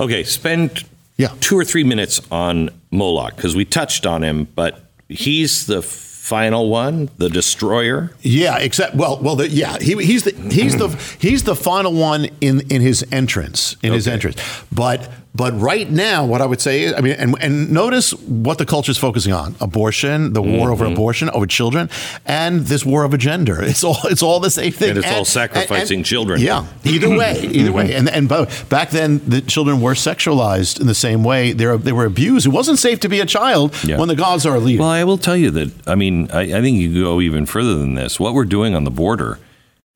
Okay, 0.00 0.24
spend 0.24 0.84
Yeah. 1.18 1.28
two 1.40 1.56
or 1.58 1.64
three 1.64 1.84
minutes 1.84 2.20
on 2.30 2.70
Moloch 2.90 3.36
because 3.36 3.54
we 3.54 3.64
touched 3.66 4.06
on 4.06 4.22
him, 4.24 4.48
but 4.56 4.80
he's 5.08 5.66
the 5.66 5.82
final 5.82 6.70
one, 6.70 7.10
the 7.18 7.28
destroyer. 7.28 8.10
Yeah, 8.22 8.56
except 8.58 8.94
well, 8.94 9.18
well, 9.20 9.36
the, 9.36 9.48
yeah, 9.48 9.76
he, 9.80 9.94
he's 10.02 10.22
the 10.24 10.32
he's 10.50 10.76
the 10.76 10.88
he's 11.18 11.42
the 11.42 11.54
final 11.54 11.92
one 11.92 12.28
in 12.40 12.60
in 12.70 12.80
his 12.80 13.04
entrance 13.12 13.76
in 13.82 13.92
his 13.92 14.08
entrance. 14.08 14.40
But 14.72 15.10
but 15.32 15.52
right 15.60 15.88
now, 15.88 16.24
what 16.26 16.40
I 16.42 16.46
would 16.46 16.60
say 16.60 16.82
is, 16.82 16.92
I 16.92 17.00
mean, 17.00 17.12
and 17.12 17.36
and 17.40 17.70
notice 17.70 18.10
what 18.24 18.58
the 18.58 18.66
culture 18.66 18.90
is 18.90 18.98
focusing 18.98 19.32
on: 19.32 19.54
abortion, 19.60 20.32
the 20.32 20.42
war 20.42 20.72
over 20.72 20.84
Mm-hmm. 20.84 20.92
abortion, 20.94 21.30
over 21.30 21.46
children, 21.46 21.88
and 22.26 22.62
this 22.66 22.84
war 22.84 23.04
over 23.04 23.16
gender. 23.16 23.62
It's 23.70 23.84
all 23.84 23.98
it's 24.04 24.22
all 24.22 24.40
the 24.40 24.50
same 24.50 24.72
thing. 24.72 24.90
And 24.90 24.98
it's 24.98 25.06
all 25.12 25.24
sacrificing 25.24 26.02
children. 26.02 26.40
Yeah, 26.40 26.66
either 26.84 27.08
way, 27.20 27.40
either 27.42 27.70
way. 27.72 27.94
And 27.94 28.08
and 28.10 28.28
back 28.68 28.90
then, 28.90 29.20
the 29.24 29.40
children 29.40 29.80
were 29.80 29.94
sexualized 29.94 30.80
in 30.80 30.86
the 30.88 30.94
same 30.96 31.22
way. 31.22 31.52
They 31.52 31.66
were, 31.66 31.78
they 31.78 31.92
were 31.92 32.06
abused. 32.06 32.46
It 32.46 32.50
wasn't 32.50 32.78
safe 32.80 32.98
to 33.00 33.08
be 33.08 33.20
a 33.20 33.26
child 33.26 33.72
Yeah. 33.84 33.98
when 33.98 34.08
the 34.08 34.16
gods 34.16 34.44
are 34.46 34.58
leading. 34.58 34.80
Well, 34.80 34.90
I 34.90 35.04
will 35.04 35.18
tell 35.18 35.36
you 35.36 35.50
that, 35.52 35.70
I 35.86 35.94
mean, 35.94 36.28
I, 36.32 36.40
I 36.58 36.60
think 36.60 36.76
you 36.78 37.02
go 37.04 37.20
even 37.20 37.46
further 37.46 37.74
than 37.78 37.94
this. 37.94 38.18
What 38.18 38.34
we're 38.34 38.44
doing 38.44 38.74
on 38.74 38.84
the 38.84 38.90
border, 38.90 39.38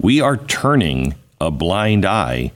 we 0.01 0.21
are 0.21 0.37
turning 0.37 1.15
a 1.41 1.51
blind 1.51 2.05
eye 2.05 2.53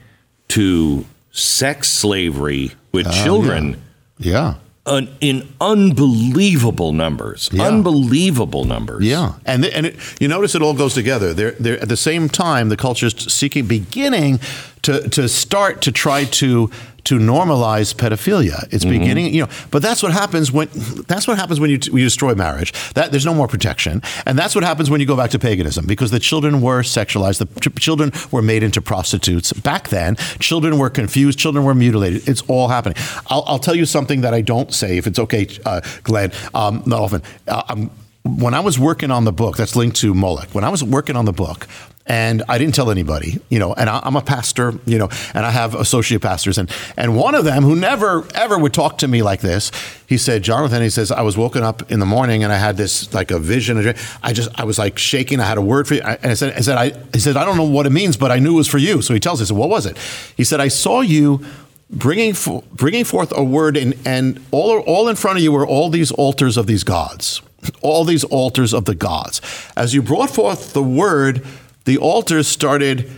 to 0.49 1.05
sex 1.31 1.89
slavery 1.89 2.71
with 2.91 3.11
children 3.11 3.75
oh, 3.75 3.81
Yeah. 4.17 4.53
un- 4.85 5.09
in 5.21 5.47
unbelievable 5.61 6.91
numbers. 6.93 7.49
Yeah. 7.51 7.63
Unbelievable 7.67 8.65
numbers. 8.65 9.03
Yeah, 9.03 9.33
and 9.45 9.63
the, 9.63 9.75
and 9.75 9.85
it, 9.87 9.95
you 10.19 10.27
notice 10.27 10.55
it 10.55 10.61
all 10.61 10.73
goes 10.73 10.93
together. 10.93 11.33
They're, 11.33 11.51
they're 11.51 11.79
at 11.79 11.89
the 11.89 11.97
same 11.97 12.29
time 12.29 12.69
the 12.69 12.77
culture's 12.77 13.31
seeking, 13.31 13.67
beginning 13.67 14.39
to 14.83 15.09
to 15.09 15.27
start 15.27 15.81
to 15.81 15.91
try 15.91 16.25
to 16.25 16.69
to 17.05 17.17
normalize 17.17 17.95
pedophilia. 17.95 18.67
It's 18.71 18.85
beginning, 18.85 19.33
you 19.33 19.43
know. 19.43 19.49
But 19.71 19.81
that's 19.81 20.03
what 20.03 20.11
happens 20.11 20.51
when 20.51 20.69
that's 21.07 21.27
what 21.27 21.37
happens 21.37 21.59
when 21.59 21.69
you, 21.69 21.79
you 21.91 22.03
destroy 22.03 22.35
marriage. 22.35 22.71
That 22.93 23.11
there's 23.11 23.25
no 23.25 23.33
more 23.33 23.47
protection, 23.47 24.01
and 24.25 24.37
that's 24.37 24.53
what 24.53 24.63
happens 24.63 24.89
when 24.89 24.99
you 24.99 25.07
go 25.07 25.15
back 25.15 25.31
to 25.31 25.39
paganism 25.39 25.87
because 25.87 26.11
the 26.11 26.19
children 26.19 26.61
were 26.61 26.81
sexualized. 26.81 27.39
The 27.39 27.69
ch- 27.69 27.81
children 27.81 28.11
were 28.31 28.41
made 28.41 28.63
into 28.63 28.81
prostitutes. 28.81 29.53
Back 29.53 29.89
then, 29.89 30.17
children 30.39 30.77
were 30.77 30.89
confused. 30.89 31.39
Children 31.39 31.65
were 31.65 31.75
mutilated. 31.75 32.27
It's 32.27 32.41
all 32.43 32.67
happening. 32.67 32.97
I'll, 33.27 33.43
I'll 33.47 33.59
tell 33.59 33.75
you 33.75 33.85
something 33.85 34.21
that 34.21 34.33
I 34.33 34.41
don't 34.41 34.71
say 34.73 34.97
if 34.97 35.07
it's 35.07 35.19
okay, 35.19 35.47
uh, 35.65 35.81
Glenn. 36.03 36.31
Um, 36.53 36.83
not 36.85 37.01
often. 37.01 37.23
Uh, 37.47 37.63
I'm, 37.69 37.89
when 38.23 38.53
I 38.53 38.59
was 38.59 38.77
working 38.77 39.11
on 39.11 39.23
the 39.23 39.31
book, 39.31 39.55
that's 39.57 39.75
linked 39.75 39.97
to 39.97 40.13
Moloch. 40.13 40.49
When 40.53 40.63
I 40.63 40.69
was 40.69 40.83
working 40.83 41.15
on 41.15 41.25
the 41.25 41.31
book, 41.33 41.67
and 42.05 42.41
I 42.49 42.57
didn't 42.57 42.73
tell 42.73 42.89
anybody, 42.89 43.39
you 43.49 43.59
know, 43.59 43.73
and 43.73 43.87
I, 43.89 43.99
I'm 44.03 44.15
a 44.15 44.21
pastor, 44.21 44.73
you 44.85 44.97
know, 44.97 45.09
and 45.35 45.45
I 45.45 45.51
have 45.51 45.75
associate 45.75 46.21
pastors, 46.21 46.57
and 46.57 46.69
and 46.97 47.15
one 47.15 47.35
of 47.35 47.45
them 47.45 47.63
who 47.63 47.75
never 47.75 48.25
ever 48.33 48.57
would 48.57 48.73
talk 48.73 48.97
to 48.99 49.07
me 49.07 49.21
like 49.21 49.41
this, 49.41 49.71
he 50.07 50.17
said, 50.17 50.41
Jonathan, 50.43 50.81
he 50.81 50.89
says, 50.89 51.11
I 51.11 51.21
was 51.21 51.37
woken 51.37 51.63
up 51.63 51.91
in 51.91 51.99
the 51.99 52.05
morning 52.07 52.43
and 52.43 52.51
I 52.51 52.57
had 52.57 52.77
this 52.77 53.13
like 53.13 53.29
a 53.31 53.37
vision. 53.39 53.93
I 54.23 54.33
just 54.33 54.49
I 54.59 54.63
was 54.63 54.79
like 54.79 54.97
shaking. 54.97 55.39
I 55.39 55.45
had 55.45 55.57
a 55.59 55.61
word 55.61 55.87
for 55.87 55.95
you, 55.95 56.01
I- 56.03 56.15
and 56.23 56.31
I 56.31 56.33
said, 56.33 56.53
I 56.55 56.61
said, 56.61 56.77
I 56.77 56.89
he 57.13 57.19
said, 57.19 57.37
I 57.37 57.45
don't 57.45 57.57
know 57.57 57.63
what 57.69 57.85
it 57.85 57.91
means, 57.91 58.17
but 58.17 58.31
I 58.31 58.39
knew 58.39 58.53
it 58.53 58.57
was 58.57 58.67
for 58.67 58.79
you. 58.79 59.01
So 59.03 59.13
he 59.13 59.19
tells 59.19 59.39
us, 59.41 59.51
what 59.51 59.69
was 59.69 59.85
it? 59.85 59.97
He 60.35 60.43
said, 60.43 60.59
I 60.59 60.67
saw 60.67 61.01
you 61.01 61.45
bringing 61.91 62.33
fo- 62.33 62.63
bringing 62.73 63.03
forth 63.05 63.31
a 63.37 63.43
word 63.43 63.77
and 63.77 63.93
and 64.03 64.39
all 64.51 64.79
all 64.79 65.07
in 65.07 65.15
front 65.15 65.37
of 65.37 65.43
you 65.43 65.51
were 65.51 65.65
all 65.65 65.89
these 65.89 66.11
altars 66.11 66.57
of 66.57 66.65
these 66.67 66.83
gods 66.83 67.41
all 67.81 68.05
these 68.05 68.23
altars 68.25 68.73
of 68.73 68.85
the 68.85 68.95
gods. 68.95 69.41
As 69.75 69.93
you 69.93 70.01
brought 70.01 70.29
forth 70.29 70.73
the 70.73 70.83
word 70.83 71.45
the 71.85 71.97
altars 71.97 72.47
started 72.47 73.09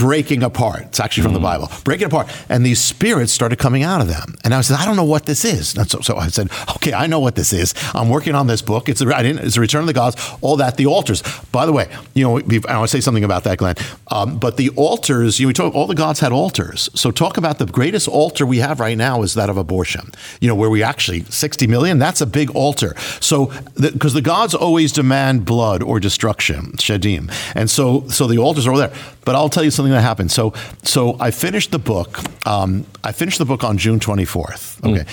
breaking 0.00 0.42
apart. 0.42 0.84
It's 0.86 0.98
actually 0.98 1.24
from 1.24 1.34
the 1.34 1.40
bible. 1.40 1.70
Breaking 1.84 2.06
apart. 2.06 2.28
And 2.48 2.64
these 2.64 2.80
spirits 2.80 3.32
started 3.32 3.58
coming 3.58 3.82
out 3.82 4.00
of 4.00 4.08
them. 4.08 4.34
And 4.42 4.54
i 4.54 4.62
said 4.62 4.78
i 4.78 4.86
don't 4.86 4.96
know 4.96 5.04
what 5.04 5.26
this 5.26 5.44
is. 5.44 5.76
And 5.76 5.88
so, 5.90 6.00
so 6.00 6.16
i 6.16 6.28
said 6.28 6.48
okay 6.76 6.94
i 6.94 7.06
know 7.06 7.20
what 7.20 7.34
this 7.34 7.52
is. 7.52 7.74
I'm 7.94 8.08
working 8.08 8.34
on 8.34 8.46
this 8.46 8.62
book. 8.62 8.88
It's 8.88 9.02
a, 9.02 9.14
I 9.14 9.22
didn't, 9.22 9.44
it's 9.46 9.58
a 9.58 9.60
return 9.60 9.82
of 9.82 9.86
the 9.86 9.92
gods 9.92 10.16
all 10.40 10.56
that 10.56 10.78
the 10.78 10.86
altars. 10.86 11.22
By 11.52 11.66
the 11.66 11.72
way 11.72 11.94
you 12.14 12.24
know 12.24 12.38
i 12.38 12.76
want 12.78 12.88
to 12.90 12.96
say 12.96 13.00
something 13.00 13.24
about 13.24 13.44
that 13.44 13.58
glenn. 13.58 13.74
Um, 14.08 14.38
but 14.38 14.56
the 14.56 14.70
altars 14.70 15.38
you 15.38 15.46
know, 15.46 15.48
we 15.48 15.52
talk, 15.52 15.74
all 15.74 15.86
the 15.86 15.94
gods 15.94 16.20
had 16.20 16.32
altars. 16.32 16.88
So 16.94 17.10
talk 17.10 17.36
about 17.36 17.58
the 17.58 17.66
greatest 17.66 18.08
altar 18.08 18.46
we 18.46 18.58
have 18.58 18.80
right 18.80 18.96
now 18.96 19.22
is 19.22 19.34
that 19.34 19.50
of 19.50 19.58
abortion. 19.58 20.12
You 20.40 20.48
know 20.48 20.54
where 20.54 20.70
we 20.70 20.82
actually 20.82 21.24
60 21.24 21.66
million 21.66 21.98
that's 21.98 22.22
a 22.22 22.26
big 22.26 22.50
altar. 22.56 22.94
So 23.20 23.52
because 23.78 24.14
the, 24.14 24.20
gods 24.20 24.54
always 24.54 24.92
demand 24.92 25.44
blood 25.44 25.82
or 25.82 26.00
destruction 26.00 26.72
shedim 26.76 27.30
and 27.54 27.68
so 27.70 28.06
so 28.08 28.26
the 28.26 28.38
altars 28.38 28.66
are 28.66 28.72
all 28.72 28.78
there. 28.78 28.92
But 29.24 29.34
i'll 29.34 29.50
tell 29.50 29.64
you 29.64 29.70
something 29.70 29.89
that 29.92 30.02
happened 30.02 30.30
so 30.30 30.52
so 30.82 31.16
i 31.20 31.30
finished 31.30 31.70
the 31.70 31.78
book 31.78 32.20
um, 32.46 32.86
i 33.04 33.12
finished 33.12 33.38
the 33.38 33.44
book 33.44 33.64
on 33.64 33.78
june 33.78 34.00
24th 34.00 34.84
okay 34.84 35.04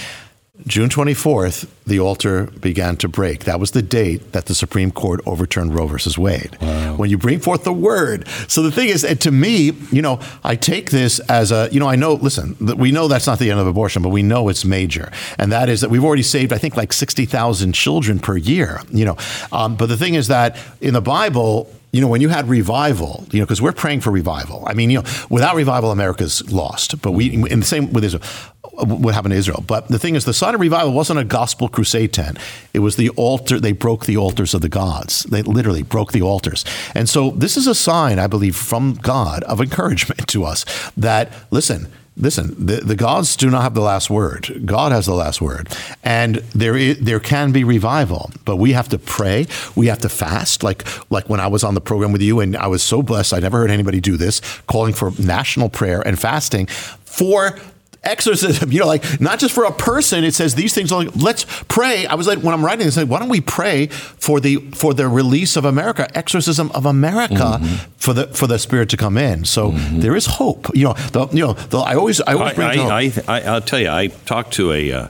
June 0.65 0.89
24th, 0.89 1.69
the 1.86 1.99
altar 1.99 2.45
began 2.59 2.97
to 2.97 3.07
break. 3.07 3.43
That 3.43 3.59
was 3.59 3.71
the 3.71 3.84
date 3.84 4.32
that 4.32 4.47
the 4.47 4.55
Supreme 4.55 4.89
Court 4.89 5.21
overturned 5.25 5.75
Roe 5.75 5.86
versus 5.86 6.17
Wade. 6.17 6.57
When 6.97 7.11
you 7.11 7.17
bring 7.17 7.39
forth 7.39 7.63
the 7.63 7.73
word. 7.73 8.28
So 8.47 8.63
the 8.63 8.71
thing 8.71 8.89
is, 8.89 9.03
and 9.05 9.21
to 9.21 9.32
me, 9.32 9.73
you 9.91 10.01
know, 10.01 10.19
I 10.43 10.55
take 10.55 10.89
this 10.89 11.19
as 11.30 11.51
a, 11.51 11.69
you 11.71 11.80
know, 11.80 11.88
I 11.88 11.95
know, 11.95 12.13
listen, 12.13 12.57
we 12.59 12.91
know 12.91 13.07
that's 13.07 13.28
not 13.28 13.38
the 13.38 13.51
end 13.51 13.59
of 13.59 13.67
abortion, 13.67 14.01
but 14.01 14.09
we 14.09 14.23
know 14.23 14.49
it's 14.49 14.65
major. 14.65 15.11
And 15.38 15.51
that 15.51 15.69
is 15.69 15.82
that 15.82 15.91
we've 15.91 16.03
already 16.03 16.23
saved, 16.23 16.51
I 16.51 16.57
think, 16.57 16.75
like 16.75 16.91
60,000 16.91 17.73
children 17.73 18.19
per 18.19 18.36
year, 18.36 18.82
you 18.91 19.05
know. 19.05 19.17
Um, 19.51 19.75
but 19.75 19.89
the 19.89 19.97
thing 19.97 20.15
is 20.15 20.28
that 20.28 20.57
in 20.82 20.93
the 20.93 21.01
Bible, 21.01 21.71
you 21.97 22.01
know, 22.01 22.07
when 22.07 22.21
you 22.21 22.29
had 22.29 22.47
revival, 22.47 23.25
you 23.31 23.39
know, 23.39 23.45
because 23.45 23.59
we're 23.59 23.71
praying 23.71 24.01
for 24.01 24.11
revival. 24.11 24.63
I 24.67 24.75
mean, 24.75 24.91
you 24.91 24.99
know, 25.01 25.09
without 25.31 25.55
revival, 25.55 25.89
America's 25.89 26.47
lost. 26.51 27.01
But 27.01 27.13
we, 27.13 27.33
in 27.33 27.59
the 27.61 27.65
same 27.65 27.91
with 27.91 28.03
Israel, 28.03 28.21
what 28.61 29.15
happened 29.15 29.31
to 29.31 29.37
Israel. 29.37 29.63
But 29.65 29.87
the 29.87 29.97
thing 29.97 30.13
is, 30.13 30.23
the 30.23 30.33
sign 30.33 30.53
of 30.53 30.61
revival 30.61 30.93
wasn't 30.93 31.17
a 31.17 31.23
gospel 31.23 31.69
crusade 31.69 32.13
tent. 32.13 32.37
It 32.71 32.79
was 32.79 32.97
the 32.97 33.09
altar. 33.09 33.59
They 33.59 33.71
broke 33.71 34.05
the 34.05 34.15
altars 34.15 34.53
of 34.53 34.61
the 34.61 34.69
gods. 34.69 35.23
They 35.23 35.41
literally 35.41 35.81
broke 35.81 36.11
the 36.11 36.21
altars. 36.21 36.63
And 36.93 37.09
so 37.09 37.31
this 37.31 37.57
is 37.57 37.65
a 37.65 37.73
sign, 37.73 38.19
I 38.19 38.27
believe, 38.27 38.55
from 38.55 38.93
God 38.93 39.41
of 39.45 39.59
encouragement 39.59 40.27
to 40.27 40.43
us 40.43 40.65
that, 40.97 41.31
listen, 41.49 41.87
Listen, 42.20 42.55
the, 42.57 42.78
the 42.78 42.95
gods 42.95 43.36
do 43.36 43.49
not 43.49 43.61
have 43.61 43.76
the 43.76 43.82
last 43.82 44.09
word. 44.09 44.63
God 44.65 44.91
has 44.91 45.05
the 45.05 45.13
last 45.13 45.39
word. 45.39 45.70
And 46.03 46.38
there 46.55 46.76
is, 46.76 46.99
there 46.99 47.20
can 47.20 47.51
be 47.51 47.63
revival, 47.63 48.32
but 48.43 48.55
we 48.55 48.72
have 48.72 48.89
to 48.89 48.97
pray. 48.97 49.45
We 49.76 49.88
have 49.88 49.99
to 49.99 50.09
fast. 50.09 50.63
Like, 50.63 50.84
like 51.11 51.30
when 51.30 51.39
I 51.39 51.47
was 51.47 51.63
on 51.63 51.76
the 51.76 51.82
program 51.82 52.11
with 52.11 52.24
you, 52.24 52.39
and 52.39 52.57
I 52.57 52.68
was 52.68 52.82
so 52.82 53.03
blessed, 53.03 53.34
I 53.34 53.39
never 53.39 53.59
heard 53.59 53.70
anybody 53.70 54.01
do 54.01 54.18
this, 54.18 54.41
calling 54.68 54.93
for 54.93 55.11
national 55.20 55.70
prayer 55.70 56.01
and 56.01 56.20
fasting 56.20 56.65
for 56.68 57.59
exorcism 58.07 58.71
you 58.71 58.79
know 58.79 58.87
like 58.87 59.21
not 59.21 59.39
just 59.39 59.53
for 59.53 59.65
a 59.65 59.71
person 59.71 60.23
it 60.23 60.33
says 60.33 60.55
these 60.55 60.73
things 60.73 60.91
like 60.91 61.09
let's 61.15 61.45
pray 61.67 62.05
i 62.07 62.15
was 62.15 62.27
like 62.27 62.39
when 62.39 62.53
i'm 62.53 62.65
writing 62.65 62.85
this 62.85 62.97
like 62.97 63.07
why 63.07 63.19
don't 63.19 63.29
we 63.29 63.41
pray 63.41 63.87
for 63.87 64.39
the 64.39 64.57
for 64.73 64.93
the 64.93 65.07
release 65.07 65.55
of 65.55 65.65
america 65.65 66.07
exorcism 66.17 66.71
of 66.71 66.85
america 66.85 67.59
for 67.97 68.13
the 68.13 68.27
for 68.27 68.47
the 68.47 68.57
spirit 68.57 68.89
to 68.89 68.97
come 68.97 69.17
in 69.17 69.45
so 69.45 69.71
there 69.71 70.15
is 70.15 70.25
hope 70.25 70.67
you 70.75 70.83
know 70.83 70.93
the, 71.11 71.27
you 71.31 71.45
know 71.45 71.53
the, 71.53 71.77
i 71.79 71.93
always 71.93 72.21
i 72.21 72.33
always 72.33 72.53
bring 72.53 72.79
I. 72.79 72.87
I, 72.87 73.01
I, 73.27 73.37
I, 73.37 73.41
I'll 73.41 73.61
tell 73.61 73.79
you, 73.79 73.89
I 73.89 74.07
talked 74.07 74.53
to 74.53 74.71
a, 74.71 74.91
uh, 74.91 75.07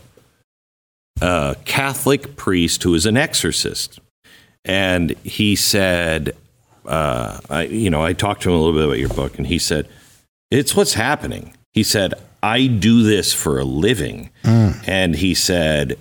a 1.22 1.56
Catholic 1.66 2.36
priest 2.36 2.84
who 2.84 2.94
is 2.94 3.06
an 3.06 3.18
exorcist, 3.18 4.00
and 4.66 5.12
he 5.24 5.56
said, 5.56 6.36
uh, 6.86 7.40
I, 7.50 7.64
you 7.64 7.90
know, 7.90 8.04
I 8.04 8.14
talked 8.14 8.44
to 8.44 8.50
him 8.50 8.56
a 8.56 8.60
little 8.60 8.74
bit 8.74 8.86
about 8.86 9.00
your 9.00 9.10
book, 9.10 9.38
and 9.38 9.48
he 9.48 9.60
said, 9.60 9.88
it's 10.52 10.76
what's 10.76 10.94
happening. 10.94 11.54
He 11.74 11.84
said, 11.84 12.14
I 12.44 12.68
do 12.68 13.04
this 13.04 13.34
for 13.34 13.60
a 13.60 13.64
living, 13.64 14.30
and 14.44 15.16
he 15.16 15.34
said, 15.34 15.98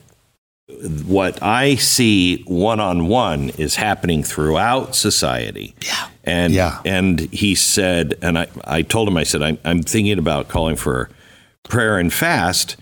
what 1.07 1.41
I 1.43 1.77
see 1.77 2.43
one 2.47 2.81
on 2.81 3.07
one 3.09 3.51
is 3.51 3.77
happening 3.77 4.23
throughout 4.25 4.95
society. 4.97 5.75
Yeah. 5.83 6.09
And 6.25 6.53
Yeah. 6.53 6.81
and 6.85 7.21
he 7.33 7.55
said, 7.55 8.15
and 8.21 8.37
I, 8.39 8.49
I 8.65 8.83
told 8.83 9.07
him, 9.09 9.17
I 9.17 9.23
said, 9.23 9.43
I'm, 9.43 9.59
I'm 9.65 9.83
thinking 9.83 10.19
about 10.19 10.49
calling 10.49 10.75
for 10.77 11.09
prayer 11.63 11.99
and 11.99 12.13
fast 12.13 12.77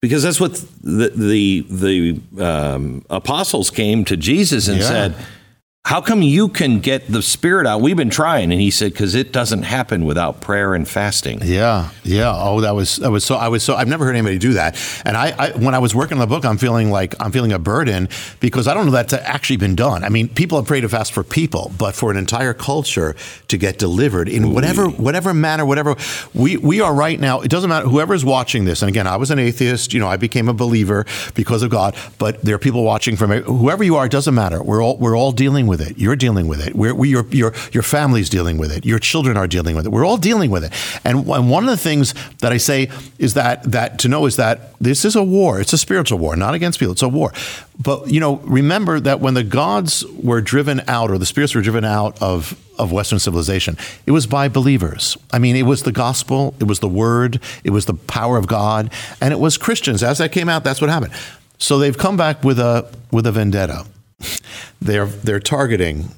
because 0.00 0.22
that's 0.22 0.40
what 0.40 0.54
the 0.82 1.12
the, 1.14 1.66
the 1.70 2.42
um, 2.44 3.04
apostles 3.10 3.70
came 3.70 4.04
to 4.06 4.16
Jesus 4.16 4.66
and 4.66 4.78
Yeah. 4.78 4.88
said, 4.88 5.14
how 5.84 6.00
come 6.00 6.22
you 6.22 6.48
can 6.48 6.78
get 6.78 7.08
the 7.08 7.20
spirit 7.20 7.66
out? 7.66 7.80
We've 7.80 7.96
been 7.96 8.08
trying. 8.08 8.52
And 8.52 8.60
he 8.60 8.70
said, 8.70 8.92
because 8.92 9.16
it 9.16 9.32
doesn't 9.32 9.64
happen 9.64 10.04
without 10.04 10.40
prayer 10.40 10.74
and 10.74 10.88
fasting. 10.88 11.40
Yeah, 11.42 11.90
yeah. 12.04 12.32
Oh, 12.34 12.60
that 12.60 12.76
was 12.76 12.96
that 12.98 13.10
was 13.10 13.24
so. 13.24 13.34
I 13.34 13.48
was 13.48 13.64
so. 13.64 13.74
I've 13.74 13.88
never 13.88 14.04
heard 14.04 14.14
anybody 14.14 14.38
do 14.38 14.52
that. 14.52 14.78
And 15.04 15.16
I, 15.16 15.34
I 15.36 15.50
when 15.50 15.74
I 15.74 15.80
was 15.80 15.92
working 15.92 16.18
on 16.18 16.20
the 16.20 16.28
book, 16.28 16.44
I'm 16.44 16.56
feeling 16.56 16.92
like 16.92 17.16
I'm 17.20 17.32
feeling 17.32 17.52
a 17.52 17.58
burden 17.58 18.08
because 18.38 18.68
I 18.68 18.74
don't 18.74 18.86
know 18.86 18.92
that's 18.92 19.12
actually 19.12 19.56
been 19.56 19.74
done. 19.74 20.04
I 20.04 20.08
mean, 20.08 20.28
people 20.28 20.56
have 20.56 20.68
prayed 20.68 20.82
to 20.82 20.88
fast 20.88 21.12
for 21.12 21.24
people, 21.24 21.72
but 21.76 21.96
for 21.96 22.12
an 22.12 22.16
entire 22.16 22.54
culture 22.54 23.16
to 23.48 23.58
get 23.58 23.80
delivered 23.80 24.28
in 24.28 24.52
whatever 24.52 24.88
whatever 24.88 25.34
manner, 25.34 25.66
whatever 25.66 25.96
we 26.32 26.58
we 26.58 26.80
are 26.80 26.94
right 26.94 27.18
now. 27.18 27.40
It 27.40 27.50
doesn't 27.50 27.68
matter 27.68 27.88
whoever's 27.88 28.24
watching 28.24 28.66
this. 28.66 28.82
And 28.82 28.88
again, 28.88 29.08
I 29.08 29.16
was 29.16 29.32
an 29.32 29.40
atheist. 29.40 29.92
You 29.92 29.98
know, 29.98 30.06
I 30.06 30.16
became 30.16 30.48
a 30.48 30.54
believer 30.54 31.06
because 31.34 31.64
of 31.64 31.70
God. 31.70 31.96
But 32.18 32.40
there 32.42 32.54
are 32.54 32.60
people 32.60 32.84
watching 32.84 33.16
from 33.16 33.32
whoever 33.32 33.82
you 33.82 33.96
are. 33.96 34.06
It 34.06 34.12
doesn't 34.12 34.34
matter. 34.34 34.62
We're 34.62 34.80
all 34.82 34.96
we're 34.96 35.16
all 35.16 35.32
dealing 35.32 35.66
with 35.66 35.71
it. 35.80 35.98
You're 35.98 36.16
dealing 36.16 36.48
with 36.48 36.64
it. 36.66 36.74
We're, 36.74 36.94
we 36.94 37.08
your 37.08 37.26
your 37.28 37.52
your 37.72 37.82
family's 37.82 38.28
dealing 38.28 38.58
with 38.58 38.72
it. 38.72 38.84
Your 38.84 38.98
children 38.98 39.36
are 39.36 39.46
dealing 39.46 39.74
with 39.76 39.86
it. 39.86 39.90
We're 39.90 40.04
all 40.04 40.16
dealing 40.16 40.50
with 40.50 40.64
it. 40.64 40.72
And, 41.04 41.26
and 41.28 41.50
one 41.50 41.64
of 41.64 41.70
the 41.70 41.76
things 41.76 42.14
that 42.40 42.52
I 42.52 42.56
say 42.58 42.90
is 43.18 43.34
that 43.34 43.62
that 43.70 43.98
to 44.00 44.08
know 44.08 44.26
is 44.26 44.36
that 44.36 44.78
this 44.80 45.04
is 45.04 45.16
a 45.16 45.22
war. 45.22 45.60
It's 45.60 45.72
a 45.72 45.78
spiritual 45.78 46.18
war, 46.18 46.36
not 46.36 46.54
against 46.54 46.78
people. 46.78 46.92
It's 46.92 47.02
a 47.02 47.08
war. 47.08 47.32
But 47.82 48.10
you 48.10 48.20
know, 48.20 48.36
remember 48.38 49.00
that 49.00 49.20
when 49.20 49.34
the 49.34 49.44
gods 49.44 50.04
were 50.06 50.40
driven 50.40 50.82
out, 50.88 51.10
or 51.10 51.18
the 51.18 51.26
spirits 51.26 51.54
were 51.54 51.62
driven 51.62 51.84
out 51.84 52.20
of 52.20 52.58
of 52.78 52.90
Western 52.90 53.18
civilization, 53.18 53.76
it 54.06 54.10
was 54.12 54.26
by 54.26 54.48
believers. 54.48 55.16
I 55.32 55.38
mean, 55.38 55.56
it 55.56 55.62
was 55.62 55.82
the 55.82 55.92
gospel, 55.92 56.54
it 56.58 56.64
was 56.64 56.80
the 56.80 56.88
word, 56.88 57.40
it 57.64 57.70
was 57.70 57.86
the 57.86 57.94
power 57.94 58.36
of 58.36 58.46
God, 58.46 58.92
and 59.20 59.32
it 59.32 59.38
was 59.38 59.56
Christians. 59.56 60.02
As 60.02 60.18
that 60.18 60.32
came 60.32 60.48
out, 60.48 60.64
that's 60.64 60.80
what 60.80 60.90
happened. 60.90 61.12
So 61.58 61.78
they've 61.78 61.96
come 61.96 62.16
back 62.16 62.42
with 62.42 62.58
a 62.58 62.92
with 63.10 63.26
a 63.26 63.32
vendetta. 63.32 63.86
They're 64.80 65.06
they're 65.06 65.40
targeting 65.40 66.10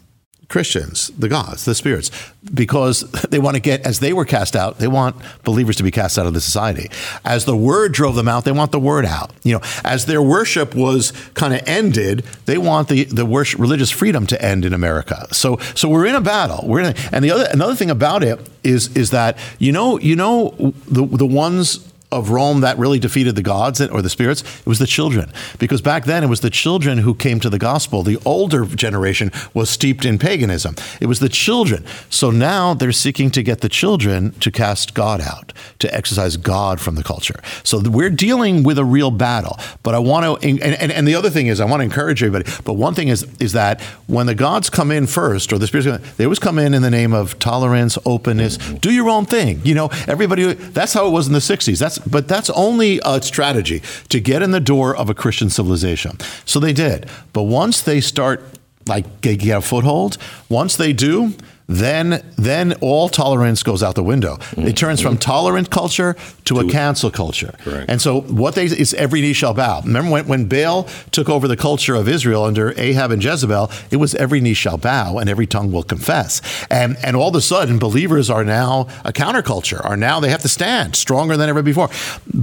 Christians, 0.49 1.09
the 1.19 1.29
gods, 1.29 1.65
the 1.65 1.75
spirits, 1.75 2.11
because 2.53 3.01
they 3.31 3.39
want 3.39 3.57
to 3.57 3.61
get, 3.61 3.85
as 3.87 4.01
they 4.01 4.13
were 4.13 4.25
cast 4.25 4.55
out, 4.55 4.79
they 4.79 4.89
want 4.89 5.17
believers 5.43 5.77
to 5.77 5.83
be 5.83 5.91
cast 5.91 6.19
out 6.19 6.27
of 6.27 6.35
the 6.35 6.41
society. 6.41 6.91
As 7.25 7.45
the 7.45 7.57
word 7.57 7.93
drove 7.93 8.15
them 8.15 8.29
out, 8.29 8.45
they 8.45 8.53
want 8.53 8.71
the 8.71 8.79
word 8.79 9.05
out. 9.05 9.33
You 9.43 9.55
know, 9.55 9.61
as 9.85 10.07
their 10.07 10.23
worship 10.23 10.75
was 10.75 11.13
kind 11.35 11.55
of 11.55 11.63
ended, 11.67 12.25
they 12.47 12.59
want 12.59 12.89
the 12.89 13.05
the 13.05 13.27
worship, 13.27 13.59
religious 13.61 13.91
freedom 13.91 14.27
to 14.29 14.41
end 14.41 14.65
in 14.65 14.73
America. 14.73 15.27
So, 15.33 15.57
so 15.75 15.89
we're 15.89 16.07
in 16.07 16.15
a 16.15 16.21
battle. 16.21 16.65
We're 16.69 16.81
in, 16.81 16.87
a, 16.87 16.95
and 17.11 17.25
the 17.25 17.31
other 17.31 17.47
another 17.51 17.75
thing 17.75 17.91
about 17.91 18.23
it 18.23 18.39
is 18.63 18.95
is 18.97 19.11
that 19.11 19.39
you 19.59 19.73
know 19.73 19.99
you 19.99 20.15
know 20.15 20.51
the 20.87 21.05
the 21.05 21.27
ones 21.27 21.93
of 22.15 22.31
Rome 22.31 22.61
that 22.61 22.79
really 22.79 22.99
defeated 22.99 23.35
the 23.35 23.43
gods 23.43 23.81
or 23.81 24.01
the 24.01 24.09
spirits, 24.09 24.43
it 24.43 24.67
was 24.67 24.79
the 24.79 24.87
children. 24.87 25.33
Because 25.59 25.83
back 25.83 26.05
then 26.05 26.23
it 26.23 26.29
was 26.29 26.41
the 26.41 26.51
children 26.51 26.99
who 26.99 27.15
came 27.15 27.41
to 27.41 27.51
the 27.51 27.59
gospel. 27.59 28.03
The 28.03 28.19
older 28.25 28.65
generation 28.65 29.31
was 29.53 29.69
steeped 29.69 30.05
in 30.05 30.19
paganism. 30.19 30.77
It 31.01 31.07
was 31.07 31.21
the 31.21 31.29
children. 31.29 31.85
So 32.09 32.31
now 32.31 32.75
they're 32.75 32.93
seeking 32.93 33.31
to 33.33 33.43
get 33.43 33.61
the 33.61 33.69
children 33.69 34.33
to 34.41 34.51
cast 34.51 34.95
God 34.95 35.21
out, 35.21 35.53
to 35.81 35.93
exercise 35.95 36.37
God 36.37 36.81
from 36.81 36.95
the 36.95 37.03
culture. 37.03 37.41
So 37.65 37.81
we're 37.81 38.11
dealing 38.11 38.63
with 38.63 38.79
a 38.79 38.85
real 38.85 39.11
battle. 39.11 39.59
But 39.83 39.95
I 39.95 39.99
want 39.99 40.43
to, 40.43 40.49
and, 40.49 40.63
and, 40.63 40.93
and 40.93 41.09
the 41.09 41.15
other 41.15 41.31
thing 41.31 41.49
is, 41.49 41.61
I 41.61 41.65
want 41.65 41.81
to 41.81 41.85
encourage 41.85 42.23
everybody. 42.23 42.51
But 42.65 42.75
one 42.75 42.95
thing 42.95 43.09
is, 43.09 43.27
is 43.41 43.53
that 43.53 43.81
when 44.07 44.27
the 44.27 44.35
gods 44.35 44.71
come 44.71 44.91
in 44.91 45.07
first, 45.07 45.53
or 45.53 45.59
the 45.59 45.67
spirits, 45.67 45.87
in, 45.87 46.01
they 46.17 46.25
always 46.25 46.39
come 46.39 46.59
in 46.59 46.75
in 46.75 46.83
the 46.83 46.91
name 46.91 47.13
of 47.13 47.39
tolerance, 47.39 47.99
openness, 48.07 48.57
do 48.57 48.93
your 48.93 49.09
own 49.09 49.27
thing. 49.27 49.61
You 49.65 49.75
know, 49.75 49.91
everybody, 50.07 50.53
that's 50.53 50.93
how 50.93 51.07
it 51.07 51.11
was 51.11 51.27
in 51.27 51.33
the 51.33 51.39
60s. 51.39 51.79
That's 51.79 51.99
but 52.07 52.29
that's 52.29 52.51
only 52.51 53.01
a 53.05 53.21
strategy 53.23 53.83
to 54.09 54.21
get 54.21 54.43
in 54.43 54.51
the 54.51 54.61
door 54.61 54.97
of 54.97 55.11
a 55.11 55.15
Christian 55.15 55.51
civilization. 55.51 56.19
So 56.45 56.61
they 56.61 56.73
did. 56.73 57.09
But 57.33 57.45
once 57.45 57.81
they 57.83 58.01
start, 58.01 58.43
like, 58.87 59.21
get 59.37 59.59
a 59.59 59.61
foothold, 59.61 60.19
once 60.49 60.77
they 60.77 60.93
do, 60.93 61.35
then 61.67 62.25
then 62.37 62.75
all 62.81 63.09
tolerance 63.09 63.63
goes 63.63 63.83
out 63.83 63.95
the 63.95 64.03
window. 64.03 64.37
Mm-hmm. 64.37 64.69
It 64.69 64.77
turns 64.77 65.01
from 65.01 65.17
tolerant 65.17 65.71
culture 65.71 66.15
to, 66.45 66.55
to 66.55 66.61
a 66.61 66.71
cancel 66.71 67.11
culture. 67.11 67.55
Correct. 67.59 67.91
And 67.91 68.01
so 68.03 68.21
what 68.23 68.55
they 68.55 68.67
is 68.67 68.93
every 68.95 69.21
knee 69.21 69.33
shall 69.33 69.55
bow. 69.55 69.81
Remember 69.81 70.11
when, 70.11 70.29
when 70.29 70.47
Baal 70.47 70.85
took 71.11 71.29
over 71.29 71.49
the 71.49 71.57
culture 71.57 71.95
of 71.95 72.09
Israel 72.09 72.45
under 72.45 72.79
Ahab 72.79 73.11
and 73.11 73.23
Jezebel, 73.23 73.71
it 73.91 73.97
was 73.97 74.15
every 74.17 74.41
knee 74.41 74.55
shall 74.55 74.77
bow 74.77 75.19
and 75.19 75.31
every 75.31 75.47
tongue 75.47 75.73
will 75.73 75.83
confess. 75.83 76.43
And 76.71 76.97
and 77.03 77.17
all 77.17 77.29
of 77.29 77.35
a 77.35 77.41
sudden 77.41 77.79
believers 77.79 78.29
are 78.29 78.45
now 78.45 78.89
a 79.05 79.13
counterculture, 79.13 79.83
are 79.85 79.97
now 79.97 80.21
they 80.21 80.31
have 80.31 80.43
to 80.43 80.49
stand 80.49 80.97
stronger 80.97 81.37
than 81.37 81.49
ever 81.49 81.63
before. 81.63 81.91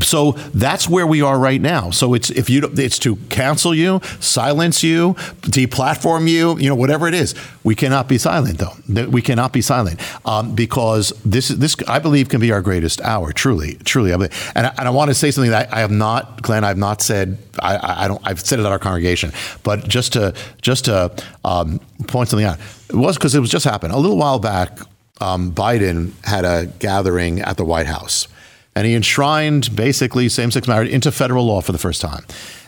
So 0.01 0.31
that's 0.53 0.89
where 0.89 1.05
we 1.05 1.21
are 1.21 1.37
right 1.37 1.61
now. 1.61 1.91
So 1.91 2.15
it's 2.15 2.31
if 2.31 2.49
you 2.49 2.71
it's 2.75 2.97
to 2.99 3.17
cancel 3.29 3.75
you, 3.75 4.01
silence 4.19 4.83
you, 4.83 5.13
deplatform 5.41 6.27
you, 6.27 6.57
you 6.57 6.69
know 6.69 6.75
whatever 6.75 7.07
it 7.07 7.13
is. 7.13 7.35
We 7.63 7.75
cannot 7.75 8.07
be 8.07 8.17
silent 8.17 8.57
though 8.57 8.73
we 9.11 9.21
cannot 9.21 9.53
be 9.53 9.61
silent 9.61 9.99
um, 10.25 10.55
because 10.55 11.13
this 11.23 11.49
this 11.49 11.75
I 11.87 11.99
believe 11.99 12.29
can 12.29 12.39
be 12.39 12.51
our 12.51 12.61
greatest 12.61 13.01
hour. 13.01 13.31
Truly, 13.31 13.75
truly, 13.83 14.13
I 14.13 14.17
believe. 14.17 14.51
And 14.55 14.67
I, 14.67 14.73
and 14.77 14.87
I 14.87 14.91
want 14.91 15.09
to 15.09 15.15
say 15.15 15.31
something 15.31 15.51
that 15.51 15.73
I 15.73 15.79
have 15.79 15.91
not, 15.91 16.41
Glenn. 16.41 16.63
I 16.63 16.69
have 16.69 16.77
not 16.77 17.01
said. 17.01 17.37
I, 17.59 18.05
I 18.05 18.07
don't. 18.07 18.21
I've 18.23 18.39
said 18.39 18.59
it 18.59 18.65
at 18.65 18.71
our 18.71 18.79
congregation, 18.79 19.31
but 19.63 19.87
just 19.87 20.13
to 20.13 20.33
just 20.61 20.85
to 20.85 21.11
um, 21.43 21.79
point 22.07 22.29
something 22.29 22.45
out, 22.45 22.59
it 22.89 22.95
was 22.95 23.17
because 23.17 23.35
it 23.35 23.39
was 23.39 23.49
just 23.49 23.65
happened 23.65 23.93
a 23.93 23.97
little 23.97 24.17
while 24.17 24.39
back. 24.39 24.79
Um, 25.19 25.51
Biden 25.51 26.13
had 26.25 26.45
a 26.45 26.65
gathering 26.79 27.41
at 27.41 27.57
the 27.57 27.65
White 27.65 27.85
House, 27.85 28.27
and 28.75 28.87
he 28.87 28.95
enshrined 28.95 29.75
basically 29.75 30.29
same-sex 30.29 30.67
marriage 30.67 30.89
into 30.89 31.11
federal 31.11 31.45
law 31.45 31.61
for 31.61 31.73
the 31.73 31.77
first 31.77 32.01
time. 32.01 32.25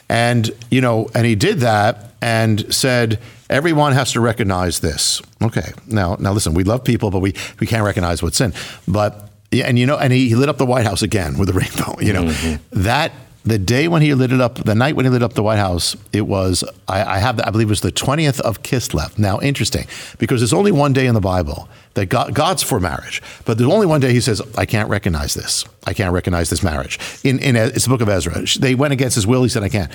And 0.10 0.52
you 0.70 0.82
know, 0.82 1.10
and 1.16 1.26
he 1.26 1.36
did 1.36 1.60
that 1.60 2.12
and 2.22 2.74
said 2.74 3.20
Everyone 3.54 3.94
has 3.94 4.12
to 4.14 4.20
recognize 4.20 4.80
this. 4.80 5.22
Okay. 5.40 5.74
Now, 5.86 6.16
now 6.20 6.34
listen, 6.34 6.56
we 6.56 6.64
love 6.64 6.84
people, 6.84 7.12
but 7.12 7.20
we, 7.20 7.36
we 7.60 7.68
can't 7.68 7.84
recognize 7.84 8.24
what's 8.24 8.42
in. 8.42 8.52
But, 8.88 9.30
yeah, 9.52 9.66
and 9.66 9.78
you 9.78 9.86
know, 9.86 9.96
and 9.96 10.12
he, 10.12 10.34
lit 10.34 10.50
up 10.50 10.58
the 10.58 10.66
White 10.66 10.86
House 10.86 11.04
again 11.04 11.38
with 11.38 11.50
a 11.50 11.54
rainbow, 11.62 12.00
you 12.02 12.14
know, 12.14 12.24
mm-hmm. 12.24 12.82
that 12.82 13.12
the 13.46 13.60
day 13.60 13.88
when 13.88 14.02
he 14.02 14.16
lit 14.16 14.32
it 14.32 14.42
up, 14.42 14.56
the 14.56 14.74
night 14.74 14.96
when 14.96 15.06
he 15.06 15.12
lit 15.12 15.22
up 15.22 15.34
the 15.34 15.44
White 15.44 15.60
House, 15.60 15.96
it 16.12 16.22
was 16.22 16.64
I, 16.88 17.04
I 17.04 17.18
have 17.20 17.40
I 17.42 17.52
believe 17.52 17.68
it 17.68 17.72
was 17.72 17.82
the 17.82 17.92
twentieth 17.92 18.40
of 18.40 18.64
Kislev. 18.64 19.20
Now, 19.20 19.40
interesting 19.40 19.86
because 20.18 20.40
there's 20.40 20.54
only 20.54 20.72
one 20.72 20.94
day 20.94 21.08
in 21.08 21.14
the 21.14 21.22
Bible 21.22 21.68
that 21.94 22.08
God, 22.08 22.34
God's 22.34 22.64
for 22.64 22.80
marriage, 22.80 23.22
but 23.46 23.58
there's 23.58 23.70
only 23.70 23.86
one 23.86 24.00
day 24.00 24.14
He 24.14 24.22
says 24.22 24.42
I 24.58 24.66
can't 24.66 24.90
recognize 24.90 25.34
this. 25.34 25.66
I 25.86 25.94
can't 25.94 26.14
recognize 26.14 26.50
this 26.50 26.64
marriage. 26.64 27.00
In 27.24 27.40
in 27.40 27.56
it's 27.56 27.84
the 27.84 27.90
book 27.90 28.02
of 28.02 28.10
Ezra. 28.10 28.44
They 28.60 28.76
went 28.76 28.94
against 28.94 29.16
His 29.16 29.28
will. 29.28 29.44
He 29.44 29.50
said 29.50 29.64
I 29.64 29.70
can't. 29.70 29.92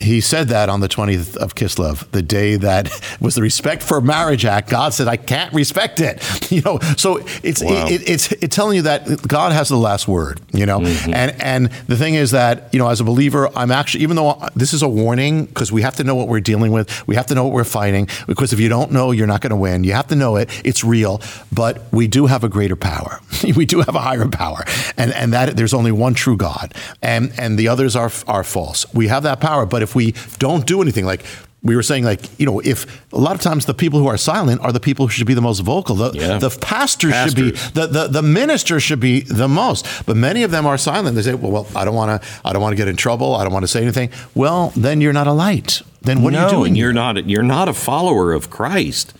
He 0.00 0.20
said 0.20 0.46
that 0.50 0.68
on 0.68 0.78
the 0.78 0.88
20th 0.88 1.36
of 1.38 1.56
Kislev, 1.56 2.08
the 2.12 2.22
day 2.22 2.54
that 2.54 2.88
was 3.20 3.34
the 3.34 3.42
Respect 3.42 3.82
for 3.82 4.00
Marriage 4.00 4.44
Act. 4.44 4.70
God 4.70 4.94
said, 4.94 5.08
I 5.08 5.16
can't 5.16 5.52
respect 5.52 6.00
it. 6.00 6.24
You 6.48 6.62
know, 6.62 6.78
so 6.96 7.18
it's, 7.42 7.62
wow. 7.62 7.86
it, 7.88 8.08
it's, 8.08 8.32
it's 8.32 8.56
telling 8.56 8.76
you 8.76 8.82
that 8.82 9.28
God 9.28 9.52
has 9.52 9.68
the 9.68 9.76
last 9.76 10.08
word, 10.08 10.40
you 10.50 10.64
know? 10.64 10.78
Mm-hmm. 10.78 11.12
And, 11.12 11.42
and 11.42 11.66
the 11.88 11.96
thing 11.96 12.14
is 12.14 12.30
that, 12.30 12.72
you 12.72 12.78
know, 12.78 12.88
as 12.88 13.02
a 13.02 13.04
believer, 13.04 13.50
I'm 13.54 13.70
actually, 13.70 14.04
even 14.04 14.16
though 14.16 14.42
this 14.56 14.72
is 14.72 14.80
a 14.80 14.88
warning, 14.88 15.44
because 15.44 15.70
we 15.70 15.82
have 15.82 15.96
to 15.96 16.04
know 16.04 16.14
what 16.14 16.26
we're 16.26 16.40
dealing 16.40 16.72
with, 16.72 17.06
we 17.06 17.16
have 17.16 17.26
to 17.26 17.34
know 17.34 17.44
what 17.44 17.52
we're 17.52 17.64
fighting, 17.64 18.08
because 18.26 18.54
if 18.54 18.60
you 18.60 18.70
don't 18.70 18.92
know, 18.92 19.10
you're 19.10 19.26
not 19.26 19.42
going 19.42 19.50
to 19.50 19.56
win. 19.56 19.84
You 19.84 19.92
have 19.92 20.06
to 20.06 20.16
know 20.16 20.36
it. 20.36 20.48
It's 20.64 20.82
real, 20.82 21.20
but 21.52 21.82
we 21.92 22.08
do 22.08 22.24
have 22.24 22.44
a 22.44 22.48
greater 22.48 22.76
power. 22.76 23.20
we 23.54 23.66
do 23.66 23.80
have 23.80 23.94
a 23.94 24.00
higher 24.00 24.26
power. 24.26 24.64
And, 24.96 25.12
and 25.12 25.34
that 25.34 25.54
there's 25.54 25.74
only 25.74 25.92
one 25.92 26.14
true 26.14 26.38
God, 26.38 26.72
and, 27.02 27.30
and 27.38 27.58
the 27.58 27.68
others 27.68 27.94
are, 27.94 28.10
are 28.26 28.42
false. 28.42 28.86
We 28.94 29.08
have 29.08 29.24
that 29.24 29.40
power, 29.40 29.66
but 29.66 29.82
if 29.82 29.87
we 29.94 30.14
don't 30.38 30.66
do 30.66 30.82
anything, 30.82 31.04
like 31.04 31.24
we 31.62 31.74
were 31.74 31.82
saying, 31.82 32.04
like, 32.04 32.38
you 32.38 32.46
know, 32.46 32.60
if 32.60 33.12
a 33.12 33.18
lot 33.18 33.34
of 33.34 33.40
times 33.40 33.66
the 33.66 33.74
people 33.74 33.98
who 33.98 34.06
are 34.06 34.16
silent 34.16 34.60
are 34.60 34.72
the 34.72 34.80
people 34.80 35.06
who 35.06 35.10
should 35.10 35.26
be 35.26 35.34
the 35.34 35.42
most 35.42 35.60
vocal. 35.60 35.96
The, 35.96 36.12
yeah. 36.12 36.38
the 36.38 36.50
pastors, 36.50 37.12
pastors, 37.12 37.34
should 37.34 37.74
be, 37.74 37.80
the, 37.80 37.86
the, 37.88 38.06
the 38.06 38.22
minister 38.22 38.78
should 38.78 39.00
be 39.00 39.20
the 39.20 39.48
most. 39.48 39.86
But 40.06 40.16
many 40.16 40.44
of 40.44 40.52
them 40.52 40.66
are 40.66 40.78
silent. 40.78 41.16
They 41.16 41.22
say, 41.22 41.34
well, 41.34 41.50
well 41.50 41.66
I 41.74 41.84
don't 41.84 41.96
want 41.96 42.22
to, 42.22 42.28
I 42.44 42.52
don't 42.52 42.62
want 42.62 42.72
to 42.72 42.76
get 42.76 42.86
in 42.86 42.96
trouble. 42.96 43.34
I 43.34 43.42
don't 43.42 43.52
want 43.52 43.64
to 43.64 43.68
say 43.68 43.82
anything. 43.82 44.10
Well, 44.34 44.72
then 44.76 45.00
you're 45.00 45.12
not 45.12 45.26
a 45.26 45.32
light. 45.32 45.82
Then 46.02 46.22
what 46.22 46.32
no, 46.32 46.38
are 46.38 46.44
you 46.44 46.56
doing? 46.56 46.76
You're 46.76 46.92
not, 46.92 47.28
you're 47.28 47.42
not 47.42 47.68
a 47.68 47.74
follower 47.74 48.32
of 48.32 48.50
Christ. 48.50 49.12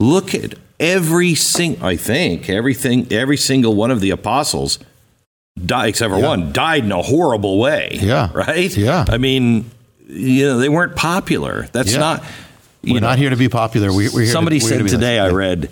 Look 0.00 0.34
at 0.34 0.54
every 0.80 1.34
single, 1.34 1.84
I 1.84 1.96
think, 1.96 2.48
everything, 2.48 3.12
every 3.12 3.36
single 3.36 3.74
one 3.74 3.90
of 3.90 4.00
the 4.00 4.10
apostles 4.10 4.78
died, 5.62 5.90
except 5.90 6.12
for 6.12 6.20
yeah. 6.20 6.26
one, 6.26 6.52
died 6.52 6.84
in 6.84 6.92
a 6.92 7.02
horrible 7.02 7.58
way. 7.58 7.98
Yeah. 8.00 8.30
Right? 8.36 8.74
Yeah. 8.74 9.04
I 9.08 9.18
mean, 9.18 9.70
you 10.06 10.44
know, 10.46 10.58
they 10.58 10.68
weren't 10.68 10.96
popular. 10.96 11.68
That's 11.72 11.92
yeah. 11.92 11.98
not. 11.98 12.24
We're 12.82 13.00
know, 13.00 13.08
not 13.08 13.18
here 13.18 13.30
to 13.30 13.36
be 13.36 13.48
popular. 13.48 13.92
We, 13.92 14.06
are 14.06 14.26
somebody 14.26 14.60
to, 14.60 14.64
said 14.64 14.78
to 14.78 14.88
today, 14.88 15.18
I 15.18 15.30
read, 15.30 15.70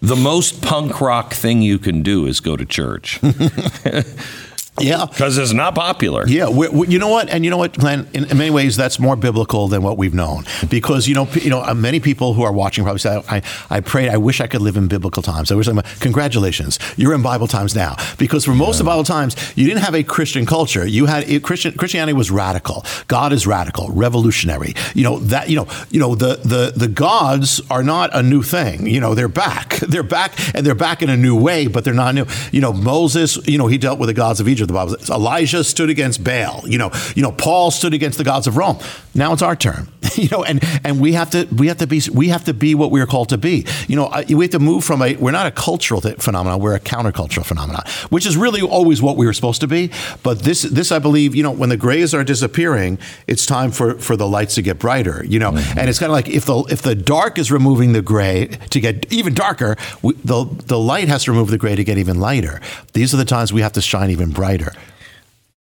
the 0.00 0.16
most 0.16 0.62
punk 0.62 1.00
rock 1.00 1.32
thing 1.32 1.62
you 1.62 1.78
can 1.78 2.02
do 2.02 2.26
is 2.26 2.40
go 2.40 2.56
to 2.56 2.64
church. 2.66 3.20
Yeah, 4.78 5.06
because 5.06 5.38
it's 5.38 5.52
not 5.52 5.74
popular. 5.74 6.26
Yeah, 6.26 6.48
we, 6.48 6.68
we, 6.68 6.88
you 6.88 6.98
know 6.98 7.08
what, 7.08 7.30
and 7.30 7.44
you 7.44 7.50
know 7.50 7.56
what, 7.56 7.76
Glenn. 7.78 8.08
In, 8.12 8.24
in, 8.26 8.36
many 8.36 8.50
ways, 8.50 8.76
that's 8.76 8.98
more 8.98 9.16
biblical 9.16 9.68
than 9.68 9.82
what 9.82 9.96
we've 9.96 10.12
known. 10.12 10.44
Because 10.68 11.08
you 11.08 11.14
know, 11.14 11.26
you 11.32 11.48
know, 11.48 11.62
uh, 11.62 11.74
many 11.74 11.98
people 11.98 12.34
who 12.34 12.42
are 12.42 12.52
watching 12.52 12.84
probably 12.84 12.98
say, 12.98 13.22
"I, 13.28 13.42
I 13.70 13.80
prayed. 13.80 14.10
I 14.10 14.18
wish 14.18 14.40
I 14.40 14.46
could 14.46 14.60
live 14.60 14.76
in 14.76 14.86
biblical 14.88 15.22
times." 15.22 15.50
I 15.50 15.54
wish. 15.54 15.66
I'm. 15.66 15.80
Congratulations, 16.00 16.78
you're 16.96 17.14
in 17.14 17.22
Bible 17.22 17.46
times 17.46 17.74
now. 17.74 17.96
Because 18.18 18.44
for 18.44 18.54
most 18.54 18.76
yeah. 18.76 18.82
of 18.82 18.86
Bible 18.86 19.04
times, 19.04 19.34
you 19.56 19.66
didn't 19.66 19.82
have 19.82 19.94
a 19.94 20.02
Christian 20.02 20.44
culture. 20.44 20.86
You 20.86 21.06
had 21.06 21.28
it, 21.28 21.42
Christian 21.42 21.72
Christianity 21.72 22.12
was 22.12 22.30
radical. 22.30 22.84
God 23.08 23.32
is 23.32 23.46
radical, 23.46 23.90
revolutionary. 23.90 24.74
You 24.94 25.04
know 25.04 25.18
that. 25.20 25.48
You 25.48 25.56
know. 25.56 25.68
You 25.90 26.00
know 26.00 26.14
the 26.14 26.36
the 26.44 26.72
the 26.76 26.88
gods 26.88 27.62
are 27.70 27.82
not 27.82 28.14
a 28.14 28.22
new 28.22 28.42
thing. 28.42 28.86
You 28.86 29.00
know 29.00 29.14
they're 29.14 29.28
back. 29.28 29.76
They're 29.86 30.02
back, 30.02 30.34
and 30.54 30.66
they're 30.66 30.74
back 30.74 31.00
in 31.00 31.08
a 31.08 31.16
new 31.16 31.40
way, 31.40 31.68
but 31.68 31.84
they're 31.84 31.94
not 31.94 32.14
new. 32.14 32.26
You 32.50 32.60
know 32.60 32.72
Moses. 32.72 33.38
You 33.46 33.56
know 33.56 33.68
he 33.68 33.78
dealt 33.78 33.98
with 33.98 34.08
the 34.08 34.14
gods 34.14 34.40
of 34.40 34.48
Egypt 34.48 34.65
the 34.66 34.74
Bible 34.74 34.96
says. 34.96 35.10
Elijah 35.10 35.64
stood 35.64 35.90
against 35.90 36.22
Baal. 36.22 36.62
You 36.66 36.78
know, 36.78 36.90
you 37.14 37.22
know, 37.22 37.32
Paul 37.32 37.70
stood 37.70 37.94
against 37.94 38.18
the 38.18 38.24
gods 38.24 38.46
of 38.46 38.56
Rome. 38.56 38.78
Now 39.14 39.32
it's 39.32 39.42
our 39.42 39.56
turn. 39.56 39.88
you 40.14 40.28
know, 40.28 40.44
and 40.44 40.60
and 40.84 41.00
we 41.00 41.12
have 41.12 41.30
to 41.30 41.46
we 41.54 41.68
have 41.68 41.78
to 41.78 41.86
be 41.86 42.00
we 42.12 42.28
have 42.28 42.44
to 42.44 42.54
be 42.54 42.74
what 42.74 42.90
we 42.90 43.00
are 43.00 43.06
called 43.06 43.28
to 43.30 43.38
be. 43.38 43.66
You 43.88 43.96
know, 43.96 44.12
we 44.28 44.44
have 44.44 44.52
to 44.52 44.58
move 44.58 44.84
from 44.84 45.02
a 45.02 45.16
we're 45.16 45.30
not 45.30 45.46
a 45.46 45.50
cultural 45.50 46.00
th- 46.00 46.18
phenomenon. 46.18 46.60
We're 46.60 46.74
a 46.74 46.80
countercultural 46.80 47.44
phenomenon, 47.44 47.82
which 48.10 48.26
is 48.26 48.36
really 48.36 48.62
always 48.62 49.02
what 49.02 49.16
we 49.16 49.26
were 49.26 49.32
supposed 49.32 49.60
to 49.60 49.66
be. 49.66 49.90
But 50.22 50.40
this 50.40 50.62
this 50.62 50.92
I 50.92 50.98
believe, 50.98 51.34
you 51.34 51.42
know, 51.42 51.50
when 51.50 51.68
the 51.68 51.76
grays 51.76 52.14
are 52.14 52.24
disappearing, 52.24 52.98
it's 53.26 53.46
time 53.46 53.70
for 53.70 53.98
for 53.98 54.16
the 54.16 54.26
lights 54.26 54.54
to 54.56 54.62
get 54.62 54.78
brighter. 54.78 55.24
You 55.24 55.38
know, 55.38 55.52
mm-hmm. 55.52 55.78
and 55.78 55.88
it's 55.88 55.98
kind 55.98 56.10
of 56.10 56.14
like 56.14 56.28
if 56.28 56.44
the 56.44 56.58
if 56.70 56.82
the 56.82 56.94
dark 56.94 57.38
is 57.38 57.50
removing 57.50 57.92
the 57.92 58.02
gray 58.02 58.46
to 58.70 58.80
get 58.80 59.10
even 59.12 59.34
darker, 59.34 59.76
we, 60.02 60.14
the 60.24 60.44
the 60.66 60.78
light 60.78 61.08
has 61.08 61.24
to 61.24 61.32
remove 61.32 61.50
the 61.50 61.58
gray 61.58 61.74
to 61.74 61.84
get 61.84 61.98
even 61.98 62.20
lighter. 62.20 62.60
These 62.92 63.12
are 63.14 63.16
the 63.16 63.24
times 63.24 63.52
we 63.52 63.62
have 63.62 63.72
to 63.72 63.82
shine 63.82 64.10
even 64.10 64.30
brighter. 64.30 64.55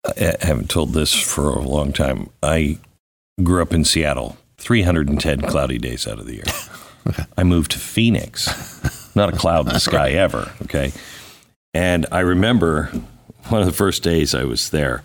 I 0.06 0.34
haven't 0.40 0.70
told 0.70 0.92
this 0.92 1.14
for 1.14 1.48
a 1.48 1.62
long 1.62 1.92
time. 1.92 2.30
I 2.42 2.78
grew 3.42 3.62
up 3.62 3.72
in 3.72 3.84
Seattle, 3.84 4.36
310 4.58 5.40
cloudy 5.42 5.78
days 5.78 6.06
out 6.06 6.18
of 6.18 6.26
the 6.26 6.34
year. 6.34 6.44
I 7.36 7.44
moved 7.44 7.72
to 7.72 7.78
Phoenix, 7.78 9.14
not 9.14 9.32
a 9.32 9.36
cloud 9.36 9.66
in 9.66 9.72
the 9.72 9.80
sky 9.80 10.10
ever. 10.12 10.52
Okay. 10.62 10.92
And 11.72 12.06
I 12.12 12.20
remember 12.20 12.90
one 13.48 13.60
of 13.60 13.66
the 13.66 13.72
first 13.72 14.02
days 14.02 14.34
I 14.34 14.44
was 14.44 14.70
there, 14.70 15.02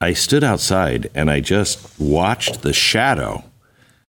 I 0.00 0.14
stood 0.14 0.42
outside 0.42 1.10
and 1.14 1.30
I 1.30 1.40
just 1.40 2.00
watched 2.00 2.62
the 2.62 2.72
shadow 2.72 3.44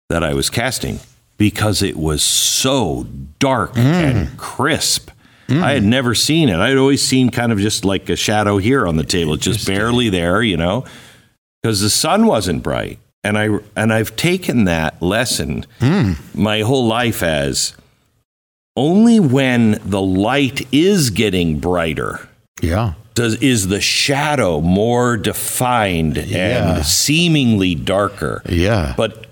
that 0.09 0.25
I 0.25 0.35
was 0.35 0.51
casting 0.51 1.01
because 1.39 1.83
it 1.83 1.97
was 1.97 2.23
so 2.23 3.07
dark 3.39 3.75
mm. 3.75 3.85
and 3.85 4.39
crisp. 4.39 5.11
I 5.49 5.73
had 5.73 5.83
mm. 5.83 5.87
never 5.87 6.15
seen 6.15 6.49
it. 6.49 6.57
I'd 6.57 6.77
always 6.77 7.03
seen 7.03 7.31
kind 7.31 7.53
of 7.53 7.59
just 7.59 7.85
like 7.85 8.09
a 8.09 8.17
shadow 8.17 8.59
here 8.59 8.87
on 8.87 8.97
the 8.97 9.05
table, 9.05 9.37
just 9.37 9.67
barely 9.67 10.09
there, 10.09 10.43
you 10.43 10.57
know, 10.57 10.85
because 11.63 11.81
the 11.81 11.91
sun 11.91 12.27
wasn't 12.27 12.63
bright. 12.63 12.99
And 13.23 13.39
I 13.39 13.59
and 13.75 13.93
I've 13.93 14.15
taken 14.17 14.65
that 14.65 15.01
lesson 15.03 15.67
mm. 15.81 16.17
my 16.35 16.61
whole 16.61 16.87
life 16.87 17.23
as 17.23 17.75
only 18.77 19.19
when 19.19 19.81
the 19.85 20.01
light 20.03 20.67
is 20.73 21.11
getting 21.11 21.59
brighter 21.59 22.29
Yeah. 22.61 22.93
does 23.15 23.35
is 23.37 23.69
the 23.69 23.81
shadow 23.81 24.61
more 24.61 25.17
defined 25.17 26.19
Yeah. 26.19 26.77
and 26.77 26.87
seemingly 26.87 27.75
darker. 27.75 28.43
Yeah. 28.49 28.95
But 28.97 29.27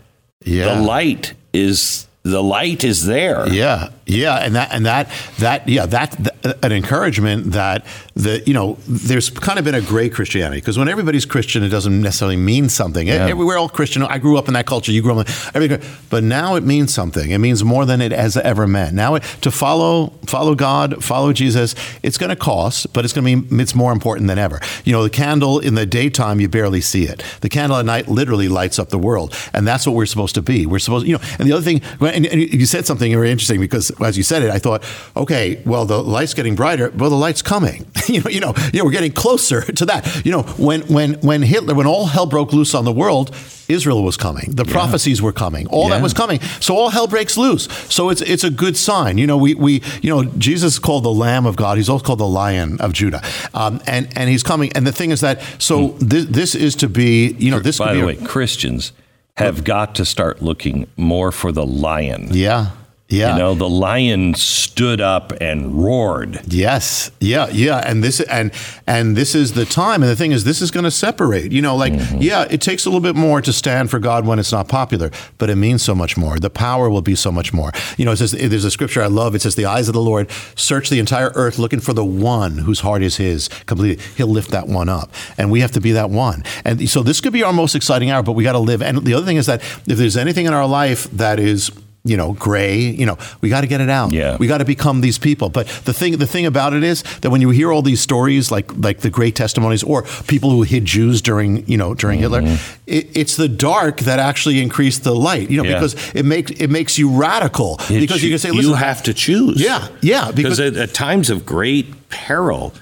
Yeah. 0.45 0.75
the 0.75 0.81
light 0.81 1.35
is 1.53 2.07
the 2.25 2.43
light 2.43 2.83
is 2.85 3.05
there. 3.05 3.47
Yeah, 3.49 3.91
yeah, 4.07 4.37
and 4.37 4.55
that 4.57 4.73
and 4.73 4.87
that 4.87 5.09
that 5.39 5.69
yeah 5.69 5.87
that, 5.87 6.34
an 6.45 6.73
encouragement 6.73 7.53
that 7.53 7.87
the 8.15 8.43
you 8.47 8.53
know 8.53 8.77
there's 8.87 9.31
kind 9.31 9.59
of 9.59 9.65
been 9.65 9.75
a 9.75 9.81
gray 9.81 10.09
Christianity 10.09 10.61
because 10.61 10.79
when 10.79 10.89
everybody's 10.89 11.25
Christian 11.25 11.63
it 11.63 11.71
doesn't 11.71 12.03
necessarily 12.03 12.37
mean 12.37 12.69
something. 12.69 13.07
Yeah. 13.07 13.27
Everywhere 13.27 13.57
all 13.57 13.69
Christian. 13.69 14.03
I 14.03 14.19
grew 14.19 14.37
up 14.37 14.49
in 14.49 14.55
that 14.55 14.67
culture. 14.67 14.93
You 14.93 15.03
grew 15.03 15.19
up 15.19 15.27
in 15.27 15.35
every, 15.55 15.89
but 16.11 16.23
now 16.23 16.57
it 16.57 16.63
means 16.63 16.93
something. 16.93 17.31
It 17.31 17.39
means 17.39 17.65
more 17.65 17.87
than 17.87 18.01
it 18.01 18.13
has 18.13 18.37
ever 18.37 18.67
meant. 18.67 18.95
Now 18.95 19.15
it, 19.15 19.23
to 19.41 19.51
follow 19.51 20.09
follow 20.27 20.55
God, 20.55 21.03
follow 21.03 21.33
Jesus, 21.33 21.75
it's 22.03 22.19
going 22.19 22.31
to 22.31 22.37
cost, 22.37 22.93
but 22.93 23.05
it's 23.05 23.15
going 23.15 23.43
to 23.43 23.47
be 23.47 23.63
it's 23.63 23.75
more 23.75 23.93
important 23.93 24.29
than 24.29 24.39
ever. 24.39 24.61
You 24.85 24.93
know, 24.93 25.03
the 25.03 25.11
candle 25.11 25.59
in 25.59 25.75
the 25.75 25.87
daytime 25.87 26.41
you 26.41 26.49
barely 26.49 26.83
see 26.83 27.05
it. 27.05 27.25
The 27.41 27.49
candle 27.49 27.79
at 27.79 27.87
night 27.87 28.09
literally 28.09 28.49
lights 28.49 28.79
up 28.79 28.91
the 28.91 28.99
world, 28.99 29.35
and 29.55 29.67
that's 29.67 29.87
what 29.87 29.97
we're 29.97 30.07
supposed 30.07 30.35
to 30.35 30.43
be. 30.43 30.67
We're 30.67 30.79
supposed, 30.79 31.07
you 31.07 31.15
know. 31.15 31.25
And 31.39 31.49
the 31.49 31.53
other 31.53 31.65
thing, 31.65 31.81
and, 32.01 32.27
and 32.27 32.41
you 32.41 32.67
said 32.67 32.87
something 32.87 33.11
very 33.13 33.31
interesting 33.31 33.61
because 33.61 33.91
as 34.01 34.17
you 34.17 34.23
said 34.23 34.43
it, 34.43 34.51
I 34.51 34.59
thought, 34.59 34.85
okay, 35.17 35.63
well 35.65 35.87
the 35.87 36.03
light's 36.03 36.34
getting 36.35 36.55
brighter, 36.55 36.91
well 36.91 37.11
the 37.11 37.17
light's 37.17 37.43
coming. 37.43 37.87
you 38.09 38.21
know, 38.21 38.31
you 38.31 38.41
know, 38.41 38.55
you 38.73 38.79
know, 38.81 38.85
we're 38.85 38.91
getting 38.91 39.13
closer 39.13 39.61
to 39.81 39.87
that. 39.87 40.25
You 40.25 40.33
know, 40.33 40.43
when 40.59 40.83
when 40.83 41.15
when 41.21 41.43
Hitler, 41.43 41.75
when 41.75 41.87
all 41.87 42.07
hell 42.07 42.27
broke 42.27 42.53
loose 42.53 42.75
on 42.75 42.85
the 42.85 42.93
world, 42.93 43.35
Israel 43.69 44.03
was 44.03 44.17
coming. 44.19 44.51
The 44.57 44.65
prophecies 44.67 45.23
were 45.23 45.33
coming. 45.33 45.67
All 45.69 45.85
Yeah. 45.89 45.95
that 45.97 46.03
was 46.03 46.13
coming. 46.13 46.41
So 46.61 46.77
all 46.77 46.91
hell 46.91 47.07
breaks 47.07 47.37
loose. 47.37 47.65
So 47.89 48.11
it's 48.11 48.21
it's 48.21 48.45
a 48.45 48.51
good 48.51 48.77
sign. 48.77 49.17
You 49.19 49.27
know, 49.27 49.37
we 49.39 49.55
we 49.55 49.83
you 50.03 50.11
know 50.11 50.25
Jesus 50.25 50.75
is 50.75 50.79
called 50.79 51.05
the 51.05 51.13
Lamb 51.13 51.47
of 51.47 51.57
God. 51.57 51.79
He's 51.79 51.89
also 51.89 52.05
called 52.05 52.21
the 52.21 52.27
Lion 52.29 52.81
of 52.81 52.93
Judah. 52.93 53.23
Um, 53.55 53.81
and 53.87 54.09
and 54.17 54.29
he's 54.29 54.43
coming. 54.43 54.71
And 54.77 54.87
the 54.87 54.93
thing 54.93 55.11
is 55.13 55.21
that 55.21 55.41
so 55.59 55.97
this, 55.99 56.27
this 56.27 56.55
is 56.55 56.75
to 56.77 56.89
be 56.89 57.33
you 57.39 57.51
know 57.51 57.59
this 57.61 57.79
By 57.79 57.95
the 57.95 58.05
way, 58.05 58.17
a- 58.21 58.27
Christians 58.27 58.93
have 59.37 59.65
got 59.65 59.95
to 59.97 60.05
start 60.05 60.43
looking 60.43 60.87
more 60.97 61.33
for 61.33 61.51
the 61.51 61.67
lion. 61.67 62.29
yeah 62.31 62.71
yeah 63.15 63.33
You 63.33 63.39
know, 63.43 63.55
the 63.55 63.69
lion 63.69 64.35
stood 64.35 65.01
up 65.01 65.33
and 65.41 65.59
roared. 65.85 66.41
Yes. 66.53 67.11
Yeah. 67.21 67.49
Yeah. 67.51 67.79
And 67.89 68.03
this 68.03 68.21
and 68.21 68.51
and 68.87 69.17
this 69.17 69.35
is 69.35 69.53
the 69.53 69.65
time. 69.65 70.03
And 70.03 70.11
the 70.11 70.17
thing 70.17 70.33
is, 70.33 70.45
this 70.45 70.61
is 70.61 70.71
going 70.71 70.85
to 70.85 70.91
separate. 70.91 71.53
You 71.53 71.63
know, 71.63 71.77
like 71.77 71.93
Mm-hmm. 71.95 72.23
yeah, 72.23 72.47
it 72.51 72.61
takes 72.61 72.87
a 72.87 72.89
little 72.91 73.01
bit 73.01 73.15
more 73.15 73.41
to 73.41 73.53
stand 73.53 73.91
for 73.91 73.99
God 74.01 74.27
when 74.27 74.39
it's 74.39 74.51
not 74.53 74.67
popular, 74.69 75.11
but 75.39 75.49
it 75.49 75.57
means 75.57 75.83
so 75.83 75.95
much 75.95 76.17
more. 76.17 76.39
The 76.39 76.51
power 76.51 76.91
will 76.91 77.03
be 77.03 77.15
so 77.15 77.31
much 77.31 77.53
more. 77.53 77.71
You 77.97 78.05
know, 78.05 78.13
it 78.13 78.17
says 78.17 78.33
there's 78.33 78.65
a 78.65 78.71
scripture 78.71 79.01
I 79.03 79.07
love. 79.07 79.35
It 79.37 79.43
says, 79.43 79.55
"The 79.55 79.67
eyes 79.67 79.87
of 79.89 79.95
the 79.95 80.01
Lord 80.03 80.29
search 80.57 80.91
the 80.91 80.99
entire 80.99 81.31
earth, 81.37 81.57
looking 81.59 81.81
for 81.81 81.93
the 81.93 82.05
one 82.05 82.59
whose 82.67 82.81
heart 82.81 83.03
is 83.03 83.17
His 83.17 83.49
completely. 83.67 84.03
He'll 84.17 84.27
lift 84.39 84.51
that 84.51 84.67
one 84.67 84.89
up, 84.89 85.09
and 85.39 85.51
we 85.53 85.61
have 85.61 85.71
to 85.73 85.81
be 85.81 85.93
that 85.93 86.11
one. 86.11 86.43
And 86.65 86.89
so 86.91 87.03
this 87.03 87.21
could 87.21 87.33
be 87.33 87.43
our 87.45 87.53
most 87.53 87.75
exciting 87.77 88.11
hour, 88.11 88.23
but 88.23 88.33
we 88.33 88.43
got 88.45 88.53
to 88.53 88.59
live. 88.71 88.83
And 88.83 88.99
the 89.05 89.15
other 89.15 89.27
thing 89.27 89.37
is 89.37 89.47
that 89.47 89.61
if 89.87 89.97
there's 89.99 90.17
anything 90.17 90.47
in 90.47 90.53
our 90.53 90.67
life 90.67 91.05
that 91.13 91.39
is 91.39 91.71
you 92.07 92.17
know, 92.19 92.33
gray. 92.35 92.79
You 92.79 93.07
know, 93.07 93.17
we 93.41 93.49
got 93.49 93.63
to 93.63 93.67
get 93.67 93.81
it 93.81 93.89
out. 93.89 94.13
Yeah. 94.13 94.37
we 94.37 94.47
got 94.47 94.59
to 94.59 94.65
become 94.67 95.01
these 95.01 95.19
people. 95.19 95.49
But 95.49 95.67
the 95.87 95.93
thing, 95.95 96.19
the 96.19 96.27
thing 96.27 96.45
about 96.45 96.75
it 96.75 96.83
is 96.85 97.03
that 97.23 97.31
when 97.31 97.41
you 97.41 97.49
hear 97.51 97.73
all 97.73 97.81
these 97.83 98.01
stories, 98.01 98.51
like 98.51 98.71
like 98.77 99.01
the 99.01 99.09
great 99.11 99.35
testimonies, 99.37 99.83
or 99.83 100.03
people 100.27 100.51
who 100.51 100.63
hid 100.63 100.85
Jews 100.85 101.23
during 101.23 101.67
you 101.67 101.77
know 101.79 101.95
during 101.95 102.19
Hitler, 102.21 102.43
it, 102.87 103.09
it's 103.17 103.37
the 103.37 103.49
dark 103.49 104.01
that 104.01 104.19
actually 104.19 104.61
increased 104.61 105.03
the 105.05 105.15
light. 105.15 105.51
You 105.51 105.57
know, 105.57 105.63
Mm-hmm. 105.65 105.71
Yeah. 105.73 105.81
because 105.81 106.15
it 106.15 106.25
makes 106.27 106.51
it 106.53 106.69
makes 106.71 106.99
you 106.99 107.09
radical. 107.11 107.77
It 107.89 108.01
because 108.01 108.23
you 108.23 108.29
can 108.31 108.39
say, 108.39 108.51
listen, 108.51 108.71
you 108.71 108.77
have 108.77 109.03
to 109.05 109.15
choose. 109.15 109.61
Yeah, 109.61 109.89
yeah, 110.03 110.31
Because, 110.31 110.59
because- 110.59 110.77
at, 110.77 110.91
at 110.91 110.95
times 110.95 111.31
of 111.31 111.47
great 111.47 112.11
peril, 112.11 112.75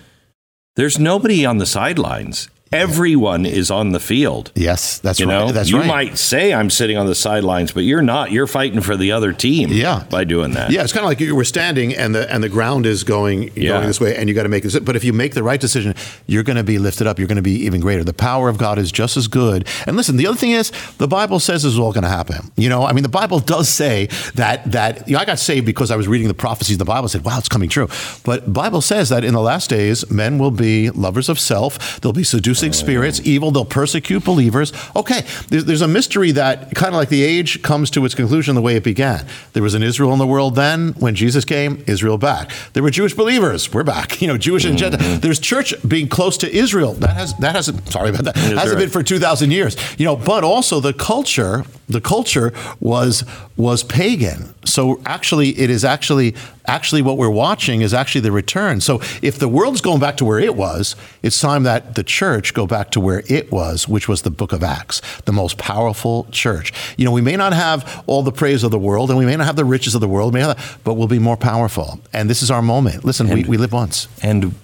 there's 0.75 0.99
nobody 0.99 1.47
on 1.47 1.59
the 1.59 1.67
sidelines. 1.67 2.49
Everyone 2.73 3.45
is 3.45 3.71
on 3.71 3.93
the 3.93 4.01
field. 4.01 4.51
yes, 4.55 4.99
that's 4.99 5.21
You 5.21 5.27
right. 5.27 5.39
know, 5.47 5.53
that's 5.53 5.71
you 5.71 5.79
right. 5.79 5.87
might 5.87 6.19
say 6.19 6.55
I'm 6.55 6.71
sitting 6.71 6.97
on 6.97 7.07
the 7.07 7.15
sidelines, 7.15 7.71
but 7.73 7.85
you're 7.85 8.03
not. 8.03 8.33
You're 8.33 8.47
fighting 8.47 8.81
for 8.81 8.97
the 8.97 9.13
other 9.13 9.33
team. 9.33 9.69
Yeah. 9.71 10.05
by 10.11 10.25
doing 10.25 10.53
that. 10.53 10.71
Yeah, 10.71 10.83
it's 10.83 10.93
kind 10.93 11.05
of 11.05 11.09
like 11.09 11.21
you 11.21 11.35
were 11.37 11.45
standing 11.45 11.95
and 11.95 12.15
the 12.15 12.31
and 12.33 12.43
the 12.43 12.49
ground 12.49 12.87
is 12.87 13.05
going 13.05 13.51
Yeah. 13.55 13.73
going 13.73 13.87
this 13.87 14.01
way, 14.01 14.17
and 14.17 14.29
you 14.29 14.35
got 14.35 14.45
to 14.45 14.49
make 14.49 14.63
this. 14.63 14.79
But 14.79 14.97
if 14.97 15.05
you 15.05 15.13
make 15.13 15.35
the 15.35 15.43
right 15.43 15.61
decision, 15.61 15.95
you're 16.27 16.43
going 16.43 16.57
to 16.57 16.65
be 16.65 16.79
lifted 16.79 17.07
up. 17.07 17.19
You're 17.19 17.29
going 17.29 17.37
to 17.37 17.43
be 17.43 17.65
even 17.67 17.81
greater. 17.81 18.05
The 18.05 18.13
power 18.15 18.49
of 18.49 18.57
God 18.59 18.79
is 18.79 18.91
just 18.91 19.17
as 19.17 19.29
good. 19.29 19.67
And 19.87 19.97
listen, 19.97 20.17
the 20.17 20.27
other 20.27 20.37
thing 20.39 20.53
is, 20.53 20.73
the 20.99 21.09
Bible 21.09 21.41
says 21.41 21.63
this 21.63 21.73
is 21.73 21.79
all 21.79 21.93
going 21.93 22.05
to 22.05 22.09
happen. 22.09 22.51
You 22.57 22.69
know, 22.69 22.85
I 22.87 22.93
mean, 22.93 23.03
the 23.03 23.09
Bible 23.09 23.39
does 23.41 23.69
say 23.69 24.09
that 24.35 24.71
that 24.73 25.07
you 25.09 25.15
know, 25.15 25.21
I 25.21 25.25
got 25.25 25.39
saved 25.39 25.67
because 25.67 25.91
I 25.91 25.97
was 25.97 26.09
reading 26.09 26.29
the 26.29 26.35
prophecies. 26.35 26.79
The 26.79 26.85
Bible 26.85 27.09
said, 27.09 27.25
"Wow, 27.25 27.39
it's 27.39 27.49
coming 27.49 27.69
true." 27.69 27.89
But 28.25 28.53
Bible 28.53 28.81
says 28.81 29.09
that 29.11 29.25
in 29.25 29.35
the 29.35 29.43
last 29.43 29.69
days, 29.71 30.11
men 30.11 30.39
will 30.39 30.51
be 30.51 30.91
lovers 30.91 31.29
of 31.29 31.39
self. 31.39 32.01
They'll 32.01 32.13
be 32.13 32.25
spirits, 32.71 33.21
evil. 33.25 33.51
They'll 33.51 33.65
persecute 33.65 34.25
believers. 34.25 34.73
Okay, 34.95 35.23
there's, 35.49 35.65
there's 35.65 35.83
a 35.83 35.89
mystery 35.89 36.31
that 36.33 36.75
kind 36.75 36.95
of 36.95 36.95
like 36.95 37.09
the 37.09 37.23
age 37.23 37.63
comes 37.63 37.91
to 37.91 38.05
its 38.05 38.15
conclusion 38.15 38.55
the 38.55 38.63
way 38.63 38.77
it 38.77 38.85
began. 38.85 39.27
There 39.53 39.63
was 39.63 39.75
an 39.75 39.83
Israel 39.83 40.13
in 40.13 40.19
the 40.19 40.27
world 40.27 40.55
then. 40.55 40.93
When 40.99 41.15
Jesus 41.15 41.45
came, 41.45 41.83
Israel 41.87 42.19
back. 42.19 42.51
There 42.73 42.83
were 42.83 42.91
Jewish 42.91 43.15
believers. 43.15 43.73
We're 43.73 43.85
back. 43.85 44.13
You 44.23 44.29
know, 44.29 44.39
Jewish 44.39 44.65
and 44.65 44.79
Gentile. 44.79 45.01
Mm-hmm. 45.01 45.21
There's 45.21 45.41
church 45.41 45.75
being 45.87 46.07
close 46.07 46.39
to 46.39 46.55
Israel. 46.55 46.93
That 46.93 47.17
has 47.17 47.35
that 47.39 47.57
hasn't. 47.57 47.89
Sorry 47.89 48.11
about 48.11 48.25
that. 48.27 48.37
hasn't 48.37 48.69
right. 48.69 48.79
been 48.79 48.89
for 48.89 49.03
two 49.03 49.19
thousand 49.19 49.51
years. 49.51 49.77
You 49.99 50.05
know, 50.05 50.15
but 50.15 50.45
also 50.45 50.79
the 50.79 50.93
culture. 50.93 51.65
The 51.93 52.01
culture 52.01 52.53
was 52.81 53.25
was 53.57 53.85
pagan. 53.85 54.55
So 54.65 55.01
actually, 55.07 55.51
it 55.59 55.71
is 55.71 55.85
actually 55.85 56.35
actually 56.67 57.03
what 57.03 57.19
we're 57.19 57.29
watching 57.31 57.83
is 57.83 57.93
actually 57.93 58.21
the 58.23 58.33
return. 58.33 58.81
So 58.81 59.01
if 59.21 59.39
the 59.39 59.49
world's 59.49 59.81
going 59.81 60.01
back 60.01 60.17
to 60.19 60.25
where 60.25 60.39
it 60.39 60.55
was, 60.57 60.97
it's 61.23 61.41
time 61.41 61.65
that 61.65 61.95
the 61.95 62.03
church 62.05 62.55
go 62.55 62.67
back 62.67 62.91
to 62.93 63.01
where 63.01 63.23
it 63.29 63.51
was, 63.53 63.87
which 63.89 64.09
was 64.09 64.23
the 64.23 64.31
book 64.31 64.53
of 64.53 64.63
Acts, 64.63 65.03
the 65.25 65.33
most 65.33 65.59
powerful 65.59 66.27
church. 66.31 66.73
You 66.97 67.05
know, 67.05 67.11
we 67.13 67.21
may 67.21 67.37
not 67.37 67.53
have 67.53 68.03
all 68.07 68.23
the 68.23 68.33
praise 68.33 68.63
of 68.65 68.71
the 68.71 68.79
world 68.79 69.11
and 69.11 69.19
we 69.19 69.27
may 69.27 69.37
not 69.37 69.47
have 69.47 69.57
the 69.57 69.65
riches 69.65 69.95
of 69.95 70.01
the 70.01 70.09
world, 70.09 70.33
may 70.33 70.41
not- 70.41 70.59
but 70.85 70.95
we'll 70.95 71.09
be 71.09 71.19
more 71.19 71.37
powerful. 71.37 72.01
And 72.13 72.31
this 72.31 72.43
is 72.43 72.51
our 72.51 72.63
moment. 72.63 73.05
Listen, 73.05 73.27
we, 73.29 73.41
And- 73.41 73.47
we 73.47 73.57
live 73.57 73.73
once. 73.73 74.09
and 74.23 74.55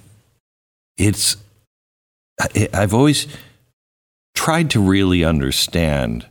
it's 0.96 1.36
I- 2.40 2.68
I've 2.72 2.94
always 2.94 3.26
tried 4.34 4.70
to 4.70 4.80
really 4.80 5.24
understand, 5.24 6.26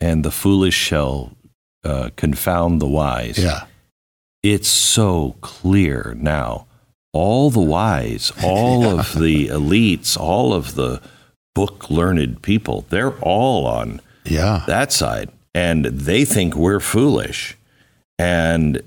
and 0.00 0.24
the 0.24 0.30
foolish 0.30 0.74
shall 0.74 1.32
uh, 1.84 2.10
confound 2.16 2.80
the 2.80 2.86
wise. 2.88 3.38
Yeah. 3.38 3.64
It's 4.42 4.68
so 4.68 5.36
clear 5.40 6.14
now. 6.18 6.66
All 7.12 7.50
the 7.50 7.60
wise, 7.60 8.32
all 8.44 8.84
of 8.98 9.18
the 9.18 9.48
elites, 9.48 10.18
all 10.18 10.52
of 10.52 10.74
the 10.74 11.00
book 11.54 11.88
learned 11.90 12.42
people, 12.42 12.84
they're 12.90 13.14
all 13.20 13.66
on 13.66 14.00
Yeah. 14.24 14.64
that 14.66 14.92
side, 14.92 15.30
and 15.54 15.86
they 15.86 16.24
think 16.24 16.54
we're 16.54 16.80
foolish. 16.80 17.56
And 18.18 18.82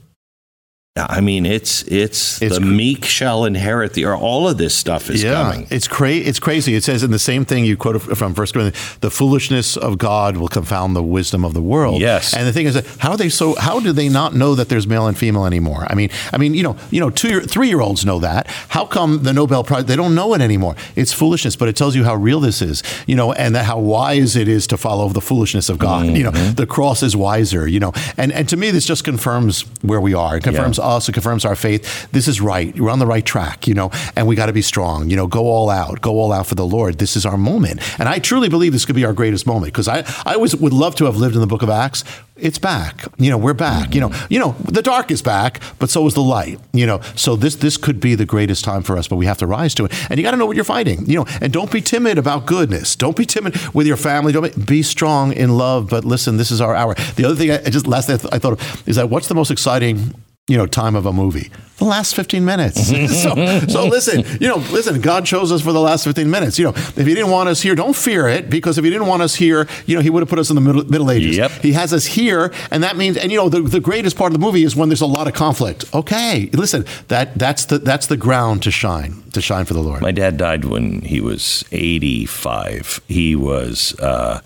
I 1.09 1.21
mean, 1.21 1.45
it's 1.45 1.83
it's, 1.83 2.41
It's 2.41 2.55
the 2.55 2.61
cr- 2.61 2.67
meek 2.67 3.05
shall 3.05 3.45
inherit 3.45 3.93
the. 3.93 4.05
Or 4.05 4.15
all 4.15 4.47
of 4.47 4.57
this 4.57 4.75
stuff 4.75 5.09
is 5.09 5.23
coming. 5.23 5.67
It's 5.69 5.87
cra- 5.87 6.11
It's 6.11 6.39
crazy. 6.39 6.75
It 6.75 6.83
says 6.83 7.03
in 7.03 7.11
the 7.11 7.19
same 7.19 7.45
thing 7.45 7.65
you 7.65 7.77
quoted 7.77 7.99
from 8.17 8.33
First 8.33 8.53
Corinthians: 8.53 8.97
"The 8.99 9.11
foolishness 9.11 9.77
of 9.77 9.97
God 9.97 10.37
will 10.37 10.47
confound 10.47 10.95
the 10.95 11.03
wisdom 11.03 11.45
of 11.45 11.53
the 11.53 11.61
world." 11.61 12.01
Yes. 12.01 12.33
And 12.33 12.47
the 12.47 12.53
thing 12.53 12.65
is, 12.65 12.73
that 12.73 12.85
how 12.99 13.11
are 13.11 13.17
they 13.17 13.29
so? 13.29 13.55
How 13.55 13.79
do 13.79 13.91
they 13.91 14.09
not 14.09 14.35
know 14.35 14.55
that 14.55 14.69
there's 14.69 14.87
male 14.87 15.07
and 15.07 15.17
female 15.17 15.45
anymore? 15.45 15.85
I 15.89 15.95
mean, 15.95 16.09
I 16.33 16.37
mean, 16.37 16.53
you 16.53 16.63
know, 16.63 16.75
you 16.91 16.99
know, 16.99 17.09
two, 17.09 17.29
year, 17.29 17.41
three 17.41 17.67
year 17.67 17.81
olds 17.81 18.05
know 18.05 18.19
that. 18.19 18.47
How 18.69 18.85
come 18.85 19.23
the 19.23 19.33
Nobel 19.33 19.63
Prize? 19.63 19.85
They 19.85 19.95
don't 19.95 20.15
know 20.15 20.33
it 20.33 20.41
anymore. 20.41 20.75
It's 20.95 21.13
foolishness, 21.13 21.55
but 21.55 21.67
it 21.67 21.75
tells 21.75 21.95
you 21.95 22.03
how 22.03 22.15
real 22.15 22.39
this 22.39 22.61
is. 22.61 22.83
You 23.07 23.15
know, 23.15 23.33
and 23.33 23.55
that 23.55 23.65
how 23.65 23.79
wise 23.79 24.35
it 24.35 24.47
is 24.47 24.67
to 24.67 24.77
follow 24.77 25.09
the 25.09 25.21
foolishness 25.21 25.69
of 25.69 25.77
God. 25.77 26.05
You 26.05 26.23
know, 26.23 26.31
mm-hmm. 26.31 26.55
the 26.55 26.65
cross 26.65 27.03
is 27.03 27.15
wiser. 27.15 27.67
You 27.67 27.79
know, 27.79 27.93
and 28.17 28.31
and 28.31 28.47
to 28.49 28.57
me, 28.57 28.71
this 28.71 28.85
just 28.85 29.03
confirms 29.03 29.61
where 29.81 30.01
we 30.01 30.13
are. 30.13 30.37
It 30.37 30.43
confirms 30.43 30.79
us, 30.79 30.85
it 30.97 31.13
confirms 31.13 31.45
our 31.45 31.55
faith. 31.55 32.11
This 32.11 32.27
is 32.27 32.41
right. 32.41 32.77
We're 32.79 32.89
on 32.89 32.99
the 32.99 33.05
right 33.05 33.25
track, 33.25 33.67
you 33.67 33.73
know, 33.73 33.91
and 34.15 34.27
we 34.27 34.35
got 34.35 34.47
to 34.47 34.53
be 34.53 34.61
strong. 34.61 35.09
You 35.09 35.15
know, 35.15 35.27
go 35.27 35.45
all 35.45 35.69
out, 35.69 36.01
go 36.01 36.19
all 36.19 36.31
out 36.31 36.47
for 36.47 36.55
the 36.55 36.65
Lord. 36.65 36.97
This 36.97 37.15
is 37.15 37.25
our 37.25 37.37
moment, 37.37 37.81
and 37.99 38.09
I 38.09 38.19
truly 38.19 38.49
believe 38.49 38.73
this 38.73 38.85
could 38.85 38.95
be 38.95 39.05
our 39.05 39.13
greatest 39.13 39.45
moment 39.45 39.71
because 39.71 39.87
I 39.87 39.99
I 40.25 40.33
always 40.35 40.55
would 40.55 40.73
love 40.73 40.95
to 40.95 41.05
have 41.05 41.17
lived 41.17 41.35
in 41.35 41.41
the 41.41 41.47
Book 41.47 41.61
of 41.61 41.69
Acts. 41.69 42.03
It's 42.41 42.57
back. 42.57 43.05
You 43.17 43.29
know, 43.29 43.37
we're 43.37 43.53
back. 43.53 43.93
You 43.93 44.01
know, 44.01 44.09
mm-hmm. 44.09 44.33
you 44.33 44.39
know, 44.39 44.55
the 44.63 44.81
dark 44.81 45.11
is 45.11 45.21
back, 45.21 45.61
but 45.77 45.89
so 45.89 46.05
is 46.07 46.13
the 46.13 46.21
light. 46.21 46.59
You 46.73 46.85
know, 46.85 47.01
so 47.15 47.35
this 47.35 47.55
this 47.55 47.77
could 47.77 47.99
be 47.99 48.15
the 48.15 48.25
greatest 48.25 48.63
time 48.63 48.81
for 48.81 48.97
us, 48.97 49.07
but 49.07 49.17
we 49.17 49.25
have 49.25 49.37
to 49.39 49.47
rise 49.47 49.75
to 49.75 49.85
it. 49.85 50.09
And 50.09 50.17
you 50.17 50.23
got 50.23 50.31
to 50.31 50.37
know 50.37 50.45
what 50.45 50.55
you're 50.55 50.65
fighting. 50.65 51.05
You 51.05 51.19
know, 51.19 51.25
and 51.41 51.51
don't 51.51 51.71
be 51.71 51.81
timid 51.81 52.17
about 52.17 52.45
goodness. 52.45 52.95
Don't 52.95 53.15
be 53.15 53.25
timid 53.25 53.57
with 53.73 53.87
your 53.87 53.97
family. 53.97 54.31
Don't 54.31 54.55
be, 54.55 54.63
be 54.63 54.83
strong 54.83 55.33
in 55.33 55.57
love. 55.57 55.89
But 55.89 56.05
listen, 56.05 56.37
this 56.37 56.51
is 56.51 56.61
our 56.61 56.75
hour. 56.75 56.95
The 57.15 57.25
other 57.25 57.35
thing 57.35 57.51
I, 57.51 57.57
I 57.65 57.69
just 57.69 57.87
last 57.87 58.07
thing 58.07 58.15
I, 58.15 58.19
th- 58.19 58.33
I 58.33 58.39
thought 58.39 58.53
of 58.53 58.87
is 58.87 58.95
that 58.95 59.09
what's 59.09 59.27
the 59.27 59.35
most 59.35 59.51
exciting 59.51 60.13
you 60.49 60.57
know 60.57 60.65
time 60.65 60.95
of 60.95 61.05
a 61.05 61.13
movie. 61.13 61.51
The 61.77 61.85
last 61.85 62.13
15 62.13 62.43
minutes. 62.43 62.91
So 63.19 63.59
so 63.67 63.85
listen 63.85 64.25
you 64.41 64.47
know 64.47 64.57
listen 64.71 64.99
god 65.01 65.25
chose 65.25 65.51
us 65.51 65.61
for 65.61 65.71
the 65.71 65.79
last 65.79 66.03
15 66.03 66.29
minutes. 66.29 66.57
You 66.59 66.65
know 66.65 66.73
if 66.75 66.95
he 66.95 67.13
didn't 67.13 67.31
want 67.31 67.49
us 67.49 67.61
here 67.61 67.75
don't 67.75 67.95
fear 67.95 68.27
it 68.27 68.49
because 68.49 68.77
if 68.77 68.83
he 68.83 68.89
didn't 68.89 69.07
want 69.07 69.21
us 69.21 69.35
here 69.35 69.67
you 69.85 69.95
know 69.95 70.01
he 70.01 70.09
would 70.09 70.21
have 70.21 70.29
put 70.29 70.39
us 70.39 70.49
in 70.49 70.55
the 70.55 70.61
middle, 70.61 70.83
middle 70.85 71.11
ages. 71.11 71.37
Yep. 71.37 71.51
he 71.61 71.73
has 71.73 71.93
us 71.93 72.05
here 72.05 72.51
and 72.71 72.83
that 72.83 72.97
means 72.97 73.15
and 73.17 73.31
you 73.31 73.37
know 73.37 73.49
the, 73.49 73.61
the 73.61 73.79
greatest 73.79 74.17
part 74.17 74.33
of 74.33 74.39
the 74.39 74.45
movie 74.45 74.63
is 74.63 74.75
when 74.75 74.89
there's 74.89 75.01
a 75.01 75.05
lot 75.05 75.27
of 75.27 75.33
conflict. 75.33 75.85
Okay 75.93 76.49
listen 76.53 76.85
that 77.07 77.37
that's 77.37 77.65
the 77.65 77.79
that's 77.79 78.07
the 78.07 78.17
ground 78.17 78.63
to 78.63 78.71
shine 78.71 79.23
to 79.33 79.41
shine 79.41 79.65
for 79.65 79.73
the 79.73 79.81
lord. 79.81 80.01
My 80.01 80.11
dad 80.11 80.37
died 80.37 80.65
when 80.65 81.01
he 81.01 81.21
was 81.21 81.63
85. 81.71 83.01
He 83.07 83.35
was 83.35 83.97
uh, 83.99 84.41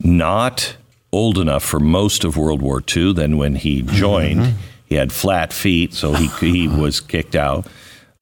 not 0.00 0.76
old 1.12 1.38
enough 1.38 1.62
for 1.62 1.78
most 1.78 2.24
of 2.24 2.36
World 2.36 2.62
War 2.62 2.82
II. 2.96 3.12
Then, 3.12 3.36
when 3.36 3.54
he 3.56 3.82
joined, 3.82 4.54
he 4.92 4.98
had 4.98 5.10
flat 5.10 5.54
feet, 5.54 5.94
so 5.94 6.12
he 6.12 6.26
he 6.52 6.68
was 6.68 7.00
kicked 7.00 7.34
out. 7.34 7.66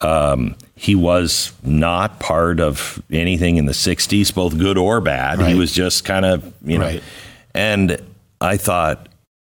Um, 0.00 0.54
he 0.76 0.94
was 0.94 1.52
not 1.64 2.20
part 2.20 2.60
of 2.60 3.02
anything 3.10 3.56
in 3.56 3.66
the 3.66 3.72
60s, 3.72 4.32
both 4.32 4.56
good 4.56 4.78
or 4.78 5.00
bad. 5.00 5.40
Right. 5.40 5.48
He 5.50 5.54
was 5.56 5.72
just 5.72 6.04
kind 6.04 6.24
of, 6.24 6.54
you 6.64 6.78
know. 6.78 6.86
Right. 6.86 7.02
And 7.54 8.00
I 8.40 8.56
thought 8.56 9.08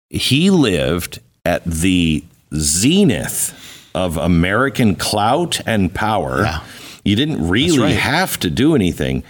he 0.09 0.49
lived 0.49 1.19
at 1.45 1.65
the 1.65 2.25
zenith 2.55 3.91
of 3.95 4.17
American 4.17 4.95
clout 4.95 5.61
and 5.67 5.93
power. 5.93 6.43
Yeah. 6.43 6.65
You 7.05 7.17
didn't 7.17 7.47
really 7.47 7.79
right. 7.79 7.97
have 7.97 8.39
to 8.41 8.49
do 8.49 8.75
anything. 8.77 9.25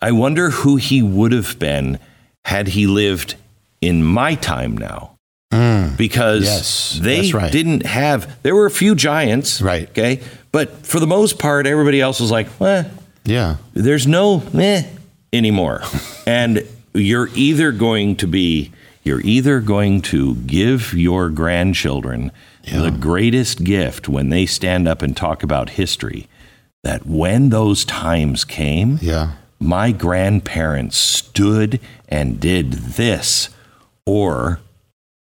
I 0.00 0.12
wonder 0.12 0.50
who 0.50 0.76
he 0.76 1.02
would 1.02 1.32
have 1.32 1.58
been 1.58 1.98
had 2.46 2.68
he 2.68 2.86
lived 2.86 3.36
in 3.80 4.02
my 4.02 4.34
time 4.34 4.76
now. 4.76 5.13
Because 5.96 6.42
Mm. 6.42 6.46
Yes, 6.46 6.98
they 7.00 7.30
right. 7.32 7.52
didn't 7.52 7.86
have, 7.86 8.42
there 8.42 8.54
were 8.54 8.66
a 8.66 8.70
few 8.70 8.94
giants. 8.94 9.60
Right. 9.62 9.88
Okay. 9.90 10.20
But 10.52 10.86
for 10.86 10.98
the 11.00 11.06
most 11.06 11.38
part, 11.38 11.66
everybody 11.66 12.00
else 12.00 12.20
was 12.20 12.30
like, 12.30 12.48
well, 12.58 12.90
yeah 13.24 13.56
there's 13.72 14.06
no 14.06 14.42
meh 14.52 14.84
anymore. 15.32 15.82
and 16.26 16.66
you're 16.92 17.28
either 17.34 17.72
going 17.72 18.16
to 18.16 18.26
be 18.26 18.70
you're 19.02 19.20
either 19.22 19.60
going 19.60 20.00
to 20.00 20.34
give 20.34 20.94
your 20.94 21.28
grandchildren 21.28 22.30
the 22.70 22.90
greatest 22.90 23.62
gift 23.64 24.08
when 24.08 24.30
they 24.30 24.46
stand 24.46 24.88
up 24.88 25.02
and 25.02 25.16
talk 25.16 25.42
about 25.42 25.70
history 25.70 26.26
that 26.82 27.04
when 27.06 27.50
those 27.50 27.84
times 27.84 28.44
came 28.44 28.98
yeah 29.02 29.32
my 29.58 29.90
grandparents 29.92 30.96
stood 30.96 31.80
and 32.08 32.40
did 32.40 32.72
this 32.72 33.50
or 34.06 34.60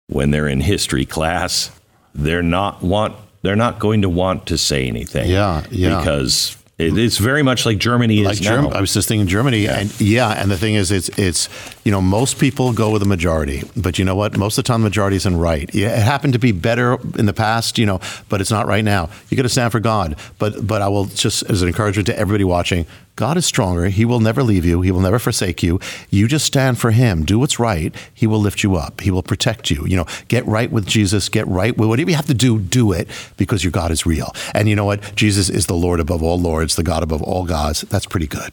when 0.07 0.31
they're 0.31 0.47
in 0.47 0.59
history 0.61 1.05
class 1.05 1.71
they're 2.15 2.43
not 2.43 2.81
want 2.83 3.15
they're 3.41 3.55
not 3.55 3.79
going 3.79 4.01
to 4.01 4.09
want 4.09 4.47
to 4.47 4.57
say 4.57 4.87
anything 4.87 5.29
Yeah, 5.29 5.63
yeah. 5.71 5.99
because 5.99 6.57
it, 6.79 6.97
it's 6.97 7.17
very 7.17 7.43
much 7.43 7.67
like 7.67 7.77
Germany 7.77 8.21
is 8.21 8.25
like 8.25 8.41
now. 8.41 8.69
I 8.69 8.81
was 8.81 8.91
just 8.93 9.07
thinking 9.07 9.27
Germany, 9.27 9.67
and 9.67 10.01
yeah, 10.01 10.31
and 10.31 10.49
the 10.49 10.57
thing 10.57 10.73
is, 10.73 10.91
it's 10.91 11.07
it's 11.19 11.47
you 11.85 11.91
know 11.91 12.01
most 12.01 12.39
people 12.39 12.73
go 12.73 12.89
with 12.89 13.03
the 13.03 13.07
majority, 13.07 13.61
but 13.77 13.99
you 13.99 14.05
know 14.05 14.15
what? 14.15 14.35
Most 14.37 14.57
of 14.57 14.63
the 14.63 14.67
time, 14.67 14.81
the 14.81 14.85
majority 14.89 15.17
isn't 15.17 15.37
right. 15.37 15.69
Yeah, 15.73 15.89
it 15.95 16.01
happened 16.01 16.33
to 16.33 16.39
be 16.39 16.51
better 16.51 16.97
in 17.17 17.27
the 17.27 17.33
past, 17.33 17.77
you 17.77 17.85
know, 17.85 17.99
but 18.27 18.41
it's 18.41 18.49
not 18.49 18.65
right 18.65 18.83
now. 18.83 19.11
You 19.29 19.37
got 19.37 19.43
to 19.43 19.49
stand 19.49 19.71
for 19.71 19.79
God. 19.79 20.15
But 20.39 20.65
but 20.65 20.81
I 20.81 20.87
will 20.87 21.05
just 21.05 21.43
as 21.43 21.61
an 21.61 21.67
encouragement 21.67 22.07
to 22.07 22.17
everybody 22.17 22.43
watching, 22.43 22.87
God 23.15 23.37
is 23.37 23.45
stronger. 23.45 23.85
He 23.89 24.05
will 24.05 24.19
never 24.19 24.41
leave 24.41 24.65
you. 24.65 24.81
He 24.81 24.91
will 24.91 25.01
never 25.01 25.19
forsake 25.19 25.61
you. 25.61 25.79
You 26.09 26.27
just 26.27 26.45
stand 26.45 26.79
for 26.79 26.91
Him. 26.91 27.25
Do 27.25 27.37
what's 27.37 27.59
right. 27.59 27.93
He 28.13 28.25
will 28.25 28.39
lift 28.39 28.63
you 28.63 28.75
up. 28.75 29.01
He 29.01 29.11
will 29.11 29.21
protect 29.21 29.69
you. 29.69 29.85
You 29.85 29.97
know, 29.97 30.05
get 30.29 30.45
right 30.47 30.71
with 30.71 30.87
Jesus. 30.87 31.29
Get 31.29 31.47
right 31.47 31.77
with 31.77 31.89
whatever 31.89 32.09
you 32.09 32.15
have 32.15 32.25
to 32.25 32.33
do. 32.33 32.57
Do 32.57 32.91
it 32.91 33.07
because 33.37 33.63
your 33.63 33.71
God 33.71 33.91
is 33.91 34.05
real. 34.05 34.33
And 34.55 34.67
you 34.67 34.75
know 34.75 34.85
what? 34.85 35.15
Jesus 35.15 35.49
is 35.49 35.67
the 35.67 35.75
Lord 35.75 35.99
above 35.99 36.23
all 36.23 36.39
lords, 36.39 36.75
the 36.75 36.83
God 36.83 37.03
above 37.03 37.21
all 37.21 37.45
gods. 37.45 37.81
That's 37.81 38.07
pretty 38.07 38.27
good. 38.27 38.51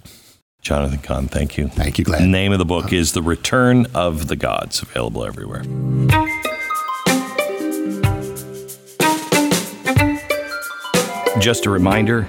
Jonathan 0.60 0.98
Cahn, 0.98 1.26
thank 1.26 1.56
you. 1.56 1.68
Thank 1.68 1.98
you, 1.98 2.04
Glenn. 2.04 2.20
The 2.20 2.28
name 2.28 2.52
of 2.52 2.58
the 2.58 2.66
book 2.66 2.92
is 2.92 3.12
The 3.14 3.22
Return 3.22 3.86
of 3.94 4.28
the 4.28 4.36
Gods, 4.36 4.82
available 4.82 5.24
everywhere. 5.24 5.62
Just 11.40 11.64
a 11.64 11.70
reminder 11.70 12.28